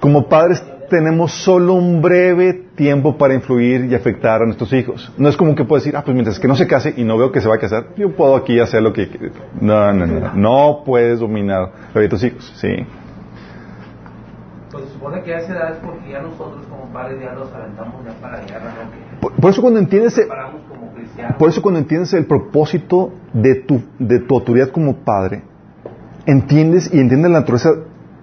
como 0.00 0.28
padres 0.28 0.62
tenemos 0.88 1.32
solo 1.32 1.74
un 1.74 2.00
breve 2.02 2.52
tiempo 2.74 3.16
para 3.16 3.34
influir 3.34 3.86
y 3.86 3.94
afectar 3.94 4.42
a 4.42 4.44
nuestros 4.44 4.72
hijos. 4.72 5.12
No 5.16 5.28
es 5.28 5.36
como 5.36 5.54
que 5.54 5.64
puedes 5.64 5.84
decir, 5.84 5.96
ah, 5.96 6.02
pues 6.04 6.14
mientras 6.14 6.38
que 6.38 6.48
no 6.48 6.56
se 6.56 6.66
case 6.66 6.94
y 6.96 7.04
no 7.04 7.16
veo 7.18 7.32
que 7.32 7.40
se 7.40 7.48
va 7.48 7.56
a 7.56 7.58
casar, 7.58 7.88
yo 7.96 8.14
puedo 8.14 8.36
aquí 8.36 8.58
hacer 8.60 8.82
lo 8.82 8.92
que... 8.92 9.08
No, 9.60 9.92
no, 9.92 10.06
no. 10.06 10.34
No 10.34 10.82
puedes 10.84 11.20
dominar 11.20 11.70
la 11.94 12.00
vida 12.00 12.02
de 12.02 12.08
tus 12.08 12.24
hijos. 12.24 12.52
Sí. 12.56 12.68
Pues 14.70 14.84
se 14.84 14.92
supone 14.92 15.22
que 15.22 15.34
a 15.34 15.38
esa 15.38 15.52
edad 15.52 15.72
es 15.72 15.78
porque 15.78 16.10
ya 16.10 16.20
nosotros 16.20 16.66
como 16.68 16.92
padres 16.92 17.20
ya 17.20 17.32
los 17.32 17.52
aventamos 17.52 18.04
ya 18.04 18.12
para 18.20 18.40
guerra, 18.40 18.74
¿no? 18.84 19.20
Por, 19.20 19.32
por 19.34 19.50
eso 19.50 19.62
cuando 19.62 19.80
entiendes... 19.80 20.14
como. 20.14 20.88
Por 21.38 21.48
eso 21.48 21.62
cuando 21.62 21.80
entiendes 21.80 22.12
el 22.12 22.26
propósito 22.26 23.12
de 23.32 23.56
tu, 23.56 23.82
de 23.98 24.20
tu 24.20 24.34
autoridad 24.34 24.68
como 24.68 24.96
padre, 24.98 25.42
entiendes 26.26 26.92
y 26.92 27.00
entiendes 27.00 27.30
la 27.30 27.40
naturaleza 27.40 27.70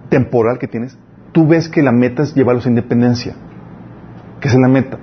temporal 0.08 0.58
que 0.58 0.68
tienes, 0.68 0.96
tú 1.36 1.46
ves 1.46 1.68
que 1.68 1.82
la 1.82 1.92
meta 1.92 2.22
es 2.22 2.34
llevarlos 2.34 2.64
a 2.64 2.70
independencia, 2.70 3.34
que 4.40 4.48
esa 4.48 4.56
es 4.56 4.62
la 4.62 4.68
meta. 4.68 4.96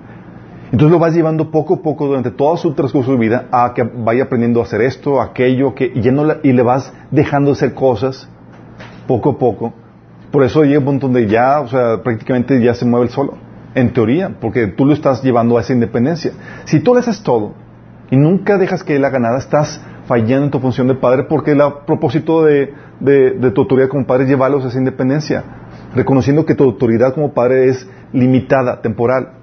Entonces 0.71 0.91
lo 0.91 0.97
vas 0.97 1.13
llevando 1.13 1.51
poco 1.51 1.75
a 1.75 1.81
poco 1.83 2.07
durante 2.07 2.31
todo 2.31 2.57
su 2.57 2.73
transcurso 2.73 3.11
de 3.11 3.17
vida 3.19 3.45
a 3.51 3.71
que 3.75 3.83
vaya 3.83 4.23
aprendiendo 4.23 4.59
a 4.59 4.63
hacer 4.63 4.81
esto, 4.81 5.21
aquello, 5.21 5.75
que, 5.75 5.91
y, 5.93 5.99
y 6.49 6.53
le 6.53 6.63
vas 6.63 6.91
dejando 7.11 7.51
hacer 7.51 7.75
cosas 7.75 8.27
poco 9.05 9.29
a 9.29 9.37
poco. 9.37 9.73
Por 10.31 10.41
eso 10.43 10.63
llega 10.63 10.79
un 10.79 10.85
punto 10.85 11.05
donde 11.07 11.27
ya, 11.27 11.59
o 11.61 11.67
sea, 11.67 12.01
prácticamente 12.01 12.59
ya 12.59 12.73
se 12.73 12.83
mueve 12.85 13.05
el 13.05 13.11
solo, 13.11 13.35
en 13.75 13.93
teoría, 13.93 14.31
porque 14.41 14.65
tú 14.65 14.87
lo 14.87 14.93
estás 14.93 15.21
llevando 15.21 15.59
a 15.59 15.61
esa 15.61 15.73
independencia. 15.73 16.31
Si 16.65 16.79
tú 16.79 16.95
le 16.95 17.01
haces 17.01 17.21
todo 17.21 17.53
y 18.09 18.15
nunca 18.17 18.57
dejas 18.57 18.83
que 18.83 18.95
él 18.95 19.05
haga 19.05 19.19
nada, 19.19 19.37
estás 19.37 19.79
fallando 20.07 20.45
en 20.45 20.49
tu 20.51 20.59
función 20.59 20.87
de 20.87 20.95
padre 20.95 21.25
porque 21.29 21.51
el 21.51 21.61
propósito 21.85 22.43
de, 22.43 22.73
de- 22.99 23.31
de 23.31 23.51
tu 23.51 23.61
autoridad 23.61 23.87
como 23.89 24.07
padre 24.07 24.23
es 24.23 24.29
llevarlos 24.31 24.65
a 24.65 24.69
esa 24.69 24.79
independencia, 24.79 25.43
reconociendo 25.95 26.45
que 26.45 26.55
tu 26.55 26.63
autoridad 26.63 27.13
como 27.13 27.33
padre 27.33 27.69
es 27.69 27.87
limitada, 28.11 28.81
temporal. 28.81 29.33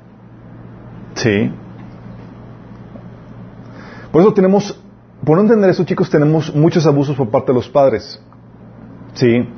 Sí. 1.15 1.53
Por 4.13 4.23
eso 4.23 4.33
tenemos, 4.35 4.81
por 5.25 5.37
no 5.37 5.43
entender 5.43 5.71
eso, 5.71 5.85
chicos, 5.85 6.11
tenemos 6.11 6.55
muchos 6.55 6.87
abusos 6.87 7.17
por 7.17 7.31
parte 7.31 7.53
de 7.53 7.55
los 7.55 7.69
padres. 7.69 8.21
Sí. 9.15 9.49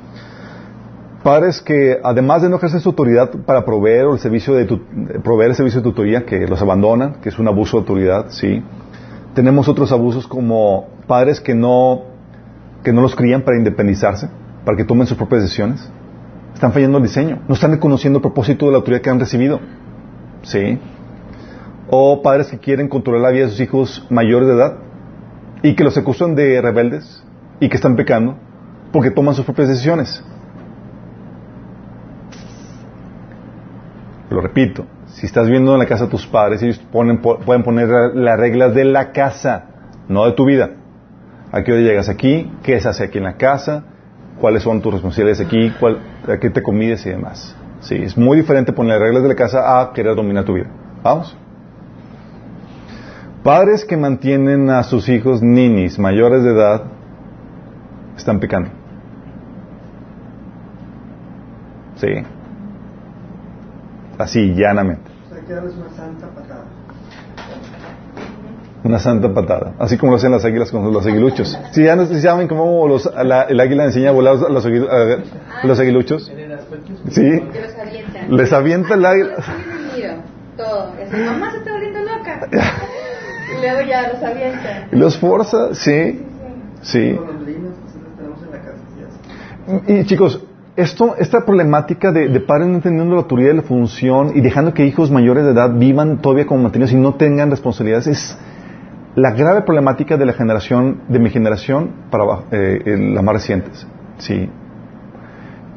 Padres 1.23 1.61
que, 1.61 1.99
además 2.03 2.41
de 2.41 2.49
no 2.49 2.57
ejercer 2.57 2.81
su 2.81 2.89
autoridad 2.89 3.31
para 3.45 3.63
proveer 3.63 4.07
el 4.11 4.19
servicio 4.19 4.53
de 4.55 4.65
tu- 4.65 4.81
proveer 5.23 5.51
el 5.51 5.55
servicio 5.55 5.79
de 5.79 5.83
tutoría, 5.85 6.25
que 6.25 6.45
los 6.47 6.61
abandonan, 6.61 7.15
que 7.21 7.29
es 7.29 7.39
un 7.39 7.47
abuso 7.47 7.77
de 7.77 7.81
autoridad, 7.81 8.25
sí. 8.29 8.61
Tenemos 9.33 9.67
otros 9.69 9.91
abusos 9.91 10.27
como 10.27 10.89
padres 11.07 11.39
que 11.39 11.55
no, 11.55 12.03
que 12.83 12.91
no 12.93 13.01
los 13.01 13.15
crían 13.15 13.41
para 13.43 13.57
independizarse, 13.57 14.29
para 14.65 14.75
que 14.77 14.83
tomen 14.83 15.07
sus 15.07 15.17
propias 15.17 15.43
decisiones. 15.43 15.89
Están 16.53 16.71
fallando 16.71 16.97
el 16.97 17.03
diseño, 17.03 17.41
no 17.47 17.55
están 17.55 17.71
reconociendo 17.71 18.17
el 18.19 18.21
propósito 18.21 18.65
de 18.67 18.71
la 18.71 18.77
autoridad 18.77 19.01
que 19.01 19.09
han 19.09 19.19
recibido. 19.19 19.59
Sí. 20.43 20.79
O 21.89 22.21
padres 22.21 22.47
que 22.47 22.57
quieren 22.59 22.87
controlar 22.87 23.21
la 23.21 23.29
vida 23.31 23.45
de 23.45 23.51
sus 23.51 23.59
hijos 23.59 24.07
mayores 24.09 24.47
de 24.47 24.53
edad 24.55 24.77
y 25.61 25.75
que 25.75 25.83
los 25.83 25.97
acusan 25.97 26.35
de 26.35 26.61
rebeldes 26.61 27.23
y 27.59 27.69
que 27.69 27.75
están 27.75 27.95
pecando 27.95 28.37
porque 28.91 29.11
toman 29.11 29.33
sus 29.35 29.45
propias 29.45 29.69
decisiones. 29.69 30.23
Lo 34.29 34.41
repito, 34.41 34.85
si 35.07 35.25
estás 35.25 35.47
viendo 35.49 35.73
en 35.73 35.79
la 35.79 35.85
casa 35.85 36.05
de 36.05 36.11
tus 36.11 36.25
padres, 36.25 36.61
ellos 36.63 36.79
ponen, 36.91 37.19
po- 37.21 37.39
pueden 37.39 37.63
poner 37.63 37.87
las 38.15 38.39
reglas 38.39 38.73
de 38.73 38.83
la 38.85 39.11
casa, 39.11 39.65
no 40.07 40.25
de 40.25 40.31
tu 40.33 40.45
vida. 40.45 40.71
¿A 41.51 41.61
qué 41.63 41.71
hora 41.71 41.81
llegas 41.81 42.09
aquí? 42.09 42.51
¿Qué 42.63 42.79
se 42.79 42.89
hace 42.89 43.03
aquí 43.03 43.19
en 43.19 43.25
la 43.25 43.37
casa? 43.37 43.83
¿Cuáles 44.43 44.63
son 44.63 44.81
tus 44.81 44.91
responsabilidades 44.91 45.39
aquí? 45.39 45.71
¿Cuál, 45.79 45.99
¿A 46.27 46.37
qué 46.37 46.49
te 46.49 46.61
comides 46.61 47.05
y 47.05 47.11
demás? 47.11 47.55
Sí, 47.79 47.95
es 47.95 48.17
muy 48.17 48.35
diferente 48.35 48.73
poner 48.73 48.99
reglas 48.99 49.23
de 49.23 49.29
la 49.29 49.35
casa 49.35 49.79
a 49.79 49.93
querer 49.93 50.17
dominar 50.17 50.43
tu 50.43 50.55
vida. 50.55 50.67
¿Vamos? 51.01 51.33
Padres 53.41 53.85
que 53.85 53.95
mantienen 53.95 54.69
a 54.69 54.83
sus 54.83 55.07
hijos 55.07 55.41
ninis 55.41 55.97
mayores 55.97 56.43
de 56.43 56.51
edad 56.51 56.83
están 58.17 58.41
pecando. 58.41 58.69
Sí. 61.95 62.09
Así, 64.17 64.53
llanamente. 64.53 65.09
O 65.25 65.33
sea, 65.35 65.41
que 65.41 65.53
darles 65.53 65.73
una 65.75 65.89
santa 65.91 66.27
patada. 66.27 66.62
Una 68.83 68.99
santa 68.99 69.33
patada. 69.33 69.73
Así 69.79 69.97
como 69.97 70.11
lo 70.11 70.17
hacen 70.17 70.31
las 70.31 70.43
águilas 70.43 70.69
con 70.71 70.91
los 70.91 71.05
aguiluchos. 71.05 71.57
Si 71.71 71.83
ya 71.83 71.95
no 71.95 72.05
saben 72.05 72.47
cómo 72.49 72.85
los- 72.87 73.09
la- 73.23 73.43
el 73.43 73.59
águila 73.59 73.85
enseña 73.85 74.09
a 74.09 74.11
volar 74.11 74.35
a 74.45 74.49
los, 74.49 74.65
a 74.65 75.65
los 75.65 75.79
aguiluchos. 75.79 76.31
Sí. 77.09 77.41
Les 78.29 78.51
avienta 78.51 78.95
el 78.95 79.05
águila. 79.05 79.35
Muy 79.37 80.01
unido, 80.01 80.13
Todo. 80.57 80.91
Mamá 81.25 81.51
se 81.51 81.57
está 81.59 81.71
volviendo 81.71 81.99
loca. 82.01 82.47
Y 83.55 83.61
luego 83.61 83.81
ya 83.87 84.07
los 84.11 84.23
avientan. 84.23 84.87
Y 84.91 84.95
los 84.95 85.17
forza, 85.17 85.75
sí. 85.75 86.25
Sí. 86.81 87.15
Y 89.87 90.03
chicos, 90.05 90.41
esto, 90.75 91.15
esta 91.19 91.45
problemática 91.45 92.11
de, 92.11 92.27
de 92.29 92.39
padres 92.39 92.67
no 92.67 92.75
entendiendo 92.75 93.13
la 93.15 93.21
autoridad 93.21 93.53
y 93.53 93.57
la 93.57 93.61
función 93.61 94.31
y 94.35 94.41
dejando 94.41 94.73
que 94.73 94.85
hijos 94.85 95.11
mayores 95.11 95.45
de 95.45 95.51
edad 95.51 95.71
vivan 95.73 96.19
todavía 96.21 96.45
como 96.47 96.63
mantenidos 96.63 96.91
y 96.91 96.95
no 96.95 97.13
tengan 97.15 97.51
responsabilidades 97.51 98.07
es 98.07 98.37
la 99.15 99.31
grave 99.31 99.61
problemática 99.61 100.17
de 100.17 100.25
la 100.25 100.33
generación, 100.33 101.01
de 101.07 101.19
mi 101.19 101.29
generación 101.29 101.91
para 102.09 102.23
eh, 102.51 102.97
las 103.13 103.23
más 103.23 103.33
recientes. 103.35 103.85
Sí. 104.17 104.49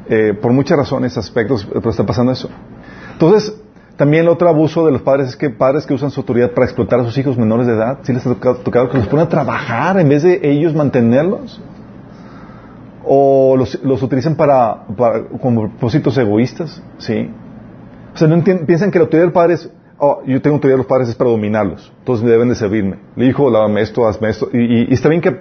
Eh, 0.09 0.33
por 0.41 0.51
muchas 0.53 0.77
razones, 0.77 1.17
aspectos, 1.17 1.67
pero 1.71 1.89
está 1.89 2.05
pasando 2.05 2.31
eso. 2.31 2.49
Entonces, 3.13 3.55
también 3.97 4.23
el 4.23 4.29
otro 4.29 4.47
abuso 4.47 4.85
de 4.85 4.91
los 4.91 5.01
padres 5.01 5.29
es 5.29 5.35
que 5.35 5.49
padres 5.49 5.85
que 5.85 5.93
usan 5.93 6.11
su 6.11 6.21
autoridad 6.21 6.51
para 6.51 6.65
explotar 6.65 6.99
a 6.99 7.03
sus 7.03 7.17
hijos 7.17 7.37
menores 7.37 7.67
de 7.67 7.73
edad, 7.73 7.99
sí 8.03 8.13
les 8.13 8.25
ha 8.25 8.33
tocado, 8.33 8.55
tocado 8.57 8.89
que 8.89 8.97
los 8.97 9.07
ponen 9.07 9.25
a 9.25 9.29
trabajar 9.29 9.99
en 9.99 10.07
vez 10.09 10.23
de 10.23 10.39
ellos 10.43 10.73
mantenerlos 10.73 11.59
o 13.03 13.55
los, 13.57 14.03
utilizan 14.03 14.35
para, 14.35 14.85
para- 14.97 15.23
como 15.41 15.61
propósitos 15.69 16.17
egoístas, 16.17 16.81
¿sí? 16.97 17.29
O 18.13 18.17
sea, 18.17 18.27
no 18.27 18.43
piensan 18.43 18.91
que 18.91 18.99
la 18.99 19.03
autoridad 19.05 19.25
del 19.25 19.33
padre 19.33 19.53
es, 19.55 19.69
oh, 19.99 20.21
yo 20.25 20.41
tengo 20.41 20.55
autoridad 20.55 20.75
de 20.75 20.79
los 20.79 20.87
padres 20.87 21.09
es 21.09 21.15
para 21.15 21.29
dominarlos, 21.29 21.91
todos 22.03 22.21
deben 22.21 22.49
de 22.49 22.55
servirme. 22.55 22.97
Le 23.15 23.25
dijo, 23.25 23.49
lávame 23.49 23.81
esto, 23.81 24.07
hazme 24.07 24.29
esto. 24.29 24.49
Y, 24.53 24.89
y- 24.89 24.93
está 24.93 25.09
bien 25.09 25.21
que, 25.21 25.35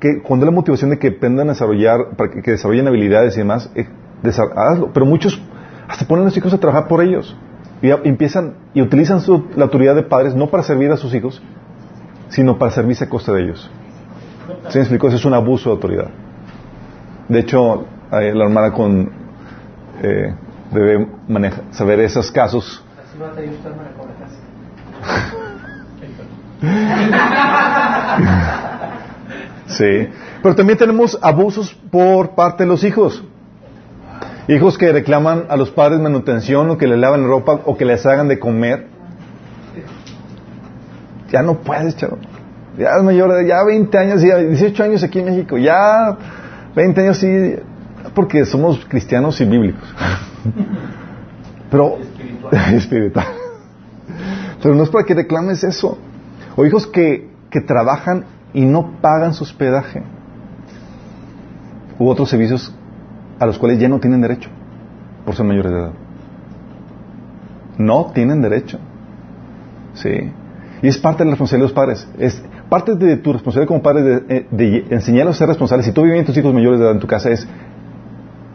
que 0.00 0.22
cuando 0.22 0.46
la 0.46 0.52
motivación 0.52 0.90
de 0.90 0.98
que 0.98 1.08
aprendan 1.08 1.48
a 1.48 1.52
desarrollar, 1.52 2.16
para 2.16 2.30
que, 2.30 2.50
desarrollen 2.50 2.88
habilidades 2.88 3.34
y 3.36 3.38
demás, 3.38 3.70
eh, 3.74 3.86
hazlo. 4.56 4.90
Pero 4.92 5.06
muchos 5.06 5.40
hasta 5.88 6.06
ponen 6.06 6.22
a 6.22 6.28
los 6.28 6.36
hijos 6.36 6.52
a 6.54 6.58
trabajar 6.58 6.88
por 6.88 7.02
ellos. 7.02 7.36
Y 7.82 7.90
empiezan 7.90 8.54
y 8.72 8.80
utilizan 8.82 9.20
su- 9.20 9.46
la 9.56 9.64
autoridad 9.64 9.94
de 9.94 10.02
padres 10.02 10.34
no 10.34 10.48
para 10.48 10.62
servir 10.62 10.90
a 10.90 10.96
sus 10.96 11.14
hijos, 11.14 11.42
sino 12.28 12.58
para 12.58 12.70
servirse 12.70 13.04
a 13.04 13.08
costa 13.08 13.32
de 13.32 13.42
ellos. 13.42 13.70
¿Sí 14.68 14.78
me 14.78 14.82
explico? 14.82 15.08
Eso 15.08 15.16
es 15.16 15.24
un 15.24 15.34
abuso 15.34 15.68
de 15.70 15.74
autoridad. 15.76 16.08
De 17.28 17.40
hecho, 17.40 17.86
la 18.10 18.22
hermana 18.44 18.72
con 18.72 19.10
eh, 20.02 20.34
debe 20.72 21.06
saber 21.70 22.00
esos 22.00 22.30
casos. 22.30 22.84
Sí. 29.66 30.08
Pero 30.42 30.54
también 30.54 30.78
tenemos 30.78 31.18
abusos 31.22 31.74
por 31.90 32.34
parte 32.34 32.64
de 32.64 32.68
los 32.68 32.84
hijos. 32.84 33.24
Hijos 34.46 34.76
que 34.76 34.92
reclaman 34.92 35.46
a 35.48 35.56
los 35.56 35.70
padres 35.70 36.00
manutención 36.00 36.68
o 36.70 36.76
que 36.76 36.86
le 36.86 36.96
lavan 36.96 37.22
la 37.22 37.28
ropa 37.28 37.60
o 37.64 37.76
que 37.76 37.84
les 37.84 38.04
hagan 38.04 38.28
de 38.28 38.38
comer. 38.38 38.88
Ya 41.30 41.42
no 41.42 41.60
puedes, 41.60 41.96
chavo. 41.96 42.18
Ya 42.78 42.90
es 42.98 43.02
mayor, 43.02 43.44
ya 43.46 43.64
20 43.64 43.98
años, 43.98 44.22
ya 44.22 44.36
18 44.36 44.82
años 44.84 45.02
aquí 45.02 45.20
en 45.20 45.24
México. 45.26 45.56
Ya 45.56 46.16
20 46.76 47.00
años 47.00 47.16
sí, 47.16 47.56
porque 48.14 48.44
somos 48.44 48.84
cristianos 48.84 49.40
y 49.40 49.44
bíblicos. 49.46 49.94
Pero 51.70 51.98
Espiritual. 52.72 53.26
Pero 54.62 54.74
no 54.74 54.82
es 54.82 54.90
para 54.90 55.04
que 55.04 55.14
reclames 55.14 55.64
eso. 55.64 55.98
O 56.56 56.64
hijos 56.64 56.86
que, 56.86 57.28
que 57.50 57.60
trabajan 57.60 58.24
y 58.52 58.62
no 58.62 59.00
pagan 59.00 59.34
su 59.34 59.44
hospedaje. 59.44 60.02
U 61.98 62.08
otros 62.08 62.30
servicios 62.30 62.74
a 63.38 63.46
los 63.46 63.58
cuales 63.58 63.78
ya 63.78 63.88
no 63.88 63.98
tienen 64.00 64.20
derecho 64.20 64.48
por 65.24 65.34
ser 65.34 65.44
mayores 65.44 65.72
de 65.72 65.78
edad. 65.78 65.92
No 67.78 68.12
tienen 68.14 68.40
derecho. 68.40 68.78
Sí. 69.94 70.32
Y 70.82 70.88
es 70.88 70.98
parte 70.98 71.20
de 71.20 71.26
la 71.26 71.30
responsabilidad 71.32 71.68
de 71.68 71.72
los 71.72 71.76
padres. 71.76 72.08
Es 72.18 72.42
parte 72.68 72.94
de 72.94 73.16
tu 73.16 73.32
responsabilidad 73.32 73.68
como 73.68 73.82
padre 73.82 74.02
de, 74.02 74.36
eh, 74.36 74.46
de 74.50 74.86
enseñarlos 74.90 75.36
a 75.36 75.38
ser 75.38 75.48
responsables. 75.48 75.86
Si 75.86 75.92
tú 75.92 76.02
vives 76.02 76.24
tus 76.24 76.36
hijos 76.36 76.54
mayores 76.54 76.78
de 76.78 76.84
edad 76.84 76.94
en 76.94 77.00
tu 77.00 77.06
casa 77.06 77.30
es 77.30 77.46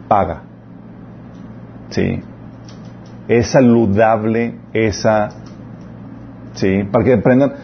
paga. 0.08 0.42
Sí. 1.90 2.22
Es 3.30 3.52
saludable 3.52 4.56
esa 4.72 5.28
¿sí? 6.54 6.84
Para 6.90 7.04
que 7.04 7.12
aprendan 7.14 7.54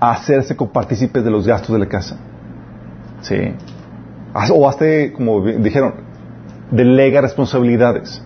a 0.00 0.12
hacerse 0.12 0.56
copartícipes 0.56 1.24
de 1.24 1.30
los 1.30 1.46
gastos 1.46 1.72
de 1.72 1.78
la 1.78 1.86
casa. 1.86 2.16
¿Sí? 3.20 3.54
O 4.52 4.68
hazte, 4.68 5.12
como 5.12 5.42
dijeron, 5.42 5.94
delega 6.70 7.20
responsabilidades. 7.20 8.22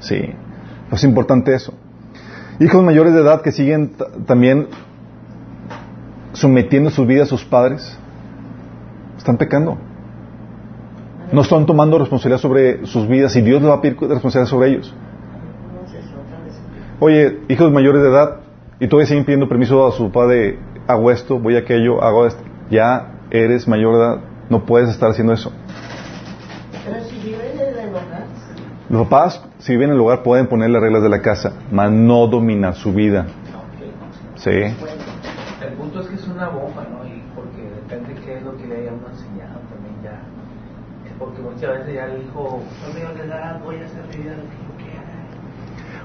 ¿Sí? 0.00 0.20
Es 0.90 1.04
importante 1.04 1.54
eso. 1.54 1.74
Hijos 2.58 2.82
mayores 2.82 3.12
de 3.12 3.20
edad 3.20 3.42
que 3.42 3.52
siguen 3.52 3.92
también 4.26 4.68
sometiendo 6.32 6.90
su 6.90 7.06
vida 7.06 7.22
a 7.22 7.26
sus 7.26 7.44
padres, 7.44 7.96
están 9.16 9.36
pecando. 9.36 9.78
No 11.32 11.40
están 11.40 11.66
tomando 11.66 11.98
responsabilidad 11.98 12.40
sobre 12.40 12.86
sus 12.86 13.08
vidas 13.08 13.34
y 13.36 13.40
Dios 13.40 13.60
les 13.60 13.70
va 13.70 13.74
a 13.74 13.80
pedir 13.80 13.98
responsabilidad 14.00 14.48
sobre 14.48 14.68
ellos. 14.70 14.94
Oye, 16.98 17.40
hijos 17.48 17.70
mayores 17.70 18.02
de 18.02 18.08
edad, 18.08 18.36
y 18.80 18.88
todavía 18.88 19.06
siguen 19.06 19.24
pidiendo 19.24 19.48
permiso 19.48 19.86
a 19.86 19.92
su 19.92 20.10
padre, 20.10 20.58
hago 20.86 21.10
esto, 21.10 21.38
voy 21.38 21.56
a 21.56 21.60
aquello, 21.60 22.02
hago 22.02 22.26
esto. 22.26 22.42
Ya 22.70 23.20
eres 23.30 23.68
mayor 23.68 23.96
de 23.96 24.00
edad, 24.00 24.20
no 24.48 24.64
puedes 24.64 24.88
estar 24.88 25.10
haciendo 25.10 25.34
eso. 25.34 25.52
Pero 26.84 27.04
si 27.04 27.18
viven 27.18 27.52
en 27.52 27.78
el 27.78 27.88
hogar, 27.90 28.24
Los 28.88 29.02
papás, 29.08 29.44
si 29.58 29.72
viven 29.72 29.90
en 29.90 29.92
el 29.92 29.98
lugar, 29.98 30.22
pueden 30.22 30.46
poner 30.46 30.70
las 30.70 30.80
reglas 30.80 31.02
de 31.02 31.08
la 31.10 31.20
casa, 31.20 31.52
mas 31.70 31.90
no 31.90 32.26
dominar 32.28 32.74
su 32.74 32.94
vida. 32.94 33.26
¿Sí? 34.36 34.50
El 34.50 35.72
punto 35.76 36.00
es 36.00 36.06
que 36.06 36.14
es 36.14 36.28
una 36.28 36.48
bomba, 36.48 36.86
¿no? 36.90 37.06
Y 37.06 37.22
porque 37.34 37.62
depende 37.62 38.14
qué 38.24 38.36
es 38.38 38.42
lo 38.42 38.56
que 38.56 38.66
le 38.66 38.76
haya 38.76 38.92
uno 38.92 39.08
enseñado 39.08 39.60
también 39.68 39.96
ya. 40.02 40.22
Porque 41.18 41.40
muchas 41.42 41.78
veces 41.78 41.94
ya 41.94 42.04
el 42.06 42.22
hijo, 42.22 42.62
no 42.82 42.94
me 42.94 43.00
de 43.18 43.24
edad, 43.26 43.60
voy 43.62 43.76
a 43.76 43.84
hacer 43.84 44.02
mi 44.10 44.22
vida 44.22 44.36
lo 44.36 44.42
que 44.42 44.56
yo 44.56 44.76
quiera. 44.76 44.96
Desgraciadamente 44.96 45.86
a 45.86 45.88
veces 45.88 45.95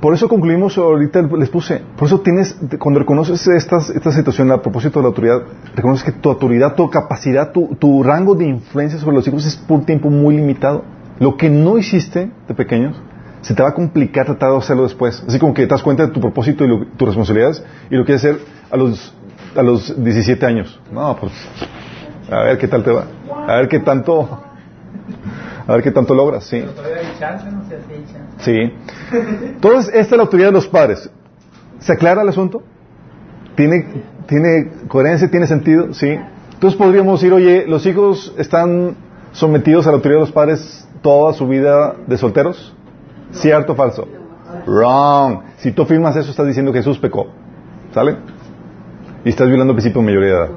Por 0.00 0.14
eso 0.14 0.28
concluimos, 0.28 0.78
ahorita 0.78 1.22
les 1.22 1.48
puse, 1.50 1.82
por 1.96 2.06
eso 2.06 2.20
tienes, 2.20 2.56
cuando 2.78 3.00
reconoces 3.00 3.46
estas, 3.48 3.90
esta 3.90 4.12
situación 4.12 4.50
a 4.52 4.62
propósito 4.62 5.00
de 5.00 5.02
la 5.04 5.08
autoridad, 5.08 5.42
reconoces 5.74 6.04
que 6.04 6.12
tu 6.12 6.28
autoridad, 6.30 6.74
tu 6.74 6.88
capacidad, 6.88 7.50
tu, 7.52 7.74
tu 7.76 8.02
rango 8.02 8.34
de 8.34 8.46
influencia 8.46 8.98
sobre 8.98 9.16
los 9.16 9.26
hijos 9.26 9.44
es 9.46 9.56
por 9.56 9.84
tiempo 9.84 10.08
muy 10.10 10.36
limitado. 10.36 10.84
Lo 11.18 11.36
que 11.36 11.50
no 11.50 11.78
hiciste 11.78 12.30
de 12.46 12.54
pequeños, 12.54 12.94
se 13.40 13.54
te 13.54 13.62
va 13.62 13.70
a 13.70 13.74
complicar 13.74 14.26
tratar 14.26 14.50
de 14.52 14.58
hacerlo 14.58 14.84
después. 14.84 15.24
Así 15.26 15.38
como 15.38 15.52
que 15.54 15.62
te 15.62 15.68
das 15.68 15.82
cuenta 15.82 16.06
de 16.06 16.12
tu 16.12 16.20
propósito 16.20 16.64
y 16.64 16.68
lo- 16.68 16.86
tus 16.96 17.08
responsabilidades 17.08 17.64
y 17.90 17.96
lo 17.96 18.04
quieres 18.04 18.24
hacer 18.24 18.38
a 18.70 18.76
los, 18.76 19.14
a 19.56 19.62
los 19.62 20.02
17 20.04 20.46
años. 20.46 20.80
No, 20.92 21.16
pues, 21.16 21.32
a 22.30 22.42
ver 22.44 22.58
qué 22.58 22.68
tal 22.68 22.84
te 22.84 22.92
va. 22.92 23.04
A 23.48 23.56
ver 23.56 23.68
qué 23.68 23.80
tanto, 23.80 24.42
a 25.68 25.72
ver 25.74 25.82
qué 25.82 25.92
tanto 25.92 26.14
logras, 26.14 26.44
sí. 26.44 26.58
pero 26.60 26.72
todavía 26.72 26.96
hay 26.98 27.18
chance, 27.18 27.50
no 27.50 27.62
sé 27.68 27.78
si 27.86 27.92
hay 27.92 28.04
chance. 28.06 28.38
Sí. 28.38 28.72
Entonces, 29.44 29.94
esta 29.94 30.14
es 30.14 30.16
la 30.16 30.22
autoridad 30.22 30.48
de 30.48 30.52
los 30.52 30.66
padres. 30.66 31.10
¿Se 31.78 31.92
aclara 31.92 32.22
el 32.22 32.28
asunto? 32.28 32.62
¿Tiene, 33.54 33.86
tiene 34.26 34.70
coherencia? 34.88 35.30
¿Tiene 35.30 35.46
sentido? 35.46 35.92
Sí. 35.92 36.18
Entonces 36.54 36.76
podríamos 36.78 37.20
decir, 37.20 37.32
oye, 37.32 37.66
¿los 37.68 37.84
hijos 37.86 38.34
están 38.38 38.96
sometidos 39.32 39.86
a 39.86 39.90
la 39.90 39.96
autoridad 39.96 40.20
de 40.20 40.24
los 40.26 40.32
padres 40.32 40.88
toda 41.02 41.32
su 41.34 41.46
vida 41.46 41.94
de 42.06 42.16
solteros? 42.16 42.74
¿Cierto 43.30 43.74
o 43.74 43.76
falso? 43.76 44.08
Wrong. 44.66 45.40
Si 45.58 45.70
tú 45.72 45.82
afirmas 45.82 46.16
eso, 46.16 46.30
estás 46.30 46.46
diciendo 46.46 46.72
que 46.72 46.78
Jesús 46.78 46.98
pecó. 46.98 47.28
¿Sale? 47.92 48.16
Y 49.24 49.28
estás 49.28 49.48
violando 49.48 49.72
el 49.72 49.76
principio 49.76 50.00
de 50.00 50.06
mayoría 50.06 50.28
de 50.28 50.34
edad. 50.34 50.50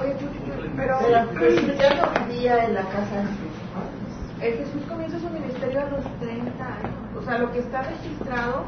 Oye, 0.00 0.14
pero 0.76 0.96
pero 1.34 1.48
ya 1.78 1.94
no 1.94 2.26
vivía 2.26 2.64
en 2.64 2.74
la 2.74 2.82
casa 2.82 3.16
de 3.16 3.22
sus 3.22 3.58
padres. 3.74 3.98
eh, 3.98 4.27
Jesús 4.40 4.82
comienza 4.88 5.18
su 5.18 5.28
ministerio 5.30 5.80
a 5.80 5.90
los 5.90 6.04
30 6.20 6.64
años. 6.64 6.94
O 7.18 7.22
sea, 7.22 7.38
lo 7.38 7.52
que 7.52 7.58
está 7.58 7.82
registrado 7.82 8.64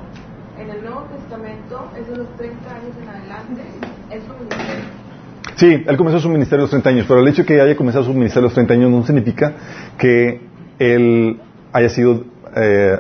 en 0.59 0.71
el 0.71 0.83
Nuevo 0.83 1.03
Testamento 1.17 1.91
es 1.99 2.09
de 2.09 2.17
los 2.17 2.37
30 2.37 2.71
años 2.71 2.97
en 3.01 3.09
adelante, 3.09 3.63
es 4.11 4.23
su 4.25 4.33
ministerio. 4.35 4.85
Sí, 5.57 5.85
él 5.87 5.97
comenzó 5.97 6.21
su 6.21 6.29
ministerio 6.29 6.63
a 6.63 6.65
los 6.65 6.71
30 6.71 6.89
años, 6.89 7.07
pero 7.07 7.21
el 7.21 7.29
hecho 7.29 7.43
de 7.43 7.47
que 7.47 7.61
haya 7.61 7.77
comenzado 7.77 8.05
su 8.05 8.13
ministerio 8.13 8.41
a 8.41 8.49
los 8.49 8.55
30 8.55 8.75
años 8.75 8.91
no 8.91 9.05
significa 9.05 9.53
que 9.97 10.41
él 10.79 11.41
haya 11.73 11.89
sido 11.89 12.25
eh, 12.57 12.99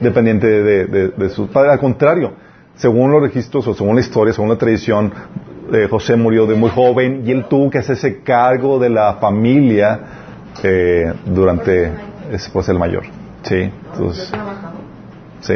dependiente 0.00 0.46
de, 0.46 0.86
de, 0.86 1.08
de 1.08 1.28
sus 1.30 1.48
padres. 1.48 1.72
Al 1.72 1.80
contrario, 1.80 2.32
según 2.76 3.10
los 3.10 3.22
registros 3.22 3.66
o 3.66 3.74
según 3.74 3.94
la 3.94 4.00
historia, 4.00 4.34
según 4.34 4.50
la 4.50 4.58
tradición, 4.58 5.12
eh, 5.72 5.86
José 5.88 6.16
murió 6.16 6.46
de 6.46 6.54
muy 6.54 6.70
joven 6.70 7.22
y 7.24 7.30
él 7.30 7.46
tuvo 7.48 7.70
que 7.70 7.78
hacerse 7.78 8.22
cargo 8.22 8.78
de 8.78 8.90
la 8.90 9.14
familia 9.14 10.21
eh, 10.62 11.12
durante 11.26 11.92
ese 12.30 12.50
por 12.50 12.64
ser 12.64 12.74
el 12.74 12.78
mayor. 12.78 13.04
Sí, 13.42 13.72
entonces, 13.92 14.32
sí. 15.40 15.54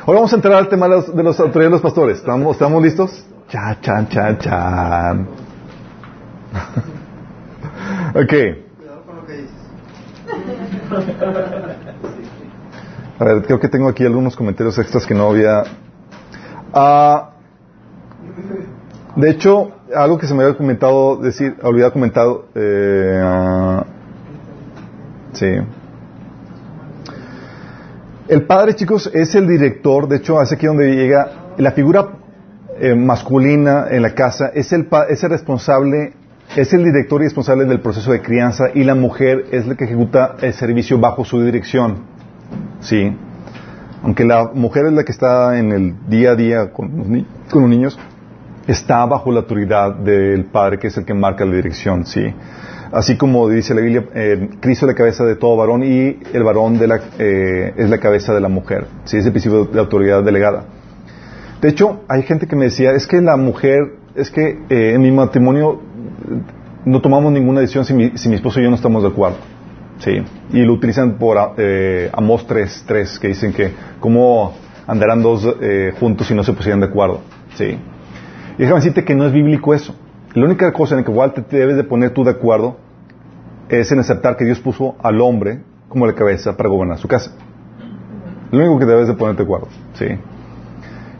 Ahora 0.00 0.20
vamos 0.20 0.32
a 0.32 0.36
entrar 0.36 0.54
al 0.54 0.68
tema 0.68 0.88
de 0.88 0.94
los, 0.94 1.14
de 1.14 1.22
los 1.22 1.38
autoridades 1.38 1.66
de 1.66 1.70
los 1.72 1.82
pastores. 1.82 2.18
¿Estamos, 2.18 2.52
¿Estamos 2.52 2.82
listos? 2.82 3.26
Cha, 3.48 3.78
chan, 3.80 4.08
chan, 4.08 4.38
chan. 4.38 5.28
ok. 8.14 8.32
A 13.20 13.24
ver, 13.24 13.42
creo 13.44 13.58
que 13.58 13.68
tengo 13.68 13.88
aquí 13.88 14.06
algunos 14.06 14.36
comentarios 14.36 14.78
extras 14.78 15.04
que 15.04 15.14
no 15.14 15.28
había. 15.28 15.64
Ah, 16.72 17.30
de 19.16 19.30
hecho, 19.30 19.72
algo 19.94 20.18
que 20.18 20.26
se 20.26 20.34
me 20.34 20.44
había 20.44 20.56
comentado 20.56 21.16
decir, 21.16 21.56
había 21.62 21.90
comentado. 21.90 22.46
Eh, 22.54 23.82
sí. 25.32 25.46
El 28.28 28.42
padre, 28.46 28.74
chicos, 28.74 29.10
es 29.14 29.34
el 29.34 29.46
director. 29.48 30.06
De 30.08 30.16
hecho, 30.16 30.40
es 30.42 30.52
aquí 30.52 30.66
donde 30.66 30.94
llega 30.94 31.54
la 31.56 31.72
figura 31.72 32.08
eh, 32.78 32.94
masculina 32.94 33.86
en 33.90 34.02
la 34.02 34.14
casa. 34.14 34.50
Es 34.54 34.72
el, 34.72 34.86
es 35.08 35.24
el 35.24 35.30
responsable, 35.30 36.12
es 36.54 36.72
el 36.74 36.84
director 36.84 37.20
y 37.22 37.24
responsable 37.24 37.64
del 37.64 37.80
proceso 37.80 38.12
de 38.12 38.20
crianza 38.20 38.66
y 38.74 38.84
la 38.84 38.94
mujer 38.94 39.46
es 39.50 39.66
la 39.66 39.74
que 39.76 39.84
ejecuta 39.84 40.36
el 40.42 40.52
servicio 40.52 40.98
bajo 40.98 41.24
su 41.24 41.42
dirección. 41.42 42.00
Sí. 42.80 43.16
Aunque 44.02 44.24
la 44.24 44.50
mujer 44.52 44.86
es 44.86 44.92
la 44.92 45.04
que 45.04 45.12
está 45.12 45.58
en 45.58 45.72
el 45.72 45.94
día 46.08 46.32
a 46.32 46.34
día 46.36 46.70
con 46.72 46.96
los, 46.98 47.08
ni- 47.08 47.26
con 47.50 47.62
los 47.62 47.70
niños, 47.70 47.98
está 48.66 49.04
bajo 49.06 49.32
la 49.32 49.40
autoridad 49.40 49.94
del 49.94 50.44
padre, 50.44 50.78
que 50.78 50.88
es 50.88 50.96
el 50.98 51.04
que 51.06 51.14
marca 51.14 51.44
la 51.46 51.54
dirección, 51.54 52.04
sí. 52.04 52.32
Así 52.92 53.16
como 53.16 53.48
dice 53.48 53.74
la 53.74 53.82
Biblia, 53.82 54.04
eh, 54.14 54.48
Cristo 54.60 54.86
es 54.86 54.92
la 54.92 54.94
cabeza 54.94 55.24
de 55.24 55.36
todo 55.36 55.56
varón 55.56 55.82
y 55.82 56.18
el 56.32 56.42
varón 56.42 56.80
eh, 57.18 57.74
es 57.76 57.90
la 57.90 57.98
cabeza 57.98 58.32
de 58.32 58.40
la 58.40 58.48
mujer. 58.48 58.86
Sí, 59.04 59.18
es 59.18 59.26
el 59.26 59.32
principio 59.32 59.66
de 59.66 59.78
autoridad 59.78 60.22
delegada. 60.22 60.64
De 61.60 61.68
hecho, 61.68 62.00
hay 62.08 62.22
gente 62.22 62.46
que 62.46 62.56
me 62.56 62.66
decía, 62.66 62.92
es 62.92 63.06
que 63.06 63.20
la 63.20 63.36
mujer, 63.36 63.96
es 64.14 64.30
que 64.30 64.60
eh, 64.70 64.92
en 64.94 65.02
mi 65.02 65.10
matrimonio 65.10 65.80
no 66.84 67.00
tomamos 67.02 67.32
ninguna 67.32 67.60
decisión 67.60 67.84
si 67.84 67.92
mi, 67.92 68.34
esposo 68.34 68.60
y 68.60 68.62
yo 68.62 68.70
no 68.70 68.76
estamos 68.76 69.02
de 69.02 69.08
acuerdo. 69.08 69.36
Sí, 69.98 70.22
y 70.52 70.62
lo 70.62 70.72
utilizan 70.72 71.18
por 71.18 71.36
eh, 71.58 72.08
Amos 72.12 72.46
3, 72.46 72.84
3, 72.86 73.18
que 73.18 73.28
dicen 73.28 73.52
que 73.52 73.72
cómo 74.00 74.54
andarán 74.86 75.22
dos 75.22 75.46
juntos 76.00 76.28
si 76.28 76.34
no 76.34 76.42
se 76.42 76.52
pusieran 76.54 76.80
de 76.80 76.86
acuerdo. 76.86 77.20
Sí. 77.56 77.64
Y 77.64 78.62
déjame 78.62 78.76
decirte 78.76 79.04
que 79.04 79.14
no 79.14 79.26
es 79.26 79.32
bíblico 79.32 79.74
eso. 79.74 79.94
La 80.34 80.44
única 80.44 80.72
cosa 80.72 80.94
en 80.94 81.00
la 81.00 81.04
que 81.04 81.10
igual 81.10 81.32
te 81.32 81.42
debes 81.56 81.76
de 81.76 81.84
poner 81.84 82.10
tú 82.10 82.24
de 82.24 82.32
acuerdo 82.32 82.76
es 83.68 83.90
en 83.92 83.98
aceptar 83.98 84.36
que 84.36 84.44
Dios 84.44 84.60
puso 84.60 84.96
al 85.02 85.20
hombre 85.20 85.62
como 85.88 86.06
la 86.06 86.14
cabeza 86.14 86.56
para 86.56 86.68
gobernar 86.68 86.98
su 86.98 87.08
casa. 87.08 87.32
Lo 88.50 88.58
único 88.60 88.78
que 88.78 88.86
debes 88.86 89.08
de 89.08 89.14
ponerte 89.14 89.42
de 89.42 89.44
acuerdo. 89.44 89.68
Sí. 89.94 90.06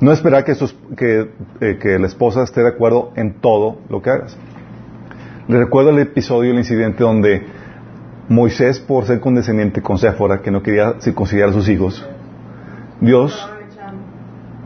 No 0.00 0.12
esperar 0.12 0.44
que, 0.44 0.54
que, 0.96 1.30
eh, 1.60 1.78
que 1.80 1.98
la 1.98 2.06
esposa 2.06 2.42
esté 2.42 2.62
de 2.62 2.68
acuerdo 2.68 3.12
en 3.16 3.40
todo 3.40 3.78
lo 3.88 4.00
que 4.00 4.10
hagas. 4.10 4.36
Le 5.48 5.58
recuerdo 5.58 5.90
el 5.90 5.98
episodio, 5.98 6.52
el 6.52 6.58
incidente 6.58 7.02
donde 7.02 7.46
Moisés, 8.28 8.78
por 8.78 9.06
ser 9.06 9.20
condescendiente 9.20 9.80
con 9.82 9.98
Séfora, 9.98 10.42
que 10.42 10.50
no 10.50 10.62
quería 10.62 11.00
circuncidar 11.00 11.48
a 11.48 11.52
sus 11.52 11.68
hijos, 11.68 12.06
Dios 13.00 13.48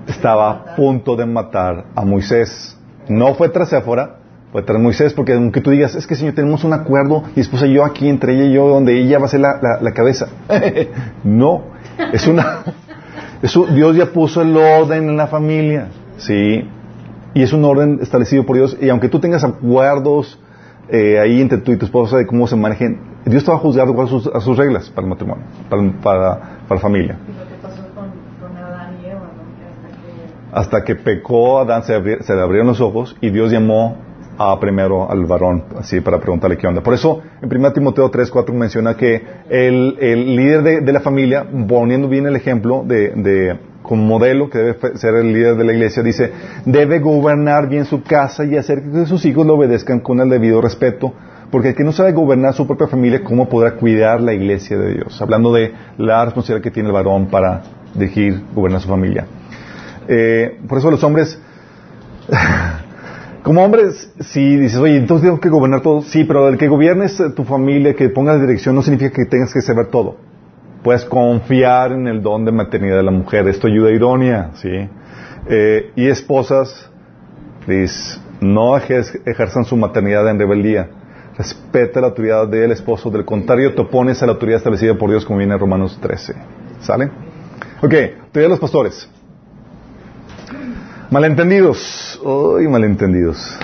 estaba 0.06 0.50
a 0.50 0.76
punto 0.76 1.16
de 1.16 1.26
matar 1.26 1.86
a 1.94 2.04
Moisés. 2.04 2.76
No 3.08 3.34
fue 3.34 3.48
tras 3.48 3.68
Séfora, 3.68 4.18
fue 4.52 4.62
tras 4.62 4.80
Moisés, 4.80 5.14
porque 5.14 5.32
aunque 5.32 5.60
tú 5.62 5.70
digas, 5.70 5.94
es 5.94 6.06
que 6.06 6.14
Señor, 6.14 6.34
tenemos 6.34 6.62
un 6.64 6.74
acuerdo, 6.74 7.22
y 7.32 7.36
después 7.36 7.62
yo 7.62 7.84
aquí, 7.84 8.08
entre 8.08 8.34
ella 8.34 8.44
y 8.44 8.52
yo, 8.52 8.68
donde 8.68 8.98
ella 9.00 9.18
va 9.18 9.24
a 9.24 9.28
ser 9.28 9.40
la, 9.40 9.58
la- 9.62 9.80
la 9.80 9.92
cabeza. 9.92 10.28
no, 11.24 11.62
es 12.12 12.26
una... 12.26 12.58
Eso, 13.42 13.66
Dios 13.66 13.96
ya 13.96 14.06
puso 14.06 14.40
el 14.42 14.56
orden 14.56 15.08
en 15.08 15.16
la 15.16 15.26
familia, 15.26 15.88
¿sí? 16.16 16.68
Y 17.34 17.42
es 17.42 17.52
un 17.52 17.64
orden 17.64 17.98
establecido 18.00 18.46
por 18.46 18.54
Dios, 18.56 18.76
y 18.80 18.88
aunque 18.88 19.08
tú 19.08 19.18
tengas 19.18 19.42
acuerdos 19.42 20.38
eh, 20.88 21.18
ahí 21.18 21.40
entre 21.40 21.58
tú 21.58 21.72
y 21.72 21.76
tu 21.76 21.86
esposa 21.86 22.18
de 22.18 22.26
cómo 22.26 22.46
se 22.46 22.54
manejen, 22.54 23.00
Dios 23.24 23.44
te 23.44 23.50
va 23.50 23.56
a 23.56 23.60
juzgar 23.60 23.86
de 23.86 23.92
acuerdo 23.92 24.16
a 24.18 24.20
sus, 24.20 24.34
a 24.34 24.40
sus 24.40 24.56
reglas 24.56 24.90
para 24.90 25.06
el 25.06 25.10
matrimonio, 25.10 25.44
para, 25.68 25.82
para, 26.02 26.38
para 26.68 26.74
la 26.76 26.78
familia. 26.78 27.16
Y 27.26 27.32
lo 27.38 27.48
que 27.48 27.54
pasó 27.62 27.82
con, 27.94 28.10
con 28.40 28.56
Adán 28.56 28.96
y 29.02 29.06
Eva, 29.06 29.20
¿no? 29.20 29.42
Que 29.56 29.64
hasta 29.66 29.88
que 29.96 30.60
Hasta 30.60 30.84
que 30.84 30.94
pecó 30.96 31.58
Adán, 31.60 31.82
se, 31.84 31.96
abri- 31.98 32.20
se 32.20 32.34
le 32.34 32.42
abrieron 32.42 32.68
los 32.68 32.80
ojos 32.80 33.16
y 33.20 33.30
Dios 33.30 33.50
llamó 33.50 33.96
a 34.50 34.58
primero 34.58 35.10
al 35.10 35.24
varón, 35.26 35.64
así 35.78 36.00
para 36.00 36.18
preguntarle 36.18 36.56
qué 36.56 36.66
onda. 36.66 36.82
Por 36.82 36.94
eso, 36.94 37.22
en 37.40 37.54
1 37.54 37.72
Timoteo 37.72 38.10
3, 38.10 38.30
4 38.30 38.54
menciona 38.54 38.96
que 38.96 39.22
el, 39.48 39.96
el 40.00 40.36
líder 40.36 40.62
de, 40.62 40.80
de 40.80 40.92
la 40.92 41.00
familia, 41.00 41.46
poniendo 41.68 42.08
bien 42.08 42.26
el 42.26 42.36
ejemplo 42.36 42.82
de, 42.86 43.10
de 43.10 43.58
como 43.82 44.04
modelo 44.04 44.48
que 44.48 44.58
debe 44.58 44.96
ser 44.96 45.14
el 45.16 45.32
líder 45.32 45.56
de 45.56 45.64
la 45.64 45.72
iglesia, 45.72 46.02
dice, 46.02 46.32
debe 46.64 47.00
gobernar 47.00 47.68
bien 47.68 47.84
su 47.84 48.02
casa 48.02 48.44
y 48.44 48.56
hacer 48.56 48.82
que 48.82 49.06
sus 49.06 49.24
hijos 49.24 49.46
lo 49.46 49.54
obedezcan 49.54 50.00
con 50.00 50.20
el 50.20 50.28
debido 50.28 50.60
respeto, 50.60 51.12
porque 51.50 51.70
el 51.70 51.74
que 51.74 51.84
no 51.84 51.92
sabe 51.92 52.12
gobernar 52.12 52.54
su 52.54 52.66
propia 52.66 52.86
familia, 52.86 53.22
¿cómo 53.22 53.48
podrá 53.48 53.72
cuidar 53.72 54.20
la 54.20 54.32
iglesia 54.32 54.78
de 54.78 54.94
Dios? 54.94 55.20
Hablando 55.20 55.52
de 55.52 55.72
la 55.98 56.24
responsabilidad 56.24 56.62
que 56.62 56.70
tiene 56.70 56.88
el 56.88 56.94
varón 56.94 57.26
para 57.26 57.62
dirigir, 57.94 58.42
gobernar 58.54 58.80
su 58.80 58.88
familia. 58.88 59.26
Eh, 60.08 60.58
por 60.66 60.78
eso 60.78 60.90
los 60.90 61.04
hombres, 61.04 61.40
como 63.42 63.64
hombres, 63.64 64.12
si 64.20 64.56
dices, 64.56 64.78
oye, 64.78 64.96
entonces 64.96 65.26
tengo 65.26 65.40
que 65.40 65.48
gobernar 65.48 65.82
todo, 65.82 66.02
sí, 66.02 66.24
pero 66.24 66.48
el 66.48 66.58
que 66.58 66.68
gobiernes 66.68 67.20
tu 67.34 67.44
familia, 67.44 67.94
que 67.94 68.08
pongas 68.08 68.40
dirección, 68.40 68.74
no 68.74 68.82
significa 68.82 69.10
que 69.12 69.24
tengas 69.26 69.52
que 69.52 69.60
saber 69.60 69.86
todo. 69.86 70.16
Puedes 70.82 71.04
confiar 71.04 71.92
en 71.92 72.06
el 72.08 72.22
don 72.22 72.44
de 72.44 72.52
maternidad 72.52 72.96
de 72.96 73.02
la 73.02 73.10
mujer, 73.10 73.46
esto 73.48 73.66
ayuda 73.66 73.88
a 73.88 73.92
ironía, 73.92 74.50
¿sí? 74.54 74.88
Eh, 75.48 75.90
y 75.96 76.08
esposas, 76.08 76.90
please, 77.66 78.18
no 78.40 78.76
ejer- 78.78 79.20
ejerzan 79.26 79.64
su 79.64 79.76
maternidad 79.76 80.28
en 80.28 80.38
rebeldía. 80.38 80.88
Respeta 81.36 82.00
la 82.00 82.08
autoridad 82.08 82.46
del 82.48 82.72
esposo, 82.72 83.10
del 83.10 83.24
contrario 83.24 83.74
te 83.74 83.80
opones 83.80 84.22
a 84.22 84.26
la 84.26 84.32
autoridad 84.32 84.58
establecida 84.58 84.94
por 84.98 85.10
Dios 85.10 85.24
como 85.24 85.38
viene 85.38 85.54
en 85.54 85.60
Romanos 85.60 85.98
13. 86.00 86.34
¿Sale? 86.80 87.06
Ok, 87.80 87.92
autoridad 87.94 88.32
de 88.34 88.48
los 88.48 88.60
pastores. 88.60 89.08
Malentendidos. 91.12 92.18
Uy, 92.24 92.66
malentendidos. 92.68 93.58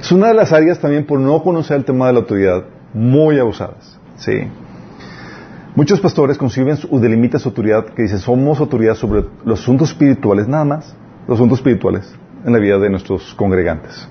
Es 0.00 0.10
una 0.10 0.28
de 0.28 0.34
las 0.34 0.50
áreas 0.50 0.78
también 0.78 1.04
por 1.04 1.20
no 1.20 1.42
conocer 1.42 1.76
el 1.76 1.84
tema 1.84 2.06
de 2.06 2.14
la 2.14 2.20
autoridad, 2.20 2.64
muy 2.94 3.38
abusadas. 3.38 3.98
Sí. 4.16 4.48
Muchos 5.76 6.00
pastores 6.00 6.38
conciben 6.38 6.78
su- 6.78 6.88
o 6.90 6.98
delimitan 6.98 7.38
su 7.38 7.50
autoridad 7.50 7.84
que 7.84 8.04
dicen 8.04 8.18
somos 8.18 8.58
autoridad 8.60 8.94
sobre 8.94 9.26
los 9.44 9.60
asuntos 9.60 9.90
espirituales, 9.90 10.48
nada 10.48 10.64
más, 10.64 10.96
los 11.28 11.36
asuntos 11.36 11.58
espirituales 11.58 12.10
en 12.46 12.52
la 12.54 12.58
vida 12.58 12.78
de 12.78 12.88
nuestros 12.88 13.34
congregantes. 13.34 14.08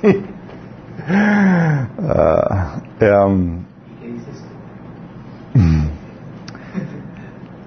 ¿Qué 0.02 0.22
dices? 4.06 4.44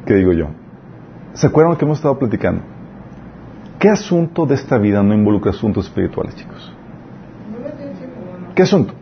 ¿Qué 0.06 0.14
digo 0.14 0.34
yo? 0.34 0.50
¿Se 1.40 1.48
acuerdan 1.48 1.72
lo 1.72 1.78
que 1.78 1.86
hemos 1.86 2.00
estado 2.00 2.20
platicando? 2.20 2.62
¿Qué 3.80 3.88
asunto 3.88 4.46
de 4.46 4.56
esta 4.56 4.78
vida 4.78 5.02
no 5.02 5.14
involucra 5.14 5.52
asuntos 5.52 5.86
espirituales, 5.86 6.36
chicos? 6.36 6.74
¿Qué 8.54 8.64
asunto? 8.64 8.94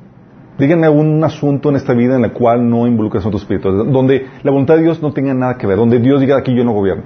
Díganme 0.59 0.87
un 0.87 1.23
asunto 1.23 1.69
en 1.69 1.77
esta 1.77 1.93
vida 1.93 2.15
en 2.15 2.25
el 2.25 2.33
cual 2.33 2.69
no 2.69 2.85
involucra 2.85 3.21
asuntos 3.21 3.41
espirituales, 3.41 3.91
donde 3.91 4.27
la 4.43 4.51
voluntad 4.51 4.75
de 4.75 4.83
Dios 4.83 5.01
no 5.01 5.13
tenga 5.13 5.33
nada 5.33 5.57
que 5.57 5.65
ver, 5.65 5.77
donde 5.77 5.97
Dios 5.97 6.21
diga 6.21 6.37
aquí 6.37 6.55
yo 6.55 6.63
no 6.63 6.73
gobierno. 6.73 7.05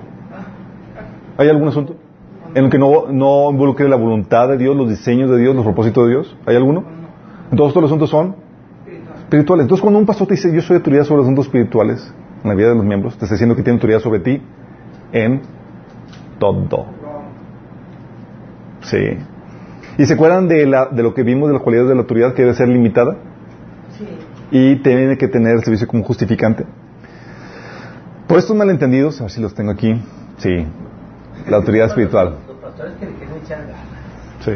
¿Hay 1.37 1.47
algún 1.47 1.69
asunto? 1.69 1.95
En 2.53 2.65
el 2.65 2.69
que 2.69 2.77
no, 2.77 3.07
no 3.09 3.51
involucre 3.51 3.87
la 3.87 3.95
voluntad 3.95 4.49
de 4.49 4.57
Dios, 4.57 4.75
los 4.75 4.89
diseños 4.89 5.29
de 5.29 5.37
Dios, 5.37 5.55
los 5.55 5.63
propósitos 5.63 6.07
de 6.07 6.09
Dios. 6.09 6.37
¿Hay 6.45 6.57
alguno? 6.57 6.83
Todos 7.55 7.73
los 7.73 7.85
asuntos 7.85 8.09
son 8.09 8.35
espirituales. 9.17 9.63
Entonces 9.63 9.81
cuando 9.81 9.97
un 9.97 10.05
pastor 10.05 10.27
te 10.27 10.33
dice 10.33 10.53
yo 10.53 10.61
soy 10.61 10.75
autoridad 10.75 11.05
sobre 11.05 11.21
asuntos 11.21 11.45
espirituales 11.45 12.13
en 12.43 12.49
la 12.49 12.53
vida 12.53 12.67
de 12.67 12.75
los 12.75 12.83
miembros, 12.83 13.17
te 13.17 13.23
está 13.23 13.35
diciendo 13.35 13.55
que 13.55 13.63
tiene 13.63 13.77
autoridad 13.77 14.01
sobre 14.01 14.19
ti 14.19 14.41
en 15.11 15.41
todo. 16.39 16.85
Sí. 18.81 19.17
¿Y 19.97 20.05
se 20.05 20.13
acuerdan 20.13 20.47
de, 20.47 20.65
la, 20.65 20.87
de 20.87 21.03
lo 21.03 21.13
que 21.13 21.23
vimos 21.23 21.49
de 21.49 21.53
las 21.53 21.61
cualidades 21.61 21.89
de 21.89 21.95
la 21.95 22.01
autoridad 22.01 22.33
que 22.33 22.43
debe 22.43 22.53
ser 22.55 22.67
limitada? 22.67 23.17
Y 24.49 24.77
tiene 24.77 25.17
que 25.17 25.27
tener 25.27 25.55
el 25.55 25.63
servicio 25.63 25.87
como 25.87 26.03
justificante. 26.03 26.65
Por 28.27 28.39
estos 28.39 28.55
malentendidos, 28.55 29.19
a 29.19 29.25
ver 29.25 29.31
si 29.31 29.41
los 29.41 29.53
tengo 29.53 29.71
aquí. 29.71 30.01
Sí. 30.37 30.65
La 31.49 31.57
autoridad 31.57 31.87
espiritual. 31.87 32.37
Sí. 34.43 34.51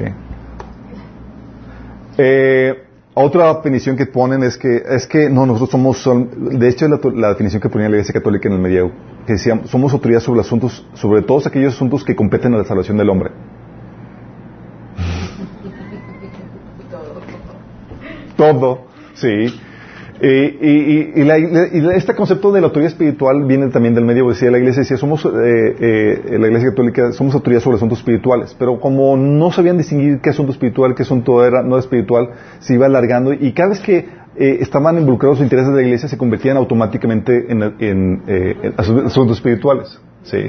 Eh, 2.18 2.84
otra 3.16 3.54
definición 3.54 3.96
que 3.98 4.06
ponen 4.06 4.44
es 4.44 4.58
que, 4.58 4.84
es 4.88 5.08
que 5.08 5.30
no, 5.30 5.46
nosotros 5.46 5.72
somos, 5.72 5.98
sol- 6.00 6.30
de 6.60 6.68
hecho 6.70 6.88
la, 6.88 7.00
la 7.16 7.30
definición 7.30 7.62
que 7.62 7.70
ponía 7.70 7.88
la 7.90 7.96
Iglesia 7.96 8.14
Católica 8.14 8.48
en 8.50 8.56
el 8.56 8.60
medieo, 8.62 8.92
que 9.26 9.34
decía, 9.34 9.60
somos 9.66 9.94
autoridad 9.94 10.20
sobre 10.20 10.38
los 10.38 10.48
asuntos, 10.48 10.86
sobre 10.94 11.22
todos 11.22 11.48
aquellos 11.48 11.74
asuntos 11.74 12.04
que 12.04 12.16
competen 12.16 12.54
a 12.54 12.58
la 12.58 12.66
salvación 12.66 12.98
del 12.98 13.10
hombre. 13.10 13.32
Todo, 18.38 18.86
sí. 19.14 19.60
Eh, 20.22 20.58
y, 20.62 21.20
y- 21.20 21.22
y 21.22 21.26
la- 21.26 21.38
y 21.38 21.88
este 21.94 22.16
concepto 22.16 22.52
de 22.54 22.62
la 22.62 22.68
autoridad 22.68 22.92
espiritual 22.92 23.44
viene 23.46 23.68
también 23.68 23.94
del 23.96 24.06
medio, 24.06 24.28
decía 24.30 24.50
la 24.50 24.58
iglesia, 24.60 24.82
decía, 24.82 24.96
somos, 24.98 25.26
eh, 25.26 25.30
eh, 25.80 26.38
la 26.40 26.48
iglesia 26.48 26.70
católica, 26.70 27.12
somos 27.12 27.36
autoridad 27.36 27.60
sobre 27.62 27.76
asuntos 27.76 28.00
espirituales, 28.00 28.56
pero 28.58 28.80
como 28.80 29.18
no 29.18 29.52
sabían 29.52 29.78
distinguir 29.78 30.22
qué 30.22 30.30
asunto 30.30 30.54
espiritual, 30.54 30.96
qué 30.96 31.04
asunto 31.04 31.44
era, 31.46 31.62
no 31.64 31.76
era 31.76 31.80
espiritual, 31.80 32.30
se 32.60 32.76
iba 32.76 32.86
alargando 32.86 33.34
y 33.34 33.52
cada 33.52 33.70
vez 33.70 33.80
que 33.82 33.98
eh, 34.38 34.58
estaban 34.62 34.98
involucrados 34.98 35.40
los 35.40 35.44
intereses 35.46 35.72
de 35.74 35.82
la 35.82 35.86
iglesia 35.88 36.08
se 36.10 36.18
convertían 36.18 36.56
automáticamente 36.58 37.46
en, 37.52 37.64
en, 37.80 38.22
eh, 38.28 38.72
asuntos 38.78 39.38
espirituales, 39.38 40.00
sí. 40.24 40.40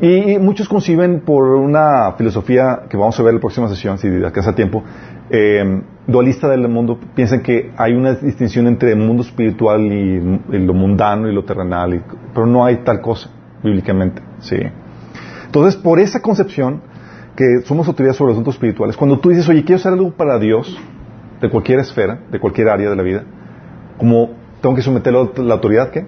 Y, 0.00 0.38
muchos 0.38 0.68
conciben 0.68 1.20
por 1.20 1.54
una 1.54 2.12
filosofía 2.18 2.82
que 2.88 2.96
vamos 2.96 3.18
a 3.18 3.22
ver 3.22 3.30
en 3.30 3.36
la 3.36 3.40
próxima 3.40 3.68
sesión, 3.68 3.96
si 3.98 4.08
de 4.08 4.26
acá 4.26 4.42
a 4.46 4.54
tiempo, 4.54 4.84
eh, 5.30 5.82
dualista 6.06 6.48
del 6.48 6.68
mundo, 6.68 6.98
piensan 7.14 7.40
que 7.40 7.72
hay 7.78 7.94
una 7.94 8.14
distinción 8.14 8.66
entre 8.66 8.92
el 8.92 8.98
mundo 8.98 9.22
espiritual 9.22 9.80
y, 9.80 10.40
y 10.52 10.58
lo 10.58 10.74
mundano 10.74 11.28
y 11.28 11.34
lo 11.34 11.44
terrenal, 11.44 11.94
y- 11.94 12.02
pero 12.34 12.46
no 12.46 12.64
hay 12.64 12.76
tal 12.84 13.00
cosa 13.00 13.30
bíblicamente, 13.62 14.20
sí. 14.40 14.56
Entonces, 15.46 15.76
por 15.80 15.98
esa 15.98 16.20
concepción 16.20 16.82
que 17.34 17.62
somos 17.64 17.88
autoridad 17.88 18.12
sobre 18.14 18.32
asuntos 18.32 18.54
espirituales, 18.54 18.96
cuando 18.96 19.18
tú 19.18 19.30
dices, 19.30 19.48
oye, 19.48 19.64
quiero 19.64 19.76
hacer 19.76 19.92
algo 19.94 20.10
para 20.10 20.38
Dios, 20.38 20.78
de 21.40 21.48
cualquier 21.50 21.80
esfera, 21.80 22.20
de 22.30 22.38
cualquier 22.38 22.68
área 22.68 22.90
de 22.90 22.96
la 22.96 23.02
vida, 23.02 23.24
como 23.98 24.30
tengo 24.60 24.74
que 24.74 24.82
someterlo 24.82 25.32
a 25.36 25.40
la 25.40 25.54
autoridad, 25.54 25.90
¿qué? 25.90 26.06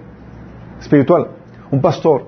Espiritual. 0.79 1.29
Un 1.71 1.81
pastor, 1.81 2.27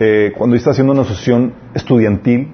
eh, 0.00 0.32
cuando 0.36 0.56
está 0.56 0.70
haciendo 0.70 0.92
una 0.92 1.02
asociación 1.02 1.52
estudiantil, 1.74 2.52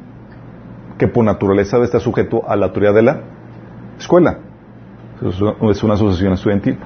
que 0.98 1.08
por 1.08 1.24
naturaleza 1.24 1.76
debe 1.76 1.86
estar 1.86 2.00
sujeto 2.00 2.42
a 2.48 2.56
la 2.56 2.66
autoridad 2.66 2.94
de 2.94 3.02
la 3.02 3.20
escuela. 3.98 4.38
Es 5.22 5.82
una- 5.82 5.94
asociación 5.94 6.32
estudiantil. 6.32 6.76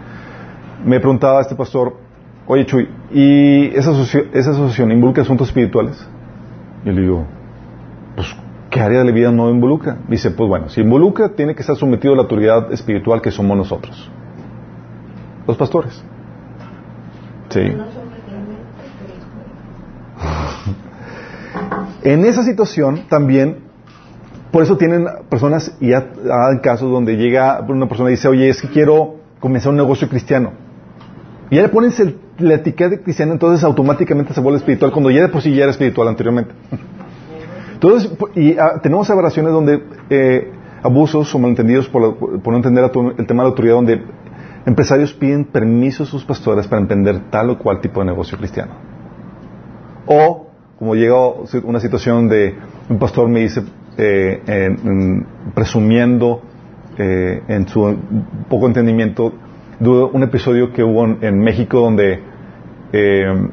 Me 0.84 0.98
preguntaba 1.00 1.40
este 1.40 1.54
pastor, 1.54 1.96
oye 2.46 2.66
Chuy, 2.66 2.88
¿y 3.12 3.66
esa 3.76 3.90
asociación 3.90 4.90
involucra 4.92 5.22
asuntos 5.22 5.48
espirituales? 5.48 6.06
Yo 6.84 6.92
le 6.92 7.00
digo, 7.02 7.24
pues, 8.16 8.34
¿qué 8.70 8.80
área 8.80 8.98
de 9.00 9.04
la 9.04 9.12
vida 9.12 9.30
no 9.30 9.48
involucra? 9.50 9.98
Dice, 10.08 10.30
pues 10.30 10.48
bueno, 10.48 10.68
si 10.68 10.80
involucra, 10.80 11.30
tiene 11.30 11.54
que 11.54 11.60
estar 11.60 11.76
sometido 11.76 12.12
a 12.14 12.16
la 12.16 12.22
autoridad 12.22 12.72
espiritual 12.72 13.20
que 13.22 13.30
somos 13.30 13.56
nosotros. 13.56 14.10
los 15.46 15.56
pastores. 15.56 16.02
Sí. 17.48 17.60
No 17.60 17.84
son 17.90 18.04
realmente, 18.26 18.62
pero 21.52 21.86
En 22.02 22.24
esa 22.24 22.42
situación 22.42 23.02
también, 23.08 23.58
por 24.50 24.62
eso 24.62 24.76
tienen 24.76 25.06
personas, 25.28 25.76
y 25.80 25.92
ha, 25.92 25.98
ha 25.98 26.60
casos 26.60 26.90
donde 26.90 27.16
llega 27.16 27.64
una 27.68 27.88
persona 27.88 28.10
y 28.10 28.12
dice, 28.12 28.28
oye, 28.28 28.48
es 28.48 28.60
que 28.60 28.68
quiero 28.68 29.16
comenzar 29.40 29.70
un 29.70 29.76
negocio 29.76 30.08
cristiano. 30.08 30.52
Y 31.50 31.56
ya 31.56 31.62
le 31.62 31.68
pones 31.68 32.02
la 32.38 32.54
etiqueta 32.54 32.90
de 32.90 33.02
cristiano, 33.02 33.32
entonces 33.32 33.62
automáticamente 33.64 34.32
se 34.32 34.40
vuelve 34.40 34.58
espiritual, 34.58 34.90
cuando 34.90 35.10
ya 35.10 35.22
de 35.22 35.28
por 35.28 35.42
sí 35.42 35.54
ya 35.54 35.64
era 35.64 35.70
espiritual 35.70 36.08
anteriormente. 36.08 36.54
Entonces, 37.74 38.12
y 38.36 38.56
ah, 38.58 38.78
tenemos 38.80 39.10
aberraciones 39.10 39.52
donde 39.52 39.82
eh, 40.08 40.52
abusos 40.84 41.34
o 41.34 41.38
malentendidos 41.40 41.88
por, 41.88 42.16
no 42.46 42.56
entender 42.56 42.84
el 42.84 43.26
tema 43.26 43.42
de 43.42 43.48
la 43.48 43.50
autoridad, 43.50 43.74
donde 43.74 44.02
empresarios 44.64 45.12
piden 45.12 45.44
permiso 45.44 46.04
a 46.04 46.06
sus 46.06 46.24
pastores 46.24 46.68
para 46.68 46.80
emprender 46.80 47.30
tal 47.30 47.50
o 47.50 47.58
cual 47.58 47.80
tipo 47.80 47.98
de 47.98 48.06
negocio 48.06 48.38
cristiano. 48.38 48.74
O, 50.06 50.51
como 50.82 50.96
llega 50.96 51.14
una 51.62 51.78
situación 51.78 52.28
de 52.28 52.56
un 52.88 52.98
pastor 52.98 53.28
me 53.28 53.38
dice, 53.38 53.62
eh, 53.96 54.42
en- 54.48 54.88
en- 54.88 55.26
presumiendo 55.54 56.42
eh, 56.98 57.40
en 57.46 57.68
su 57.68 57.96
poco 58.48 58.66
entendimiento, 58.66 59.32
de 59.78 59.88
un 59.88 60.24
episodio 60.24 60.72
que 60.72 60.82
hubo 60.82 61.04
en, 61.04 61.18
en 61.22 61.38
México 61.38 61.78
donde 61.78 62.18
eh, 62.92 63.48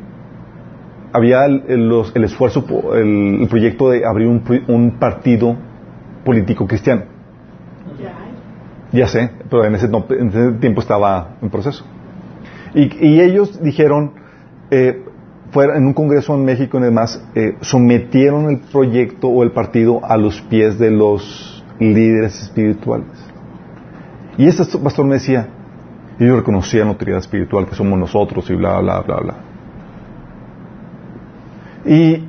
había 1.13 1.45
el, 1.45 1.65
el- 1.67 1.87
los- 1.87 2.15
el 2.15 2.23
esfuerzo, 2.23 2.65
el, 2.95 3.41
el 3.43 3.47
proyecto 3.47 3.91
de 3.91 4.07
abrir 4.07 4.27
un, 4.27 4.41
partido 4.99 5.55
político 6.25 6.65
cristiano. 6.65 7.03
Ya 8.91 9.05
sé, 9.05 9.29
pero 9.51 9.65
en 9.65 9.75
ese, 9.75 9.87
no- 9.87 10.03
en 10.09 10.29
ese 10.29 10.51
tiempo 10.53 10.81
estaba 10.81 11.35
en 11.43 11.51
proceso. 11.51 11.85
Y, 12.73 12.89
y 13.07 13.21
ellos 13.21 13.61
dijeron, 13.61 14.13
eh, 14.71 15.03
fuera, 15.51 15.77
en 15.77 15.85
un 15.85 15.93
congreso 15.93 16.35
en 16.35 16.45
México 16.45 16.77
y 16.79 16.81
demás, 16.81 17.23
eh, 17.35 17.55
sometieron 17.61 18.49
el 18.49 18.59
proyecto 18.59 19.27
o 19.27 19.43
el 19.43 19.51
partido 19.51 20.03
a 20.03 20.17
los 20.17 20.41
pies 20.41 20.79
de 20.79 20.91
los 20.91 21.63
líderes 21.79 22.41
espirituales. 22.41 23.07
Y 24.37 24.47
este 24.47 24.63
pastor 24.77 25.05
me 25.05 25.15
decía, 25.15 25.47
ellos 26.19 26.37
reconocían 26.37 26.85
la 26.85 26.91
autoridad 26.91 27.19
espiritual 27.19 27.67
que 27.67 27.75
somos 27.75 27.97
nosotros 27.97 28.49
y 28.49 28.55
bla, 28.55 28.79
bla, 28.79 29.01
bla, 29.01 29.17
bla. 29.17 29.33
Y, 31.85 32.27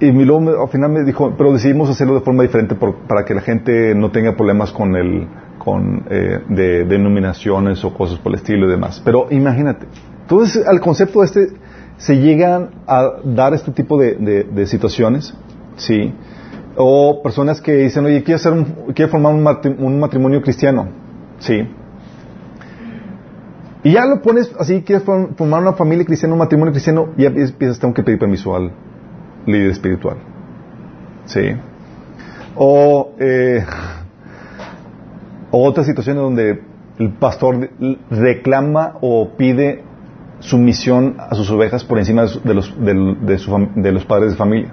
y 0.00 0.12
luego 0.12 0.62
al 0.62 0.68
final 0.68 0.90
me 0.90 1.04
dijo, 1.04 1.34
pero 1.36 1.52
decidimos 1.52 1.88
hacerlo 1.90 2.14
de 2.14 2.20
forma 2.20 2.42
diferente 2.42 2.74
para 2.74 3.24
que 3.24 3.34
la 3.34 3.40
gente 3.40 3.94
no 3.94 4.10
tenga 4.10 4.36
problemas 4.36 4.72
con 4.72 4.96
el 4.96 5.26
con 5.58 6.04
eh, 6.08 6.38
de 6.48 6.84
denominaciones 6.84 7.84
o 7.84 7.92
cosas 7.92 8.18
por 8.18 8.32
el 8.32 8.38
estilo 8.38 8.66
y 8.66 8.70
demás. 8.70 9.02
Pero 9.04 9.26
imagínate, 9.30 9.86
entonces 10.22 10.66
al 10.66 10.80
concepto 10.80 11.22
este 11.22 11.48
se 11.98 12.16
llegan 12.16 12.70
a 12.86 13.10
dar 13.24 13.54
este 13.54 13.72
tipo 13.72 13.98
de, 14.00 14.44
de- 14.44 14.66
situaciones, 14.66 15.34
sí, 15.76 16.14
o 16.76 17.20
personas 17.22 17.60
que 17.60 17.72
dicen, 17.74 18.04
oye, 18.06 18.22
quiero 18.22 18.36
hacer 18.36 18.52
un, 18.52 18.64
quiero 18.94 19.10
formar 19.10 19.34
un, 19.34 19.44
matri- 19.44 19.76
un 19.78 19.98
matrimonio 20.00 20.40
cristiano, 20.40 20.88
sí, 21.38 21.66
y 23.84 23.92
ya 23.92 24.06
lo 24.06 24.20
pones 24.22 24.50
así, 24.58 24.82
quieres 24.82 25.04
form- 25.04 25.34
formar 25.36 25.60
una 25.62 25.72
familia 25.74 26.04
cristiana, 26.04 26.34
un 26.34 26.40
matrimonio 26.40 26.72
cristiano, 26.72 27.08
y 27.16 27.22
ya 27.22 27.28
empiezas, 27.28 27.78
tengo 27.78 27.94
que 27.94 28.02
pedir 28.02 28.18
permiso 28.18 28.54
al 28.54 28.72
líder 29.46 29.70
espiritual. 29.70 30.16
Sí. 31.26 31.52
O, 32.56 33.12
eh, 33.20 33.64
o 35.50 35.64
otras 35.64 35.86
situaciones 35.86 36.22
donde 36.22 36.60
el 36.98 37.12
pastor 37.12 37.70
reclama 38.10 38.94
o 39.00 39.28
pide 39.36 39.84
sumisión 40.40 41.16
a 41.18 41.34
sus 41.34 41.50
ovejas 41.50 41.84
por 41.84 41.98
encima 41.98 42.22
de, 42.24 42.40
de 42.44 42.54
los, 42.54 42.84
del- 42.84 43.26
de 43.26 43.38
su 43.38 43.68
de 43.74 43.92
los 43.92 44.04
padres 44.04 44.32
de 44.32 44.36
familia. 44.36 44.70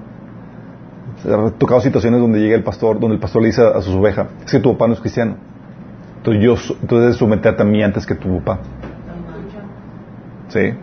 Tocado 1.57 1.81
situaciones 1.81 2.19
donde 2.19 2.39
llega 2.39 2.55
el 2.55 2.63
pastor, 2.63 2.99
donde 2.99 3.15
el 3.15 3.19
pastor 3.19 3.41
le 3.41 3.47
dice 3.47 3.63
a, 3.63 3.81
sus 3.81 3.95
ovejas, 3.95 4.27
es 4.45 4.51
que 4.51 4.59
tu 4.59 4.73
papá 4.73 4.87
no 4.87 4.93
es 4.93 4.99
cristiano. 4.99 5.37
Entonces 6.17 6.43
yo, 6.43 6.51
entonces 6.81 6.99
debes 6.99 7.15
someterte 7.17 7.63
a 7.63 7.65
mí 7.65 7.81
antes 7.83 8.05
que 8.05 8.15
tu 8.15 8.39
papá. 8.43 8.59
¿Sí? 10.49 10.73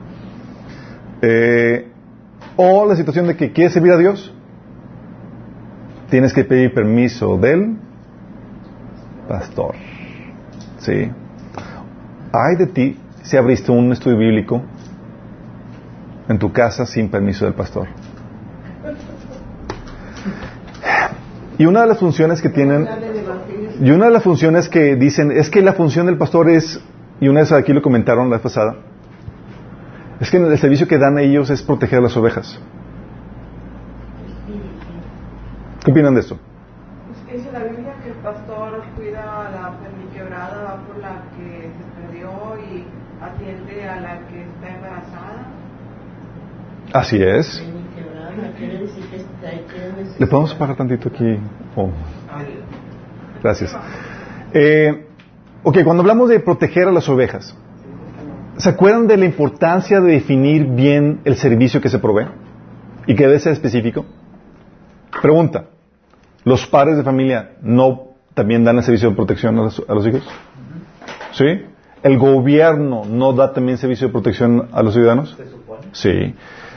Eh, 1.23 1.89
o 2.57 2.87
la 2.87 2.97
situación 2.97 3.27
de 3.29 3.37
que 3.37 3.53
quieres 3.53 3.73
servir 3.73 3.93
a 3.93 3.97
Dios, 3.99 4.35
tienes 6.11 6.33
que 6.33 6.45
pedir 6.45 6.75
permiso 6.75 7.37
del 7.39 7.77
pastor. 9.29 9.75
¿Sí? 10.79 11.11
Ay 12.33 12.57
de 12.59 12.67
ti 12.67 12.97
si 13.23 13.37
abriste 13.37 13.71
un 13.71 13.93
estudio 13.93 14.19
bíblico 14.19 14.63
en 16.29 16.39
tu 16.39 16.53
casa 16.53 16.87
sin 16.87 17.11
permiso 17.11 17.45
del 17.45 17.55
pastor. 17.55 17.89
Y 21.59 21.67
una 21.67 21.83
de 21.83 21.87
las 21.89 21.99
funciones 21.99 22.41
que 22.41 22.49
tienen 22.49 22.89
y 23.81 23.91
una 23.91 24.07
de 24.07 24.13
las 24.13 24.23
funciones 24.23 24.69
que 24.69 24.97
dicen 24.97 25.33
es 25.33 25.51
que 25.51 25.61
la 25.61 25.73
función 25.73 26.07
del 26.07 26.17
pastor 26.17 26.49
es, 26.49 26.81
y 27.21 27.29
una 27.29 27.41
vez 27.41 27.53
aquí 27.53 27.73
lo 27.73 27.83
comentaron 27.83 28.31
la 28.31 28.37
vez 28.37 28.43
pasada, 28.43 28.77
es 30.21 30.31
que 30.31 30.37
el 30.37 30.59
servicio 30.59 30.87
que 30.87 30.99
dan 30.99 31.19
a 31.19 31.23
ellos 31.23 31.51
es 31.51 31.63
proteger 31.63 31.99
a 31.99 32.03
las 32.03 32.17
ovejas. 32.17 32.61
¿Qué 35.85 35.91
opinan 35.91 36.15
de 36.15 36.21
eso? 36.21 36.39
Es 37.13 37.29
que 37.29 37.37
dice 37.39 37.53
la 37.53 37.65
Biblia 37.65 37.95
que 38.05 38.11
el 38.11 38.17
pastor 38.17 38.85
cuida 38.97 39.49
a 39.49 39.51
la 39.51 39.75
quebrada, 40.15 40.63
va 40.63 40.87
por 40.87 40.99
la 40.99 41.23
que 41.37 41.71
se 41.73 41.85
perdió 42.01 42.31
y 42.59 42.85
atiende 43.21 43.89
a 43.89 44.01
la 44.01 44.19
que 44.29 44.43
está 44.43 44.69
embarazada. 44.69 45.47
Así 46.82 46.82
es. 46.82 46.82
Ven 46.82 46.82
y 46.82 46.82
quebrada, 46.82 46.82
quiere 46.82 46.82
decir 46.82 46.82
que 46.82 46.82
está 46.82 46.82
ahí, 46.82 46.82
quiere 48.57 48.79
decir- 48.79 49.03
¿Le 50.19 50.27
podemos 50.27 50.55
pagar 50.55 50.77
tantito 50.77 51.09
aquí? 51.09 51.39
Oh. 51.77 51.91
Gracias. 53.43 53.77
Eh, 54.53 55.07
ok, 55.63 55.79
cuando 55.85 56.03
hablamos 56.03 56.29
de 56.29 56.39
proteger 56.41 56.89
a 56.89 56.93
las 56.93 57.09
ovejas, 57.09 57.57
¿se 58.59 58.69
acuerdan 58.69 59.07
de 59.07 59.17
la 59.17 59.25
importancia 59.25 60.01
de 60.01 60.13
definir 60.13 60.67
bien 60.67 61.21
el 61.25 61.37
servicio 61.37 61.81
que 61.81 61.89
se 61.89 61.99
provee? 61.99 62.27
Y 63.07 63.15
que 63.17 63.27
debe 63.27 63.41
ser 63.41 63.53
específico. 63.53 64.05
Pregunta, 65.21 65.65
¿los 66.45 66.67
padres 66.67 66.97
de 66.97 67.03
familia 67.03 67.53
no 67.63 68.09
también 68.35 68.65
dan 68.65 68.77
el 68.77 68.85
servicio 68.85 69.11
de 69.11 69.17
protección 69.17 69.59
a 69.59 69.63
los, 69.63 69.83
a 69.89 69.95
los 69.95 70.07
hijos? 70.07 70.23
¿Sí? 71.33 71.65
¿El 72.03 72.19
gobierno 72.19 73.03
no 73.09 73.33
da 73.33 73.53
también 73.53 73.79
servicio 73.79 74.07
de 74.09 74.13
protección 74.13 74.69
a 74.73 74.83
los 74.83 74.95
ciudadanos? 74.95 75.37
Sí. 75.93 76.35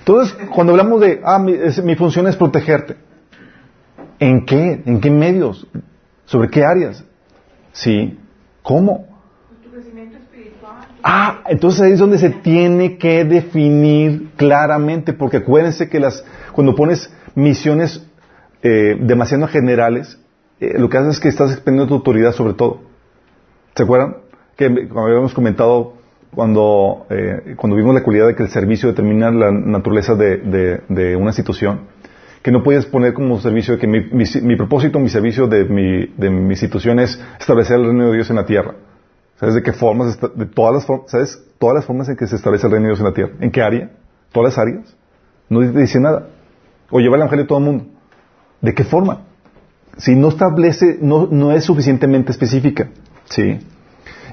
Entonces, 0.07 0.37
cuando 0.53 0.73
hablamos 0.73 1.01
de, 1.01 1.19
ah, 1.23 1.39
mi, 1.39 1.53
es- 1.53 1.83
mi 1.83 1.95
función 1.95 2.27
es 2.27 2.35
protegerte, 2.35 2.95
¿en 4.19 4.45
qué? 4.45 4.83
¿En 4.85 5.01
qué 5.01 5.09
medios? 5.09 5.65
¿Sobre 6.25 6.49
qué 6.49 6.63
áreas? 6.63 7.03
Sí. 7.73 8.19
¿Cómo? 8.61 9.07
Tu 9.63 9.71
crecimiento 9.71 10.17
espiritual. 10.17 10.85
Ah, 11.01 11.41
entonces 11.47 11.81
ahí 11.81 11.93
es 11.93 11.99
donde 11.99 12.19
se 12.19 12.29
tiene 12.29 12.97
que 12.99 13.25
definir 13.25 14.29
claramente, 14.37 15.13
porque 15.13 15.37
acuérdense 15.37 15.89
que 15.89 15.99
las, 15.99 16.23
cuando 16.53 16.75
pones 16.75 17.11
misiones 17.33 18.05
eh, 18.61 18.97
demasiado 18.99 19.47
generales, 19.47 20.19
eh, 20.59 20.77
lo 20.77 20.87
que 20.87 20.97
haces 20.99 21.15
es 21.15 21.19
que 21.19 21.29
estás 21.29 21.51
extendiendo 21.51 21.87
tu 21.87 21.95
autoridad 21.95 22.31
sobre 22.31 22.53
todo. 22.53 22.81
¿Se 23.75 23.81
acuerdan? 23.81 24.17
Que 24.55 24.87
como 24.87 25.05
habíamos 25.07 25.33
comentado 25.33 25.93
cuando, 26.35 27.05
eh, 27.09 27.53
cuando 27.55 27.75
vimos 27.77 27.93
la 27.95 28.03
cualidad 28.03 28.27
de 28.27 28.35
que 28.35 28.43
el 28.43 28.49
servicio 28.49 28.89
determina 28.89 29.31
la 29.31 29.51
naturaleza 29.51 30.15
de, 30.15 31.15
una 31.19 31.31
situación, 31.31 31.81
que 32.43 32.51
no 32.51 32.61
puedes 32.61 32.85
poner 32.85 33.13
como 33.13 33.39
servicio 33.39 33.79
que 33.79 33.87
mi, 33.87 34.01
mi- 34.11 34.25
mi 34.43 34.55
propósito, 34.55 34.99
mi 34.99 35.09
servicio 35.09 35.47
de 35.47 35.65
mi, 35.65 36.05
de 36.17 36.29
mi 36.29 36.55
situación 36.55 36.99
es 36.99 37.19
establecer 37.39 37.77
el 37.79 37.85
reino 37.85 38.07
de 38.09 38.13
Dios 38.15 38.29
en 38.29 38.35
la 38.35 38.45
tierra. 38.45 38.75
¿Sabes 39.39 39.55
de 39.55 39.63
qué 39.63 39.73
formas? 39.73 40.19
De 40.35 40.45
todas 40.45 40.75
las 40.75 40.85
formas, 40.85 41.09
¿sabes? 41.11 41.43
Todas 41.57 41.75
las 41.75 41.85
formas 41.85 42.07
en 42.09 42.15
que 42.15 42.27
se 42.27 42.35
establece 42.35 42.67
el 42.67 42.71
reino 42.73 42.85
de 42.87 42.89
Dios 42.91 42.99
en 42.99 43.05
la 43.05 43.13
tierra. 43.13 43.31
¿En 43.39 43.51
qué 43.51 43.61
área? 43.61 43.89
¿Todas 44.31 44.53
las 44.55 44.57
áreas? 44.59 44.95
No 45.49 45.59
dice 45.61 45.99
nada. 45.99 46.27
O 46.91 46.99
lleva 46.99 47.15
el 47.15 47.21
evangelio 47.21 47.45
a 47.45 47.47
todo 47.47 47.57
el 47.57 47.63
mundo. 47.65 47.85
¿De 48.61 48.73
qué 48.73 48.83
forma? 48.83 49.21
Si 49.97 50.15
no 50.15 50.29
establece, 50.29 50.97
no, 51.01 51.27
no 51.31 51.51
es 51.51 51.63
suficientemente 51.65 52.31
específica. 52.31 52.89
¿Sí? 53.25 53.59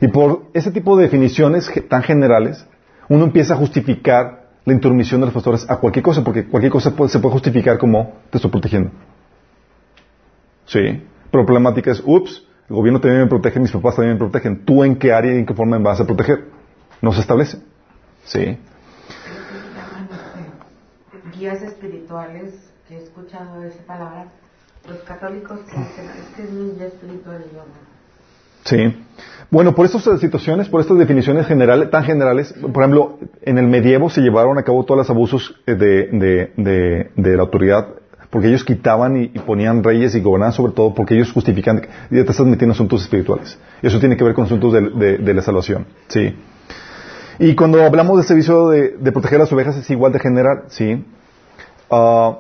Y 0.02 0.08
por 0.08 0.46
ese 0.52 0.72
tipo 0.72 0.96
de 0.96 1.04
definiciones 1.04 1.70
tan 1.88 2.02
generales, 2.02 2.66
uno 3.08 3.24
empieza 3.24 3.54
a 3.54 3.56
justificar 3.56 4.48
la 4.64 4.72
intromisión 4.72 5.20
de 5.20 5.26
los 5.26 5.34
pastores 5.34 5.64
a 5.70 5.76
cualquier 5.76 6.02
cosa, 6.02 6.24
porque 6.24 6.44
cualquier 6.44 6.72
cosa 6.72 6.90
puede- 6.94 7.08
se 7.08 7.20
puede 7.20 7.32
justificar 7.32 7.78
como 7.78 8.14
te 8.28 8.38
estoy 8.38 8.50
protegiendo. 8.50 8.90
Sí. 10.66 11.04
Problemática 11.30 11.92
es, 11.92 12.02
ups, 12.04 12.42
el 12.68 12.76
gobierno 12.76 13.00
también 13.00 13.22
me 13.22 13.28
protege, 13.28 13.60
mis 13.60 13.70
papás 13.70 13.94
también 13.96 14.14
me 14.14 14.18
protegen. 14.18 14.64
¿Tú 14.64 14.82
en 14.84 14.96
qué 14.96 15.12
área 15.12 15.34
y 15.34 15.38
en 15.38 15.46
qué 15.46 15.54
forma 15.54 15.78
me 15.78 15.84
vas 15.84 16.00
a 16.00 16.04
proteger? 16.04 16.46
No 17.00 17.12
se 17.12 17.20
establece. 17.20 17.58
Sí. 18.24 18.58
guías 21.36 21.62
espirituales, 21.62 22.54
que 22.86 22.96
he 22.96 23.02
escuchado 23.02 23.64
esa 23.64 23.82
palabra, 23.84 24.26
los 24.88 24.98
católicos 24.98 25.60
que 25.60 25.76
dicen, 25.78 26.10
es 26.10 26.36
que 26.36 26.42
es 26.42 26.50
mi 26.50 26.72
guía 26.74 26.86
espiritual 26.86 27.44
y 27.50 27.54
yo 27.54 27.64
no". 27.64 27.92
Sí. 28.64 29.04
Bueno, 29.52 29.74
por 29.74 29.84
estas 29.84 30.18
situaciones, 30.18 30.70
por 30.70 30.80
estas 30.80 30.96
definiciones 30.96 31.46
generales, 31.46 31.90
tan 31.90 32.04
generales, 32.04 32.54
por 32.72 32.82
ejemplo, 32.82 33.18
en 33.42 33.58
el 33.58 33.68
medievo 33.68 34.08
se 34.08 34.22
llevaron 34.22 34.56
a 34.56 34.62
cabo 34.62 34.82
todos 34.86 34.96
los 34.96 35.10
abusos 35.10 35.54
eh, 35.66 35.74
de, 35.74 36.06
de, 36.10 36.52
de, 36.56 37.10
de 37.14 37.36
la 37.36 37.42
autoridad, 37.42 37.86
porque 38.30 38.48
ellos 38.48 38.64
quitaban 38.64 39.24
y, 39.24 39.28
ponían 39.28 39.84
reyes 39.84 40.14
y 40.14 40.22
gobernaban 40.22 40.54
sobre 40.54 40.72
todo 40.72 40.94
porque 40.94 41.16
ellos 41.16 41.30
justifican 41.32 41.82
ya 41.82 42.24
te 42.24 42.30
estás 42.30 42.46
metiendo 42.46 42.64
en 42.64 42.70
asuntos 42.70 43.02
espirituales. 43.02 43.58
Eso 43.82 44.00
tiene 44.00 44.16
que 44.16 44.24
ver 44.24 44.32
con 44.32 44.46
asuntos 44.46 44.72
de, 44.72 45.34
la 45.34 45.42
salvación, 45.42 45.84
¿sí? 46.08 46.34
Y 47.38 47.54
cuando 47.54 47.84
hablamos 47.84 48.16
del 48.16 48.24
servicio 48.24 48.70
de, 48.70 49.12
proteger 49.12 49.38
las 49.38 49.52
ovejas 49.52 49.76
es 49.76 49.90
igual 49.90 50.14
de 50.14 50.18
general, 50.18 50.62
¿sí? 50.68 51.04
Ah, 51.90 52.38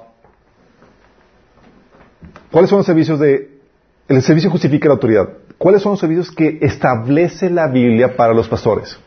¿Cuáles 2.50 2.70
son 2.70 2.78
los 2.78 2.86
servicios 2.86 3.20
de... 3.20 3.51
El 4.16 4.22
servicio 4.22 4.50
justifica 4.50 4.88
la 4.88 4.94
autoridad. 4.94 5.26
¿Cuáles 5.56 5.80
son 5.80 5.92
los 5.92 6.00
servicios 6.00 6.30
que 6.30 6.58
establece 6.60 7.48
la 7.48 7.66
Biblia 7.66 8.14
para 8.14 8.34
los 8.34 8.46
pastores? 8.46 8.98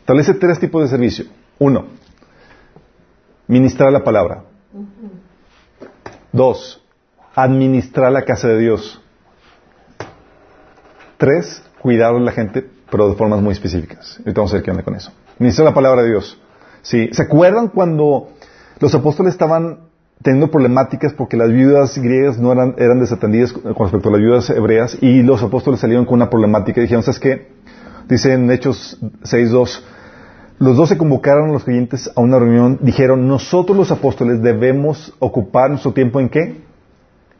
Establece 0.00 0.34
tres 0.34 0.58
tipos 0.58 0.82
de 0.82 0.88
servicio. 0.88 1.26
Uno, 1.60 1.86
ministrar 3.46 3.92
la 3.92 4.02
palabra. 4.02 4.42
Dos, 6.32 6.82
administrar 7.36 8.10
la 8.10 8.24
casa 8.24 8.48
de 8.48 8.58
Dios. 8.58 9.00
Tres, 11.16 11.62
cuidar 11.80 12.16
a 12.16 12.18
la 12.18 12.32
gente, 12.32 12.68
pero 12.90 13.08
de 13.08 13.14
formas 13.14 13.40
muy 13.40 13.52
específicas. 13.52 14.18
Ahorita 14.18 14.40
vamos 14.40 14.52
a 14.52 14.56
ver 14.56 14.64
qué 14.64 14.70
onda 14.72 14.82
con 14.82 14.96
eso. 14.96 15.12
Ministrar 15.38 15.66
la 15.66 15.74
palabra 15.74 16.02
de 16.02 16.08
Dios. 16.08 16.36
Sí. 16.82 17.10
¿Se 17.12 17.22
acuerdan 17.22 17.68
cuando 17.68 18.30
los 18.80 18.92
apóstoles 18.92 19.34
estaban 19.34 19.87
teniendo 20.22 20.50
problemáticas 20.50 21.12
porque 21.12 21.36
las 21.36 21.52
viudas 21.52 21.96
griegas 21.98 22.38
no 22.38 22.52
eran, 22.52 22.74
eran 22.78 23.00
desatendidas 23.00 23.52
con 23.52 23.74
respecto 23.74 24.08
a 24.08 24.12
las 24.12 24.20
viudas 24.20 24.50
hebreas 24.50 24.98
y 25.00 25.22
los 25.22 25.42
apóstoles 25.42 25.80
salieron 25.80 26.04
con 26.04 26.14
una 26.14 26.30
problemática 26.30 26.80
y 26.80 26.84
dijeron, 26.84 27.02
¿sabes 27.02 27.20
qué? 27.20 27.48
Dice 28.08 28.32
en 28.32 28.50
Hechos 28.50 28.98
6.2, 29.22 29.80
los 30.58 30.76
dos 30.76 30.88
se 30.88 30.98
convocaron 30.98 31.50
a 31.50 31.52
los 31.52 31.64
creyentes 31.64 32.10
a 32.14 32.20
una 32.20 32.38
reunión, 32.38 32.78
dijeron, 32.82 33.28
nosotros 33.28 33.76
los 33.76 33.90
apóstoles 33.92 34.42
debemos 34.42 35.14
ocupar 35.20 35.70
nuestro 35.70 35.92
tiempo 35.92 36.18
en 36.18 36.28
qué? 36.28 36.62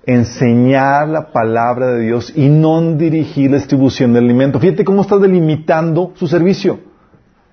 Enseñar 0.06 1.08
la 1.08 1.32
palabra 1.32 1.88
de 1.88 2.02
Dios 2.02 2.32
y 2.34 2.48
no 2.48 2.80
dirigir 2.94 3.50
la 3.50 3.56
distribución 3.56 4.12
del 4.12 4.24
alimento. 4.24 4.60
Fíjate 4.60 4.84
cómo 4.84 5.02
está 5.02 5.18
delimitando 5.18 6.12
su 6.14 6.28
servicio. 6.28 6.78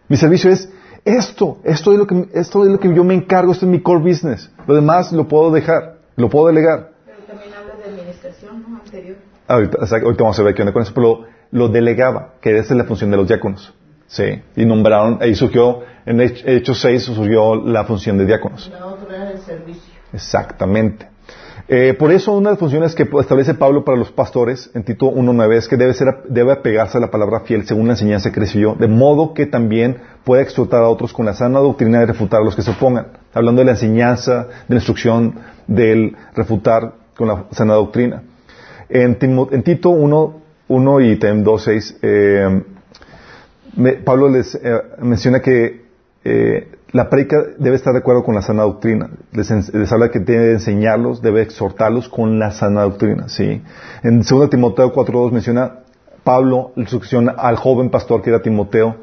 Mi 0.07 0.17
servicio 0.17 0.51
es 0.51 0.69
esto, 1.05 1.59
esto 1.63 1.91
es 1.93 1.97
lo 1.99 2.07
que, 2.07 2.27
esto 2.33 2.63
es 2.65 2.69
lo 2.71 2.79
que 2.79 2.93
yo 2.93 3.03
me 3.03 3.13
encargo, 3.13 3.51
esto 3.51 3.65
es 3.65 3.71
mi 3.71 3.81
core 3.81 4.01
business. 4.01 4.51
Lo 4.67 4.73
demás 4.75 5.11
lo 5.13 5.27
puedo 5.27 5.51
dejar, 5.51 5.97
lo 6.15 6.29
puedo 6.29 6.47
delegar. 6.47 6.91
Pero 7.05 7.19
también 7.27 7.53
habla 7.53 7.75
de 7.75 7.83
administración, 7.91 8.63
¿no? 8.67 8.77
Anterior. 8.77 9.17
Ahorita, 9.47 9.77
ahorita 9.79 10.23
vamos 10.23 10.39
a 10.39 10.43
ver 10.43 10.55
qué 10.55 10.61
onda 10.63 10.73
con 10.73 10.81
eso, 10.81 10.91
pero 10.93 11.25
lo, 11.51 11.67
lo 11.67 11.67
delegaba, 11.69 12.33
que 12.41 12.57
esa 12.57 12.73
es 12.73 12.77
la 12.77 12.85
función 12.85 13.11
de 13.11 13.17
los 13.17 13.27
diáconos. 13.27 13.73
Sí, 14.07 14.41
y 14.55 14.65
nombraron, 14.65 15.17
ahí 15.21 15.33
surgió, 15.35 15.81
en 16.05 16.17
Hech- 16.19 16.43
Hechos 16.45 16.79
6 16.81 17.03
surgió 17.03 17.55
la 17.55 17.85
función 17.85 18.17
de 18.17 18.25
diáconos. 18.25 18.71
La 18.71 18.85
otra 18.85 19.15
era 19.15 19.31
el 19.31 19.39
servicio. 19.39 19.93
Exactamente. 20.13 21.07
Eh, 21.67 21.95
por 21.97 22.11
eso 22.11 22.31
una 22.33 22.49
de 22.49 22.53
las 22.53 22.59
funciones 22.59 22.93
que 22.93 23.09
establece 23.19 23.55
Pablo 23.55 23.83
para 23.83 23.97
los 23.97 24.11
pastores 24.11 24.69
en 24.75 24.83
Tito 24.83 25.11
1.9 25.11 25.55
es 25.55 25.67
que 25.67 25.77
debe, 25.77 25.95
ser, 25.95 26.09
apegarse 26.09 26.99
a 26.99 27.01
la 27.01 27.09
palabra 27.09 27.39
fiel 27.39 27.65
según 27.65 27.87
la 27.87 27.93
enseñanza 27.93 28.31
que 28.31 28.39
recibió, 28.39 28.75
de 28.75 28.87
modo 28.87 29.33
que 29.33 29.47
también 29.47 29.97
pueda 30.23 30.43
exhortar 30.43 30.83
a 30.83 30.89
otros 30.89 31.11
con 31.11 31.25
la 31.25 31.33
sana 31.33 31.57
doctrina 31.59 32.03
y 32.03 32.05
refutar 32.05 32.41
a 32.41 32.43
los 32.43 32.55
que 32.55 32.61
se 32.61 32.69
opongan. 32.69 33.07
Hablando 33.33 33.61
de 33.61 33.65
la 33.65 33.71
enseñanza, 33.71 34.43
de 34.67 34.75
la 34.75 34.75
instrucción, 34.75 35.39
del 35.65 36.15
refutar 36.35 36.93
con 37.17 37.29
la 37.29 37.45
sana 37.51 37.73
doctrina. 37.73 38.21
En, 38.87 39.17
Tito 39.63 39.89
1, 39.89 40.41
1 40.67 41.01
y 41.01 41.15
también 41.15 41.43
2.6, 41.43 41.97
eh, 42.03 42.63
Pablo 44.03 44.29
les 44.29 44.53
eh, 44.53 44.81
menciona 44.99 45.39
que 45.39 45.84
eh, 46.25 46.71
la 46.91 47.09
predica 47.09 47.43
debe 47.57 47.75
estar 47.75 47.93
de 47.93 47.99
acuerdo 47.99 48.23
con 48.23 48.35
la 48.35 48.41
sana 48.41 48.63
doctrina. 48.63 49.09
Les, 49.31 49.91
habla 49.91 50.09
que 50.09 50.19
debe 50.19 50.53
enseñarlos, 50.53 51.21
debe 51.21 51.41
exhortarlos 51.41 52.09
con 52.09 52.39
la 52.39 52.51
sana 52.51 52.81
doctrina. 52.81 53.29
¿sí? 53.29 53.61
En 54.01 54.21
2 54.21 54.49
Timoteo 54.49 54.91
4.2 54.91 55.31
menciona 55.31 55.79
Pablo 56.23 56.71
la 56.75 56.81
instrucción 56.81 57.31
al 57.37 57.57
joven 57.57 57.91
pastor 57.91 58.21
que 58.21 58.31
era 58.31 58.41
Timoteo, 58.41 58.95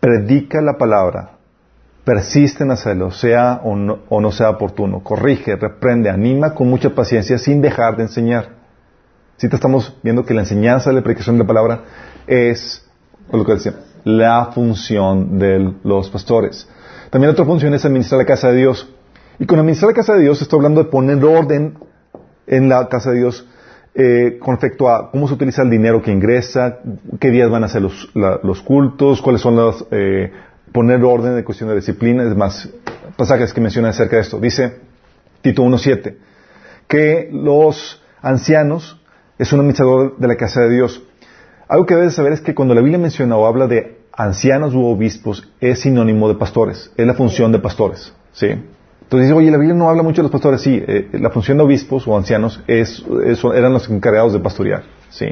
predica 0.00 0.62
la 0.62 0.78
palabra, 0.78 1.32
persiste 2.04 2.64
en 2.64 2.70
hacerlo, 2.70 3.10
sea 3.10 3.60
o 3.62 3.76
no, 3.76 3.98
o 4.08 4.20
no 4.20 4.32
sea 4.32 4.50
oportuno, 4.50 5.02
corrige, 5.02 5.56
reprende, 5.56 6.08
anima 6.08 6.54
con 6.54 6.68
mucha 6.68 6.94
paciencia 6.94 7.36
sin 7.36 7.60
dejar 7.60 7.96
de 7.96 8.04
enseñar. 8.04 8.54
Si 9.36 9.50
te 9.50 9.56
estamos 9.56 9.98
viendo 10.02 10.24
que 10.24 10.32
la 10.32 10.40
enseñanza 10.40 10.88
de 10.88 10.96
la 10.96 11.02
predicación 11.02 11.36
de 11.36 11.42
la 11.42 11.48
palabra 11.48 11.80
es 12.26 12.88
lo 13.30 13.44
que 13.44 13.52
decía, 13.52 13.74
la 14.06 14.52
función 14.54 15.36
de 15.36 15.74
los 15.82 16.10
pastores. 16.10 16.68
También 17.10 17.32
otra 17.32 17.44
función 17.44 17.74
es 17.74 17.84
administrar 17.84 18.20
la 18.20 18.24
casa 18.24 18.52
de 18.52 18.58
Dios. 18.58 18.88
Y 19.40 19.46
con 19.46 19.58
administrar 19.58 19.90
la 19.90 19.96
casa 19.96 20.14
de 20.14 20.22
Dios 20.22 20.40
estoy 20.40 20.58
hablando 20.58 20.84
de 20.84 20.88
poner 20.88 21.22
orden 21.24 21.76
en 22.46 22.68
la 22.68 22.88
casa 22.88 23.10
de 23.10 23.18
Dios 23.18 23.44
eh, 23.96 24.38
con 24.38 24.54
respecto 24.54 24.88
a 24.88 25.10
cómo 25.10 25.26
se 25.26 25.34
utiliza 25.34 25.62
el 25.62 25.70
dinero 25.70 26.00
que 26.02 26.12
ingresa, 26.12 26.78
qué 27.18 27.32
días 27.32 27.50
van 27.50 27.64
a 27.64 27.68
ser 27.68 27.82
los, 27.82 28.08
los 28.14 28.62
cultos, 28.62 29.20
cuáles 29.20 29.40
son 29.40 29.56
los... 29.56 29.84
eh, 29.90 30.30
poner 30.70 31.02
orden 31.02 31.34
de 31.34 31.42
cuestión 31.42 31.68
de 31.70 31.74
disciplina, 31.74 32.22
es 32.22 32.36
más, 32.36 32.68
pasajes 33.16 33.52
que 33.52 33.60
mencionan 33.60 33.90
acerca 33.90 34.16
de 34.16 34.22
esto. 34.22 34.38
Dice 34.38 34.78
Tito 35.40 35.64
1.7, 35.64 36.14
que 36.86 37.28
los 37.32 38.00
ancianos 38.22 39.00
es 39.36 39.52
un 39.52 39.60
administrador 39.60 40.16
de 40.16 40.28
la 40.28 40.36
casa 40.36 40.60
de 40.60 40.70
Dios. 40.70 41.02
Algo 41.66 41.86
que 41.86 41.96
debes 41.96 42.14
saber 42.14 42.32
es 42.32 42.40
que 42.40 42.54
cuando 42.54 42.74
la 42.74 42.80
Biblia 42.80 42.98
menciona 42.98 43.36
o 43.36 43.46
habla 43.46 43.66
de 43.66 43.95
ancianos 44.16 44.74
u 44.74 44.84
obispos, 44.86 45.48
es 45.60 45.80
sinónimo 45.80 46.28
de 46.28 46.34
pastores, 46.36 46.90
es 46.96 47.06
la 47.06 47.14
función 47.14 47.52
de 47.52 47.58
pastores, 47.58 48.12
¿sí? 48.32 48.46
Entonces 48.46 49.28
dice, 49.28 49.32
oye, 49.38 49.50
la 49.50 49.58
Biblia 49.58 49.76
no 49.76 49.88
habla 49.88 50.02
mucho 50.02 50.16
de 50.16 50.24
los 50.24 50.32
pastores, 50.32 50.60
sí, 50.62 50.82
eh, 50.86 51.08
la 51.12 51.30
función 51.30 51.58
de 51.58 51.64
obispos 51.64 52.08
o 52.08 52.16
ancianos 52.16 52.60
es, 52.66 53.04
es- 53.24 53.44
eran 53.44 53.72
los 53.72 53.88
encargados 53.88 54.32
de 54.32 54.40
pastorear, 54.40 54.82
¿sí? 55.10 55.26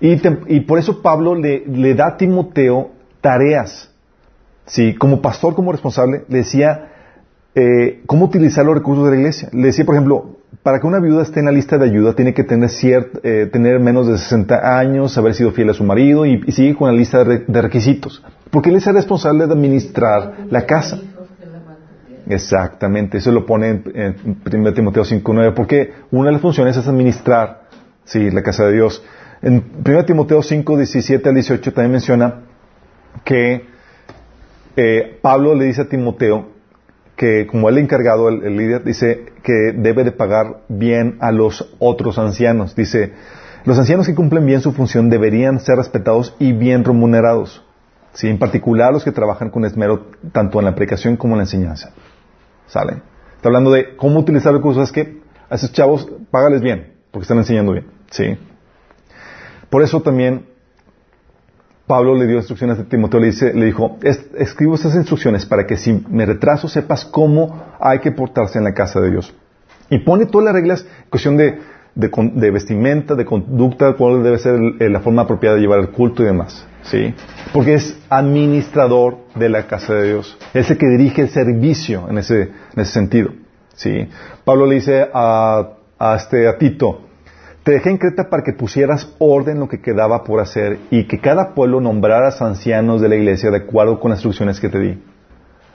Y 0.00 0.60
por 0.60 0.78
eso 0.78 1.00
Pablo 1.02 1.34
le, 1.34 1.64
le 1.66 1.94
da 1.94 2.08
a 2.08 2.16
Timoteo 2.16 2.90
tareas, 3.20 3.90
¿sí? 4.66 4.94
Como 4.94 5.20
pastor, 5.22 5.54
como 5.54 5.72
responsable, 5.72 6.24
le 6.28 6.38
decía 6.38 6.92
eh, 7.58 8.02
cómo 8.06 8.26
utilizar 8.26 8.64
los 8.66 8.74
recursos 8.74 9.04
de 9.06 9.10
la 9.12 9.16
iglesia. 9.16 9.48
Le 9.52 9.68
decía, 9.68 9.84
por 9.86 9.94
ejemplo, 9.94 10.36
para 10.62 10.78
que 10.78 10.86
una 10.86 11.00
viuda 11.00 11.22
esté 11.22 11.40
en 11.40 11.46
la 11.46 11.52
lista 11.52 11.78
de 11.78 11.86
ayuda, 11.86 12.12
tiene 12.12 12.34
que 12.34 12.44
tener, 12.44 12.68
ciert- 12.68 13.18
eh, 13.22 13.48
tener 13.50 13.80
menos 13.80 14.06
de 14.06 14.18
60 14.18 14.78
años, 14.78 15.16
haber 15.16 15.32
sido 15.34 15.52
fiel 15.52 15.70
a 15.70 15.72
su 15.74 15.82
marido 15.82 16.26
y, 16.26 16.42
sigue 16.52 16.74
con 16.76 16.88
la 16.88 16.94
lista 16.96 17.24
de, 17.24 17.44
de 17.46 17.62
requisitos. 17.62 18.22
Porque 18.50 18.68
él 18.68 18.76
es 18.76 18.86
el 18.86 18.94
responsable 18.94 19.46
de 19.46 19.54
administrar 19.54 20.34
la 20.50 20.66
casa. 20.66 20.98
Exactamente, 22.28 23.18
eso 23.18 23.30
lo 23.32 23.46
pone 23.46 23.68
en, 23.70 23.84
en 23.94 24.60
1 24.60 24.74
Timoteo 24.74 25.04
5.9, 25.04 25.54
porque 25.54 25.92
una 26.10 26.26
de 26.26 26.32
las 26.32 26.42
funciones 26.42 26.76
es 26.76 26.86
administrar 26.86 27.62
sí, 28.04 28.30
la 28.30 28.42
casa 28.42 28.66
de 28.66 28.72
Dios. 28.74 29.02
En 29.40 29.64
1 29.82 30.04
Timoteo 30.04 30.42
5, 30.42 30.76
17 30.76 31.28
al 31.28 31.34
18 31.36 31.72
también 31.72 31.92
menciona 31.92 32.42
que 33.24 33.64
eh, 34.76 35.18
Pablo 35.22 35.54
le 35.54 35.64
dice 35.66 35.82
a 35.82 35.88
Timoteo 35.88 36.55
que 37.16 37.46
como 37.46 37.68
él 37.68 37.78
encargado, 37.78 38.28
el, 38.28 38.44
el 38.44 38.56
líder, 38.56 38.84
dice 38.84 39.32
que 39.42 39.72
debe 39.74 40.04
de 40.04 40.12
pagar 40.12 40.60
bien 40.68 41.16
a 41.20 41.32
los 41.32 41.74
otros 41.78 42.18
ancianos. 42.18 42.76
Dice, 42.76 43.12
los 43.64 43.78
ancianos 43.78 44.06
que 44.06 44.14
cumplen 44.14 44.46
bien 44.46 44.60
su 44.60 44.72
función 44.72 45.10
deberían 45.10 45.58
ser 45.60 45.76
respetados 45.76 46.36
y 46.38 46.52
bien 46.52 46.84
remunerados. 46.84 47.64
¿sí? 48.12 48.28
En 48.28 48.38
particular 48.38 48.92
los 48.92 49.02
que 49.02 49.12
trabajan 49.12 49.50
con 49.50 49.64
esmero 49.64 50.06
tanto 50.32 50.58
en 50.58 50.66
la 50.66 50.74
predicación 50.74 51.16
como 51.16 51.34
en 51.34 51.38
la 51.38 51.44
enseñanza. 51.44 51.90
¿Sale? 52.66 53.02
Está 53.34 53.48
hablando 53.48 53.70
de 53.70 53.96
cómo 53.96 54.20
utilizar 54.20 54.52
recursos. 54.52 54.84
Es 54.84 54.92
que 54.92 55.20
a 55.48 55.54
esos 55.54 55.72
chavos, 55.72 56.08
págales 56.30 56.60
bien, 56.60 56.94
porque 57.10 57.24
están 57.24 57.38
enseñando 57.38 57.72
bien. 57.72 57.86
¿sí? 58.10 58.38
Por 59.70 59.82
eso 59.82 60.00
también 60.00 60.46
Pablo 61.86 62.14
le 62.16 62.26
dio 62.26 62.36
instrucciones 62.36 62.78
a 62.78 62.84
Timoteo, 62.84 63.20
le, 63.20 63.26
dice, 63.26 63.52
le 63.54 63.66
dijo, 63.66 63.96
"Es- 64.02 64.26
escribo 64.36 64.74
estas 64.74 64.94
instrucciones 64.96 65.46
para 65.46 65.66
que 65.66 65.76
si 65.76 66.04
me 66.10 66.26
retraso 66.26 66.68
sepas 66.68 67.04
cómo 67.04 67.62
hay 67.78 68.00
que 68.00 68.10
portarse 68.12 68.58
en 68.58 68.64
la 68.64 68.74
casa 68.74 69.00
de 69.00 69.10
Dios. 69.10 69.32
Y 69.88 69.98
pone 69.98 70.26
todas 70.26 70.46
las 70.46 70.54
reglas, 70.54 70.86
cuestión 71.10 71.36
de, 71.36 71.60
de 71.94 72.50
vestimenta, 72.50 73.14
de 73.14 73.24
conducta, 73.24 73.92
cuál 73.94 74.22
debe 74.24 74.38
ser 74.38 74.58
la 74.80 75.00
forma 75.00 75.22
apropiada 75.22 75.54
de 75.56 75.62
llevar 75.62 75.78
el 75.78 75.90
culto 75.90 76.22
y 76.22 76.26
demás. 76.26 76.66
¿sí? 76.82 77.14
Porque 77.52 77.74
es 77.74 77.96
administrador 78.10 79.18
de 79.36 79.48
la 79.48 79.66
casa 79.66 79.94
de 79.94 80.08
Dios. 80.12 80.36
Es 80.54 80.70
el 80.70 80.78
que 80.78 80.88
dirige 80.88 81.22
el 81.22 81.28
servicio 81.30 82.08
en 82.10 82.18
ese, 82.18 82.42
en 82.74 82.80
ese 82.80 82.92
sentido. 82.92 83.30
¿sí? 83.74 84.08
Pablo 84.44 84.66
le 84.66 84.74
dice 84.76 85.08
a, 85.14 85.68
a, 85.98 86.16
este, 86.16 86.48
a 86.48 86.58
Tito, 86.58 87.00
te 87.66 87.72
dejé 87.72 87.90
en 87.90 87.98
Creta 87.98 88.30
para 88.30 88.44
que 88.44 88.52
pusieras 88.52 89.12
orden 89.18 89.56
en 89.56 89.60
lo 89.62 89.68
que 89.68 89.80
quedaba 89.80 90.22
por 90.22 90.38
hacer 90.38 90.78
y 90.88 91.08
que 91.08 91.18
cada 91.18 91.52
pueblo 91.52 91.80
nombraras 91.80 92.40
ancianos 92.40 93.00
de 93.00 93.08
la 93.08 93.16
iglesia 93.16 93.50
de 93.50 93.56
acuerdo 93.56 93.98
con 93.98 94.12
las 94.12 94.18
instrucciones 94.18 94.60
que 94.60 94.68
te 94.68 94.78
di. 94.78 95.02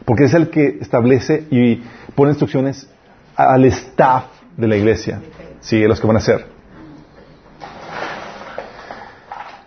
Porque 0.05 0.23
es 0.23 0.33
el 0.33 0.49
que 0.49 0.77
establece 0.79 1.47
y 1.51 1.83
pone 2.15 2.31
instrucciones 2.31 2.89
al 3.35 3.65
staff 3.65 4.23
de 4.55 4.69
la 4.69 4.77
iglesia, 4.77 5.19
sí, 5.59 5.83
los 5.83 5.99
que 5.99 6.07
van 6.07 6.15
a 6.15 6.19
hacer. 6.19 6.45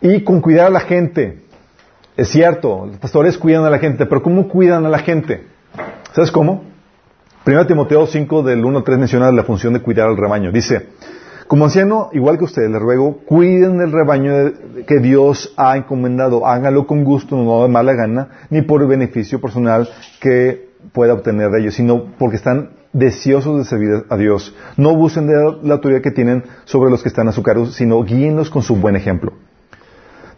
Y 0.00 0.24
con 0.24 0.40
cuidar 0.40 0.68
a 0.68 0.70
la 0.70 0.80
gente. 0.80 1.42
Es 2.16 2.28
cierto, 2.28 2.86
los 2.86 2.96
pastores 2.96 3.36
cuidan 3.36 3.66
a 3.66 3.70
la 3.70 3.78
gente, 3.78 4.06
pero 4.06 4.22
¿cómo 4.22 4.48
cuidan 4.48 4.86
a 4.86 4.88
la 4.88 5.00
gente? 5.00 5.46
¿Sabes 6.14 6.30
cómo? 6.30 6.64
1 7.46 7.66
Timoteo 7.66 8.06
5 8.06 8.42
del 8.44 8.64
1 8.64 8.78
al 8.78 8.84
3 8.84 8.98
menciona 8.98 9.30
la 9.30 9.44
función 9.44 9.74
de 9.74 9.80
cuidar 9.80 10.08
al 10.08 10.16
rebaño. 10.16 10.50
Dice, 10.50 10.88
como 11.46 11.64
anciano, 11.64 12.08
igual 12.12 12.38
que 12.38 12.44
ustedes, 12.44 12.70
les 12.70 12.80
ruego, 12.80 13.18
cuiden 13.26 13.80
el 13.80 13.92
rebaño 13.92 14.32
que 14.86 14.98
Dios 14.98 15.52
ha 15.56 15.76
encomendado. 15.76 16.46
Háganlo 16.46 16.86
con 16.86 17.04
gusto, 17.04 17.36
no 17.36 17.62
de 17.62 17.68
mala 17.68 17.92
gana, 17.92 18.28
ni 18.50 18.62
por 18.62 18.86
beneficio 18.86 19.40
personal 19.40 19.88
que 20.20 20.70
pueda 20.92 21.12
obtener 21.12 21.50
de 21.50 21.60
ellos, 21.60 21.74
sino 21.74 22.06
porque 22.18 22.36
están 22.36 22.70
deseosos 22.92 23.58
de 23.58 23.64
servir 23.64 24.04
a 24.08 24.16
Dios. 24.16 24.54
No 24.76 24.96
busquen 24.96 25.26
de 25.26 25.34
la 25.62 25.74
autoridad 25.74 26.00
que 26.00 26.10
tienen 26.10 26.44
sobre 26.64 26.90
los 26.90 27.02
que 27.02 27.08
están 27.08 27.28
a 27.28 27.32
su 27.32 27.42
cargo, 27.42 27.66
sino 27.66 28.02
guíenlos 28.02 28.48
con 28.48 28.62
su 28.62 28.76
buen 28.76 28.96
ejemplo. 28.96 29.32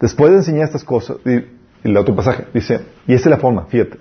Después 0.01 0.33
de 0.33 0.39
enseñar 0.39 0.65
estas 0.65 0.85
cosas, 0.85 1.19
el 1.25 1.97
otro 1.97 2.17
pasaje 2.17 2.47
dice, 2.53 2.81
y 3.07 3.15
esta 3.15 3.29
es 3.29 3.31
la 3.31 3.39
forma, 3.39 3.67
fíjate, 3.67 3.99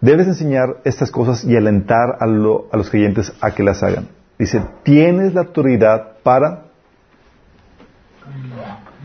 debes 0.00 0.26
enseñar 0.28 0.80
estas 0.84 1.10
cosas 1.10 1.44
y 1.44 1.56
alentar 1.56 2.16
a 2.20 2.26
los 2.26 2.90
creyentes 2.90 3.32
a 3.40 3.50
que 3.50 3.62
las 3.62 3.82
hagan. 3.82 4.21
Dice, 4.38 4.62
tienes 4.82 5.34
la 5.34 5.42
autoridad 5.42 6.14
para 6.22 6.64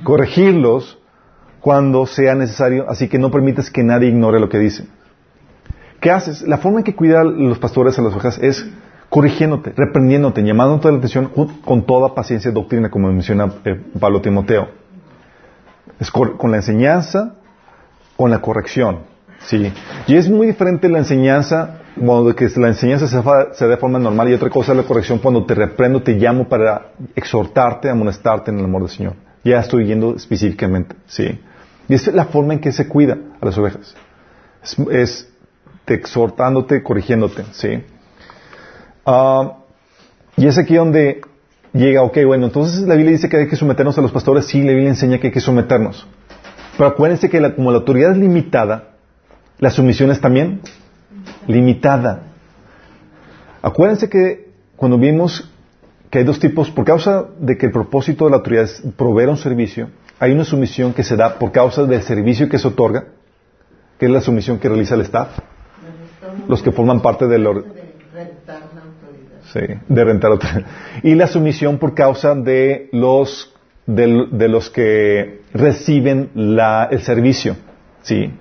corregirlos 0.04 0.98
cuando 1.60 2.06
sea 2.06 2.36
necesario, 2.36 2.86
así 2.90 3.08
que 3.08 3.20
no 3.20 3.30
permites 3.32 3.70
que 3.70 3.84
nadie 3.84 4.10
ignore 4.10 4.40
lo 4.40 4.50
que 4.50 4.60
dicen. 4.60 4.88
¿Qué 6.00 6.12
haces? 6.12 6.44
La 6.44 6.58
forma 6.60 6.80
en 6.80 6.84
que 6.86 6.96
cuidan 6.96 7.50
los 7.50 7.60
pastores 7.60 7.98
a 7.98 8.02
las 8.02 8.14
ovejas 8.14 8.38
es 8.42 8.66
corrigiéndote, 9.10 9.74
reprendiéndote, 9.76 10.44
llamándote 10.44 10.92
la 10.92 10.98
atención 10.98 11.28
con- 11.28 11.48
con 11.62 11.86
toda 11.86 12.14
paciencia 12.14 12.52
y 12.52 12.54
doctrina, 12.54 12.90
como 12.90 13.12
menciona 13.12 13.52
eh, 13.66 13.82
Pablo 14.00 14.22
Timoteo. 14.22 14.70
Es 16.00 16.12
cor- 16.12 16.38
con 16.38 16.52
la 16.52 16.58
enseñanza, 16.58 17.36
con 18.16 18.30
la 18.30 18.40
corrección. 18.40 19.00
Sí. 19.40 19.72
Y 20.08 20.16
es 20.16 20.30
muy 20.30 20.48
diferente 20.48 20.88
la 20.90 21.00
enseñanza, 21.00 21.80
cuando 22.00 22.36
que 22.36 22.48
la 22.58 22.68
enseñanza 22.70 23.08
se, 23.08 23.22
fa- 23.22 23.48
da 23.60 23.68
de 23.68 23.78
forma 23.78 24.00
normal 24.00 24.30
y 24.30 24.34
otra 24.34 24.50
cosa 24.50 24.72
es 24.72 24.78
la 24.78 24.84
corrección 24.84 25.20
cuando 25.20 25.46
te 25.46 25.56
reprendo, 25.56 26.02
te 26.02 26.14
llamo 26.14 26.48
para 26.48 26.92
exhortarte, 27.16 27.90
amonestarte 27.90 28.52
en 28.52 28.60
el 28.60 28.66
amor 28.66 28.84
del 28.84 28.92
Señor. 28.92 29.14
Ya 29.44 29.60
estoy 29.60 29.86
yendo 29.86 30.16
específicamente. 30.16 30.96
Sí. 31.08 31.40
Y 31.88 31.94
esa 31.94 32.10
es 32.10 32.16
la 32.16 32.26
forma 32.26 32.54
en 32.54 32.60
que 32.60 32.72
se 32.72 32.88
cuida 32.88 33.18
a 33.40 33.46
las 33.46 33.58
ovejas. 33.58 33.96
Es, 34.64 34.78
es 34.92 35.30
te 35.86 35.94
exhortándote, 35.94 36.84
corrigiéndote. 36.84 37.46
Sí. 37.52 37.82
Ah, 39.06 39.60
y 40.36 40.48
es 40.48 40.58
aquí 40.58 40.76
donde 40.76 41.22
llega, 41.74 42.04
ok, 42.04 42.18
bueno, 42.26 42.48
entonces 42.48 42.82
la 42.82 42.96
Biblia 42.96 43.14
dice 43.14 43.30
que 43.30 43.38
hay 43.38 43.48
que 43.48 43.56
someternos 43.56 43.98
a 43.98 44.02
los 44.02 44.12
pastores, 44.12 44.46
sí, 44.46 44.62
la 44.62 44.72
Biblia 44.72 44.90
enseña 44.90 45.20
que 45.20 45.28
hay 45.28 45.34
que 45.34 45.40
someternos. 45.40 46.06
Pero 46.78 46.90
acuérdense 46.90 47.30
que 47.30 47.56
como 47.56 47.72
la 47.72 47.78
autoridad 47.78 48.12
es 48.12 48.18
limitada, 48.18 48.90
la 49.60 49.72
sumisión 49.72 50.12
es 50.12 50.20
también 50.22 50.62
limitada. 51.48 52.24
Acuérdense 53.62 54.10
que 54.10 54.50
cuando 54.76 54.98
vimos 54.98 55.50
que 56.10 56.20
hay 56.20 56.24
dos 56.24 56.40
tipos, 56.40 56.70
por 56.72 56.86
causa 56.86 57.26
de 57.40 57.58
que 57.58 57.66
el 57.66 57.72
propósito 57.72 58.26
de 58.26 58.32
la 58.32 58.38
autoridad 58.38 58.64
es 58.66 58.82
proveer 58.96 59.30
un 59.30 59.38
servicio, 59.38 59.90
hay 60.20 60.32
una 60.32 60.46
sumisión 60.46 60.94
que 60.94 61.04
se 61.04 61.16
da 61.16 61.38
por 61.38 61.52
causa 61.52 61.84
del 61.84 62.02
servicio 62.02 62.48
que 62.48 62.58
se 62.60 62.68
otorga, 62.68 63.06
que 64.00 64.06
es 64.06 64.12
la 64.12 64.22
sumisión 64.22 64.58
que 64.60 64.70
realiza 64.70 64.96
el 64.96 65.02
staff, 65.02 65.38
los 66.48 66.62
que 66.62 66.72
forman 66.72 67.02
parte 67.02 67.28
del... 67.28 67.46
or- 67.48 67.64
de 67.66 67.82
rentar 68.14 68.62
la 68.74 68.82
autoridad. 68.82 69.42
Sí, 69.54 69.94
de 69.94 70.04
rentar 70.04 70.32
otra. 70.32 70.64
Y 71.04 71.16
la 71.16 71.28
sumisión 71.28 71.78
por 71.78 71.94
causa 71.94 72.36
de 72.36 72.90
los, 72.92 73.54
del- 73.86 74.30
de, 74.32 74.48
los 74.48 74.70
que 74.70 75.42
reciben 75.54 76.30
la, 76.36 76.88
el 76.92 77.02
servicio. 77.02 77.56
Sí. 78.02 78.32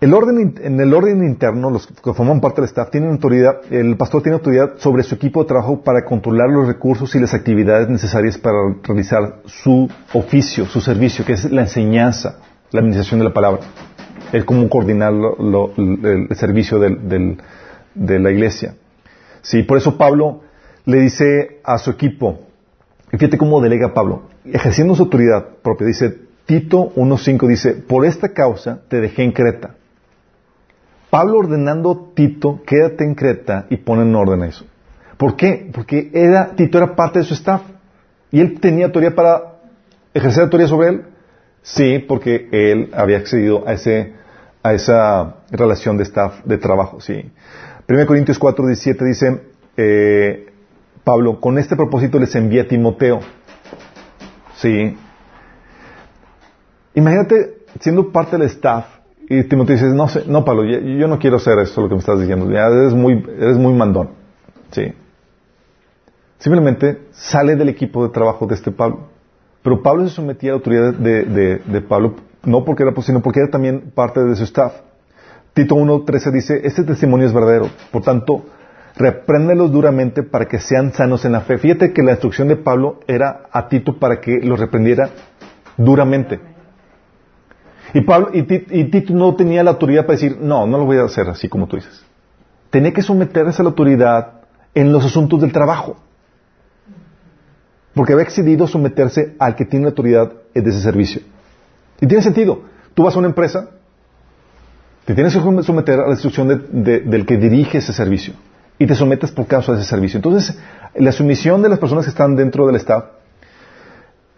El 0.00 0.14
orden, 0.14 0.54
en 0.62 0.80
el 0.80 0.94
orden 0.94 1.24
interno, 1.24 1.70
los 1.70 1.88
que 1.88 2.14
forman 2.14 2.40
parte 2.40 2.60
del 2.60 2.68
staff 2.68 2.90
tienen 2.90 3.10
autoridad, 3.10 3.60
el 3.70 3.96
pastor 3.96 4.22
tiene 4.22 4.36
autoridad 4.36 4.74
sobre 4.76 5.02
su 5.02 5.16
equipo 5.16 5.42
de 5.42 5.48
trabajo 5.48 5.82
para 5.82 6.04
controlar 6.04 6.50
los 6.50 6.68
recursos 6.68 7.12
y 7.16 7.18
las 7.18 7.34
actividades 7.34 7.88
necesarias 7.88 8.38
para 8.38 8.58
realizar 8.84 9.40
su 9.46 9.90
oficio, 10.12 10.66
su 10.66 10.80
servicio, 10.80 11.24
que 11.24 11.32
es 11.32 11.50
la 11.50 11.62
enseñanza, 11.62 12.38
la 12.70 12.78
administración 12.78 13.18
de 13.18 13.24
la 13.24 13.34
palabra. 13.34 13.62
Es 14.32 14.44
como 14.44 14.68
coordinar 14.68 15.12
el, 15.12 16.28
servicio 16.36 16.78
de 16.78 18.18
la 18.20 18.30
iglesia. 18.30 18.76
Sí, 19.42 19.64
por 19.64 19.78
eso 19.78 19.98
Pablo 19.98 20.42
le 20.84 21.00
dice 21.00 21.60
a 21.64 21.76
su 21.78 21.90
equipo, 21.90 22.38
fíjate 23.10 23.36
cómo 23.36 23.60
delega 23.60 23.94
Pablo, 23.94 24.28
ejerciendo 24.44 24.94
su 24.94 25.04
autoridad 25.04 25.44
propia, 25.60 25.88
dice, 25.88 26.28
Tito 26.46 26.94
1.5 26.94 27.48
dice, 27.48 27.72
por 27.74 28.06
esta 28.06 28.28
causa 28.28 28.80
te 28.88 29.00
dejé 29.00 29.24
en 29.24 29.32
Creta. 29.32 29.74
Pablo 31.10 31.38
ordenando 31.38 31.90
a 31.90 32.14
Tito, 32.14 32.62
quédate 32.66 33.04
en 33.04 33.14
Creta 33.14 33.66
y 33.70 33.78
pone 33.78 34.02
en 34.02 34.14
orden 34.14 34.42
eso. 34.42 34.66
¿Por 35.16 35.36
qué? 35.36 35.70
Porque 35.72 36.10
era, 36.12 36.54
Tito 36.54 36.78
era 36.78 36.94
parte 36.94 37.20
de 37.20 37.24
su 37.24 37.34
staff. 37.34 37.62
Y 38.30 38.40
él 38.40 38.60
tenía 38.60 38.86
autoridad 38.86 39.14
para 39.14 39.54
ejercer 40.12 40.44
autoridad 40.44 40.68
sobre 40.68 40.88
él. 40.88 41.04
Sí, 41.62 41.98
porque 41.98 42.48
él 42.52 42.90
había 42.92 43.18
accedido 43.18 43.66
a, 43.66 43.72
ese, 43.72 44.14
a 44.62 44.74
esa 44.74 45.36
relación 45.50 45.96
de 45.96 46.04
staff, 46.04 46.44
de 46.44 46.58
trabajo. 46.58 47.00
Sí. 47.00 47.30
1 47.88 48.06
Corintios 48.06 48.38
4, 48.38 48.66
17 48.66 49.04
dice, 49.04 49.42
eh, 49.76 50.52
Pablo, 51.04 51.40
con 51.40 51.58
este 51.58 51.74
propósito 51.74 52.18
les 52.18 52.34
envía 52.34 52.62
a 52.62 52.68
Timoteo. 52.68 53.20
Sí. 54.56 54.96
Imagínate 56.94 57.58
siendo 57.80 58.12
parte 58.12 58.36
del 58.36 58.46
staff 58.48 58.97
y 59.28 59.44
Timoteo 59.44 59.74
dice, 59.76 59.88
no 59.88 60.08
sé, 60.08 60.24
no 60.26 60.44
Pablo, 60.44 60.64
yo, 60.64 61.06
no 61.08 61.18
quiero 61.18 61.36
hacer 61.36 61.58
esto 61.58 61.82
lo 61.82 61.88
que 61.88 61.94
me 61.94 62.00
estás 62.00 62.18
diciendo, 62.20 62.50
eres 62.50 62.94
muy, 62.94 63.24
eres 63.38 63.56
muy 63.56 63.72
mandón. 63.74 64.10
Sí. 64.70 64.92
Simplemente 66.38 67.02
sale 67.10 67.56
del 67.56 67.68
equipo 67.68 68.06
de 68.06 68.12
trabajo 68.12 68.46
de 68.46 68.54
este 68.54 68.70
Pablo. 68.70 69.08
Pero 69.62 69.82
Pablo 69.82 70.06
se 70.08 70.14
sometía 70.14 70.50
a 70.50 70.52
la 70.52 70.56
autoridad 70.58 70.94
de, 70.94 71.24
de- 71.24 71.58
de 71.58 71.80
Pablo, 71.80 72.14
no 72.44 72.64
porque 72.64 72.84
era, 72.84 72.94
sino 73.02 73.20
porque 73.20 73.40
era 73.40 73.50
también 73.50 73.90
parte 73.94 74.20
de 74.24 74.36
su 74.36 74.44
staff. 74.44 74.72
Tito 75.52 75.74
1.13 75.74 76.30
dice, 76.32 76.60
este 76.64 76.84
testimonio 76.84 77.26
es 77.26 77.32
verdadero, 77.32 77.68
por 77.90 78.02
tanto, 78.02 78.44
repréndelos 78.96 79.72
duramente 79.72 80.22
para 80.22 80.46
que 80.46 80.58
sean 80.60 80.92
sanos 80.92 81.24
en 81.24 81.32
la 81.32 81.40
fe. 81.40 81.58
Fíjate 81.58 81.92
que 81.92 82.02
la 82.02 82.12
instrucción 82.12 82.46
de 82.48 82.56
Pablo 82.56 83.00
era 83.08 83.42
a 83.50 83.68
Tito 83.68 83.98
para 83.98 84.20
que 84.20 84.38
los 84.40 84.58
reprendiera 84.60 85.10
duramente. 85.76 86.38
Y, 87.94 88.00
Pablo, 88.02 88.30
y, 88.32 88.42
Ti- 88.42 88.66
y 88.70 88.84
Tito 88.84 89.14
no 89.14 89.34
tenía 89.34 89.62
la 89.62 89.70
autoridad 89.70 90.02
para 90.06 90.14
decir, 90.18 90.38
no, 90.40 90.66
no 90.66 90.78
lo 90.78 90.84
voy 90.84 90.98
a 90.98 91.04
hacer 91.04 91.28
así 91.28 91.48
como 91.48 91.66
tú 91.66 91.76
dices. 91.76 92.02
Tenía 92.70 92.92
que 92.92 93.02
someterse 93.02 93.62
a 93.62 93.64
la 93.64 93.70
autoridad 93.70 94.32
en 94.74 94.92
los 94.92 95.04
asuntos 95.04 95.40
del 95.40 95.52
trabajo. 95.52 95.96
Porque 97.94 98.12
había 98.12 98.24
excedido 98.24 98.66
someterse 98.66 99.34
al 99.38 99.56
que 99.56 99.64
tiene 99.64 99.84
la 99.86 99.90
autoridad 99.90 100.32
de 100.54 100.68
ese 100.70 100.80
servicio. 100.80 101.22
Y 102.00 102.06
tiene 102.06 102.22
sentido. 102.22 102.62
Tú 102.94 103.02
vas 103.04 103.16
a 103.16 103.18
una 103.18 103.28
empresa, 103.28 103.70
te 105.04 105.14
tienes 105.14 105.34
que 105.34 105.40
someter 105.62 105.98
a 106.00 106.04
la 106.06 106.12
instrucción 106.12 106.48
de- 106.48 106.56
de- 106.70 107.00
del 107.00 107.26
que 107.26 107.36
dirige 107.38 107.78
ese 107.78 107.92
servicio. 107.92 108.34
Y 108.78 108.86
te 108.86 108.94
sometes 108.94 109.32
por 109.32 109.46
causa 109.46 109.72
de 109.72 109.80
ese 109.80 109.88
servicio. 109.88 110.18
Entonces, 110.18 110.56
la 110.94 111.10
sumisión 111.10 111.62
de 111.62 111.68
las 111.70 111.78
personas 111.78 112.04
que 112.04 112.10
están 112.10 112.36
dentro 112.36 112.66
del 112.66 112.76
staff 112.76 113.04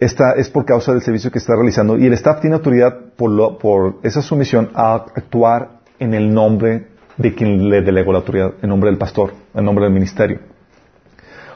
esta 0.01 0.31
es 0.31 0.49
por 0.49 0.65
causa 0.65 0.93
del 0.93 1.03
servicio 1.03 1.29
que 1.29 1.37
está 1.37 1.53
realizando 1.55 1.95
y 1.95 2.07
el 2.07 2.13
staff 2.13 2.41
tiene 2.41 2.55
autoridad 2.55 3.13
por, 3.15 3.99
esa 4.01 4.23
sumisión 4.23 4.71
a 4.73 4.95
actuar 4.95 5.81
en 5.99 6.15
el 6.15 6.33
nombre 6.33 6.87
de 7.17 7.35
quien 7.35 7.69
le 7.69 7.83
delegó 7.83 8.11
la 8.11 8.17
autoridad, 8.17 8.53
en 8.63 8.69
nombre 8.69 8.89
del 8.89 8.97
pastor, 8.97 9.31
en 9.53 9.63
nombre 9.63 9.85
del 9.85 9.93
ministerio. 9.93 10.39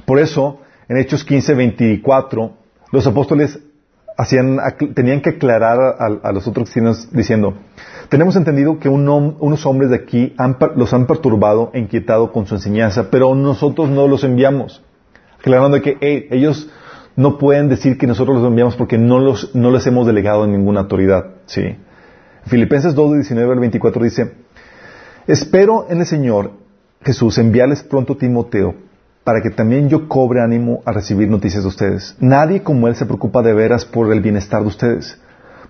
Por 0.06 0.20
eso, 0.20 0.60
en 0.88 0.98
Hechos 0.98 1.24
15, 1.24 1.56
24, 1.56 2.54
los 2.92 3.08
apóstoles 3.08 3.60
hacían, 4.16 4.60
tenían 4.94 5.22
que 5.22 5.32
aclarar 5.32 5.96
a, 5.98 6.32
los 6.32 6.48
otros 6.48 6.66
cristianos 6.66 7.12
diciendo, 7.12 7.56
tenemos 8.10 8.36
entendido 8.36 8.78
que 8.78 8.90
unos 8.90 9.66
hombres 9.66 9.90
de 9.90 9.96
aquí 9.96 10.36
los 10.76 10.94
han 10.94 11.08
perturbado 11.08 11.72
e 11.74 11.80
inquietado 11.80 12.32
con 12.32 12.46
su 12.46 12.54
enseñanza, 12.54 13.10
pero 13.10 13.34
nosotros 13.34 13.90
no 13.90 14.08
los 14.08 14.24
enviamos. 14.24 14.84
Aclarando 15.40 15.82
que 15.82 15.98
ellos 16.30 16.70
no 17.16 17.38
pueden 17.38 17.70
decir 17.70 17.98
que 17.98 18.08
nosotros 18.08 18.38
los 18.38 18.48
enviamos 18.48 18.76
porque 18.76 18.98
no, 18.98 19.20
los, 19.20 19.56
no 19.56 19.72
les 19.72 19.88
hemos 19.88 20.06
delegado 20.06 20.46
ninguna 20.46 20.82
autoridad. 20.82 21.26
Filipenses 22.46 22.94
2, 22.94 23.14
19 23.14 23.54
al 23.54 23.60
24 23.60 24.04
dice, 24.04 24.32
Espero 25.28 25.88
en 25.90 26.00
el 26.00 26.06
Señor 26.06 26.52
Jesús 27.02 27.38
enviarles 27.38 27.84
pronto 27.84 28.14
a 28.14 28.18
Timoteo 28.18 28.76
para 29.24 29.42
que 29.42 29.50
también 29.50 29.90
yo 29.90 30.08
cobre 30.08 30.42
ánimo 30.42 30.82
a 30.86 30.92
recibir 30.92 31.30
noticias 31.30 31.64
de 31.64 31.70
ustedes. 31.70 32.16
Nadie 32.20 32.62
como 32.62 32.88
él 32.88 32.96
se 32.96 33.06
preocupa 33.06 33.42
de 33.42 33.54
veras 33.54 33.86
por 33.86 34.12
el 34.14 34.22
bienestar 34.22 34.62
de 34.62 34.68
ustedes, 34.68 35.20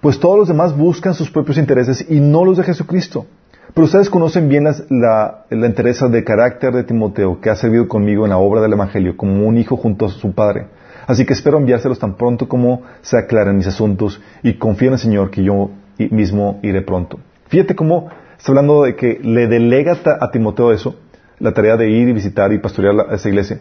pues 0.02 0.20
todos 0.20 0.38
los 0.38 0.48
demás 0.48 0.76
buscan 0.76 1.14
sus 1.14 1.32
propios 1.32 1.58
intereses 1.58 2.06
y 2.10 2.20
no 2.20 2.44
los 2.44 2.58
de 2.58 2.64
Jesucristo. 2.64 3.26
Pero 3.74 3.86
ustedes 3.86 4.10
conocen 4.10 4.50
bien 4.50 4.66
la, 4.66 5.46
la 5.50 5.66
entereza 5.66 6.08
de 6.08 6.24
carácter 6.24 6.74
de 6.74 6.84
Timoteo, 6.84 7.40
que 7.40 7.50
ha 7.50 7.56
servido 7.56 7.88
conmigo 7.88 8.26
en 8.26 8.30
la 8.32 8.38
obra 8.38 8.62
del 8.62 8.74
Evangelio 8.74 9.16
como 9.16 9.48
un 9.48 9.58
hijo 9.58 9.78
junto 9.78 10.06
a 10.06 10.10
su 10.10 10.34
padre. 10.34 10.68
Así 11.08 11.26
que 11.26 11.34
espero 11.34 11.58
enviárselos 11.58 12.00
tan 12.00 12.16
pronto 12.16 12.48
como 12.48 12.84
se 13.02 13.18
aclaren 13.18 13.58
mis 13.58 13.68
asuntos 13.68 14.22
y 14.44 14.56
confío 14.56 14.90
en 14.90 14.94
el 14.94 15.00
Señor 15.00 15.30
que 15.30 15.44
yo 15.44 15.72
mismo 15.98 16.60
iré 16.64 16.82
pronto. 16.82 17.20
Fíjate 17.48 17.76
cómo 17.76 18.10
está 18.38 18.52
hablando 18.52 18.84
de 18.84 18.96
que 18.96 19.20
le 19.22 19.48
delega 19.48 19.98
a 20.20 20.32
Timoteo 20.32 20.72
eso, 20.72 20.96
la 21.40 21.54
tarea 21.54 21.78
de 21.78 21.90
ir 21.90 22.10
y 22.10 22.14
visitar 22.14 22.52
y 22.54 22.60
pastorear 22.60 23.08
a 23.10 23.16
esa 23.16 23.30
iglesia. 23.30 23.60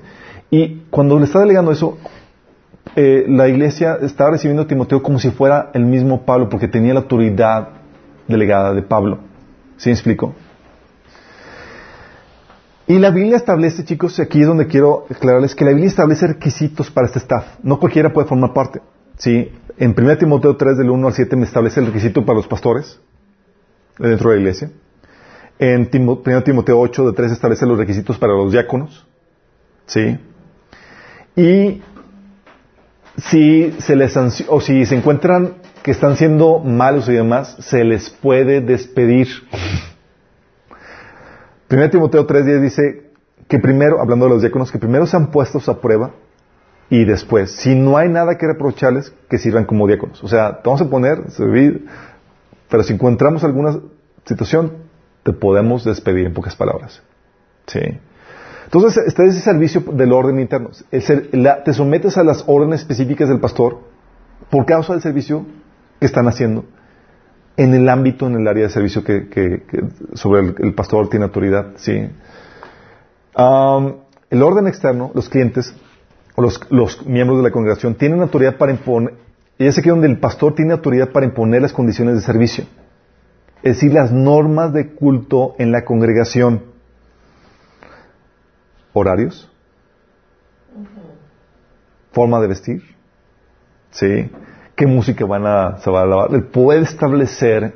Y 0.50 0.82
cuando 0.90 1.18
le 1.18 1.24
está 1.24 1.40
delegando 1.40 1.72
eso, 1.72 1.98
eh, 2.96 3.24
la 3.28 3.48
iglesia 3.48 3.98
estaba 4.02 4.32
recibiendo 4.32 4.62
a 4.62 4.66
Timoteo 4.66 5.02
como 5.02 5.18
si 5.18 5.30
fuera 5.30 5.70
el 5.74 5.84
mismo 5.84 6.22
Pablo, 6.22 6.48
porque 6.48 6.68
tenía 6.68 6.94
la 6.94 7.00
autoridad 7.00 7.68
delegada 8.28 8.72
de 8.72 8.82
Pablo. 8.82 9.18
¿Sí 9.76 9.88
me 9.88 9.94
explico? 9.94 10.34
Y 12.86 12.98
la 12.98 13.10
Biblia 13.10 13.36
establece, 13.36 13.84
chicos, 13.84 14.20
aquí 14.20 14.42
es 14.42 14.46
donde 14.46 14.66
quiero 14.66 15.06
aclararles 15.10 15.54
que 15.54 15.64
la 15.64 15.70
Biblia 15.70 15.88
establece 15.88 16.26
requisitos 16.26 16.90
para 16.90 17.06
este 17.06 17.18
staff. 17.18 17.58
No 17.62 17.80
cualquiera 17.80 18.12
puede 18.12 18.28
formar 18.28 18.52
parte. 18.52 18.82
¿sí? 19.16 19.50
En 19.78 19.94
1 19.96 20.18
Timoteo 20.18 20.56
3, 20.56 20.76
del 20.78 20.90
1 20.90 21.06
al 21.06 21.14
7, 21.14 21.36
me 21.36 21.44
establece 21.44 21.80
el 21.80 21.86
requisito 21.86 22.24
para 22.24 22.36
los 22.36 22.46
pastores 22.46 23.00
dentro 23.98 24.30
de 24.30 24.36
la 24.36 24.40
iglesia. 24.42 24.70
En 25.58 25.88
1 25.90 26.42
Timoteo 26.44 26.78
8, 26.78 27.06
de 27.06 27.12
3, 27.12 27.32
establece 27.32 27.64
los 27.64 27.78
requisitos 27.78 28.18
para 28.18 28.34
los 28.34 28.52
diáconos. 28.52 29.06
¿Sí? 29.86 30.18
Y 31.36 31.82
si 33.16 33.74
se 33.78 33.96
les 33.96 34.16
o 34.48 34.60
si 34.60 34.84
se 34.84 34.96
encuentran 34.96 35.54
que 35.82 35.90
están 35.90 36.16
siendo 36.16 36.58
malos 36.58 37.08
y 37.08 37.12
demás, 37.12 37.56
se 37.60 37.84
les 37.84 38.10
puede 38.10 38.60
despedir. 38.60 39.28
1 41.70 41.90
Timoteo 41.90 42.26
3.10 42.26 42.60
dice 42.60 43.10
que 43.48 43.58
primero, 43.58 44.00
hablando 44.00 44.26
de 44.26 44.32
los 44.32 44.42
diáconos, 44.42 44.70
que 44.70 44.78
primero 44.78 45.06
sean 45.06 45.30
puestos 45.30 45.68
a 45.68 45.80
prueba 45.80 46.12
y 46.90 47.04
después, 47.04 47.50
si 47.50 47.74
no 47.74 47.96
hay 47.96 48.08
nada 48.08 48.36
que 48.36 48.46
reprocharles, 48.46 49.12
que 49.28 49.38
sirvan 49.38 49.64
como 49.64 49.86
diáconos. 49.86 50.22
O 50.22 50.28
sea, 50.28 50.60
te 50.62 50.68
vamos 50.68 50.82
a 50.82 50.90
poner, 50.90 51.30
servir, 51.30 51.86
pero 52.68 52.82
si 52.82 52.92
encontramos 52.92 53.44
alguna 53.44 53.78
situación, 54.24 54.72
te 55.22 55.32
podemos 55.32 55.84
despedir 55.84 56.26
en 56.26 56.34
pocas 56.34 56.54
palabras. 56.54 57.02
Sí. 57.66 57.80
Entonces, 58.64 59.04
este 59.06 59.26
es 59.26 59.36
el 59.36 59.42
servicio 59.42 59.80
del 59.92 60.12
orden 60.12 60.40
interno. 60.40 60.70
te 60.90 61.72
sometes 61.72 62.18
a 62.18 62.24
las 62.24 62.44
órdenes 62.46 62.80
específicas 62.80 63.28
del 63.28 63.40
pastor 63.40 63.80
por 64.50 64.66
causa 64.66 64.92
del 64.92 65.02
servicio 65.02 65.46
que 66.00 66.06
están 66.06 66.28
haciendo 66.28 66.64
en 67.56 67.74
el 67.74 67.88
ámbito, 67.88 68.26
en 68.26 68.36
el 68.36 68.48
área 68.48 68.64
de 68.64 68.70
servicio 68.70 69.04
que, 69.04 69.62
sobre 70.14 70.54
el, 70.58 70.74
pastor 70.74 71.08
tiene 71.08 71.26
autoridad. 71.26 71.72
Sí. 71.76 71.92
el 74.30 74.42
orden 74.42 74.66
externo, 74.66 75.12
los 75.14 75.28
clientes, 75.28 75.74
o 76.34 76.42
los, 76.42 77.06
miembros 77.06 77.38
de 77.38 77.44
la 77.44 77.50
congregación, 77.50 77.94
tienen 77.94 78.20
autoridad 78.20 78.56
para 78.56 78.72
imponer, 78.72 79.14
y 79.56 79.66
es 79.66 79.78
aquí 79.78 79.88
donde 79.88 80.08
el 80.08 80.18
pastor 80.18 80.54
tiene 80.54 80.72
autoridad 80.72 81.10
para 81.10 81.26
imponer 81.26 81.62
las 81.62 81.72
condiciones 81.72 82.16
de 82.16 82.22
servicio. 82.22 82.64
Es 83.62 83.76
decir, 83.76 83.92
las 83.92 84.10
normas 84.12 84.72
de 84.72 84.90
culto 84.90 85.54
en 85.58 85.72
la 85.72 85.84
congregación. 85.84 86.62
Horarios. 88.92 89.50
Forma 92.12 92.40
de 92.40 92.48
vestir. 92.48 92.82
Sí 93.90 94.28
qué 94.76 94.86
música 94.86 95.24
van 95.24 95.46
a, 95.46 95.78
se 95.78 95.90
va 95.90 96.00
a 96.00 96.02
alabar. 96.02 96.28
Él 96.32 96.44
puede 96.44 96.82
establecer 96.82 97.74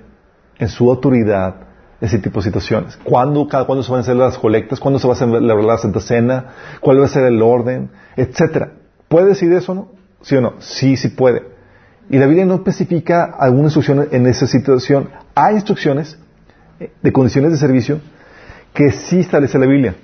en 0.59 0.69
su 0.69 0.91
autoridad 0.91 1.55
ese 2.01 2.19
tipo 2.19 2.41
de 2.41 2.45
situaciones. 2.45 2.97
¿Cuándo, 3.03 3.49
cada 3.49 3.65
cuándo 3.65 3.83
se 3.83 3.91
van 3.91 3.99
a 3.99 4.03
hacer 4.03 4.17
las 4.17 4.39
colectas? 4.39 4.79
¿Cuándo 4.79 4.99
se 4.99 5.07
va 5.07 5.15
a 5.15 5.17
hacer 5.17 5.29
la, 5.29 5.79
Santa 5.79 6.01
Cena? 6.01 6.47
¿Cuál 6.81 7.01
va 7.01 7.07
a 7.07 7.09
ser 7.09 7.25
el 7.25 7.43
orden? 7.43 7.91
Etcétera. 8.17 8.73
¿Puede 9.09 9.27
decir 9.27 9.53
eso 9.53 9.73
o 9.73 9.75
no? 9.75 9.89
¿Sí 10.23 10.37
o 10.37 10.41
no? 10.41 10.55
Sí, 10.59 10.97
sí 10.97 11.09
puede. 11.09 11.43
Y 12.11 12.19
la 12.19 12.27
Biblia 12.27 12.47
no 12.47 12.55
especifica 12.55 13.25
alguna 13.25 13.65
instrucción 13.65 14.09
en 14.11 14.27
esa 14.27 14.47
situación. 14.47 15.11
Hay 15.35 15.57
instrucciones 15.57 16.19
de 17.03 17.13
condiciones 17.13 17.53
de 17.53 17.59
servicio 17.59 18.01
que 18.73 18.93
sí 18.93 19.21
establece 19.21 19.59
la 19.59 19.67
Biblia. 19.67 19.95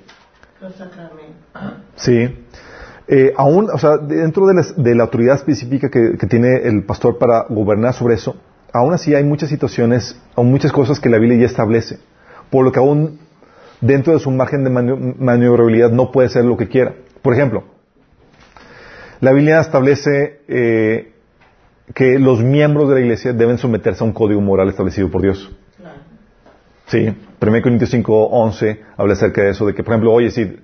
Sí. 1.95 2.44
Eh, 3.07 3.33
aún, 3.37 3.69
o 3.69 3.77
sea, 3.77 3.97
dentro 3.97 4.47
de, 4.47 4.95
la 4.95 5.03
autoridad 5.03 5.35
específica 5.35 5.89
que, 5.89 6.17
tiene 6.27 6.55
el 6.63 6.83
pastor 6.85 7.17
para 7.17 7.45
gobernar 7.49 7.93
sobre 7.93 8.15
eso, 8.15 8.35
aún 8.73 8.93
así 8.93 9.13
hay 9.13 9.23
muchas 9.23 9.49
situaciones 9.49 10.19
o 10.33 10.43
muchas 10.43 10.71
cosas 10.71 10.99
que 10.99 11.09
la 11.09 11.19
Biblia 11.19 11.39
ya 11.41 11.45
establece, 11.45 11.99
por 12.49 12.65
lo 12.65 12.71
que 12.71 12.79
aún 12.79 13.19
dentro 13.79 14.13
de 14.13 14.19
su 14.19 14.31
margen 14.31 14.63
de 14.63 14.69
maniobrabilidad 14.69 15.91
no 15.91 16.11
puede 16.11 16.29
ser 16.29 16.45
lo 16.45 16.57
que 16.57 16.67
quiera. 16.67 16.95
Por 17.21 17.33
ejemplo, 17.33 17.63
la 19.21 19.31
Biblia 19.33 19.59
establece 19.59 20.41
eh, 20.47 21.13
que 21.93 22.17
los 22.17 22.41
miembros 22.41 22.89
de 22.89 22.95
la 22.95 23.01
iglesia 23.01 23.33
deben 23.33 23.59
someterse 23.59 24.03
a 24.03 24.07
un 24.07 24.13
código 24.13 24.41
moral 24.41 24.69
establecido 24.69 25.11
por 25.11 25.21
Dios. 25.21 25.55
Sí, 26.87 27.15
1 27.41 27.61
Corintios 27.61 27.89
5, 27.89 28.27
11 28.27 28.79
habla 28.97 29.13
acerca 29.13 29.43
de 29.43 29.51
eso, 29.51 29.65
de 29.65 29.73
que, 29.73 29.83
por 29.83 29.93
ejemplo, 29.93 30.11
oye, 30.11 30.29
si, 30.29 30.57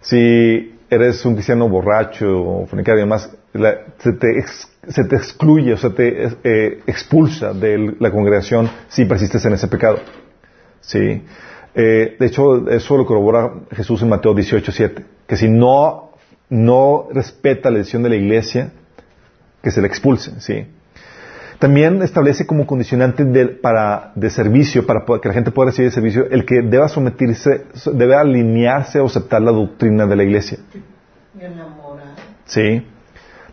si 0.00 0.73
eres 0.94 1.24
un 1.24 1.34
cristiano 1.34 1.68
borracho 1.68 2.26
o 2.26 2.66
fornicario 2.66 3.00
y 3.00 3.04
demás, 3.04 3.30
se, 3.98 4.12
te 4.12 4.44
se, 4.88 5.04
te 5.04 5.16
excluye 5.16 5.72
o 5.72 5.76
se 5.76 5.90
te 5.90 6.28
eh, 6.44 6.82
expulsa 6.86 7.52
de 7.52 7.96
la 7.98 8.10
congregación 8.10 8.70
si 8.88 9.04
persistes 9.04 9.44
en 9.44 9.54
ese 9.54 9.68
pecado. 9.68 9.98
¿Sí? 10.80 11.22
Eh, 11.74 12.16
de 12.18 12.26
hecho, 12.26 12.68
eso 12.68 12.96
lo 12.96 13.06
corrobora 13.06 13.52
Jesús 13.72 14.02
en 14.02 14.08
Mateo 14.08 14.34
18.7, 14.34 15.04
que 15.26 15.36
si 15.36 15.48
no, 15.48 16.12
no 16.48 17.08
respeta 17.12 17.70
la 17.70 17.78
decisión 17.78 18.02
de 18.02 18.10
la 18.10 18.16
iglesia, 18.16 18.72
que 19.62 19.70
se 19.70 19.80
le 19.80 19.88
expulse. 19.88 20.40
¿sí? 20.40 20.66
También 21.58 22.02
establece 22.02 22.46
como 22.46 22.66
condicionante 22.66 23.24
de, 23.24 23.46
para, 23.46 24.12
de 24.14 24.28
servicio, 24.30 24.86
para 24.86 25.04
que 25.20 25.28
la 25.28 25.34
gente 25.34 25.50
pueda 25.50 25.70
recibir 25.70 25.86
el 25.86 25.92
servicio, 25.92 26.26
el 26.30 26.44
que 26.44 26.62
deba 26.62 26.88
someterse, 26.88 27.66
debe 27.92 28.16
alinearse 28.16 28.98
o 29.00 29.06
aceptar 29.06 29.40
la 29.40 29.52
doctrina 29.52 30.06
de 30.06 30.16
la 30.16 30.24
iglesia. 30.24 30.58
Sí. 32.46 32.86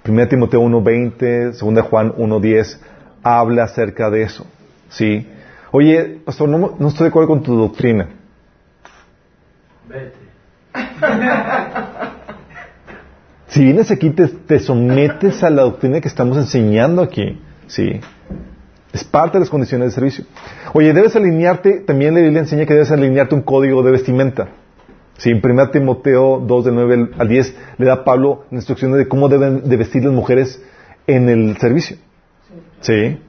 1 0.08 0.28
Timoteo 0.28 0.62
1.20, 0.62 1.60
2 1.60 1.86
Juan 1.86 2.14
1.10, 2.14 2.80
habla 3.24 3.64
acerca 3.64 4.10
de 4.10 4.24
eso. 4.24 4.48
Sí. 4.90 5.28
Oye, 5.72 6.22
pastor, 6.26 6.50
no, 6.50 6.76
no 6.78 6.88
estoy 6.88 7.06
de 7.06 7.10
acuerdo 7.10 7.30
con 7.30 7.44
tu 7.44 7.56
doctrina. 7.56 8.10
Vete. 9.88 10.22
si 13.48 13.64
vienes 13.64 13.92
aquí, 13.92 14.10
te, 14.10 14.28
te 14.28 14.60
sometes 14.60 15.44
a 15.44 15.50
la 15.50 15.62
doctrina 15.62 16.02
que 16.02 16.08
estamos 16.08 16.38
enseñando 16.38 17.02
aquí. 17.02 17.40
Sí. 17.72 18.02
Es 18.92 19.06
parte 19.06 19.38
de 19.38 19.42
las 19.42 19.50
condiciones 19.50 19.88
de 19.90 19.96
servicio. 19.96 20.26
Oye, 20.74 20.94
debes 20.94 21.16
alinearte, 21.16 21.80
también 21.80 22.14
la 22.14 22.20
Biblia 22.20 22.42
enseña 22.42 22.66
que 22.66 22.74
debes 22.74 22.92
alinearte 22.92 23.34
un 23.34 23.44
código 23.44 23.82
de 23.82 23.92
vestimenta. 23.92 24.50
Sí, 25.18 25.30
en 25.30 25.42
1 25.44 25.70
Timoteo 25.72 26.40
2, 26.46 26.66
de 26.66 26.72
9 26.72 27.10
al 27.18 27.28
10, 27.30 27.56
le 27.78 27.86
da 27.86 28.04
Pablo 28.04 28.46
instrucciones 28.52 28.98
de 28.98 29.08
cómo 29.08 29.30
deben 29.30 29.70
de 29.70 29.78
vestir 29.78 30.04
las 30.04 30.14
mujeres 30.14 30.62
en 31.08 31.30
el 31.30 31.58
servicio. 31.58 31.96
Sí. 32.82 33.20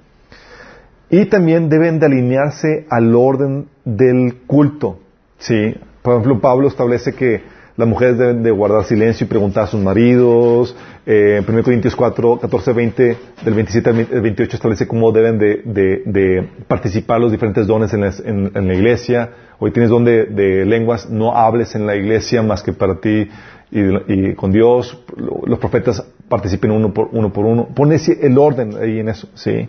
Y 1.10 1.26
también 1.26 1.68
deben 1.68 2.00
de 2.00 2.06
alinearse 2.06 2.86
al 2.90 3.14
orden 3.14 3.68
del 3.84 4.38
culto. 4.46 4.98
Sí. 5.38 5.76
Por 6.02 6.14
ejemplo, 6.14 6.40
Pablo 6.40 6.66
establece 6.66 7.12
que 7.12 7.42
las 7.76 7.88
mujeres 7.88 8.18
deben 8.18 8.42
de 8.42 8.50
guardar 8.50 8.84
silencio 8.84 9.24
y 9.24 9.28
preguntar 9.28 9.64
a 9.64 9.66
sus 9.66 9.80
maridos. 9.80 10.76
Eh, 11.06 11.42
1 11.46 11.62
Corintios 11.62 11.96
4, 11.96 12.38
14, 12.40 12.72
20, 12.72 13.16
del 13.44 13.54
27 13.54 13.90
al 13.90 14.20
28 14.20 14.56
establece 14.56 14.86
cómo 14.86 15.10
deben 15.10 15.38
de, 15.38 16.48
participar 16.68 17.20
los 17.20 17.32
diferentes 17.32 17.66
dones 17.66 17.92
en 17.94 18.66
la, 18.66 18.74
iglesia. 18.74 19.30
Hoy 19.58 19.70
tienes 19.70 19.88
don 19.88 20.04
de, 20.04 20.64
lenguas, 20.66 21.08
no 21.08 21.34
hables 21.34 21.74
en 21.74 21.86
la 21.86 21.96
iglesia 21.96 22.42
más 22.42 22.62
que 22.62 22.74
para 22.74 23.00
ti 23.00 23.28
y, 23.70 24.34
con 24.34 24.52
Dios. 24.52 25.02
Los 25.46 25.58
profetas 25.58 26.04
participen 26.28 26.72
uno 26.72 26.92
por 26.92 27.08
uno. 27.12 27.32
Por 27.32 27.46
uno. 27.46 27.68
Pone 27.74 27.96
el 28.20 28.36
orden 28.36 28.76
ahí 28.76 29.00
en 29.00 29.08
eso, 29.08 29.28
¿sí? 29.34 29.66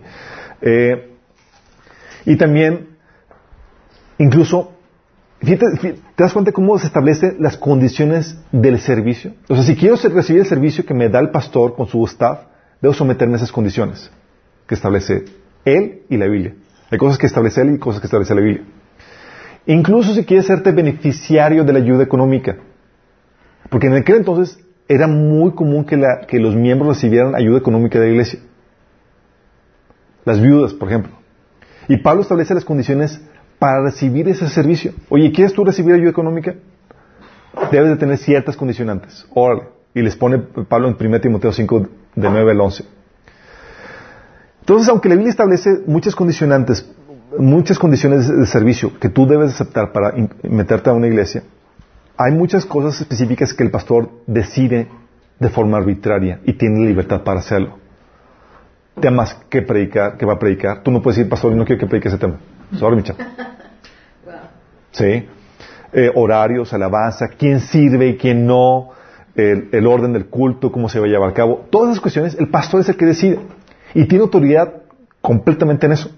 Eh, 0.62 1.10
y 2.26 2.36
también, 2.36 2.90
incluso 4.18 4.73
te 5.44 5.96
das 6.18 6.34
cuenta 6.34 6.52
cómo 6.52 6.78
se 6.80 6.88
establecen 6.88 7.38
las 7.40 7.58
condiciones 7.58 8.38
del 8.52 8.80
servicio. 8.80 9.34
O 9.50 9.56
sea, 9.56 9.64
si 9.64 9.76
quiero 9.76 9.96
recibir 9.96 10.42
el 10.42 10.48
servicio 10.48 10.86
que 10.86 10.94
me 10.94 11.10
da 11.10 11.20
el 11.20 11.32
pastor 11.32 11.76
con 11.76 11.88
su 11.88 12.04
staff, 12.06 12.40
debo 12.82 12.94
someterme 12.94 13.34
a 13.34 13.38
esas 13.38 13.52
condiciones 13.52 14.10
que 14.66 14.76
establece 14.76 15.26
él 15.66 16.04
y 16.10 16.18
la 16.18 16.28
Biblia. 16.28 16.54
Hay 16.90 16.98
cosas 16.98 17.18
que 17.18 17.26
establece 17.26 17.62
él 17.62 17.76
y 17.76 17.78
cosas 17.78 18.00
que 18.00 18.08
establece 18.08 18.34
la 18.34 18.42
Biblia. 18.42 18.64
Incluso 19.66 20.14
si 20.14 20.24
quieres 20.24 20.46
serte 20.46 20.72
beneficiario 20.72 21.64
de 21.64 21.74
la 21.74 21.80
ayuda 21.80 22.04
económica. 22.04 22.58
Porque 23.70 23.88
en 23.88 23.96
aquel 23.96 24.18
entonces 24.18 24.60
era 24.88 25.08
muy 25.08 25.52
común 25.52 25.86
que, 25.86 26.02
que 26.28 26.40
los 26.40 26.56
miembros 26.56 26.96
recibieran 26.96 27.36
ayuda 27.36 27.58
económica 27.58 28.00
de 28.00 28.06
la 28.06 28.12
iglesia. 28.12 28.40
Las 30.26 30.42
viudas, 30.42 30.74
por 30.74 30.88
ejemplo. 30.88 31.12
Y 31.88 31.98
Pablo 31.98 32.22
establece 32.22 32.54
las 32.54 32.66
condiciones 32.66 33.22
para 33.60 33.84
recibir 33.84 34.28
ese 34.28 34.48
servicio. 34.50 34.94
Oye, 35.10 35.32
¿quieres 35.32 35.54
tú 35.54 35.64
recibir 35.64 35.96
ayuda 35.96 36.10
económica? 36.10 36.56
Debes 37.72 37.90
de 37.92 37.96
tener 37.98 38.18
ciertas 38.18 38.58
condicionantes. 38.58 39.26
Órale, 39.34 39.64
Y 39.94 40.02
les 40.02 40.16
pone 40.16 40.40
Pablo 40.40 40.88
en 40.88 40.98
1 41.00 41.22
Timoteo 41.22 41.52
5, 41.52 41.80
de 42.16 42.30
9 42.30 42.52
al 42.52 42.62
11. 42.62 42.86
Entonces, 44.62 44.90
aunque 44.90 45.10
la 45.10 45.16
Biblia 45.16 45.32
establece 45.32 45.70
muchas 45.86 46.16
condicionantes, 46.16 46.90
muchas 47.38 47.78
condiciones 47.78 48.28
de 48.28 48.46
servicio 48.46 48.98
que 49.00 49.10
tú 49.10 49.28
debes 49.28 49.52
aceptar 49.52 49.92
para 49.92 50.14
meterte 50.44 50.90
a 50.90 50.94
una 50.94 51.08
iglesia, 51.08 51.44
hay 52.18 52.32
muchas 52.32 52.66
cosas 52.66 53.02
específicas 53.02 53.54
que 53.54 53.64
el 53.64 53.72
pastor 53.72 54.10
decide 54.28 54.88
de 55.40 55.50
forma 55.50 55.78
arbitraria 55.78 56.40
y 56.46 56.54
tiene 56.54 56.86
libertad 56.86 57.24
para 57.24 57.40
hacerlo. 57.40 57.78
Temas 59.00 59.34
que 59.50 59.64
predicar, 59.64 60.18
que 60.18 60.26
va 60.26 60.34
a 60.34 60.40
predicar. 60.40 60.84
Tú 60.84 60.92
no 60.92 61.02
puedes 61.02 61.18
decir, 61.18 61.30
pastor, 61.30 61.54
no 61.56 61.66
quiero 61.66 61.80
que 61.80 61.88
predique 61.88 62.08
ese 62.08 62.18
tema. 62.18 62.38
Sorry, 62.78 62.96
mi 62.96 63.04
chavo. 63.04 63.20
Wow. 64.26 64.36
¿sí? 64.92 65.28
Eh, 65.92 66.12
horarios, 66.16 66.72
alabanza, 66.72 67.28
quién 67.38 67.60
sirve 67.60 68.08
y 68.08 68.18
quién 68.18 68.46
no, 68.46 68.92
el, 69.36 69.68
el 69.74 69.86
orden 69.86 70.14
del 70.14 70.28
culto, 70.28 70.72
cómo 70.72 70.88
se 70.88 71.00
va 71.00 71.08
a 71.08 71.10
llevar 71.10 71.30
a 71.30 71.34
cabo. 71.34 71.66
Todas 71.70 71.90
esas 71.90 72.02
cuestiones, 72.02 72.36
el 72.40 72.48
pastor 72.48 72.80
es 72.80 72.88
el 72.88 72.96
que 72.96 73.06
decide. 73.06 73.40
Y 73.94 74.06
tiene 74.06 74.24
autoridad 74.24 74.74
completamente 75.22 75.86
en 75.86 75.92
eso. 75.92 76.10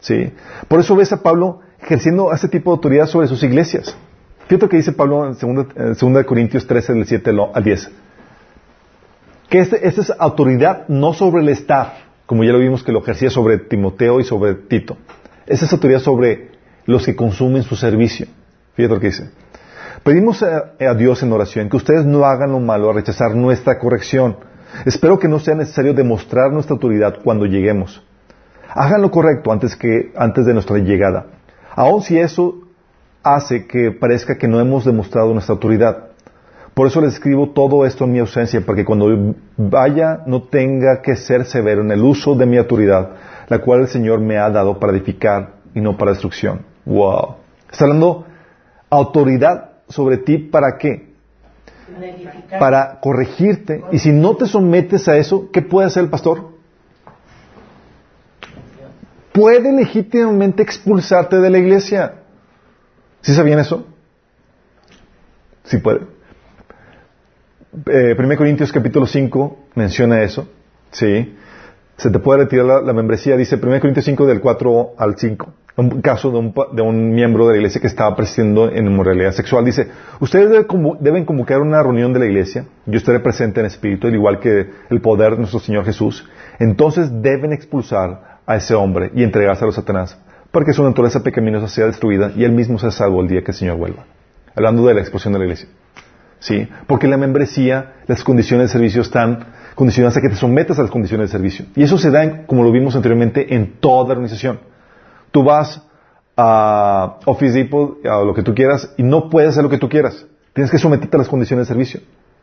¿sí? 0.00 0.32
Por 0.68 0.80
eso 0.80 0.96
ves 0.96 1.12
a 1.12 1.22
Pablo 1.22 1.60
ejerciendo 1.80 2.32
ese 2.32 2.48
tipo 2.48 2.70
de 2.70 2.76
autoridad 2.76 3.06
sobre 3.06 3.28
sus 3.28 3.42
iglesias. 3.42 3.96
Fíjate 4.48 4.66
lo 4.66 4.68
que 4.68 4.76
dice 4.78 4.92
Pablo 4.92 5.28
en 5.28 5.34
2 5.34 6.24
Corintios 6.24 6.66
13, 6.66 6.94
del 6.94 7.06
7 7.06 7.30
al 7.54 7.62
10. 7.62 7.90
Que 9.48 9.60
este, 9.60 9.86
esta 9.86 10.00
es 10.00 10.12
autoridad 10.18 10.88
no 10.88 11.12
sobre 11.12 11.42
el 11.42 11.48
staff, 11.50 11.88
como 12.26 12.44
ya 12.44 12.52
lo 12.52 12.58
vimos 12.58 12.82
que 12.82 12.92
lo 12.92 13.00
ejercía 13.00 13.30
sobre 13.30 13.58
Timoteo 13.58 14.20
y 14.20 14.24
sobre 14.24 14.54
Tito. 14.54 14.96
Esa 15.50 15.64
es 15.64 15.72
autoridad 15.72 15.98
sobre 15.98 16.52
los 16.86 17.04
que 17.04 17.16
consumen 17.16 17.64
su 17.64 17.74
servicio. 17.74 18.28
Fíjate 18.74 18.94
lo 18.94 19.00
que 19.00 19.08
dice. 19.08 19.30
Pedimos 20.04 20.44
a, 20.44 20.94
Dios 20.94 21.24
en 21.24 21.32
oración 21.32 21.68
que 21.68 21.76
ustedes 21.76 22.06
no 22.06 22.24
hagan 22.24 22.52
lo 22.52 22.60
malo 22.60 22.88
a 22.88 22.92
rechazar 22.92 23.34
nuestra 23.34 23.76
corrección. 23.80 24.36
Espero 24.86 25.18
que 25.18 25.26
no 25.26 25.40
sea 25.40 25.56
necesario 25.56 25.92
demostrar 25.92 26.52
nuestra 26.52 26.74
autoridad 26.74 27.16
cuando 27.24 27.46
lleguemos. 27.46 28.00
Hagan 28.68 29.02
lo 29.02 29.10
correcto 29.10 29.50
antes, 29.50 29.74
que, 29.74 30.12
antes 30.14 30.46
de 30.46 30.54
nuestra 30.54 30.78
llegada. 30.78 31.26
Aun 31.74 32.02
si 32.02 32.16
eso 32.16 32.54
hace 33.24 33.66
que 33.66 33.90
parezca 33.90 34.38
que 34.38 34.46
no 34.46 34.60
hemos 34.60 34.84
demostrado 34.84 35.32
nuestra 35.32 35.54
autoridad. 35.54 36.10
Por 36.74 36.86
eso 36.86 37.00
les 37.00 37.14
escribo 37.14 37.50
todo 37.50 37.84
esto 37.84 38.04
en 38.04 38.12
mi 38.12 38.20
ausencia, 38.20 38.60
para 38.60 38.76
que 38.76 38.84
cuando 38.84 39.34
vaya 39.56 40.20
no 40.26 40.44
tenga 40.44 41.02
que 41.02 41.16
ser 41.16 41.44
severo 41.44 41.82
en 41.82 41.90
el 41.90 42.02
uso 42.02 42.36
de 42.36 42.46
mi 42.46 42.56
autoridad, 42.56 43.10
la 43.50 43.58
cual 43.58 43.80
el 43.80 43.88
Señor 43.88 44.20
me 44.20 44.38
ha 44.38 44.48
dado 44.48 44.78
para 44.78 44.92
edificar 44.92 45.56
y 45.74 45.80
no 45.80 45.98
para 45.98 46.12
destrucción. 46.12 46.64
Wow. 46.86 47.36
Está 47.70 47.84
hablando 47.84 48.24
autoridad 48.88 49.72
sobre 49.88 50.18
ti 50.18 50.38
para 50.38 50.78
qué? 50.78 51.10
Para 52.58 53.00
corregirte. 53.00 53.82
Y 53.90 53.98
si 53.98 54.12
no 54.12 54.36
te 54.36 54.46
sometes 54.46 55.08
a 55.08 55.16
eso, 55.16 55.50
¿qué 55.52 55.62
puede 55.62 55.88
hacer 55.88 56.04
el 56.04 56.10
pastor? 56.10 56.50
Puede 59.32 59.72
legítimamente 59.72 60.62
expulsarte 60.62 61.40
de 61.40 61.50
la 61.50 61.58
iglesia. 61.58 62.14
¿Sí 63.20 63.34
sabían 63.34 63.58
eso? 63.58 63.84
Sí 65.64 65.78
puede. 65.78 66.02
Eh, 67.86 68.14
1 68.16 68.36
Corintios 68.36 68.70
capítulo 68.72 69.06
5 69.06 69.58
menciona 69.74 70.22
eso. 70.22 70.48
Sí. 70.92 71.36
Se 72.00 72.10
te 72.10 72.18
puede 72.18 72.44
retirar 72.44 72.82
la, 72.82 72.92
membresía, 72.94 73.36
dice 73.36 73.56
1 73.62 73.78
Corintios 73.78 74.06
5 74.06 74.24
del 74.24 74.40
4 74.40 74.92
al 74.96 75.18
5. 75.18 75.52
Un 75.76 76.00
caso 76.00 76.30
de 76.30 76.38
un, 76.38 76.54
de 76.72 76.80
un 76.80 77.10
miembro 77.10 77.46
de 77.46 77.52
la 77.52 77.56
iglesia 77.58 77.78
que 77.78 77.88
estaba 77.88 78.16
presidiendo 78.16 78.70
en 78.70 78.86
inmoralidad 78.86 79.32
sexual. 79.32 79.66
Dice, 79.66 79.88
ustedes 80.18 80.48
deben, 80.48 80.66
convo- 80.66 80.96
deben 80.98 81.26
convocar 81.26 81.60
una 81.60 81.82
reunión 81.82 82.14
de 82.14 82.20
la 82.20 82.24
iglesia. 82.24 82.64
Yo 82.86 82.96
estaré 82.96 83.20
presente 83.20 83.60
en 83.60 83.66
espíritu, 83.66 84.06
al 84.06 84.14
igual 84.14 84.40
que 84.40 84.70
el 84.88 85.00
poder 85.02 85.32
de 85.32 85.38
nuestro 85.40 85.60
Señor 85.60 85.84
Jesús. 85.84 86.26
Entonces 86.58 87.10
deben 87.20 87.52
expulsar 87.52 88.38
a 88.46 88.56
ese 88.56 88.74
hombre 88.74 89.10
y 89.14 89.22
entregárselo 89.22 89.68
a 89.68 89.74
Satanás 89.74 90.18
para 90.50 90.64
que 90.64 90.72
su 90.72 90.82
naturaleza 90.82 91.22
pecaminosa 91.22 91.68
sea 91.68 91.84
destruida 91.84 92.32
y 92.34 92.44
él 92.44 92.52
mismo 92.52 92.78
sea 92.78 92.92
salvo 92.92 93.20
el 93.20 93.28
día 93.28 93.42
que 93.42 93.50
el 93.50 93.56
Señor 93.58 93.76
vuelva. 93.76 94.06
Hablando 94.56 94.86
de 94.86 94.94
la 94.94 95.00
expulsión 95.00 95.34
de 95.34 95.38
la 95.38 95.44
iglesia. 95.44 95.68
¿Sí? 96.38 96.66
Porque 96.86 97.06
la 97.06 97.18
membresía, 97.18 97.96
las 98.06 98.24
condiciones 98.24 98.68
de 98.68 98.72
servicio 98.72 99.02
están 99.02 99.44
condicionadas 99.74 100.16
a 100.16 100.20
que 100.20 100.28
te 100.28 100.34
sometas 100.36 100.78
a 100.78 100.82
las 100.82 100.90
condiciones 100.90 101.28
de 101.30 101.32
servicio. 101.38 101.66
Y 101.76 101.82
eso 101.82 101.98
se 101.98 102.10
da, 102.10 102.24
en- 102.24 102.44
como 102.46 102.62
lo 102.62 102.72
vimos 102.72 102.94
anteriormente, 102.96 103.54
en 103.54 103.78
toda 103.80 104.04
la 104.08 104.12
organización. 104.12 104.60
Tú 105.30 105.42
vas 105.44 105.82
a 106.36 107.18
Office 107.26 107.52
Depot, 107.58 108.04
a 108.06 108.22
lo 108.22 108.34
que 108.34 108.42
tú 108.42 108.54
quieras, 108.54 108.92
y 108.96 109.02
no 109.02 109.28
puedes 109.28 109.50
hacer 109.50 109.62
lo 109.62 109.70
que 109.70 109.78
tú 109.78 109.88
quieras. 109.88 110.26
Tienes 110.52 110.70
que 110.70 110.78
someterte 110.78 111.16
a 111.16 111.18
las 111.18 111.28
condiciones 111.28 111.66
de 111.68 111.72
servicio. 111.74 112.00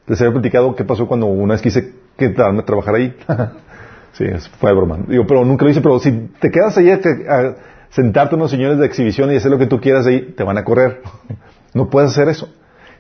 Les 0.07 0.19
había 0.21 0.33
platicado 0.33 0.75
qué 0.75 0.83
pasó 0.85 1.07
cuando 1.07 1.25
una 1.25 1.53
vez 1.55 1.61
quise 1.61 1.93
quedarme 2.17 2.59
a 2.61 2.65
trabajar 2.65 2.95
ahí. 2.95 3.15
sí, 4.13 4.25
fue 4.59 4.73
broma. 4.73 4.99
Digo, 5.07 5.25
pero 5.27 5.43
nunca 5.43 5.65
lo 5.65 5.71
hice, 5.71 5.81
pero 5.81 5.99
si 5.99 6.11
te 6.39 6.49
quedas 6.49 6.77
ahí 6.77 6.89
a 6.91 7.55
sentarte 7.89 8.35
unos 8.35 8.51
señores 8.51 8.77
de 8.77 8.85
exhibición 8.85 9.31
y 9.31 9.35
hacer 9.35 9.51
lo 9.51 9.57
que 9.57 9.67
tú 9.67 9.79
quieras 9.81 10.05
ahí, 10.07 10.33
te 10.35 10.43
van 10.43 10.57
a 10.57 10.63
correr. 10.63 11.01
no 11.73 11.89
puedes 11.89 12.11
hacer 12.11 12.29
eso. 12.29 12.49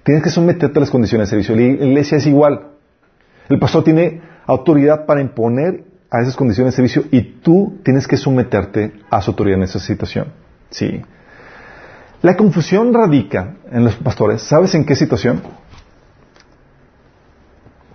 Tienes 0.03 0.23
que 0.23 0.29
someterte 0.29 0.79
a 0.79 0.81
las 0.81 0.89
condiciones 0.89 1.29
de 1.29 1.41
servicio. 1.41 1.55
La 1.55 1.85
iglesia 1.85 2.17
es 2.17 2.25
igual. 2.27 2.71
El 3.49 3.59
pastor 3.59 3.83
tiene 3.83 4.21
autoridad 4.45 5.05
para 5.05 5.21
imponer 5.21 5.85
a 6.09 6.21
esas 6.21 6.35
condiciones 6.35 6.73
de 6.73 6.75
servicio 6.77 7.03
y 7.11 7.21
tú 7.41 7.79
tienes 7.83 8.07
que 8.07 8.17
someterte 8.17 8.93
a 9.09 9.21
su 9.21 9.31
autoridad 9.31 9.57
en 9.57 9.63
esa 9.63 9.79
situación. 9.79 10.33
Sí. 10.69 11.01
La 12.21 12.35
confusión 12.35 12.93
radica 12.93 13.57
en 13.71 13.83
los 13.83 13.95
pastores. 13.95 14.41
¿Sabes 14.41 14.73
en 14.73 14.85
qué 14.85 14.95
situación? 14.95 15.41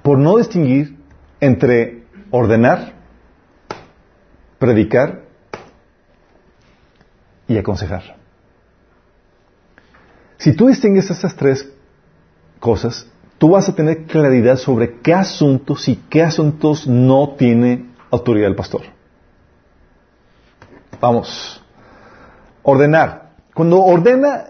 Por 0.02 0.18
no 0.18 0.36
distinguir 0.36 0.96
entre 1.40 2.04
ordenar, 2.30 2.92
predicar 4.58 5.22
y 7.48 7.58
aconsejar. 7.58 8.16
Si 10.38 10.52
tú 10.54 10.68
distingues 10.68 11.10
esas 11.10 11.34
tres 11.36 11.68
cosas, 12.58 13.06
tú 13.42 13.50
vas 13.50 13.68
a 13.68 13.74
tener 13.74 14.04
claridad 14.04 14.54
sobre 14.54 15.00
qué 15.00 15.12
asuntos 15.12 15.88
y 15.88 15.96
qué 16.08 16.22
asuntos 16.22 16.86
no 16.86 17.30
tiene 17.36 17.90
autoridad 18.08 18.48
el 18.48 18.54
pastor. 18.54 18.82
Vamos. 21.00 21.60
Ordenar. 22.62 23.30
Cuando 23.52 23.82
ordena 23.82 24.44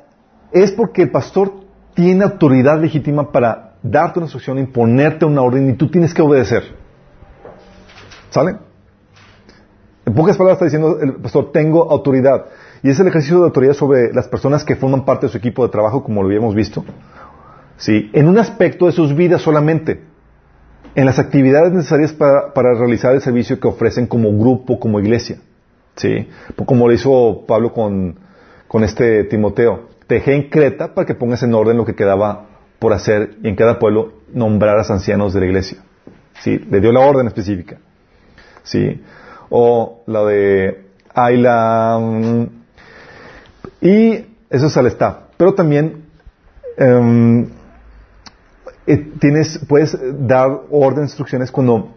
es 0.53 0.73
porque 0.73 1.05
el 1.05 1.11
pastor 1.11 1.55
tiene 1.95 2.25
autoridad 2.25 2.79
legítima 2.83 3.33
para 3.33 3.77
darte 3.83 4.19
una 4.19 4.27
instrucción, 4.27 4.59
imponerte 4.59 5.25
una 5.25 5.41
orden 5.41 5.71
y 5.71 5.73
tú 5.73 5.89
tienes 5.89 6.13
que 6.13 6.21
obedecer. 6.21 6.63
¿Sale? 8.29 8.59
En 10.05 10.13
pocas 10.13 10.37
palabras 10.37 10.57
está 10.57 10.67
diciendo 10.67 10.99
el 11.01 11.15
pastor, 11.15 11.51
tengo 11.51 11.91
autoridad. 11.91 12.45
Y 12.83 12.91
es 12.91 13.01
el 13.01 13.07
ejercicio 13.07 13.39
de 13.39 13.45
autoridad 13.45 13.73
sobre 13.73 14.13
las 14.13 14.29
personas 14.29 14.65
que 14.65 14.77
forman 14.77 15.07
parte 15.07 15.25
de 15.25 15.33
su 15.33 15.39
equipo 15.39 15.65
de 15.65 15.71
trabajo, 15.73 16.05
como 16.05 16.21
lo 16.21 16.29
habíamos 16.29 16.55
visto. 16.55 16.85
¿Sí? 17.83 18.11
En 18.13 18.29
un 18.29 18.39
aspecto 18.39 18.87
de 18.87 18.93
sus 18.93 19.13
vidas 19.17 19.43
solamente. 19.43 20.03
En 20.95 21.05
las 21.05 21.19
actividades 21.19 21.73
necesarias 21.73 22.13
para, 22.13 22.55
para 22.55 22.75
realizar 22.75 23.13
el 23.13 23.21
servicio 23.21 23.59
que 23.59 23.67
ofrecen 23.67 24.07
como 24.07 24.31
grupo, 24.39 24.79
como 24.79 25.01
iglesia. 25.01 25.39
¿Sí? 25.97 26.29
Como 26.65 26.87
lo 26.87 26.95
hizo 26.95 27.45
Pablo 27.45 27.73
con, 27.73 28.21
con 28.69 28.85
este 28.85 29.25
Timoteo. 29.25 29.89
Te 30.07 30.15
dejé 30.17 30.37
en 30.37 30.49
Creta 30.49 30.95
para 30.95 31.05
que 31.05 31.17
pongas 31.17 31.43
en 31.43 31.55
orden 31.55 31.77
lo 31.77 31.85
que 31.85 31.97
quedaba 31.97 32.47
por 32.79 32.93
hacer 32.93 33.35
y 33.43 33.49
en 33.49 33.57
cada 33.57 33.81
pueblo 33.81 34.13
nombrarás 34.33 34.89
ancianos 34.93 35.35
de 35.35 35.41
la 35.41 35.47
iglesia. 35.47 35.79
¿Sí? 36.41 36.61
Le 36.71 36.81
dio 36.81 36.93
la 36.93 37.01
orden 37.01 37.27
específica. 37.27 37.79
¿Sí? 38.63 39.03
O 39.51 40.05
la 40.07 40.25
de 40.25 40.85
Ayla. 41.13 41.99
mm, 42.01 42.47
y 43.81 44.25
eso 44.51 44.67
es 44.69 44.77
al 44.77 44.87
staff. 44.87 45.17
Pero 45.37 45.55
también 45.55 46.05
em, 46.77 47.49
eh, 48.87 49.13
tienes, 49.19 49.61
puedes 49.69 49.97
dar 50.27 50.63
orden, 50.71 51.05
instrucciones 51.05 51.51
cuando, 51.51 51.95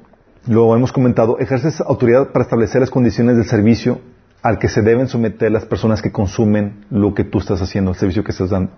lo 0.48 0.76
hemos 0.76 0.91
comentado, 0.91 1.40
ejerces 1.40 1.82
autoridad 1.82 2.32
para 2.32 2.44
establecer 2.44 2.82
las 2.82 2.91
condiciones 2.91 3.38
del 3.38 3.45
servicio 3.45 3.99
al 4.44 4.60
que 4.60 4.70
se 4.70 4.82
deben 4.82 5.07
someter 5.07 5.52
las 5.52 5.66
personas 5.66 6.02
que 6.02 6.12
consumen 6.12 6.86
lo 6.91 7.16
que 7.16 7.24
tú 7.24 7.40
estás 7.40 7.62
haciendo, 7.62 7.91
el 7.91 7.98
servicio 7.98 8.24
que 8.24 8.32
estás 8.32 8.52
dando. 8.52 8.72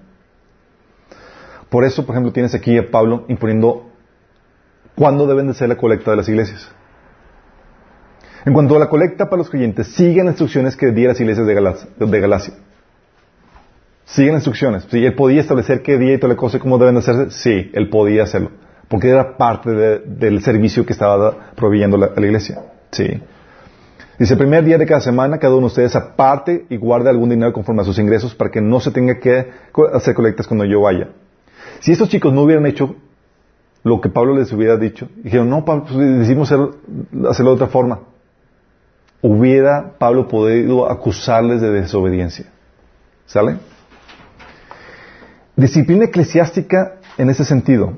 Por 1.70 1.84
eso, 1.84 2.06
por 2.06 2.16
ejemplo, 2.16 2.32
tienes 2.32 2.56
aquí 2.56 2.78
a 2.78 2.90
Pablo 2.90 3.26
imponiendo 3.28 3.92
cuándo 4.96 5.28
deben 5.28 5.48
de 5.48 5.54
ser 5.54 5.68
la 5.68 5.76
colecta 5.76 6.12
de 6.12 6.18
las 6.18 6.30
iglesias. 6.30 6.72
En 8.46 8.54
cuanto 8.54 8.78
a 8.78 8.80
la 8.80 8.88
colecta 8.88 9.26
para 9.26 9.40
los 9.40 9.50
creyentes, 9.50 9.88
siguen 9.88 10.28
las 10.28 10.34
instrucciones 10.34 10.78
que 10.78 10.92
di 10.92 11.04
a 11.04 11.10
las 11.10 11.20
iglesias 11.20 11.46
de. 11.46 11.54
De 12.06 12.20
Galacia. 12.22 12.54
Siguen 14.10 14.34
las 14.36 14.40
instrucciones. 14.42 14.88
Si 14.90 15.06
él 15.06 15.16
podía 15.16 15.42
establecer 15.42 15.82
qué 15.84 15.98
día 15.98 16.14
y 16.14 16.18
toda 16.18 16.34
la 16.34 16.38
cosa 16.38 16.58
y 16.58 16.60
cómo 16.62 16.78
deben 16.78 16.96
de 16.96 17.00
hacerse, 17.00 17.30
sí, 17.32 17.72
él 17.74 17.90
podía 17.90 18.24
hacerlo. 18.24 18.52
Porque 18.88 19.10
era 19.10 19.36
parte 19.36 19.70
de- 19.72 20.00
del 20.00 20.42
servicio 20.42 20.86
que 20.86 20.94
estaba 20.94 21.52
proveyendo 21.56 21.98
la, 21.98 22.12
la 22.16 22.26
iglesia. 22.26 22.62
Sí. 22.92 23.22
Dice, 24.18 24.34
el 24.34 24.40
primer 24.40 24.64
día 24.64 24.78
de 24.78 24.86
cada 24.86 25.02
semana, 25.02 25.38
cada 25.40 25.54
uno 25.56 25.64
de 25.64 25.68
ustedes 25.68 25.94
aparte 25.96 26.66
y 26.70 26.78
guarde 26.78 27.10
algún 27.10 27.30
dinero 27.30 27.52
conforme 27.52 27.82
a 27.82 27.86
sus 27.86 28.00
ingresos 28.00 28.34
para 28.34 28.50
que 28.50 28.62
no 28.62 28.80
se 28.80 28.92
tenga 28.92 29.20
que 29.20 29.50
hacer 29.94 30.16
colectas 30.16 30.48
cuando 30.48 30.64
yo 30.64 30.80
vaya. 30.82 31.10
Si 31.82 31.92
estos 31.92 32.08
chicos 32.10 32.32
no 32.34 32.44
hubieran 32.44 32.66
hecho 32.66 32.96
lo 33.84 34.00
que 34.02 34.08
Pablo 34.10 34.36
les 34.38 34.52
hubiera 34.54 34.78
dicho. 34.78 35.10
Dijeron, 35.18 35.50
no, 35.50 35.66
Pablo, 35.66 35.84
pues 35.86 35.98
decidimos 36.20 36.50
hacer- 36.52 36.70
hacerlo 37.30 37.52
de 37.52 37.56
otra 37.56 37.68
forma. 37.68 38.00
Hubiera 39.22 39.94
Pablo 39.98 40.28
podido 40.28 40.90
acusarles 40.90 41.60
de 41.62 41.72
desobediencia. 41.72 42.46
¿Sale? 43.26 43.58
Disciplina 45.58 46.06
eclesiástica 46.06 46.98
en 47.18 47.30
ese 47.32 47.44
sentido. 47.44 47.94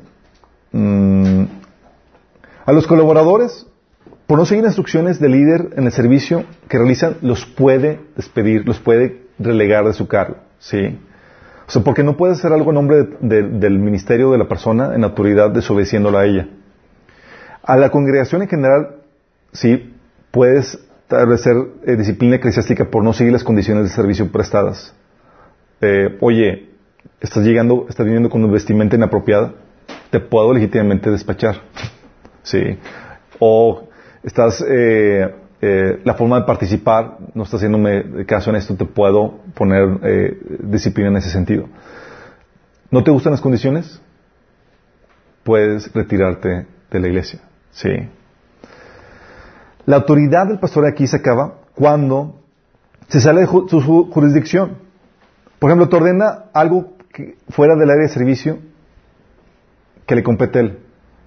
Mm, 0.71 1.43
a 2.65 2.71
los 2.71 2.87
colaboradores, 2.87 3.67
por 4.27 4.39
no 4.39 4.45
seguir 4.45 4.63
instrucciones 4.63 5.19
del 5.19 5.33
líder 5.33 5.69
en 5.75 5.85
el 5.85 5.91
servicio 5.91 6.45
que 6.69 6.77
realizan, 6.77 7.17
los 7.21 7.45
puede 7.45 7.99
despedir, 8.15 8.65
los 8.65 8.79
puede 8.79 9.23
relegar 9.39 9.85
de 9.85 9.93
su 9.93 10.07
cargo. 10.07 10.37
¿sí? 10.59 10.97
O 11.67 11.71
sea, 11.71 11.83
porque 11.83 12.01
no 12.03 12.15
puede 12.15 12.33
hacer 12.33 12.53
algo 12.53 12.71
en 12.71 12.75
nombre 12.75 12.97
de- 13.03 13.17
de- 13.41 13.49
del 13.59 13.77
ministerio 13.77 14.31
de 14.31 14.37
la 14.37 14.47
persona 14.47 14.95
en 14.95 15.03
autoridad 15.03 15.49
desobedeciéndola 15.51 16.19
a 16.21 16.25
ella. 16.25 16.47
A 17.63 17.75
la 17.75 17.89
congregación 17.89 18.41
en 18.41 18.47
general, 18.47 18.95
sí, 19.51 19.93
puedes 20.31 20.79
establecer 21.03 21.55
eh, 21.85 21.95
disciplina 21.97 22.37
eclesiástica 22.37 22.85
por 22.85 23.03
no 23.03 23.11
seguir 23.11 23.33
las 23.33 23.43
condiciones 23.43 23.83
de 23.83 23.89
servicio 23.89 24.31
prestadas. 24.31 24.93
Eh, 25.81 26.17
oye, 26.21 26.68
estás 27.21 27.43
llegando, 27.43 27.85
estás 27.89 28.05
viniendo 28.05 28.29
con 28.29 28.43
una 28.43 28.53
vestimenta 28.53 28.95
inapropiada, 28.95 29.53
te 30.09 30.19
puedo 30.19 30.53
legítimamente 30.53 31.11
despachar. 31.11 31.55
Sí. 32.43 32.77
O 33.39 33.87
estás, 34.23 34.63
eh, 34.67 35.35
eh, 35.61 36.01
la 36.03 36.13
forma 36.13 36.39
de 36.39 36.45
participar, 36.45 37.17
no 37.33 37.43
estás 37.43 37.59
haciéndome 37.59 38.25
caso 38.25 38.49
en 38.49 38.55
esto, 38.55 38.75
te 38.75 38.85
puedo 38.85 39.39
poner 39.53 39.99
eh, 40.03 40.37
disciplina 40.63 41.09
en 41.09 41.17
ese 41.17 41.29
sentido. 41.29 41.67
¿No 42.91 43.03
te 43.03 43.11
gustan 43.11 43.31
las 43.31 43.41
condiciones? 43.41 44.01
Puedes 45.43 45.91
retirarte 45.93 46.65
de 46.89 46.99
la 46.99 47.07
iglesia. 47.07 47.39
Sí. 47.71 47.89
La 49.85 49.97
autoridad 49.97 50.47
del 50.47 50.59
pastor 50.59 50.85
aquí 50.85 51.07
se 51.07 51.17
acaba 51.17 51.55
cuando 51.75 52.35
se 53.07 53.19
sale 53.19 53.41
de 53.41 53.47
su 53.47 54.09
jurisdicción. 54.11 54.77
Por 55.59 55.69
ejemplo, 55.69 55.89
te 55.89 55.95
ordena 55.95 56.45
algo 56.53 56.98
fuera 57.49 57.75
del 57.75 57.89
área 57.89 58.03
de 58.03 58.09
servicio 58.13 58.59
que 60.05 60.15
le 60.15 60.23
compete 60.23 60.59
a 60.59 60.61
él. 60.63 60.79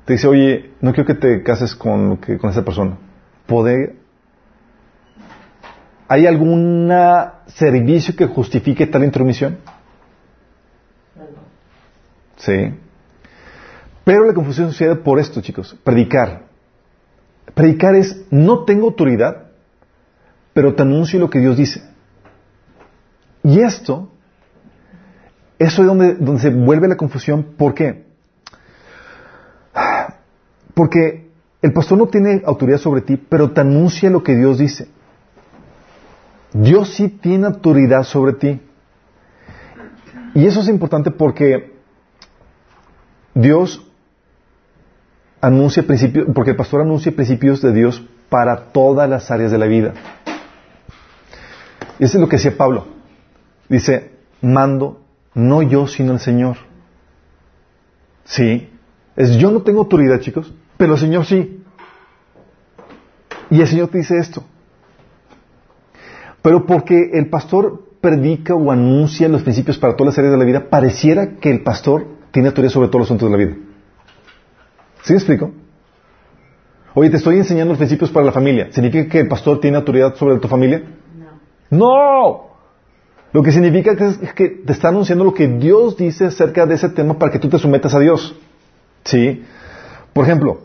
Te 0.05 0.15
dice, 0.15 0.27
oye, 0.27 0.73
no 0.81 0.93
quiero 0.93 1.07
que 1.07 1.15
te 1.15 1.43
cases 1.43 1.75
con, 1.75 2.17
que- 2.19 2.39
con 2.39 2.51
esa 2.51 2.65
persona. 2.65 2.97
¿Poder? 3.47 3.97
¿Hay 6.09 6.27
algún 6.27 6.93
servicio 7.47 8.15
que 8.17 8.27
justifique 8.27 8.87
tal 8.87 9.05
intromisión? 9.05 9.59
Sí. 12.37 12.75
Pero 14.05 14.25
la 14.25 14.35
confusión 14.35 14.69
sucede 14.73 14.97
por 14.97 15.19
esto, 15.21 15.41
chicos. 15.41 15.77
Predicar. 15.85 16.43
Predicar 17.55 17.95
es, 17.95 18.25
no 18.31 18.65
tengo 18.65 18.87
autoridad, 18.89 19.49
pero 20.53 20.75
te 20.75 20.83
anuncio 20.83 21.21
lo 21.21 21.31
que 21.31 21.39
Dios 21.39 21.57
dice. 21.57 21.83
Y 23.45 23.61
esto, 23.61 24.12
eso 25.63 25.83
es 25.83 25.89
donde, 25.89 26.15
donde 26.15 26.41
se 26.41 26.51
vuelve 26.51 26.89
la 26.89 26.97
confusión. 26.97 27.55
¿Por 27.57 27.75
qué? 27.75 28.05
Porque 30.75 31.31
el 31.61 31.73
pastor 31.73 31.99
no 31.99 32.09
tiene 32.09 32.43
autoridad 32.45 32.79
sobre 32.79 33.03
ti, 33.03 33.17
pero 33.17 33.53
te 33.53 33.61
anuncia 33.61 34.11
lo 34.11 34.23
que 34.23 34.35
Dios 34.35 34.59
dice. 34.59 34.89
Dios 36.53 36.95
sí 36.95 37.09
tiene 37.09 37.47
autoridad 37.47 38.03
sobre 38.03 38.33
ti. 38.33 38.61
Y 40.35 40.47
eso 40.47 40.61
es 40.61 40.69
importante 40.69 41.11
porque 41.11 41.75
Dios 43.35 43.87
anuncia 45.41 45.83
principios, 45.83 46.27
porque 46.35 46.51
el 46.51 46.57
pastor 46.57 46.81
anuncia 46.81 47.13
principios 47.13 47.63
de 47.63 47.73
Dios 47.73 48.05
para 48.29 48.73
todas 48.73 49.09
las 49.09 49.31
áreas 49.31 49.53
de 49.53 49.59
la 49.59 49.67
vida. 49.67 49.93
Y 51.99 52.05
eso 52.05 52.17
es 52.19 52.21
lo 52.21 52.29
que 52.29 52.37
decía 52.37 52.57
Pablo. 52.57 52.87
Dice, 53.69 54.13
mando, 54.41 55.02
no 55.35 55.63
yo, 55.63 55.87
sino 55.87 56.13
el 56.13 56.21
Señor. 56.21 56.57
Sí. 58.25 58.71
Es 59.17 59.37
yo 59.37 59.51
no 59.51 59.63
tengo 59.63 59.81
autoridad, 59.81 60.21
chicos, 60.21 60.53
pero 60.77 60.95
el 60.95 61.01
Señor 61.01 61.27
sí. 61.27 61.63
Y 63.51 63.61
el 63.61 63.67
Señor 63.67 63.89
te 63.89 63.99
dice 63.99 64.19
esto. 64.19 64.45
Pero 66.41 66.67
porque 66.67 67.11
el 67.13 67.29
pastor 67.29 67.85
predica 68.01 68.55
o 68.55 68.73
anuncia 68.73 69.29
los 69.29 69.43
principios 69.43 69.79
para 69.79 69.95
todas 69.95 70.13
las 70.13 70.19
áreas 70.19 70.33
de 70.33 70.39
la 70.39 70.45
vida, 70.45 70.69
pareciera 70.69 71.37
que 71.37 71.51
el 71.51 71.63
pastor 71.63 72.07
tiene 72.33 72.49
autoridad 72.49 72.73
sobre 72.73 72.89
todos 72.89 73.01
los 73.01 73.07
asuntos 73.09 73.31
de 73.31 73.39
la 73.39 73.45
vida. 73.45 73.57
¿Sí 75.03 75.13
me 75.13 75.19
explico? 75.19 75.53
Oye, 76.95 77.11
te 77.11 77.17
estoy 77.17 77.39
enseñando 77.39 77.71
los 77.71 77.79
principios 77.79 78.11
para 78.11 78.27
la 78.27 78.33
familia. 78.33 78.69
¿Significa 78.71 79.09
que 79.09 79.21
el 79.21 79.29
pastor 79.29 79.61
tiene 79.61 79.77
autoridad 79.77 80.15
sobre 80.17 80.39
tu 80.39 80.49
familia? 80.49 80.83
No. 81.71 82.52
Lo 83.33 83.43
que 83.43 83.51
significa 83.51 83.97
que 83.97 84.07
es 84.07 84.33
que 84.35 84.49
te 84.49 84.73
está 84.73 84.89
anunciando 84.89 85.25
lo 85.25 85.33
que 85.33 85.49
Dios 85.49 85.97
dice 85.97 86.27
acerca 86.27 86.67
de 86.67 86.75
ese 86.75 86.91
tema 86.91 87.19
para 87.19 87.33
que 87.33 87.39
tú 87.39 87.49
te 87.49 87.59
sometas 87.59 87.95
a 87.95 87.99
Dios. 87.99 88.37
¿Sí? 89.05 89.43
Por 90.13 90.25
ejemplo, 90.25 90.61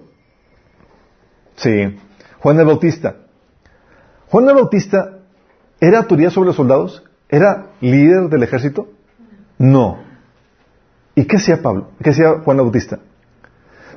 sí, 1.56 1.98
Juan 2.40 2.60
el 2.60 2.66
Bautista. 2.66 3.16
Juan 4.30 4.50
el 4.50 4.56
Bautista 4.56 5.20
era 5.80 6.00
autoridad 6.00 6.32
sobre 6.32 6.48
los 6.48 6.58
soldados, 6.58 7.04
era 7.30 7.68
líder 7.80 8.30
del 8.30 8.44
ejército. 8.44 8.90
No. 9.58 10.00
¿Y 11.16 11.26
qué 11.26 11.38
hacía 11.38 11.62
Pablo? 11.62 11.92
¿Qué 12.04 12.10
hacía 12.10 12.40
Juan 12.44 12.58
el 12.58 12.64
Bautista? 12.64 13.00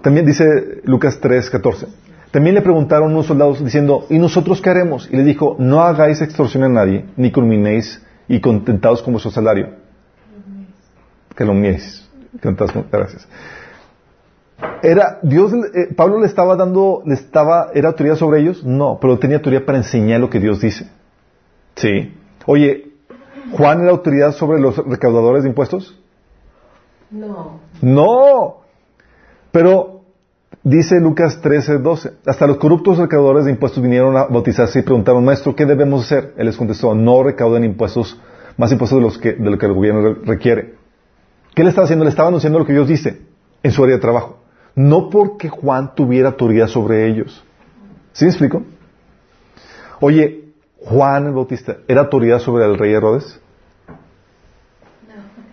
También 0.00 0.24
dice 0.24 0.80
Lucas 0.84 1.18
3, 1.20 1.50
14. 1.50 1.88
También 2.30 2.54
le 2.54 2.62
preguntaron 2.62 3.12
unos 3.12 3.26
soldados 3.26 3.62
diciendo, 3.62 4.06
¿y 4.08 4.18
nosotros 4.18 4.62
qué 4.62 4.70
haremos? 4.70 5.08
Y 5.10 5.16
le 5.16 5.24
dijo, 5.24 5.56
no 5.58 5.82
hagáis 5.82 6.22
extorsión 6.22 6.62
a 6.62 6.68
nadie, 6.68 7.06
ni 7.16 7.32
culminéis 7.32 8.00
y 8.30 8.40
contentados 8.40 9.02
con 9.02 9.12
vuestro 9.12 9.32
salario. 9.32 9.70
Que 11.36 11.44
lo. 11.44 11.52
Contentados 12.32 12.70
con- 12.72 12.86
Gracias. 12.90 13.28
Era, 14.82 15.18
Dios, 15.22 15.52
eh, 15.74 15.92
Pablo 15.96 16.20
le 16.20 16.26
estaba 16.26 16.54
dando, 16.54 17.02
le 17.04 17.14
estaba, 17.14 17.70
¿era 17.74 17.88
autoridad 17.88 18.14
sobre 18.14 18.40
ellos? 18.40 18.62
No, 18.62 18.98
pero 19.00 19.18
tenía 19.18 19.38
autoridad 19.38 19.64
para 19.64 19.78
enseñar 19.78 20.20
lo 20.20 20.30
que 20.30 20.38
Dios 20.38 20.60
dice. 20.60 20.88
Sí. 21.74 22.14
Oye, 22.46 22.92
¿Juan 23.52 23.80
era 23.80 23.90
autoridad 23.90 24.32
sobre 24.32 24.60
los 24.60 24.76
recaudadores 24.76 25.42
de 25.42 25.48
impuestos? 25.48 25.98
No. 27.10 27.58
No. 27.82 28.58
Pero 29.50 29.99
dice 30.62 31.00
Lucas 31.00 31.40
13, 31.40 31.78
12, 31.78 32.12
hasta 32.26 32.46
los 32.46 32.56
corruptos 32.58 32.98
recaudadores 32.98 33.44
de 33.46 33.50
impuestos 33.52 33.82
vinieron 33.82 34.16
a 34.16 34.24
bautizarse 34.24 34.80
y 34.80 34.82
preguntaron, 34.82 35.24
maestro, 35.24 35.54
¿qué 35.56 35.64
debemos 35.66 36.04
hacer? 36.04 36.34
Él 36.36 36.46
les 36.46 36.56
contestó, 36.56 36.94
no 36.94 37.22
recauden 37.22 37.64
impuestos, 37.64 38.18
más 38.56 38.70
impuestos 38.72 38.98
de, 38.98 39.02
los 39.04 39.18
que, 39.18 39.32
de 39.32 39.50
lo 39.50 39.58
que 39.58 39.66
el 39.66 39.72
gobierno 39.72 40.02
re- 40.02 40.16
requiere. 40.24 40.74
¿Qué 41.54 41.62
le 41.64 41.70
estaba 41.70 41.84
haciendo? 41.84 42.04
Le 42.04 42.10
estaba 42.10 42.28
anunciando 42.28 42.58
lo 42.58 42.66
que 42.66 42.72
Dios 42.72 42.86
dice 42.88 43.22
en 43.62 43.72
su 43.72 43.82
área 43.82 43.96
de 43.96 44.00
trabajo. 44.02 44.38
No 44.74 45.10
porque 45.10 45.48
Juan 45.48 45.94
tuviera 45.94 46.28
autoridad 46.28 46.68
sobre 46.68 47.06
ellos. 47.08 47.42
¿Sí 48.12 48.24
me 48.24 48.30
explico? 48.30 48.62
Oye, 50.00 50.44
Juan 50.84 51.26
el 51.26 51.32
Bautista, 51.32 51.78
¿era 51.88 52.02
autoridad 52.02 52.38
sobre 52.38 52.64
el 52.64 52.78
rey 52.78 52.92
Herodes? 52.92 53.40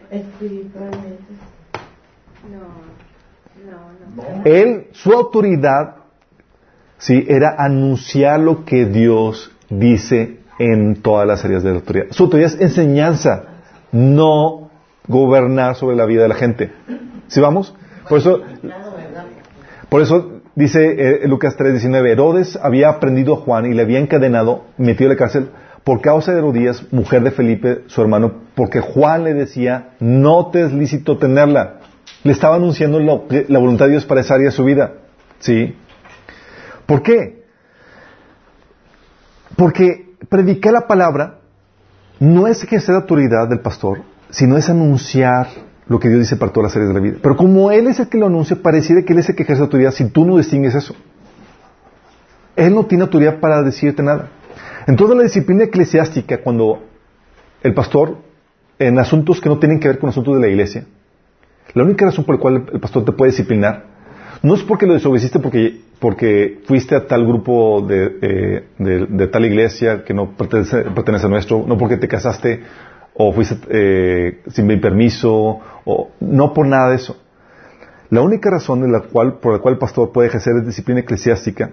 Espiritualmente. 0.09 1.33
No, 2.49 2.59
no, 3.69 3.77
no. 3.91 4.05
Él, 4.45 4.87
su 4.93 5.13
autoridad, 5.13 5.95
sí, 6.97 7.25
era 7.27 7.55
anunciar 7.57 8.39
lo 8.39 8.65
que 8.65 8.85
Dios 8.85 9.51
dice 9.69 10.39
en 10.59 11.01
todas 11.01 11.27
las 11.27 11.43
áreas 11.45 11.63
de 11.63 11.69
la 11.69 11.75
autoridad. 11.77 12.05
Su 12.11 12.23
autoridad 12.23 12.51
es 12.53 12.61
enseñanza, 12.61 13.43
no 13.91 14.69
gobernar 15.07 15.75
sobre 15.75 15.95
la 15.95 16.05
vida 16.05 16.23
de 16.23 16.27
la 16.27 16.35
gente. 16.35 16.71
¿Sí 17.27 17.39
vamos? 17.39 17.75
Por 18.09 18.19
eso, 18.19 18.41
por 19.89 20.01
eso 20.01 20.41
dice 20.55 21.23
eh, 21.23 21.27
Lucas 21.27 21.57
3:19, 21.57 22.09
Herodes 22.09 22.57
había 22.61 22.89
aprendido 22.89 23.35
a 23.35 23.37
Juan 23.37 23.65
y 23.65 23.73
le 23.73 23.81
había 23.81 23.99
encadenado, 23.99 24.65
metido 24.77 25.09
en 25.11 25.17
la 25.17 25.19
cárcel 25.19 25.49
por 25.87 26.01
causa 26.01 26.33
de 26.33 26.39
Herodías, 26.39 26.85
mujer 26.91 27.23
de 27.23 27.31
Felipe, 27.31 27.83
su 27.87 28.01
hermano, 28.01 28.33
porque 28.55 28.81
Juan 28.81 29.23
le 29.23 29.33
decía, 29.33 29.91
no 30.01 30.47
te 30.47 30.65
es 30.65 30.73
lícito 30.73 31.17
tenerla. 31.17 31.75
Le 32.23 32.31
estaba 32.31 32.55
anunciando 32.55 32.99
la 32.99 33.59
voluntad 33.59 33.85
de 33.85 33.91
Dios 33.91 34.05
para 34.05 34.21
esa 34.21 34.35
área 34.35 34.47
de 34.47 34.51
su 34.51 34.63
vida. 34.63 34.93
¿Sí? 35.39 35.75
¿Por 36.85 37.03
qué? 37.03 37.43
Porque 39.55 40.15
predicar 40.29 40.73
la 40.73 40.87
palabra 40.87 41.39
no 42.19 42.47
es 42.47 42.63
ejercer 42.63 42.95
autoridad 42.95 43.47
del 43.47 43.59
pastor, 43.59 44.01
sino 44.29 44.57
es 44.57 44.69
anunciar 44.69 45.47
lo 45.87 45.99
que 45.99 46.09
Dios 46.09 46.21
dice 46.21 46.35
para 46.35 46.51
todas 46.51 46.71
las 46.71 46.75
áreas 46.75 46.89
de 46.89 46.93
la 46.93 46.99
vida. 46.99 47.17
Pero 47.21 47.37
como 47.37 47.71
Él 47.71 47.87
es 47.87 47.99
el 47.99 48.09
que 48.09 48.17
lo 48.17 48.27
anuncia, 48.27 48.57
pareciera 48.61 49.03
que 49.03 49.13
Él 49.13 49.19
es 49.19 49.29
el 49.29 49.35
que 49.35 49.43
ejerce 49.43 49.61
autoridad 49.61 49.91
si 49.91 50.05
tú 50.09 50.25
no 50.25 50.37
distingues 50.37 50.75
eso. 50.75 50.95
Él 52.55 52.73
no 52.73 52.85
tiene 52.85 53.03
autoridad 53.03 53.39
para 53.39 53.61
decirte 53.61 54.01
nada. 54.01 54.29
En 54.87 54.95
toda 54.95 55.15
la 55.15 55.23
disciplina 55.23 55.65
eclesiástica, 55.65 56.39
cuando 56.39 56.83
el 57.61 57.73
pastor, 57.73 58.17
en 58.79 58.97
asuntos 58.99 59.39
que 59.39 59.49
no 59.49 59.59
tienen 59.59 59.79
que 59.79 59.87
ver 59.87 59.99
con 59.99 60.09
asuntos 60.09 60.35
de 60.35 60.41
la 60.41 60.47
iglesia, 60.47 60.85
la 61.73 61.83
única 61.83 62.05
razón 62.05 62.25
por 62.25 62.35
la 62.35 62.41
cual 62.41 62.65
el 62.71 62.79
pastor 62.79 63.05
te 63.05 63.11
puede 63.11 63.31
disciplinar 63.31 63.85
No 64.41 64.53
es 64.53 64.63
porque 64.63 64.85
lo 64.85 64.93
desobedeciste 64.93 65.39
porque, 65.39 65.81
porque 65.99 66.59
fuiste 66.65 66.95
a 66.95 67.07
tal 67.07 67.25
grupo 67.25 67.81
de, 67.81 68.63
de, 68.77 69.27
tal 69.27 69.45
iglesia 69.45 70.03
que 70.03 70.13
no 70.13 70.31
pertenece, 70.37 70.83
pertenece 70.83 71.25
a 71.25 71.29
nuestro, 71.29 71.65
no 71.67 71.77
porque 71.77 71.97
te 71.97 72.07
casaste 72.07 72.61
o 73.15 73.33
fuiste 73.33 73.57
eh, 73.69 74.41
sin 74.47 74.67
mi 74.67 74.77
permiso, 74.77 75.59
o 75.85 76.11
no 76.19 76.53
por 76.53 76.67
nada 76.67 76.91
de 76.91 76.97
eso. 76.97 77.17
La 78.11 78.21
única 78.21 78.51
razón 78.51 78.81
de 78.81 78.89
la 78.89 79.01
cual, 79.01 79.39
por 79.39 79.53
la 79.53 79.59
cual 79.59 79.73
el 79.73 79.79
pastor 79.79 80.11
puede 80.11 80.27
ejercer 80.27 80.63
disciplina 80.63 80.99
eclesiástica 81.01 81.71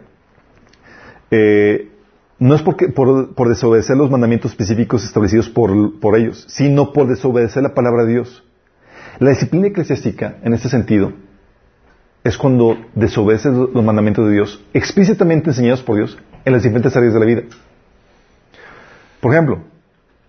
eh, 1.30 1.90
no 2.38 2.54
es 2.54 2.62
porque, 2.62 2.88
por, 2.88 3.34
por 3.34 3.48
desobedecer 3.48 3.96
los 3.96 4.10
mandamientos 4.10 4.52
específicos 4.52 5.04
establecidos 5.04 5.48
por, 5.48 6.00
por 6.00 6.16
ellos, 6.16 6.44
sino 6.48 6.92
por 6.92 7.06
desobedecer 7.08 7.62
la 7.62 7.74
palabra 7.74 8.04
de 8.04 8.12
Dios. 8.12 8.44
La 9.18 9.30
disciplina 9.30 9.68
eclesiástica, 9.68 10.36
en 10.42 10.54
este 10.54 10.68
sentido, 10.68 11.12
es 12.24 12.36
cuando 12.38 12.76
desobedeces 12.94 13.52
los 13.52 13.84
mandamientos 13.84 14.26
de 14.26 14.32
Dios, 14.32 14.64
explícitamente 14.72 15.50
enseñados 15.50 15.82
por 15.82 15.96
Dios, 15.96 16.18
en 16.44 16.52
las 16.52 16.62
diferentes 16.62 16.96
áreas 16.96 17.12
de 17.14 17.20
la 17.20 17.26
vida. 17.26 17.42
Por 19.20 19.32
ejemplo, 19.32 19.60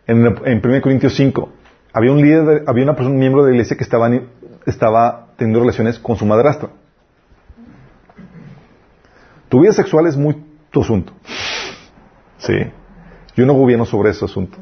en, 0.07 0.25
en 0.45 0.61
1 0.63 0.81
Corintios 0.81 1.15
5, 1.15 1.51
había 1.93 2.11
un 2.11 2.21
líder, 2.21 2.43
de- 2.45 2.63
había 2.67 2.83
una 2.83 2.95
persona, 2.95 3.13
un 3.13 3.19
miembro 3.19 3.43
de 3.43 3.51
la 3.51 3.55
iglesia 3.55 3.77
que 3.77 3.83
estaba, 3.83 4.09
estaba 4.65 5.27
teniendo 5.37 5.59
relaciones 5.61 5.97
con 5.99 6.15
su 6.17 6.25
madrastra. 6.25 6.69
Tu 9.49 9.61
vida 9.61 9.71
sexual 9.73 10.07
es 10.07 10.17
muy 10.17 10.35
tu 10.71 10.81
asunto. 10.81 11.13
Sí. 12.39 12.53
Yo 13.35 13.45
no 13.45 13.53
gobierno 13.53 13.85
sobre 13.85 14.11
ese 14.11 14.25
asunto. 14.25 14.57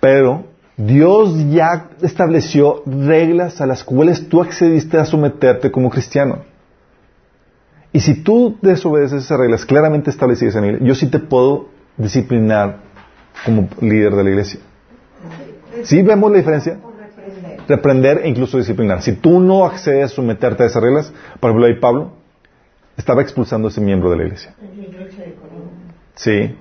Pero 0.00 0.46
Dios 0.76 1.34
ya 1.50 1.88
estableció 2.02 2.82
reglas 2.84 3.60
a 3.60 3.66
las 3.66 3.82
cuales 3.82 4.28
tú 4.28 4.42
accediste 4.42 4.98
a 4.98 5.06
someterte 5.06 5.70
como 5.70 5.88
cristiano. 5.88 6.40
Y 7.92 8.00
si 8.00 8.22
tú 8.22 8.58
desobedeces 8.60 9.24
esas 9.24 9.38
reglas 9.38 9.64
claramente 9.64 10.10
establecidas 10.10 10.54
en 10.56 10.64
iglesia, 10.66 10.86
yo 10.86 10.94
sí 10.94 11.06
te 11.06 11.18
puedo 11.18 11.68
disciplinar 11.96 12.80
como 13.44 13.68
líder 13.80 14.14
de 14.14 14.24
la 14.24 14.30
iglesia. 14.30 14.60
¿Sí 15.82 16.02
vemos 16.02 16.30
la 16.30 16.38
diferencia? 16.38 16.78
Reprender 17.66 18.20
e 18.22 18.28
incluso 18.28 18.58
disciplinar. 18.58 19.00
Si 19.00 19.12
tú 19.12 19.40
no 19.40 19.64
accedes 19.64 20.12
a 20.12 20.14
someterte 20.14 20.62
a 20.62 20.66
esas 20.66 20.82
reglas, 20.82 21.12
por 21.40 21.50
ejemplo, 21.50 21.66
ahí 21.66 21.80
Pablo 21.80 22.12
estaba 22.98 23.22
expulsando 23.22 23.68
a 23.68 23.70
ese 23.70 23.80
miembro 23.80 24.10
de 24.10 24.16
la 24.16 24.24
iglesia. 24.24 24.54
Sí. 26.14 26.54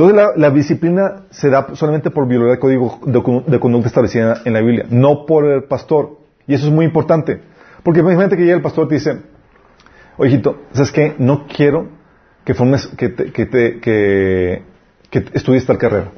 Entonces 0.00 0.16
la, 0.16 0.48
la 0.48 0.50
disciplina 0.54 1.24
se 1.30 1.50
da 1.50 1.74
solamente 1.74 2.10
por 2.10 2.26
violar 2.26 2.52
el 2.52 2.58
código 2.58 3.00
de, 3.04 3.22
con- 3.22 3.44
de 3.44 3.60
conducta 3.60 3.88
establecida 3.88 4.40
en 4.46 4.54
la 4.54 4.60
Biblia, 4.62 4.86
no 4.88 5.26
por 5.26 5.44
el 5.44 5.64
pastor. 5.64 6.16
Y 6.46 6.54
eso 6.54 6.68
es 6.68 6.72
muy 6.72 6.86
importante. 6.86 7.42
Porque 7.82 8.00
imagínate 8.00 8.34
que 8.34 8.44
llega 8.44 8.56
el 8.56 8.62
pastor 8.62 8.86
y 8.86 8.88
te 8.88 8.94
dice, 8.94 9.20
oye, 10.16 10.30
hijito, 10.32 10.62
¿sabes 10.72 10.90
qué? 10.90 11.14
No 11.18 11.46
quiero 11.46 11.88
que 12.46 12.54
formes, 12.54 12.86
que, 12.96 13.10
te- 13.10 13.30
que, 13.30 13.44
te- 13.44 13.80
que, 13.80 14.62
que 15.10 15.24
estudies 15.34 15.66
tal 15.66 15.76
carrera. 15.76 16.12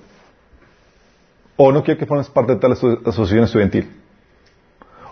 O 1.57 1.73
no 1.73 1.83
quiero 1.83 1.99
que 1.99 2.07
formes 2.07 2.29
parte 2.31 2.53
de 2.55 2.61
tal 2.61 2.71
aso- 2.75 3.01
asociación 3.05 3.43
estudiantil. 3.47 3.91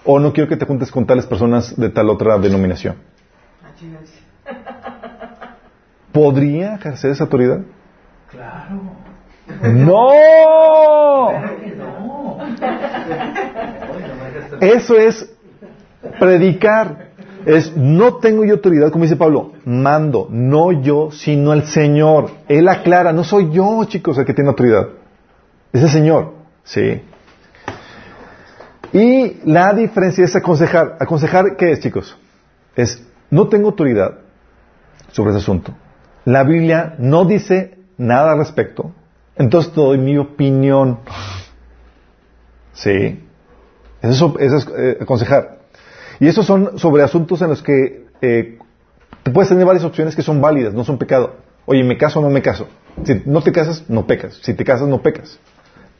O 0.04 0.20
no 0.20 0.32
quiero 0.32 0.48
que 0.48 0.56
te 0.56 0.64
juntes 0.64 0.92
con 0.92 1.06
tales 1.06 1.26
personas 1.26 1.76
de 1.76 1.88
tal 1.88 2.08
otra 2.08 2.38
denominación. 2.38 2.94
¿Podría 6.12 6.76
ejercer 6.76 7.10
esa 7.10 7.24
autoridad? 7.24 7.62
Claro. 8.30 8.74
¡No! 8.74 8.76
Claro 8.76 9.48
que 9.48 9.48
no. 9.48 9.48
Oye, 9.48 9.48
no 9.48 9.48
me 9.48 9.48
hagas 9.48 9.49
tan- 9.60 9.86
Eso 14.60 14.96
es 14.96 15.30
predicar. 16.18 17.10
Es 17.46 17.74
no 17.74 18.16
tengo 18.16 18.44
yo 18.44 18.52
autoridad, 18.54 18.90
como 18.90 19.04
dice 19.04 19.16
Pablo, 19.16 19.52
mando, 19.64 20.26
no 20.30 20.72
yo, 20.72 21.10
sino 21.10 21.54
el 21.54 21.64
Señor. 21.64 22.30
Él 22.48 22.68
aclara, 22.68 23.14
no 23.14 23.24
soy 23.24 23.50
yo, 23.50 23.82
chicos, 23.84 24.18
el 24.18 24.26
que 24.26 24.34
tiene 24.34 24.50
autoridad. 24.50 24.88
Es 25.72 25.82
el 25.82 25.88
Señor. 25.88 26.34
Sí. 26.64 27.00
Y 28.92 29.38
la 29.50 29.72
diferencia 29.72 30.24
es 30.24 30.36
aconsejar. 30.36 30.96
¿Aconsejar 31.00 31.56
qué 31.56 31.72
es, 31.72 31.80
chicos? 31.80 32.18
Es, 32.76 33.02
no 33.30 33.48
tengo 33.48 33.68
autoridad 33.68 34.18
sobre 35.12 35.30
ese 35.30 35.38
asunto. 35.38 35.72
La 36.26 36.42
Biblia 36.44 36.94
no 36.98 37.24
dice 37.24 37.78
nada 37.96 38.32
al 38.32 38.38
respecto. 38.38 38.92
Entonces 39.40 39.72
te 39.72 39.80
doy 39.80 39.96
mi 39.98 40.18
opinión. 40.18 40.98
Sí. 42.74 43.24
Eso, 44.02 44.34
es- 44.38 44.68
eh, 44.76 44.98
aconsejar. 45.00 45.58
Y 46.20 46.28
esos 46.28 46.44
son 46.46 46.78
sobre 46.78 47.02
asuntos 47.02 47.40
en 47.42 47.48
los 47.48 47.62
que 47.62 48.06
eh, 48.20 48.58
te 49.22 49.30
puedes 49.30 49.48
tener 49.48 49.64
varias 49.64 49.84
opciones 49.84 50.14
que 50.14 50.20
son 50.22 50.40
válidas, 50.42 50.74
no 50.74 50.84
son 50.84 50.98
pecado. 50.98 51.36
Oye, 51.64 51.82
¿me 51.84 51.96
caso 51.96 52.20
o 52.20 52.22
no 52.22 52.28
me 52.28 52.42
caso? 52.42 52.68
Si 53.04 53.22
no 53.24 53.40
te 53.42 53.50
casas, 53.52 53.84
no 53.88 54.06
pecas. 54.06 54.38
Si 54.42 54.52
te 54.52 54.62
casas, 54.64 54.86
no 54.88 55.00
pecas. 55.00 55.38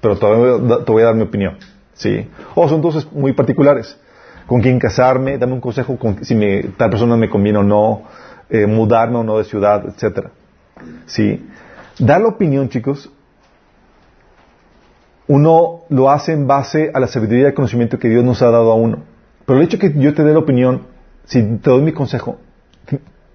Pero 0.03 0.19
te 0.19 0.27
voy 0.27 0.49
a, 0.51 0.59
da- 0.63 0.85
te 0.85 0.93
voy 0.93 1.03
a 1.03 1.07
dar 1.07 1.15
mi 1.15 1.23
opinión. 1.23 1.57
¿Sí? 1.95 2.29
O 2.55 2.69
son 2.69 2.77
entonces 2.77 3.11
muy 3.13 3.33
particulares. 3.33 3.97
¿Con 4.47 4.61
quién 4.61 4.79
casarme? 4.79 5.39
Dame 5.39 5.55
un 5.55 5.61
consejo 5.63 5.97
con, 5.97 6.23
si 6.25 6.35
me, 6.35 6.63
tal 6.77 6.91
persona 6.91 7.17
me 7.17 7.31
conviene 7.31 7.59
o 7.59 7.63
no. 7.63 8.03
eh, 8.51 8.67
mudarme 8.67 9.17
o 9.19 9.25
no 9.25 9.39
de 9.39 9.45
ciudad, 9.45 9.85
etcétera. 9.87 10.31
¿Sí? 11.07 11.47
Dar 11.99 12.21
la 12.21 12.29
opinión, 12.29 12.69
chicos, 12.69 13.11
uno 15.31 15.83
lo 15.91 16.11
hace 16.11 16.33
en 16.33 16.49
base 16.49 16.91
a 16.93 16.99
la 16.99 17.07
sabiduría 17.07 17.45
y 17.45 17.47
el 17.47 17.55
conocimiento 17.55 18.01
que 18.01 18.09
Dios 18.09 18.25
nos 18.25 18.43
ha 18.43 18.51
dado 18.51 18.73
a 18.73 18.75
uno. 18.75 19.05
Pero 19.47 19.61
el 19.61 19.65
hecho 19.65 19.79
que 19.79 19.95
yo 19.97 20.13
te 20.13 20.25
dé 20.25 20.33
la 20.33 20.41
opinión, 20.41 20.89
si 21.25 21.41
te 21.41 21.71
doy 21.71 21.83
mi 21.83 21.93
consejo 21.93 22.39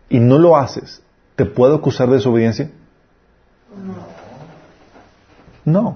y 0.10 0.20
no 0.20 0.38
lo 0.38 0.58
haces, 0.58 1.02
¿te 1.38 1.46
puedo 1.46 1.76
acusar 1.76 2.10
de 2.10 2.16
desobediencia? 2.16 2.70
No. 5.64 5.96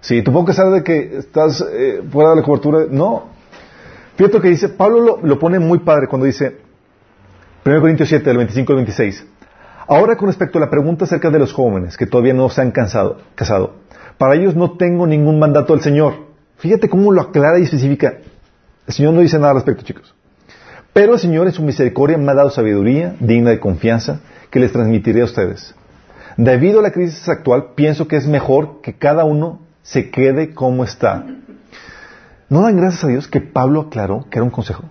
Si 0.00 0.22
te 0.24 0.30
puedo 0.32 0.42
acusar 0.42 0.72
de 0.72 0.82
que 0.82 1.18
estás 1.18 1.64
eh, 1.72 2.02
fuera 2.10 2.30
de 2.30 2.36
la 2.36 2.42
cobertura, 2.42 2.86
no. 2.90 3.26
Fíjate 4.16 4.40
que 4.40 4.48
dice, 4.48 4.70
Pablo 4.70 5.00
lo, 5.02 5.20
lo 5.22 5.38
pone 5.38 5.60
muy 5.60 5.78
padre 5.78 6.08
cuando 6.08 6.26
dice, 6.26 6.56
1 7.64 7.80
Corintios 7.80 8.08
7, 8.08 8.24
del 8.24 8.38
25 8.38 8.72
al 8.72 8.76
26. 8.78 9.26
Ahora 9.86 10.16
con 10.16 10.28
respecto 10.28 10.58
a 10.58 10.60
la 10.60 10.70
pregunta 10.70 11.04
acerca 11.04 11.30
de 11.30 11.38
los 11.38 11.52
jóvenes 11.52 11.96
que 11.96 12.06
todavía 12.06 12.34
no 12.34 12.48
se 12.48 12.60
han 12.60 12.70
casado, 12.70 13.74
para 14.18 14.34
ellos 14.34 14.54
no 14.54 14.76
tengo 14.76 15.06
ningún 15.06 15.38
mandato 15.38 15.72
del 15.72 15.82
Señor. 15.82 16.14
Fíjate 16.58 16.88
cómo 16.88 17.10
lo 17.12 17.20
aclara 17.20 17.58
y 17.58 17.64
especifica. 17.64 18.18
El 18.86 18.94
Señor 18.94 19.14
no 19.14 19.20
dice 19.20 19.38
nada 19.38 19.50
al 19.50 19.56
respecto, 19.56 19.82
chicos. 19.82 20.14
Pero 20.92 21.14
el 21.14 21.18
Señor 21.18 21.46
en 21.46 21.52
su 21.52 21.62
misericordia 21.62 22.18
me 22.18 22.30
ha 22.30 22.34
dado 22.34 22.50
sabiduría 22.50 23.16
digna 23.18 23.50
de 23.50 23.60
confianza 23.60 24.20
que 24.50 24.60
les 24.60 24.72
transmitiré 24.72 25.22
a 25.22 25.24
ustedes. 25.24 25.74
Debido 26.36 26.80
a 26.80 26.82
la 26.82 26.92
crisis 26.92 27.28
actual, 27.28 27.72
pienso 27.74 28.08
que 28.08 28.16
es 28.16 28.26
mejor 28.26 28.80
que 28.82 28.94
cada 28.94 29.24
uno 29.24 29.60
se 29.82 30.10
quede 30.10 30.54
como 30.54 30.84
está. 30.84 31.24
¿No 32.48 32.62
dan 32.62 32.76
gracias 32.76 33.04
a 33.04 33.08
Dios 33.08 33.28
que 33.28 33.40
Pablo 33.40 33.80
aclaró 33.80 34.26
que 34.30 34.38
era 34.38 34.44
un 34.44 34.50
consejo? 34.50 34.84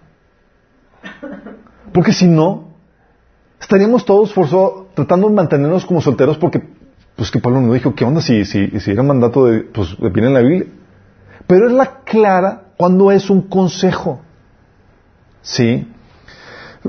Porque 1.93 2.11
si 2.11 2.27
no, 2.27 2.70
estaríamos 3.61 4.03
todos 4.03 4.33
forzados 4.33 4.93
tratando 4.95 5.29
de 5.29 5.35
mantenernos 5.35 5.85
como 5.85 6.01
solteros 6.01 6.38
porque, 6.38 6.61
pues 7.15 7.31
que 7.31 7.39
Pablo 7.39 7.61
nos 7.61 7.73
dijo, 7.73 7.95
¿qué 7.95 8.03
onda 8.03 8.21
si, 8.21 8.43
si, 8.43 8.79
si 8.79 8.91
era 8.91 9.03
mandato 9.03 9.45
de, 9.45 9.61
pues, 9.61 9.95
de 9.97 10.07
en 10.07 10.33
la 10.33 10.41
Biblia? 10.41 10.65
Pero 11.47 11.67
es 11.67 11.73
la 11.73 12.01
clara 12.03 12.73
cuando 12.77 13.11
es 13.11 13.29
un 13.29 13.43
consejo. 13.43 14.21
¿Sí? 15.41 15.88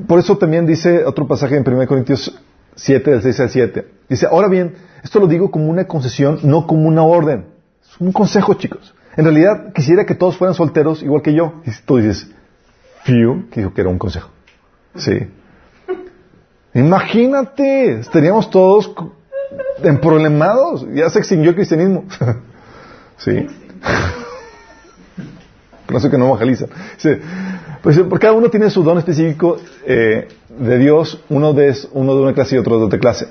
Por 0.06 0.18
eso 0.18 0.36
también 0.38 0.66
dice 0.66 1.04
otro 1.04 1.26
pasaje 1.26 1.56
en 1.56 1.68
1 1.68 1.86
Corintios 1.86 2.34
7, 2.74 3.10
del 3.10 3.22
6 3.22 3.40
al 3.40 3.50
7. 3.50 3.88
Dice, 4.08 4.26
ahora 4.26 4.48
bien, 4.48 4.74
esto 5.02 5.20
lo 5.20 5.26
digo 5.26 5.50
como 5.50 5.68
una 5.68 5.86
concesión, 5.86 6.40
no 6.42 6.66
como 6.66 6.88
una 6.88 7.02
orden. 7.02 7.46
Es 7.82 8.00
un 8.00 8.12
consejo, 8.12 8.54
chicos. 8.54 8.94
En 9.16 9.24
realidad, 9.24 9.72
quisiera 9.74 10.06
que 10.06 10.14
todos 10.14 10.36
fueran 10.36 10.54
solteros 10.54 11.02
igual 11.02 11.20
que 11.22 11.34
yo. 11.34 11.60
Y 11.66 11.70
tú 11.84 11.98
dices, 11.98 12.30
few, 13.04 13.48
que 13.50 13.60
dijo 13.60 13.74
que 13.74 13.80
era 13.82 13.90
un 13.90 13.98
consejo. 13.98 14.30
Sí. 14.94 15.28
Imagínate, 16.74 18.00
estaríamos 18.00 18.50
todos 18.50 18.92
emproblemados. 19.82 20.86
Ya 20.94 21.10
se 21.10 21.18
extinguió 21.18 21.50
el 21.50 21.56
cristianismo. 21.56 22.04
sí. 23.18 23.46
Por 25.86 25.96
eso 25.96 26.10
que 26.10 26.18
no 26.18 26.28
evangeliza. 26.28 26.66
Sí. 26.96 27.10
Pues 27.82 27.98
porque 27.98 28.26
cada 28.26 28.34
uno 28.34 28.48
tiene 28.48 28.70
su 28.70 28.84
don 28.84 28.98
específico 28.98 29.58
eh, 29.84 30.28
de 30.48 30.78
Dios, 30.78 31.20
uno 31.28 31.52
de, 31.52 31.76
uno 31.92 32.14
de 32.14 32.22
una 32.22 32.32
clase 32.32 32.54
y 32.54 32.58
otro 32.58 32.78
de 32.78 32.84
otra 32.84 33.00
clase. 33.00 33.26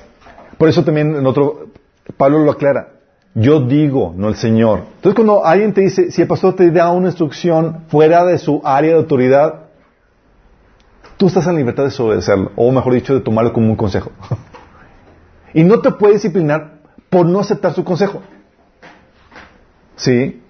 Por 0.57 0.67
eso 0.67 0.83
también 0.83 1.15
en 1.15 1.25
otro, 1.25 1.67
Pablo 2.17 2.39
lo 2.39 2.51
aclara. 2.51 2.89
Yo 3.33 3.61
digo, 3.61 4.13
no 4.15 4.27
el 4.27 4.35
Señor. 4.35 4.81
Entonces 4.95 5.15
cuando 5.15 5.45
alguien 5.45 5.73
te 5.73 5.81
dice, 5.81 6.11
si 6.11 6.21
el 6.21 6.27
pastor 6.27 6.55
te 6.55 6.69
da 6.69 6.91
una 6.91 7.07
instrucción 7.07 7.85
fuera 7.87 8.25
de 8.25 8.37
su 8.37 8.61
área 8.65 8.91
de 8.91 8.97
autoridad, 8.97 9.67
tú 11.21 11.27
estás 11.27 11.45
en 11.45 11.55
libertad 11.55 11.83
de 11.83 11.89
desobedecerlo, 11.89 12.51
o 12.55 12.71
mejor 12.71 12.95
dicho, 12.95 13.13
de 13.13 13.21
tomarlo 13.21 13.53
como 13.53 13.69
un 13.69 13.75
consejo. 13.75 14.11
y 15.53 15.63
no 15.63 15.79
te 15.79 15.91
puede 15.91 16.15
disciplinar 16.15 16.79
por 17.11 17.27
no 17.27 17.39
aceptar 17.39 17.75
su 17.75 17.83
consejo. 17.83 18.23
¿Sí? 19.97 20.41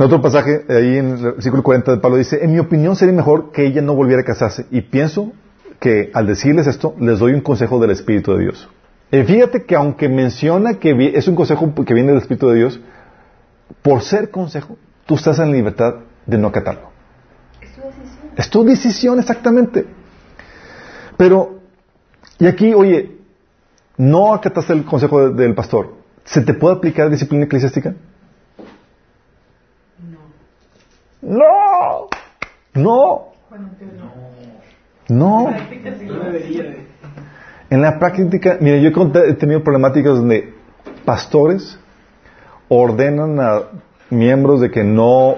En 0.00 0.04
otro 0.04 0.20
pasaje, 0.20 0.64
ahí 0.68 0.96
en 0.96 1.10
el 1.10 1.22
versículo 1.34 1.62
40 1.62 1.92
de 1.92 1.98
Pablo 1.98 2.16
dice, 2.16 2.42
en 2.42 2.52
mi 2.52 2.58
opinión 2.58 2.96
sería 2.96 3.14
mejor 3.14 3.52
que 3.52 3.64
ella 3.64 3.80
no 3.82 3.94
volviera 3.94 4.22
a 4.22 4.24
casarse. 4.24 4.66
Y 4.72 4.80
pienso 4.80 5.30
que 5.78 6.10
al 6.12 6.26
decirles 6.26 6.66
esto, 6.66 6.96
les 6.98 7.20
doy 7.20 7.32
un 7.32 7.40
consejo 7.40 7.78
del 7.78 7.92
Espíritu 7.92 8.32
de 8.32 8.42
Dios. 8.42 8.68
Y 9.12 9.22
fíjate 9.22 9.62
que 9.62 9.76
aunque 9.76 10.08
menciona 10.08 10.80
que 10.80 11.12
es 11.14 11.28
un 11.28 11.36
consejo 11.36 11.72
que 11.72 11.94
viene 11.94 12.08
del 12.08 12.20
Espíritu 12.20 12.48
de 12.48 12.56
Dios, 12.56 12.80
por 13.82 14.02
ser 14.02 14.32
consejo, 14.32 14.76
tú 15.06 15.14
estás 15.14 15.38
en 15.38 15.52
libertad 15.52 16.00
de 16.26 16.36
no 16.36 16.48
acatarlo. 16.48 16.89
Es 18.40 18.48
tu 18.48 18.64
decisión 18.64 19.18
exactamente. 19.18 19.84
Pero, 21.18 21.60
y 22.38 22.46
aquí, 22.46 22.72
oye, 22.72 23.18
no 23.98 24.32
acataste 24.32 24.72
el 24.72 24.84
consejo 24.86 25.28
de- 25.28 25.42
del 25.42 25.54
pastor. 25.54 25.92
¿Se 26.24 26.40
te 26.40 26.54
puede 26.54 26.76
aplicar 26.76 27.10
disciplina 27.10 27.44
eclesiástica? 27.44 27.94
No. 31.20 32.08
No. 32.72 32.78
No. 32.78 33.32
No. 35.08 35.50
En 37.68 37.82
la 37.82 37.98
práctica, 37.98 38.56
mire, 38.60 38.80
yo 38.80 38.90
he 39.28 39.34
tenido 39.34 39.62
problemáticas 39.62 40.16
donde 40.16 40.54
pastores 41.04 41.78
ordenan 42.70 43.38
a 43.38 43.62
miembros 44.10 44.60
de 44.60 44.70
que 44.70 44.84
no, 44.84 45.36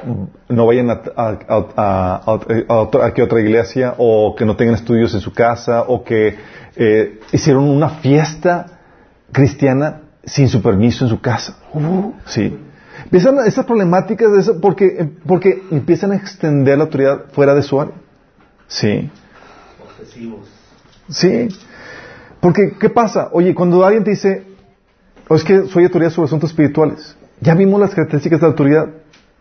no 0.48 0.66
vayan 0.66 0.90
a, 0.90 1.02
a, 1.16 1.38
a- 1.48 1.66
a- 1.76 2.22
a 2.68 2.74
otra, 2.80 3.12
que 3.14 3.22
otra 3.22 3.40
iglesia 3.40 3.94
o 3.98 4.34
que 4.36 4.44
no 4.44 4.56
tengan 4.56 4.74
estudios 4.74 5.14
en 5.14 5.20
su 5.20 5.32
casa 5.32 5.82
o 5.88 6.02
que 6.04 6.36
eh, 6.76 7.20
hicieron 7.32 7.64
una 7.68 7.88
fiesta 7.88 8.66
cristiana 9.30 10.00
sin 10.24 10.48
su 10.48 10.62
permiso 10.62 11.04
en 11.04 11.10
su 11.10 11.20
casa. 11.20 11.56
Uh, 11.74 12.12
sí. 12.26 12.58
Empiezan 13.04 13.38
esas 13.46 13.64
problemáticas 13.66 14.32
de 14.32 14.40
eso 14.40 14.60
porque, 14.60 15.10
porque 15.26 15.62
empiezan 15.70 16.12
a 16.12 16.16
extender 16.16 16.78
la 16.78 16.84
autoridad 16.84 17.24
fuera 17.32 17.54
de 17.54 17.62
su 17.62 17.80
área. 17.80 17.94
Sí. 18.68 19.10
Obsesivos. 19.84 20.48
Sí. 21.10 21.48
Porque, 22.40 22.74
¿qué 22.80 22.88
pasa? 22.90 23.28
Oye, 23.32 23.54
cuando 23.54 23.84
alguien 23.84 24.04
te 24.04 24.10
dice, 24.10 24.44
o 25.28 25.34
es 25.34 25.44
que 25.44 25.66
soy 25.66 25.84
autoridad 25.84 26.10
sobre 26.10 26.26
asuntos 26.26 26.50
espirituales, 26.50 27.16
ya 27.42 27.54
vimos 27.54 27.80
las 27.80 27.94
características 27.94 28.40
de 28.40 28.46
la 28.46 28.50
autoridad. 28.50 28.88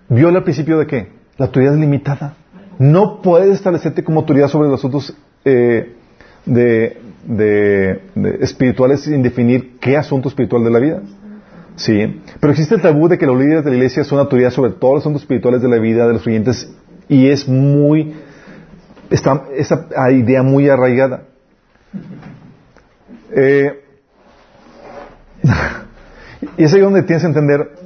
Viola 0.09 0.39
el 0.39 0.43
principio 0.43 0.79
de 0.79 0.87
qué? 0.87 1.07
La 1.37 1.45
autoridad 1.45 1.75
es 1.75 1.79
limitada. 1.79 2.35
No 2.79 3.21
puedes 3.21 3.53
establecerte 3.53 4.03
como 4.03 4.21
autoridad 4.21 4.47
sobre 4.47 4.69
los 4.69 4.79
asuntos 4.79 5.15
eh, 5.45 5.95
espirituales 8.41 9.01
sin 9.01 9.21
definir 9.21 9.77
qué 9.79 9.97
asunto 9.97 10.29
espiritual 10.29 10.63
de 10.63 10.71
la 10.71 10.79
vida. 10.79 11.01
Sí. 11.75 12.21
Pero 12.39 12.51
existe 12.51 12.75
el 12.75 12.81
tabú 12.81 13.07
de 13.07 13.19
que 13.19 13.27
los 13.27 13.37
líderes 13.37 13.63
de 13.63 13.69
la 13.69 13.77
iglesia 13.77 14.03
son 14.03 14.17
autoridad 14.17 14.49
sobre 14.49 14.71
todos 14.71 14.95
los 14.95 15.03
asuntos 15.03 15.21
espirituales 15.21 15.61
de 15.61 15.69
la 15.69 15.77
vida 15.77 16.07
de 16.07 16.13
los 16.13 16.23
creyentes 16.23 16.73
y 17.07 17.27
es 17.27 17.47
muy, 17.47 18.15
está 19.11 19.43
esa 19.55 19.87
idea 20.11 20.41
muy 20.41 20.69
arraigada. 20.69 21.25
Eh, 23.35 23.83
y 26.57 26.63
es 26.63 26.73
ahí 26.73 26.81
donde 26.81 27.03
tienes 27.03 27.21
que 27.21 27.27
entender 27.27 27.80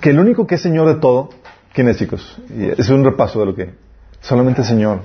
que 0.00 0.10
el 0.10 0.18
único 0.18 0.46
que 0.46 0.56
es 0.56 0.62
Señor 0.62 0.88
de 0.88 0.94
todo, 1.00 1.30
¿quién 1.72 1.88
es, 1.88 1.98
chicos? 1.98 2.40
Es 2.78 2.88
un 2.90 3.04
repaso 3.04 3.40
de 3.40 3.46
lo 3.46 3.54
que 3.54 3.74
solamente 4.20 4.62
el 4.62 4.66
Señor. 4.66 5.00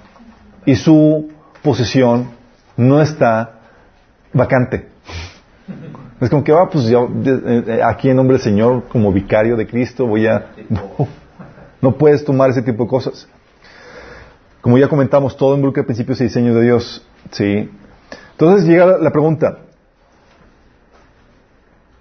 Y 0.66 0.76
su 0.76 1.32
posición 1.62 2.30
no 2.78 3.02
está 3.02 3.60
vacante. 4.34 4.90
Es 6.22 6.30
como 6.30 6.44
que, 6.44 6.52
va, 6.52 6.70
pues 6.70 6.86
yo 6.86 7.10
eh, 7.26 7.82
aquí 7.84 8.10
en 8.10 8.16
nombre 8.16 8.36
del 8.38 8.44
Señor, 8.44 8.86
como 8.88 9.12
vicario 9.12 9.58
de 9.58 9.68
Cristo, 9.68 10.08
voy 10.08 10.28
a... 10.28 10.52
No, 10.70 11.08
no 11.82 11.92
puedes 11.98 12.24
tomar 12.24 12.50
ese 12.50 12.62
tipo 12.62 12.84
de 12.84 12.90
cosas. 12.90 13.28
Como 14.62 14.78
ya 14.78 14.88
comentamos, 14.88 15.36
todo 15.38 15.56
involucra 15.56 15.84
principios 15.84 16.20
y 16.22 16.26
diseños 16.26 16.56
de 16.56 16.62
Dios. 16.62 17.06
Sí. 17.32 17.70
Entonces 18.32 18.66
llega 18.68 18.98
la- 18.98 19.12
pregunta, 19.12 19.60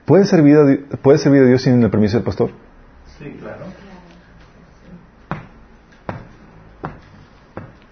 ¿puede 0.04 0.24
servir, 0.24 0.56
a, 0.56 0.96
¿puede 0.98 1.18
servir 1.18 1.42
a 1.42 1.46
Dios 1.46 1.62
sin 1.62 1.82
el 1.82 1.90
permiso 1.90 2.16
del 2.16 2.24
pastor? 2.24 2.50
Sí, 3.18 3.36
claro. 3.40 3.64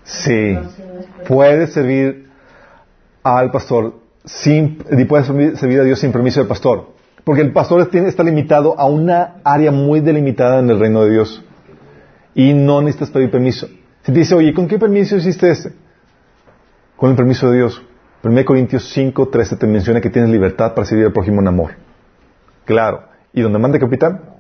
Sí. 0.05 0.59
Puede 1.27 1.67
servir 1.69 2.29
al 3.23 3.51
pastor 3.51 4.01
sin, 4.25 4.79
y 4.91 5.05
puede 5.05 5.25
servir, 5.25 5.81
a 5.81 5.85
Dios 5.85 6.01
sin 6.01 6.13
permiso 6.13 6.41
del 6.41 6.49
pastor. 6.49 6.93
Porque 7.25 7.43
el 7.43 7.53
pastor 7.53 7.89
está 7.93 8.25
limitado 8.25 8.79
a 8.79 8.87
una 8.87 9.37
área 9.45 9.71
muy 9.71 10.01
delimitada 10.01 10.59
en 10.59 10.71
el 10.71 10.81
reino 10.81 11.05
de 11.05 11.13
Dios. 11.13 11.45
Y 12.35 12.53
no 12.53 12.83
necesitas 12.83 13.11
pedir 13.11 13.31
permiso. 13.31 13.69
Si 14.03 14.13
te 14.13 14.19
dice, 14.19 14.35
oye, 14.35 14.53
¿con 14.53 14.67
qué 14.67 14.79
permiso 14.79 15.17
hiciste 15.17 15.51
este? 15.51 15.73
Con 16.97 17.11
el 17.11 17.17
permiso 17.17 17.49
de 17.51 17.59
Dios. 17.59 17.81
1 18.25 18.45
Corintios 18.45 18.91
5, 18.93 19.29
13 19.29 19.57
te 19.57 19.67
menciona 19.67 20.01
que 20.01 20.11
tienes 20.11 20.31
libertad 20.31 20.75
para 20.75 20.85
servir 20.85 21.07
al 21.07 21.13
prójimo 21.13 21.41
en 21.41 21.49
amor. 21.49 21.73
Claro. 22.65 23.05
¿Y 23.33 23.41
donde 23.41 23.59
manda 23.59 23.79
capitán? 23.79 24.32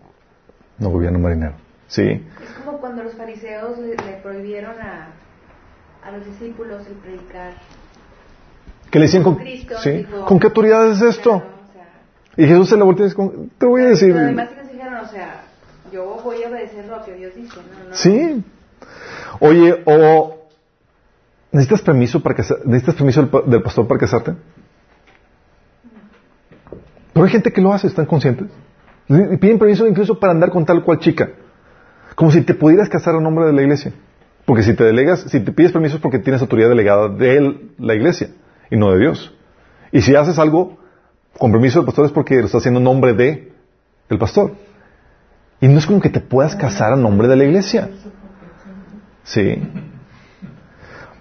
No 0.78 0.90
gobierno 0.90 1.18
marinero. 1.18 1.52
Sí. 1.88 2.02
Es 2.42 2.50
como 2.64 2.78
cuando 2.78 3.02
los 3.04 3.14
fariseos 3.14 3.78
le, 3.78 3.96
le 3.96 4.12
prohibieron 4.22 4.74
a, 4.80 5.08
a 6.04 6.10
los 6.12 6.24
discípulos 6.26 6.86
el 6.86 6.94
predicar. 6.94 7.52
Que 8.90 8.98
le 8.98 9.06
decían 9.06 9.22
con, 9.22 9.36
Cristo 9.36 9.74
¿sí? 9.82 9.90
dijo, 9.90 10.24
¿con 10.26 10.38
qué 10.38 10.46
autoridad 10.48 10.90
es 10.90 11.00
esto? 11.02 11.40
Claro, 11.40 11.46
o 11.70 11.72
sea, 11.72 12.44
Y 12.44 12.46
Jesús 12.48 12.68
se 12.68 12.76
la 12.76 12.84
voltea 12.84 13.04
y 13.04 13.08
dice, 13.08 13.16
"Con- 13.16 13.50
te 13.58 13.66
voy 13.66 13.82
a 13.82 13.86
decir. 13.86 14.12
Pero 14.12 14.24
además 14.24 14.48
ellos 14.52 14.72
dijeron, 14.72 14.94
o 14.96 15.08
sea, 15.08 15.42
yo 15.92 16.20
voy 16.22 16.42
a 16.42 16.48
obedecer 16.48 16.86
lo 16.86 17.02
que 17.04 17.14
Dios 17.14 17.34
dice, 17.34 17.56
¿no? 17.56 17.88
no 17.90 17.94
Sí. 17.94 18.44
Oye, 19.40 19.82
o 19.86 20.38
¿necesitas 21.52 21.82
permiso 21.82 22.22
para 22.22 22.34
casar, 22.34 22.58
necesitas 22.64 22.94
permiso 22.96 23.22
del 23.46 23.62
pastor 23.62 23.86
para 23.86 24.00
casarte? 24.00 24.34
Pero 27.12 27.26
hay 27.26 27.30
gente 27.32 27.52
que 27.52 27.60
lo 27.60 27.72
hace, 27.72 27.86
están 27.86 28.06
conscientes. 28.06 28.48
Y 29.08 29.36
piden 29.36 29.58
permiso 29.58 29.86
incluso 29.86 30.18
para 30.18 30.32
andar 30.32 30.50
con 30.50 30.64
tal 30.64 30.82
cual 30.84 30.98
chica. 30.98 31.30
Como 32.14 32.30
si 32.30 32.42
te 32.42 32.54
pudieras 32.54 32.88
casar 32.88 33.14
a 33.14 33.20
nombre 33.20 33.46
de 33.46 33.52
la 33.52 33.62
iglesia. 33.62 33.92
Porque 34.44 34.62
si 34.62 34.74
te 34.74 34.84
delegas, 34.84 35.20
si 35.20 35.40
te 35.40 35.52
pides 35.52 35.72
permiso 35.72 35.96
es 35.96 36.02
porque 36.02 36.18
tienes 36.18 36.40
autoridad 36.40 36.68
delegada 36.68 37.08
de 37.08 37.70
la 37.78 37.94
iglesia 37.94 38.30
y 38.70 38.76
no 38.76 38.92
de 38.92 38.98
Dios. 38.98 39.34
Y 39.92 40.02
si 40.02 40.14
haces 40.14 40.38
algo 40.38 40.78
con 41.38 41.52
permiso 41.52 41.78
del 41.78 41.86
pastor 41.86 42.06
es 42.06 42.12
porque 42.12 42.36
lo 42.36 42.46
estás 42.46 42.60
haciendo 42.60 42.78
en 42.78 42.84
nombre 42.84 43.14
de 43.14 43.52
el 44.08 44.18
pastor. 44.18 44.54
Y 45.60 45.68
no 45.68 45.78
es 45.78 45.86
como 45.86 46.00
que 46.00 46.10
te 46.10 46.20
puedas 46.20 46.56
casar 46.56 46.92
a 46.92 46.96
nombre 46.96 47.28
de 47.28 47.36
la 47.36 47.44
iglesia. 47.44 47.90
Sí. 49.22 49.62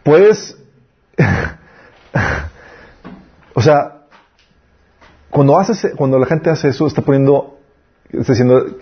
Puedes, 0.03 0.57
o 3.53 3.61
sea, 3.61 3.99
cuando 5.29 5.59
haces, 5.59 5.93
cuando 5.95 6.17
la 6.17 6.25
gente 6.25 6.49
hace 6.49 6.69
eso, 6.69 6.87
está 6.87 7.03
poniendo, 7.03 7.59
está 8.13 8.33
diciendo 8.33 8.77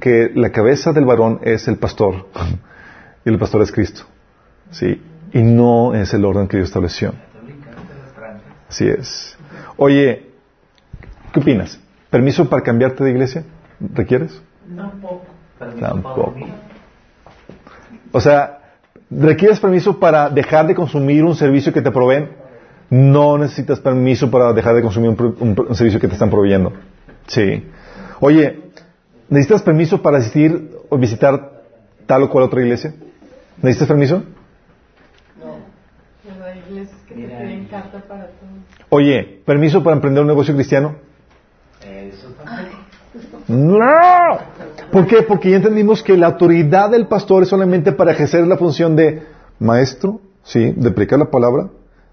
que 0.00 0.32
la 0.34 0.50
cabeza 0.50 0.92
del 0.92 1.04
varón 1.04 1.40
es 1.42 1.68
el 1.68 1.76
pastor 1.76 2.26
y 3.24 3.30
el 3.30 3.38
pastor 3.38 3.62
es 3.62 3.70
Cristo. 3.70 4.02
Sí. 4.70 5.00
Y 5.32 5.42
no 5.42 5.94
es 5.94 6.12
el 6.12 6.24
orden 6.24 6.48
que 6.48 6.56
Dios 6.56 6.68
estableció. 6.68 7.14
Así 8.68 8.88
es. 8.88 9.36
Oye, 9.76 10.30
¿qué 11.32 11.40
opinas? 11.40 11.78
¿Permiso 12.10 12.48
para 12.48 12.62
cambiarte 12.62 13.04
de 13.04 13.10
iglesia? 13.10 13.44
¿Requieres? 13.80 14.42
Tampoco. 14.76 15.22
Tampoco. 15.78 16.34
O 18.10 18.20
sea, 18.20 18.58
¿requieres 19.10 19.60
permiso 19.60 19.98
para 19.98 20.28
dejar 20.28 20.66
de 20.66 20.74
consumir 20.74 21.24
un 21.24 21.34
servicio 21.34 21.72
que 21.72 21.80
te 21.80 21.90
proveen? 21.90 22.30
No 22.90 23.38
necesitas 23.38 23.80
permiso 23.80 24.30
para 24.30 24.52
dejar 24.52 24.74
de 24.74 24.82
consumir 24.82 25.10
un, 25.10 25.56
un 25.68 25.74
servicio 25.74 26.00
que 26.00 26.08
te 26.08 26.14
están 26.14 26.28
proveyendo. 26.30 26.72
Sí. 27.26 27.64
Oye, 28.20 28.71
¿necesitas 29.32 29.62
permiso 29.62 30.02
para 30.02 30.18
asistir 30.18 30.70
o 30.88 30.98
visitar 30.98 31.62
tal 32.06 32.22
o 32.24 32.30
cual 32.30 32.44
otra 32.44 32.60
iglesia? 32.60 32.94
¿Necesitas 33.62 33.88
permiso? 33.88 34.22
Pero 36.22 36.44
hay 36.44 36.58
iglesias 36.68 37.00
que 37.08 37.14
te 37.14 37.20
Mira. 37.20 37.38
piden 37.38 37.64
carta 37.66 38.00
para 38.06 38.26
todo. 38.26 38.50
Oye, 38.90 39.40
¿permiso 39.46 39.82
para 39.82 39.96
emprender 39.96 40.20
un 40.20 40.28
negocio 40.28 40.54
cristiano? 40.54 40.96
Eso. 41.80 42.28
¡No! 43.48 44.38
¿Por 44.90 45.06
qué? 45.06 45.22
Porque 45.22 45.50
ya 45.50 45.56
entendimos 45.56 46.02
que 46.02 46.16
la 46.16 46.26
autoridad 46.26 46.90
del 46.90 47.06
pastor 47.06 47.42
es 47.42 47.48
solamente 47.48 47.92
para 47.92 48.12
ejercer 48.12 48.46
la 48.46 48.56
función 48.56 48.96
de 48.96 49.22
maestro, 49.58 50.20
sí, 50.44 50.72
de 50.76 50.90
predicar 50.90 51.18
la 51.18 51.30
palabra, 51.30 51.68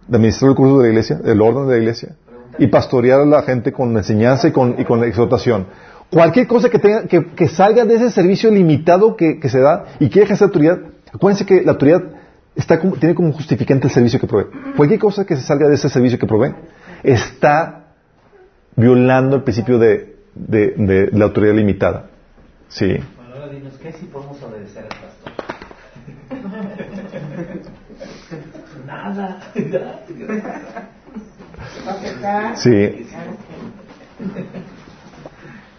de 0.08 0.18
administrar 0.18 0.52
el 0.52 0.56
curso 0.56 0.80
de 0.80 0.84
la 0.86 0.90
iglesia, 0.90 1.20
el 1.24 1.42
orden 1.42 1.68
de 1.68 1.74
la 1.74 1.78
iglesia, 1.80 2.16
y 2.58 2.68
pastorear 2.68 3.22
a 3.22 3.26
la 3.26 3.42
gente 3.44 3.72
con 3.72 3.96
enseñanza 3.96 4.48
y 4.48 4.52
con, 4.52 4.76
y 4.80 4.86
con 4.86 5.04
exhortación. 5.04 5.68
Cualquier 6.12 6.48
cosa 6.48 6.70
que, 6.70 6.80
tenga, 6.80 7.04
que, 7.08 7.24
que 7.36 7.48
salga 7.48 7.86
de 7.86 7.96
ese 7.96 8.10
servicio 8.12 8.50
limitado 8.50 9.16
que, 9.16 9.40
que 9.40 9.48
se 9.50 9.60
da 9.60 9.86
y 10.00 10.10
quiere 10.10 10.26
ejercer 10.26 10.46
autoridad, 10.48 10.80
acuérdense 11.14 11.46
que 11.46 11.62
la 11.62 11.74
autoridad 11.74 12.02
está 12.56 12.80
como- 12.80 12.96
tiene 12.96 13.14
como 13.14 13.32
justificante 13.32 13.86
el 13.88 13.94
servicio 13.94 14.20
que 14.20 14.26
provee. 14.28 14.48
Cualquier 14.76 15.00
cosa 15.00 15.24
que 15.26 15.36
se 15.36 15.44
salga 15.44 15.68
de 15.68 15.76
ese 15.76 15.88
servicio 15.90 16.18
que 16.18 16.26
provee 16.26 16.54
está 17.04 17.84
violando 18.76 19.36
el 19.36 19.44
principio 19.44 19.78
de, 19.78 20.16
de- 20.34 20.74
de 20.78 21.10
la 21.12 21.26
autoridad 21.26 21.54
limitada. 21.54 22.08
Sí. 22.70 22.88
Bueno, 22.88 23.06
Ahora 23.36 23.48
dinos, 23.50 23.74
¿qué 23.82 23.92
si 23.92 24.06
podemos 24.08 24.42
obedecer 24.42 24.84
al 24.84 24.90
pastor? 24.90 25.34
Nada. 28.88 29.40
Sí. 32.56 33.06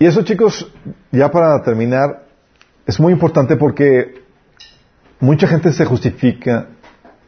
Y 0.03 0.07
eso, 0.07 0.23
chicos, 0.23 0.67
ya 1.13 1.31
para 1.31 1.63
terminar, 1.63 2.23
es 2.87 2.99
muy 2.99 3.13
importante 3.13 3.57
porque 3.57 4.23
mucha 5.21 5.47
gente 5.47 5.71
se 5.75 5.85
justifica 5.85 6.69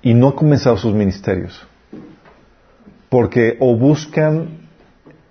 y 0.01 0.15
no 0.15 0.29
ha 0.29 0.35
comenzado 0.35 0.79
sus 0.79 0.95
ministerios. 0.95 1.69
Porque 3.11 3.59
o 3.61 3.77
buscan, 3.77 4.69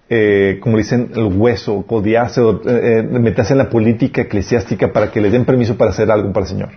eh, 0.07 0.59
como 0.61 0.77
dicen, 0.77 1.13
el 1.15 1.35
hueso, 1.35 1.83
codiarse, 1.87 2.41
o, 2.41 2.61
eh, 2.63 2.99
eh, 2.99 3.01
meterse 3.01 3.53
en 3.53 3.57
la 3.57 3.71
política 3.71 4.21
eclesiástica 4.21 4.93
para 4.93 5.09
que 5.09 5.19
les 5.19 5.31
den 5.31 5.43
permiso 5.43 5.75
para 5.75 5.89
hacer 5.89 6.11
algo 6.11 6.31
para 6.31 6.45
el 6.45 6.49
Señor. 6.49 6.69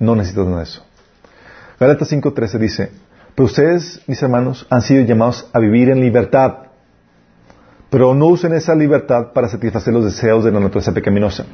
No 0.00 0.16
necesitas 0.16 0.46
nada 0.46 0.58
de 0.58 0.64
eso. 0.64 0.84
Gálatas 1.78 2.10
5.13 2.10 2.58
dice, 2.58 2.90
pero 3.36 3.46
ustedes, 3.46 4.02
mis 4.08 4.20
hermanos, 4.20 4.66
han 4.70 4.82
sido 4.82 5.04
llamados 5.04 5.48
a 5.52 5.60
vivir 5.60 5.88
en 5.88 6.00
libertad, 6.00 6.69
pero 7.90 8.14
no 8.14 8.26
usen 8.26 8.54
esa 8.54 8.74
libertad 8.74 9.32
para 9.32 9.48
satisfacer 9.48 9.92
los 9.92 10.04
deseos 10.04 10.44
de 10.44 10.52
la 10.52 10.60
naturaleza 10.60 10.94
pecaminosa. 10.94 11.44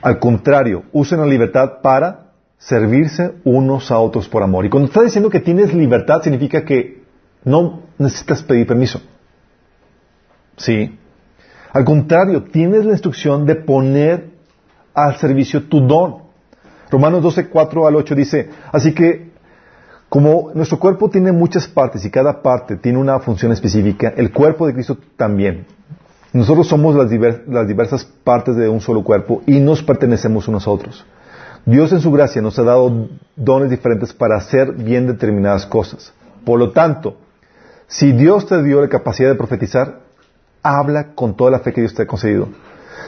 Al 0.00 0.18
contrario, 0.18 0.84
usen 0.92 1.20
la 1.20 1.26
libertad 1.26 1.80
para 1.82 2.32
servirse 2.58 3.34
unos 3.44 3.90
a 3.90 3.98
otros 3.98 4.28
por 4.28 4.42
amor. 4.42 4.64
Y 4.64 4.70
cuando 4.70 4.88
está 4.88 5.02
diciendo 5.02 5.28
que 5.28 5.40
tienes 5.40 5.74
libertad, 5.74 6.22
significa 6.22 6.64
que 6.64 7.02
no 7.44 7.82
necesitas 7.98 8.42
pedir 8.42 8.66
permiso. 8.66 9.00
Sí. 10.56 10.98
Al 11.72 11.84
contrario, 11.84 12.44
tienes 12.44 12.84
la 12.84 12.92
instrucción 12.92 13.46
de 13.46 13.56
poner 13.56 14.30
al 14.94 15.16
servicio 15.16 15.64
tu 15.64 15.86
don. 15.86 16.22
Romanos 16.90 17.22
12, 17.22 17.48
4 17.48 17.86
al 17.86 17.96
8 17.96 18.14
dice, 18.14 18.50
así 18.70 18.92
que 18.92 19.31
como 20.12 20.50
nuestro 20.52 20.78
cuerpo 20.78 21.08
tiene 21.08 21.32
muchas 21.32 21.66
partes 21.66 22.04
y 22.04 22.10
cada 22.10 22.42
parte 22.42 22.76
tiene 22.76 22.98
una 22.98 23.18
función 23.20 23.50
específica, 23.50 24.12
el 24.14 24.30
cuerpo 24.30 24.66
de 24.66 24.74
Cristo 24.74 24.98
también. 25.16 25.64
Nosotros 26.34 26.68
somos 26.68 26.94
las, 26.94 27.10
diver- 27.10 27.44
las 27.46 27.66
diversas 27.66 28.04
partes 28.04 28.54
de 28.56 28.68
un 28.68 28.82
solo 28.82 29.02
cuerpo 29.02 29.40
y 29.46 29.58
nos 29.58 29.82
pertenecemos 29.82 30.48
unos 30.48 30.66
a 30.66 30.70
otros. 30.70 31.06
Dios 31.64 31.92
en 31.92 32.00
su 32.00 32.12
gracia 32.12 32.42
nos 32.42 32.58
ha 32.58 32.62
dado 32.62 33.08
dones 33.36 33.70
diferentes 33.70 34.12
para 34.12 34.36
hacer 34.36 34.72
bien 34.72 35.06
determinadas 35.06 35.64
cosas. 35.64 36.12
Por 36.44 36.58
lo 36.58 36.72
tanto, 36.72 37.16
si 37.86 38.12
Dios 38.12 38.44
te 38.46 38.62
dio 38.62 38.82
la 38.82 38.90
capacidad 38.90 39.30
de 39.30 39.36
profetizar, 39.36 40.00
habla 40.62 41.14
con 41.14 41.38
toda 41.38 41.50
la 41.52 41.60
fe 41.60 41.72
que 41.72 41.80
Dios 41.80 41.94
te 41.94 42.02
ha 42.02 42.06
concedido. 42.06 42.48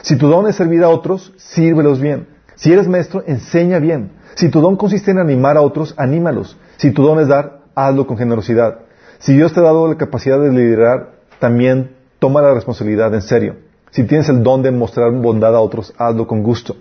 Si 0.01 0.15
tu 0.15 0.27
don 0.27 0.47
es 0.47 0.55
servir 0.55 0.83
a 0.83 0.89
otros, 0.89 1.33
sírvelos 1.37 2.01
bien. 2.01 2.29
Si 2.55 2.73
eres 2.73 2.87
maestro, 2.87 3.23
enseña 3.27 3.77
bien. 3.77 4.09
Si 4.33 4.49
tu 4.49 4.59
don 4.59 4.75
consiste 4.75 5.11
en 5.11 5.19
animar 5.19 5.55
a 5.55 5.61
otros, 5.61 5.93
anímalos. 5.97 6.57
Si 6.77 6.91
tu 6.91 7.03
don 7.03 7.19
es 7.19 7.27
dar, 7.27 7.61
hazlo 7.75 8.07
con 8.07 8.17
generosidad. 8.17 8.79
Si 9.19 9.33
Dios 9.33 9.53
te 9.53 9.59
ha 9.59 9.63
dado 9.63 9.87
la 9.87 9.97
capacidad 9.97 10.39
de 10.39 10.51
liderar, 10.51 11.11
también 11.39 11.95
toma 12.19 12.41
la 12.41 12.53
responsabilidad 12.53 13.13
en 13.13 13.21
serio. 13.21 13.55
Si 13.91 14.03
tienes 14.03 14.27
el 14.29 14.43
don 14.43 14.61
de 14.61 14.71
mostrar 14.71 15.11
bondad 15.11 15.55
a 15.55 15.59
otros, 15.61 15.93
hazlo 15.97 16.27
con 16.27 16.43
gusto. 16.43 16.75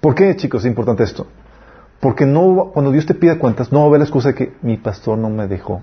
¿Por 0.00 0.14
qué, 0.14 0.34
chicos, 0.36 0.62
es 0.62 0.68
importante 0.68 1.02
esto? 1.02 1.26
Porque 2.00 2.26
no, 2.26 2.70
cuando 2.72 2.90
Dios 2.90 3.06
te 3.06 3.14
pida 3.14 3.38
cuentas, 3.38 3.72
no 3.72 3.80
va 3.80 3.84
a 3.84 3.88
haber 3.88 4.00
la 4.00 4.04
excusa 4.04 4.28
de 4.28 4.34
que 4.34 4.52
mi 4.62 4.76
pastor 4.76 5.18
no 5.18 5.30
me 5.30 5.46
dejó. 5.46 5.82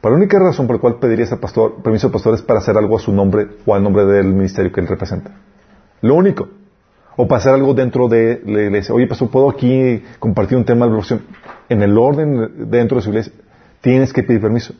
Para 0.00 0.14
la 0.14 0.18
única 0.18 0.38
razón 0.38 0.66
por 0.66 0.76
la 0.76 0.80
cual 0.80 0.98
pedirías 0.98 1.30
al 1.32 1.40
pastor, 1.40 1.82
permiso 1.82 2.06
al 2.06 2.12
pastor 2.12 2.34
es 2.34 2.42
para 2.42 2.60
hacer 2.60 2.76
algo 2.76 2.96
a 2.96 3.00
su 3.00 3.12
nombre 3.12 3.48
o 3.66 3.74
al 3.74 3.82
nombre 3.82 4.06
del 4.06 4.28
ministerio 4.28 4.72
que 4.72 4.80
él 4.80 4.86
representa. 4.86 5.32
Lo 6.00 6.14
único. 6.14 6.48
O 7.16 7.28
para 7.28 7.38
hacer 7.38 7.52
algo 7.52 7.74
dentro 7.74 8.08
de 8.08 8.40
la 8.46 8.62
iglesia. 8.62 8.94
Oye, 8.94 9.06
pastor, 9.06 9.28
¿puedo 9.28 9.50
aquí 9.50 10.02
compartir 10.18 10.56
un 10.56 10.64
tema 10.64 10.86
de 10.86 10.92
devoción? 10.92 11.22
En 11.70 11.82
el 11.82 11.96
orden 11.96 12.68
dentro 12.70 12.98
de 12.98 13.02
su 13.02 13.08
iglesia, 13.08 13.32
tienes 13.80 14.12
que 14.12 14.22
pedir 14.22 14.42
permiso. 14.42 14.74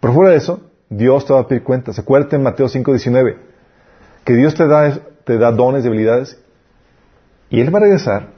Pero 0.00 0.12
fuera 0.12 0.32
de 0.32 0.38
eso, 0.38 0.68
Dios 0.88 1.24
te 1.24 1.32
va 1.32 1.40
a 1.40 1.46
pedir 1.46 1.62
cuentas. 1.62 1.96
Acuérdate 2.00 2.34
en 2.34 2.42
Mateo 2.42 2.66
5.19 2.66 3.36
que 4.24 4.34
Dios 4.34 4.54
te 4.54 4.66
da, 4.66 4.98
te 5.24 5.38
da 5.38 5.52
dones, 5.52 5.84
debilidades, 5.84 6.40
y 7.50 7.60
Él 7.60 7.74
va 7.74 7.78
a 7.78 7.82
regresar 7.82 8.28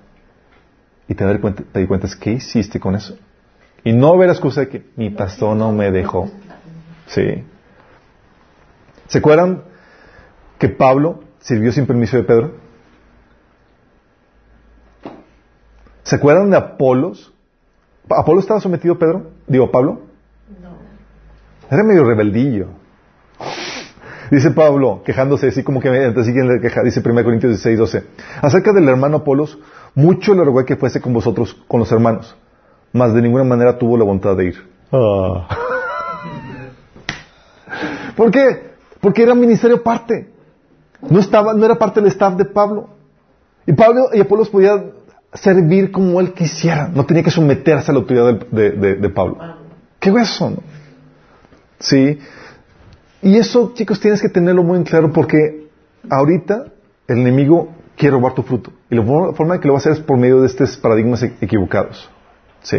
y 1.07 1.15
te 1.15 1.25
va 1.25 1.33
a 1.33 1.53
pedir 1.73 1.89
cuentas, 1.89 2.17
¿qué 2.17 2.33
hiciste 2.33 2.81
con 2.81 2.95
eso? 2.95 3.17
Y 3.85 3.93
no 3.93 4.17
ver 4.17 4.29
la 4.29 4.33
excusa 4.33 4.63
de 4.63 4.69
que 4.69 4.87
mi 4.97 5.11
pastor 5.11 5.57
no 5.57 5.73
me 5.73 5.91
dejó. 5.91 6.31
Sí. 7.07 7.45
¿Se 9.09 9.19
acuerdan 9.19 9.63
que 10.59 10.71
Pablo 10.71 11.23
sirvió 11.41 11.71
sin 11.71 11.87
permiso 11.87 12.17
de 12.17 12.23
Pedro? 12.23 12.55
¿Se 16.03 16.17
acuerdan 16.17 16.51
de 16.51 16.57
Apolos? 16.57 17.34
¿Apolo 18.11 18.41
estaba 18.41 18.61
sometido 18.61 18.95
a 18.95 18.99
Pedro? 18.99 19.31
Digo, 19.47 19.71
Pablo. 19.71 20.01
Era 21.71 21.83
medio 21.83 22.05
rebeldillo. 22.05 22.69
Dice 24.31 24.51
Pablo, 24.51 25.03
quejándose 25.05 25.49
así 25.49 25.63
como 25.63 25.81
que 25.81 25.89
así 25.89 26.33
que 26.33 26.43
le 26.43 26.61
queja, 26.61 26.83
dice 26.83 27.03
1 27.05 27.25
Corintios 27.25 27.53
16, 27.53 27.79
12. 27.79 28.05
Acerca 28.43 28.73
del 28.73 28.89
hermano 28.89 29.19
Apolos, 29.19 29.59
mucho 29.95 30.35
le 30.35 30.45
rogué 30.45 30.65
que 30.65 30.77
fuese 30.77 31.01
con 31.01 31.13
vosotros, 31.13 31.55
con 31.69 31.81
los 31.81 31.93
hermanos, 31.93 32.35
mas 32.93 33.15
de 33.15 33.23
ninguna 33.23 33.45
manera 33.45 33.79
tuvo 33.79 33.97
la 33.97 34.05
voluntad 34.05 34.37
de 34.37 34.47
ir. 34.47 34.71
Ah. 34.93 35.49
¿Por 38.17 38.31
qué? 38.31 38.75
Porque 39.01 39.23
era 39.23 39.35
ministerio 39.35 39.77
aparte. 39.77 40.33
No 41.03 41.21
estaba, 41.21 41.53
no 41.53 41.65
era 41.65 41.75
parte 41.75 42.01
del 42.01 42.11
staff 42.11 42.35
de 42.37 42.47
Pablo. 42.47 42.89
Y 43.67 43.73
Pablo 43.73 44.07
y 44.13 44.21
Apolos 44.21 44.49
podían 44.49 44.93
servir 45.35 45.91
como 45.91 46.21
él 46.21 46.33
quisiera. 46.33 46.89
No 46.89 47.05
tenía 47.05 47.23
que 47.23 47.31
someterse 47.31 47.91
a 47.91 47.95
la 47.95 48.01
autoridad 48.01 48.35
de, 48.51 48.71
de, 48.71 48.95
de 48.95 49.09
Pablo. 49.11 49.39
¿Qué 49.99 50.11
hueso? 50.11 50.51
No? 50.51 50.59
Sí. 51.79 52.19
Y 53.23 53.37
eso, 53.37 53.73
chicos, 53.75 54.01
tienes 54.01 54.21
que 54.21 54.29
tenerlo 54.29 54.63
muy 54.63 54.79
en 54.79 54.85
claro 54.85 55.13
porque 55.13 55.69
ahorita 56.11 56.67
el 57.09 57.19
enemigo 57.19 57.73
quiere 57.97 58.17
robar 58.17 58.35
tu 58.35 58.43
fruto. 58.43 58.73
Y 58.91 58.95
la 58.95 59.05
forma 59.05 59.55
en 59.57 59.61
que 59.61 59.67
lo 59.67 59.75
va 59.75 59.79
a 59.79 59.81
hacer 59.81 59.93
es 59.93 60.01
por 60.01 60.19
medio 60.19 60.41
de 60.41 60.47
estos 60.47 60.77
paradigmas 60.77 61.23
equivocados. 61.23 62.11
Sí. 62.63 62.79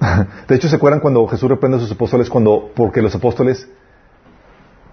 De 0.48 0.54
hecho, 0.54 0.68
¿se 0.68 0.76
acuerdan 0.76 1.00
cuando 1.00 1.26
Jesús 1.26 1.48
reprende 1.48 1.78
a 1.78 1.80
sus 1.80 1.92
apóstoles 1.92 2.28
cuando, 2.28 2.70
porque 2.74 3.02
los 3.02 3.14
apóstoles 3.14 3.68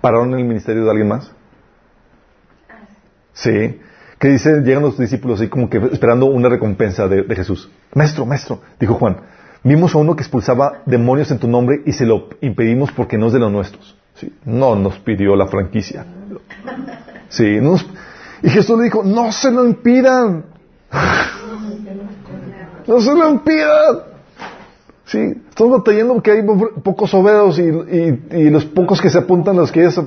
pararon 0.01 0.33
el 0.33 0.43
ministerio 0.45 0.83
de 0.83 0.89
alguien 0.89 1.07
más? 1.07 1.31
Sí. 3.33 3.79
Que 4.23 4.29
dice, 4.29 4.61
llegan 4.61 4.83
los 4.83 4.97
discípulos 4.97 5.41
así 5.41 5.49
como 5.49 5.69
que 5.69 5.79
esperando 5.91 6.27
una 6.27 6.47
recompensa 6.47 7.09
de, 7.09 7.25
Jesús. 7.35 7.69
Maestro, 7.93 8.25
maestro, 8.25 8.61
dijo 8.79 8.93
Juan, 8.93 9.17
vimos 9.65 9.93
a 9.93 9.97
uno 9.97 10.15
que 10.15 10.21
expulsaba 10.21 10.81
demonios 10.85 11.29
en 11.31 11.39
tu 11.39 11.47
nombre 11.49 11.81
y 11.85 11.91
se 11.91 12.05
lo 12.05 12.29
impedimos 12.39 12.89
porque 12.93 13.17
no 13.17 13.27
es 13.27 13.33
de 13.33 13.39
los 13.39 13.51
nuestros. 13.51 13.97
Sí. 14.13 14.33
No 14.45 14.77
nos 14.77 14.97
pidió 14.99 15.35
la 15.35 15.47
franquicia. 15.47 16.05
Sí. 17.27 17.59
Y 18.43 18.49
Jesús 18.49 18.77
le 18.77 18.85
dijo, 18.85 19.03
no 19.03 19.29
se 19.33 19.51
lo 19.51 19.65
impidan. 19.67 20.45
No 22.87 23.01
se 23.01 23.13
lo 23.13 23.29
impidan. 23.29 24.03
Sí, 25.03 25.19
estamos 25.49 25.79
batallando 25.79 26.13
porque 26.13 26.31
hay 26.31 26.43
pocos 26.81 27.13
obreros 27.13 27.59
y, 27.59 27.63
y, 27.63 28.49
los 28.49 28.63
pocos 28.63 29.01
que 29.01 29.09
se 29.09 29.17
apuntan 29.17 29.57
los 29.57 29.69
que 29.69 29.83
es... 29.83 29.99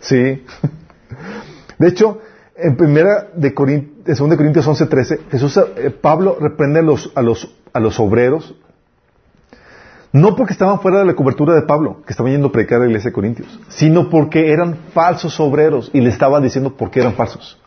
Sí. 0.00 0.16
De 1.78 1.88
hecho, 1.88 2.18
en 2.56 2.76
primera 2.76 3.28
de 3.34 3.54
Corint, 3.54 4.08
en 4.08 4.14
2 4.14 4.36
Corintios 4.36 4.66
11, 4.66 4.86
13, 4.86 5.20
Jesús, 5.30 5.56
eh, 5.56 5.90
Pablo 5.90 6.36
reprende 6.40 6.80
a 6.80 6.82
los, 6.82 7.12
a 7.14 7.22
los, 7.22 7.54
a 7.72 7.80
los 7.80 7.98
obreros, 7.98 8.54
no 10.12 10.36
porque 10.36 10.52
estaban 10.52 10.80
fuera 10.80 10.98
de 10.98 11.06
la 11.06 11.14
cobertura 11.14 11.54
de 11.54 11.62
Pablo, 11.62 12.02
que 12.04 12.12
estaban 12.12 12.32
yendo 12.32 12.48
a 12.48 12.52
predicar 12.52 12.76
a 12.76 12.80
la 12.80 12.86
iglesia 12.86 13.10
de 13.10 13.14
Corintios, 13.14 13.60
sino 13.68 14.10
porque 14.10 14.52
eran 14.52 14.76
falsos 14.92 15.40
obreros 15.40 15.90
y 15.94 16.00
le 16.00 16.10
estaban 16.10 16.42
diciendo 16.42 16.76
por 16.76 16.90
qué 16.90 17.00
eran 17.00 17.14
falsos. 17.14 17.58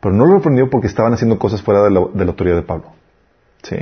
Pero 0.00 0.14
no 0.14 0.26
lo 0.26 0.34
reprendió 0.34 0.70
porque 0.70 0.86
estaban 0.86 1.12
haciendo 1.12 1.38
cosas 1.38 1.60
fuera 1.62 1.82
de 1.82 1.90
la, 1.90 2.00
de 2.12 2.24
la 2.24 2.30
autoridad 2.30 2.56
de 2.56 2.62
Pablo. 2.62 2.92
Sí. 3.62 3.76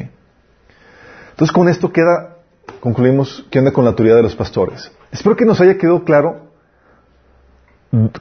Entonces 1.31 1.52
con 1.52 1.69
esto 1.69 1.93
queda, 1.93 2.36
concluimos, 2.81 3.47
¿qué 3.51 3.59
onda 3.59 3.73
con 3.73 3.85
la 3.85 3.90
autoridad 3.90 4.16
de 4.16 4.23
los 4.23 4.36
pastores? 4.36 4.90
Espero 5.10 5.36
que 5.36 5.44
nos 5.44 5.60
haya 5.60 5.77
quedado 5.77 6.05
claro 6.05 6.51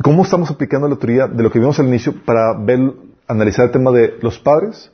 cómo 0.03 0.23
estamos 0.23 0.51
aplicando 0.51 0.87
la 0.87 0.95
autoridad 0.95 1.29
de 1.29 1.43
lo 1.43 1.51
que 1.51 1.59
vimos 1.59 1.79
al 1.79 1.87
inicio 1.87 2.13
para 2.25 2.53
ver, 2.57 2.93
analizar 3.27 3.65
el 3.65 3.71
tema 3.71 3.91
de 3.91 4.17
los 4.21 4.37
padres 4.37 4.91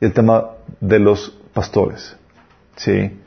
y 0.00 0.06
el 0.06 0.12
tema 0.12 0.52
de 0.80 0.98
los 0.98 1.38
pastores. 1.52 2.16
¿Sí? 2.76 3.20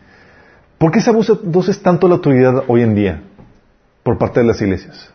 ¿Por 0.77 0.91
qué 0.91 0.99
se 0.99 1.09
abusa 1.09 1.33
entonces 1.43 1.81
tanto 1.81 2.07
la 2.07 2.15
autoridad 2.15 2.63
hoy 2.67 2.81
en 2.81 2.95
día 2.95 3.21
por 4.03 4.17
parte 4.17 4.39
de 4.39 4.47
las 4.47 4.61
iglesias? 4.61 5.11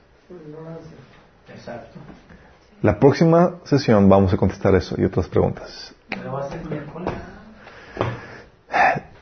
Exacto. 1.48 1.98
La 2.80 2.98
próxima 2.98 3.56
sesión 3.64 4.08
vamos 4.08 4.32
a 4.32 4.36
contestar 4.36 4.74
eso 4.74 4.94
y 4.98 5.04
otras 5.04 5.28
preguntas. 5.28 5.94
¿Pero 6.08 6.32
va 6.32 6.40
a 6.40 6.48
ser 6.48 6.64
miércoles? 6.68 7.12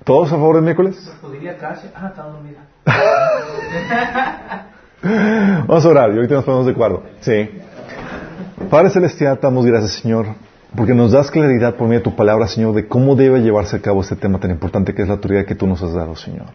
¿Todos 0.05 0.28
a 0.28 0.31
favor 0.32 0.57
del 0.57 0.65
miércoles? 0.65 1.12
Pues 1.20 1.32
diría 1.32 1.59
casi. 1.59 1.89
Ah, 1.95 2.09
está 2.09 2.23
dormida. 2.23 2.66
Vamos 5.02 5.85
a 5.85 5.89
orar 5.89 6.10
y 6.10 6.16
ahorita 6.16 6.35
nos 6.35 6.44
ponemos 6.44 6.66
de 6.66 6.72
acuerdo. 6.72 7.02
Sí. 7.20 7.48
Padre 8.68 8.90
Celestial, 8.90 9.39
damos 9.40 9.64
gracias, 9.64 9.94
Señor, 9.94 10.27
porque 10.77 10.94
nos 10.94 11.12
das 11.12 11.31
claridad 11.31 11.77
por 11.77 11.89
medio 11.89 12.01
de 12.01 12.05
tu 12.05 12.14
palabra, 12.16 12.47
Señor, 12.47 12.74
de 12.74 12.86
cómo 12.86 13.16
debe 13.16 13.40
llevarse 13.40 13.77
a 13.77 13.81
cabo 13.81 14.02
este 14.02 14.16
tema 14.16 14.39
tan 14.39 14.51
importante 14.51 14.94
que 14.94 15.02
es 15.02 15.09
la 15.09 15.14
autoridad 15.14 15.47
que 15.47 15.55
tú 15.55 15.66
nos 15.66 15.82
has 15.82 15.94
dado, 15.94 16.14
Señor. 16.16 16.47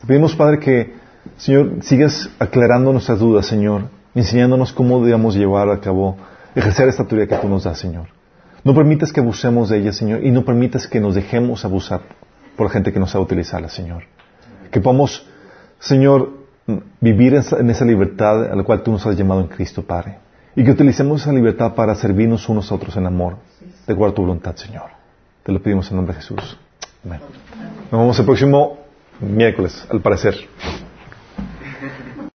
Te 0.00 0.06
pedimos, 0.06 0.34
Padre, 0.34 0.58
que, 0.58 0.94
Señor, 1.36 1.82
sigas 1.82 2.28
aclarando 2.38 2.92
nuestras 2.92 3.20
dudas, 3.20 3.46
Señor, 3.46 3.82
enseñándonos 4.14 4.72
cómo 4.72 5.02
debemos 5.04 5.36
llevar 5.36 5.70
a 5.70 5.78
cabo, 5.78 6.16
ejercer 6.54 6.88
esta 6.88 7.02
autoridad 7.02 7.28
que 7.28 7.36
tú 7.36 7.48
nos 7.48 7.64
das, 7.64 7.78
Señor. 7.78 8.08
No 8.64 8.74
permitas 8.74 9.12
que 9.12 9.20
abusemos 9.20 9.68
de 9.68 9.78
ella, 9.78 9.92
Señor, 9.92 10.24
y 10.24 10.32
no 10.32 10.44
permitas 10.44 10.88
que 10.88 10.98
nos 10.98 11.14
dejemos 11.14 11.64
abusar 11.64 12.00
por 12.56 12.66
la 12.66 12.72
gente 12.72 12.92
que 12.92 12.98
nos 12.98 13.12
sabe 13.12 13.24
utilizarla, 13.24 13.68
Señor. 13.68 14.02
Que 14.72 14.80
podamos, 14.80 15.24
Señor, 15.78 16.45
vivir 17.00 17.34
en 17.34 17.70
esa, 17.70 17.84
libertad 17.84 18.50
a 18.50 18.56
la 18.56 18.62
cual 18.62 18.82
tú 18.82 18.90
nos 18.92 19.06
has 19.06 19.16
llamado 19.16 19.40
en 19.40 19.48
Cristo, 19.48 19.82
Padre. 19.82 20.18
Y 20.54 20.64
que 20.64 20.70
utilicemos 20.70 21.22
esa 21.22 21.32
libertad 21.32 21.74
para 21.74 21.94
servirnos 21.94 22.48
unos 22.48 22.70
a 22.72 22.74
otros 22.74 22.96
en 22.96 23.06
amor, 23.06 23.36
de 23.86 23.92
acuerdo 23.92 24.12
a 24.12 24.14
tu 24.14 24.22
voluntad, 24.22 24.56
Señor. 24.56 24.90
Te 25.42 25.52
lo 25.52 25.62
pedimos 25.62 25.90
en 25.90 25.96
nombre 25.96 26.14
de 26.14 26.20
Jesús. 26.20 26.58
Amén. 27.04 27.20
Nos 27.90 28.00
vemos 28.00 28.18
el 28.18 28.24
próximo 28.24 28.78
miércoles, 29.20 29.86
al 29.90 30.00
parecer. 30.00 30.34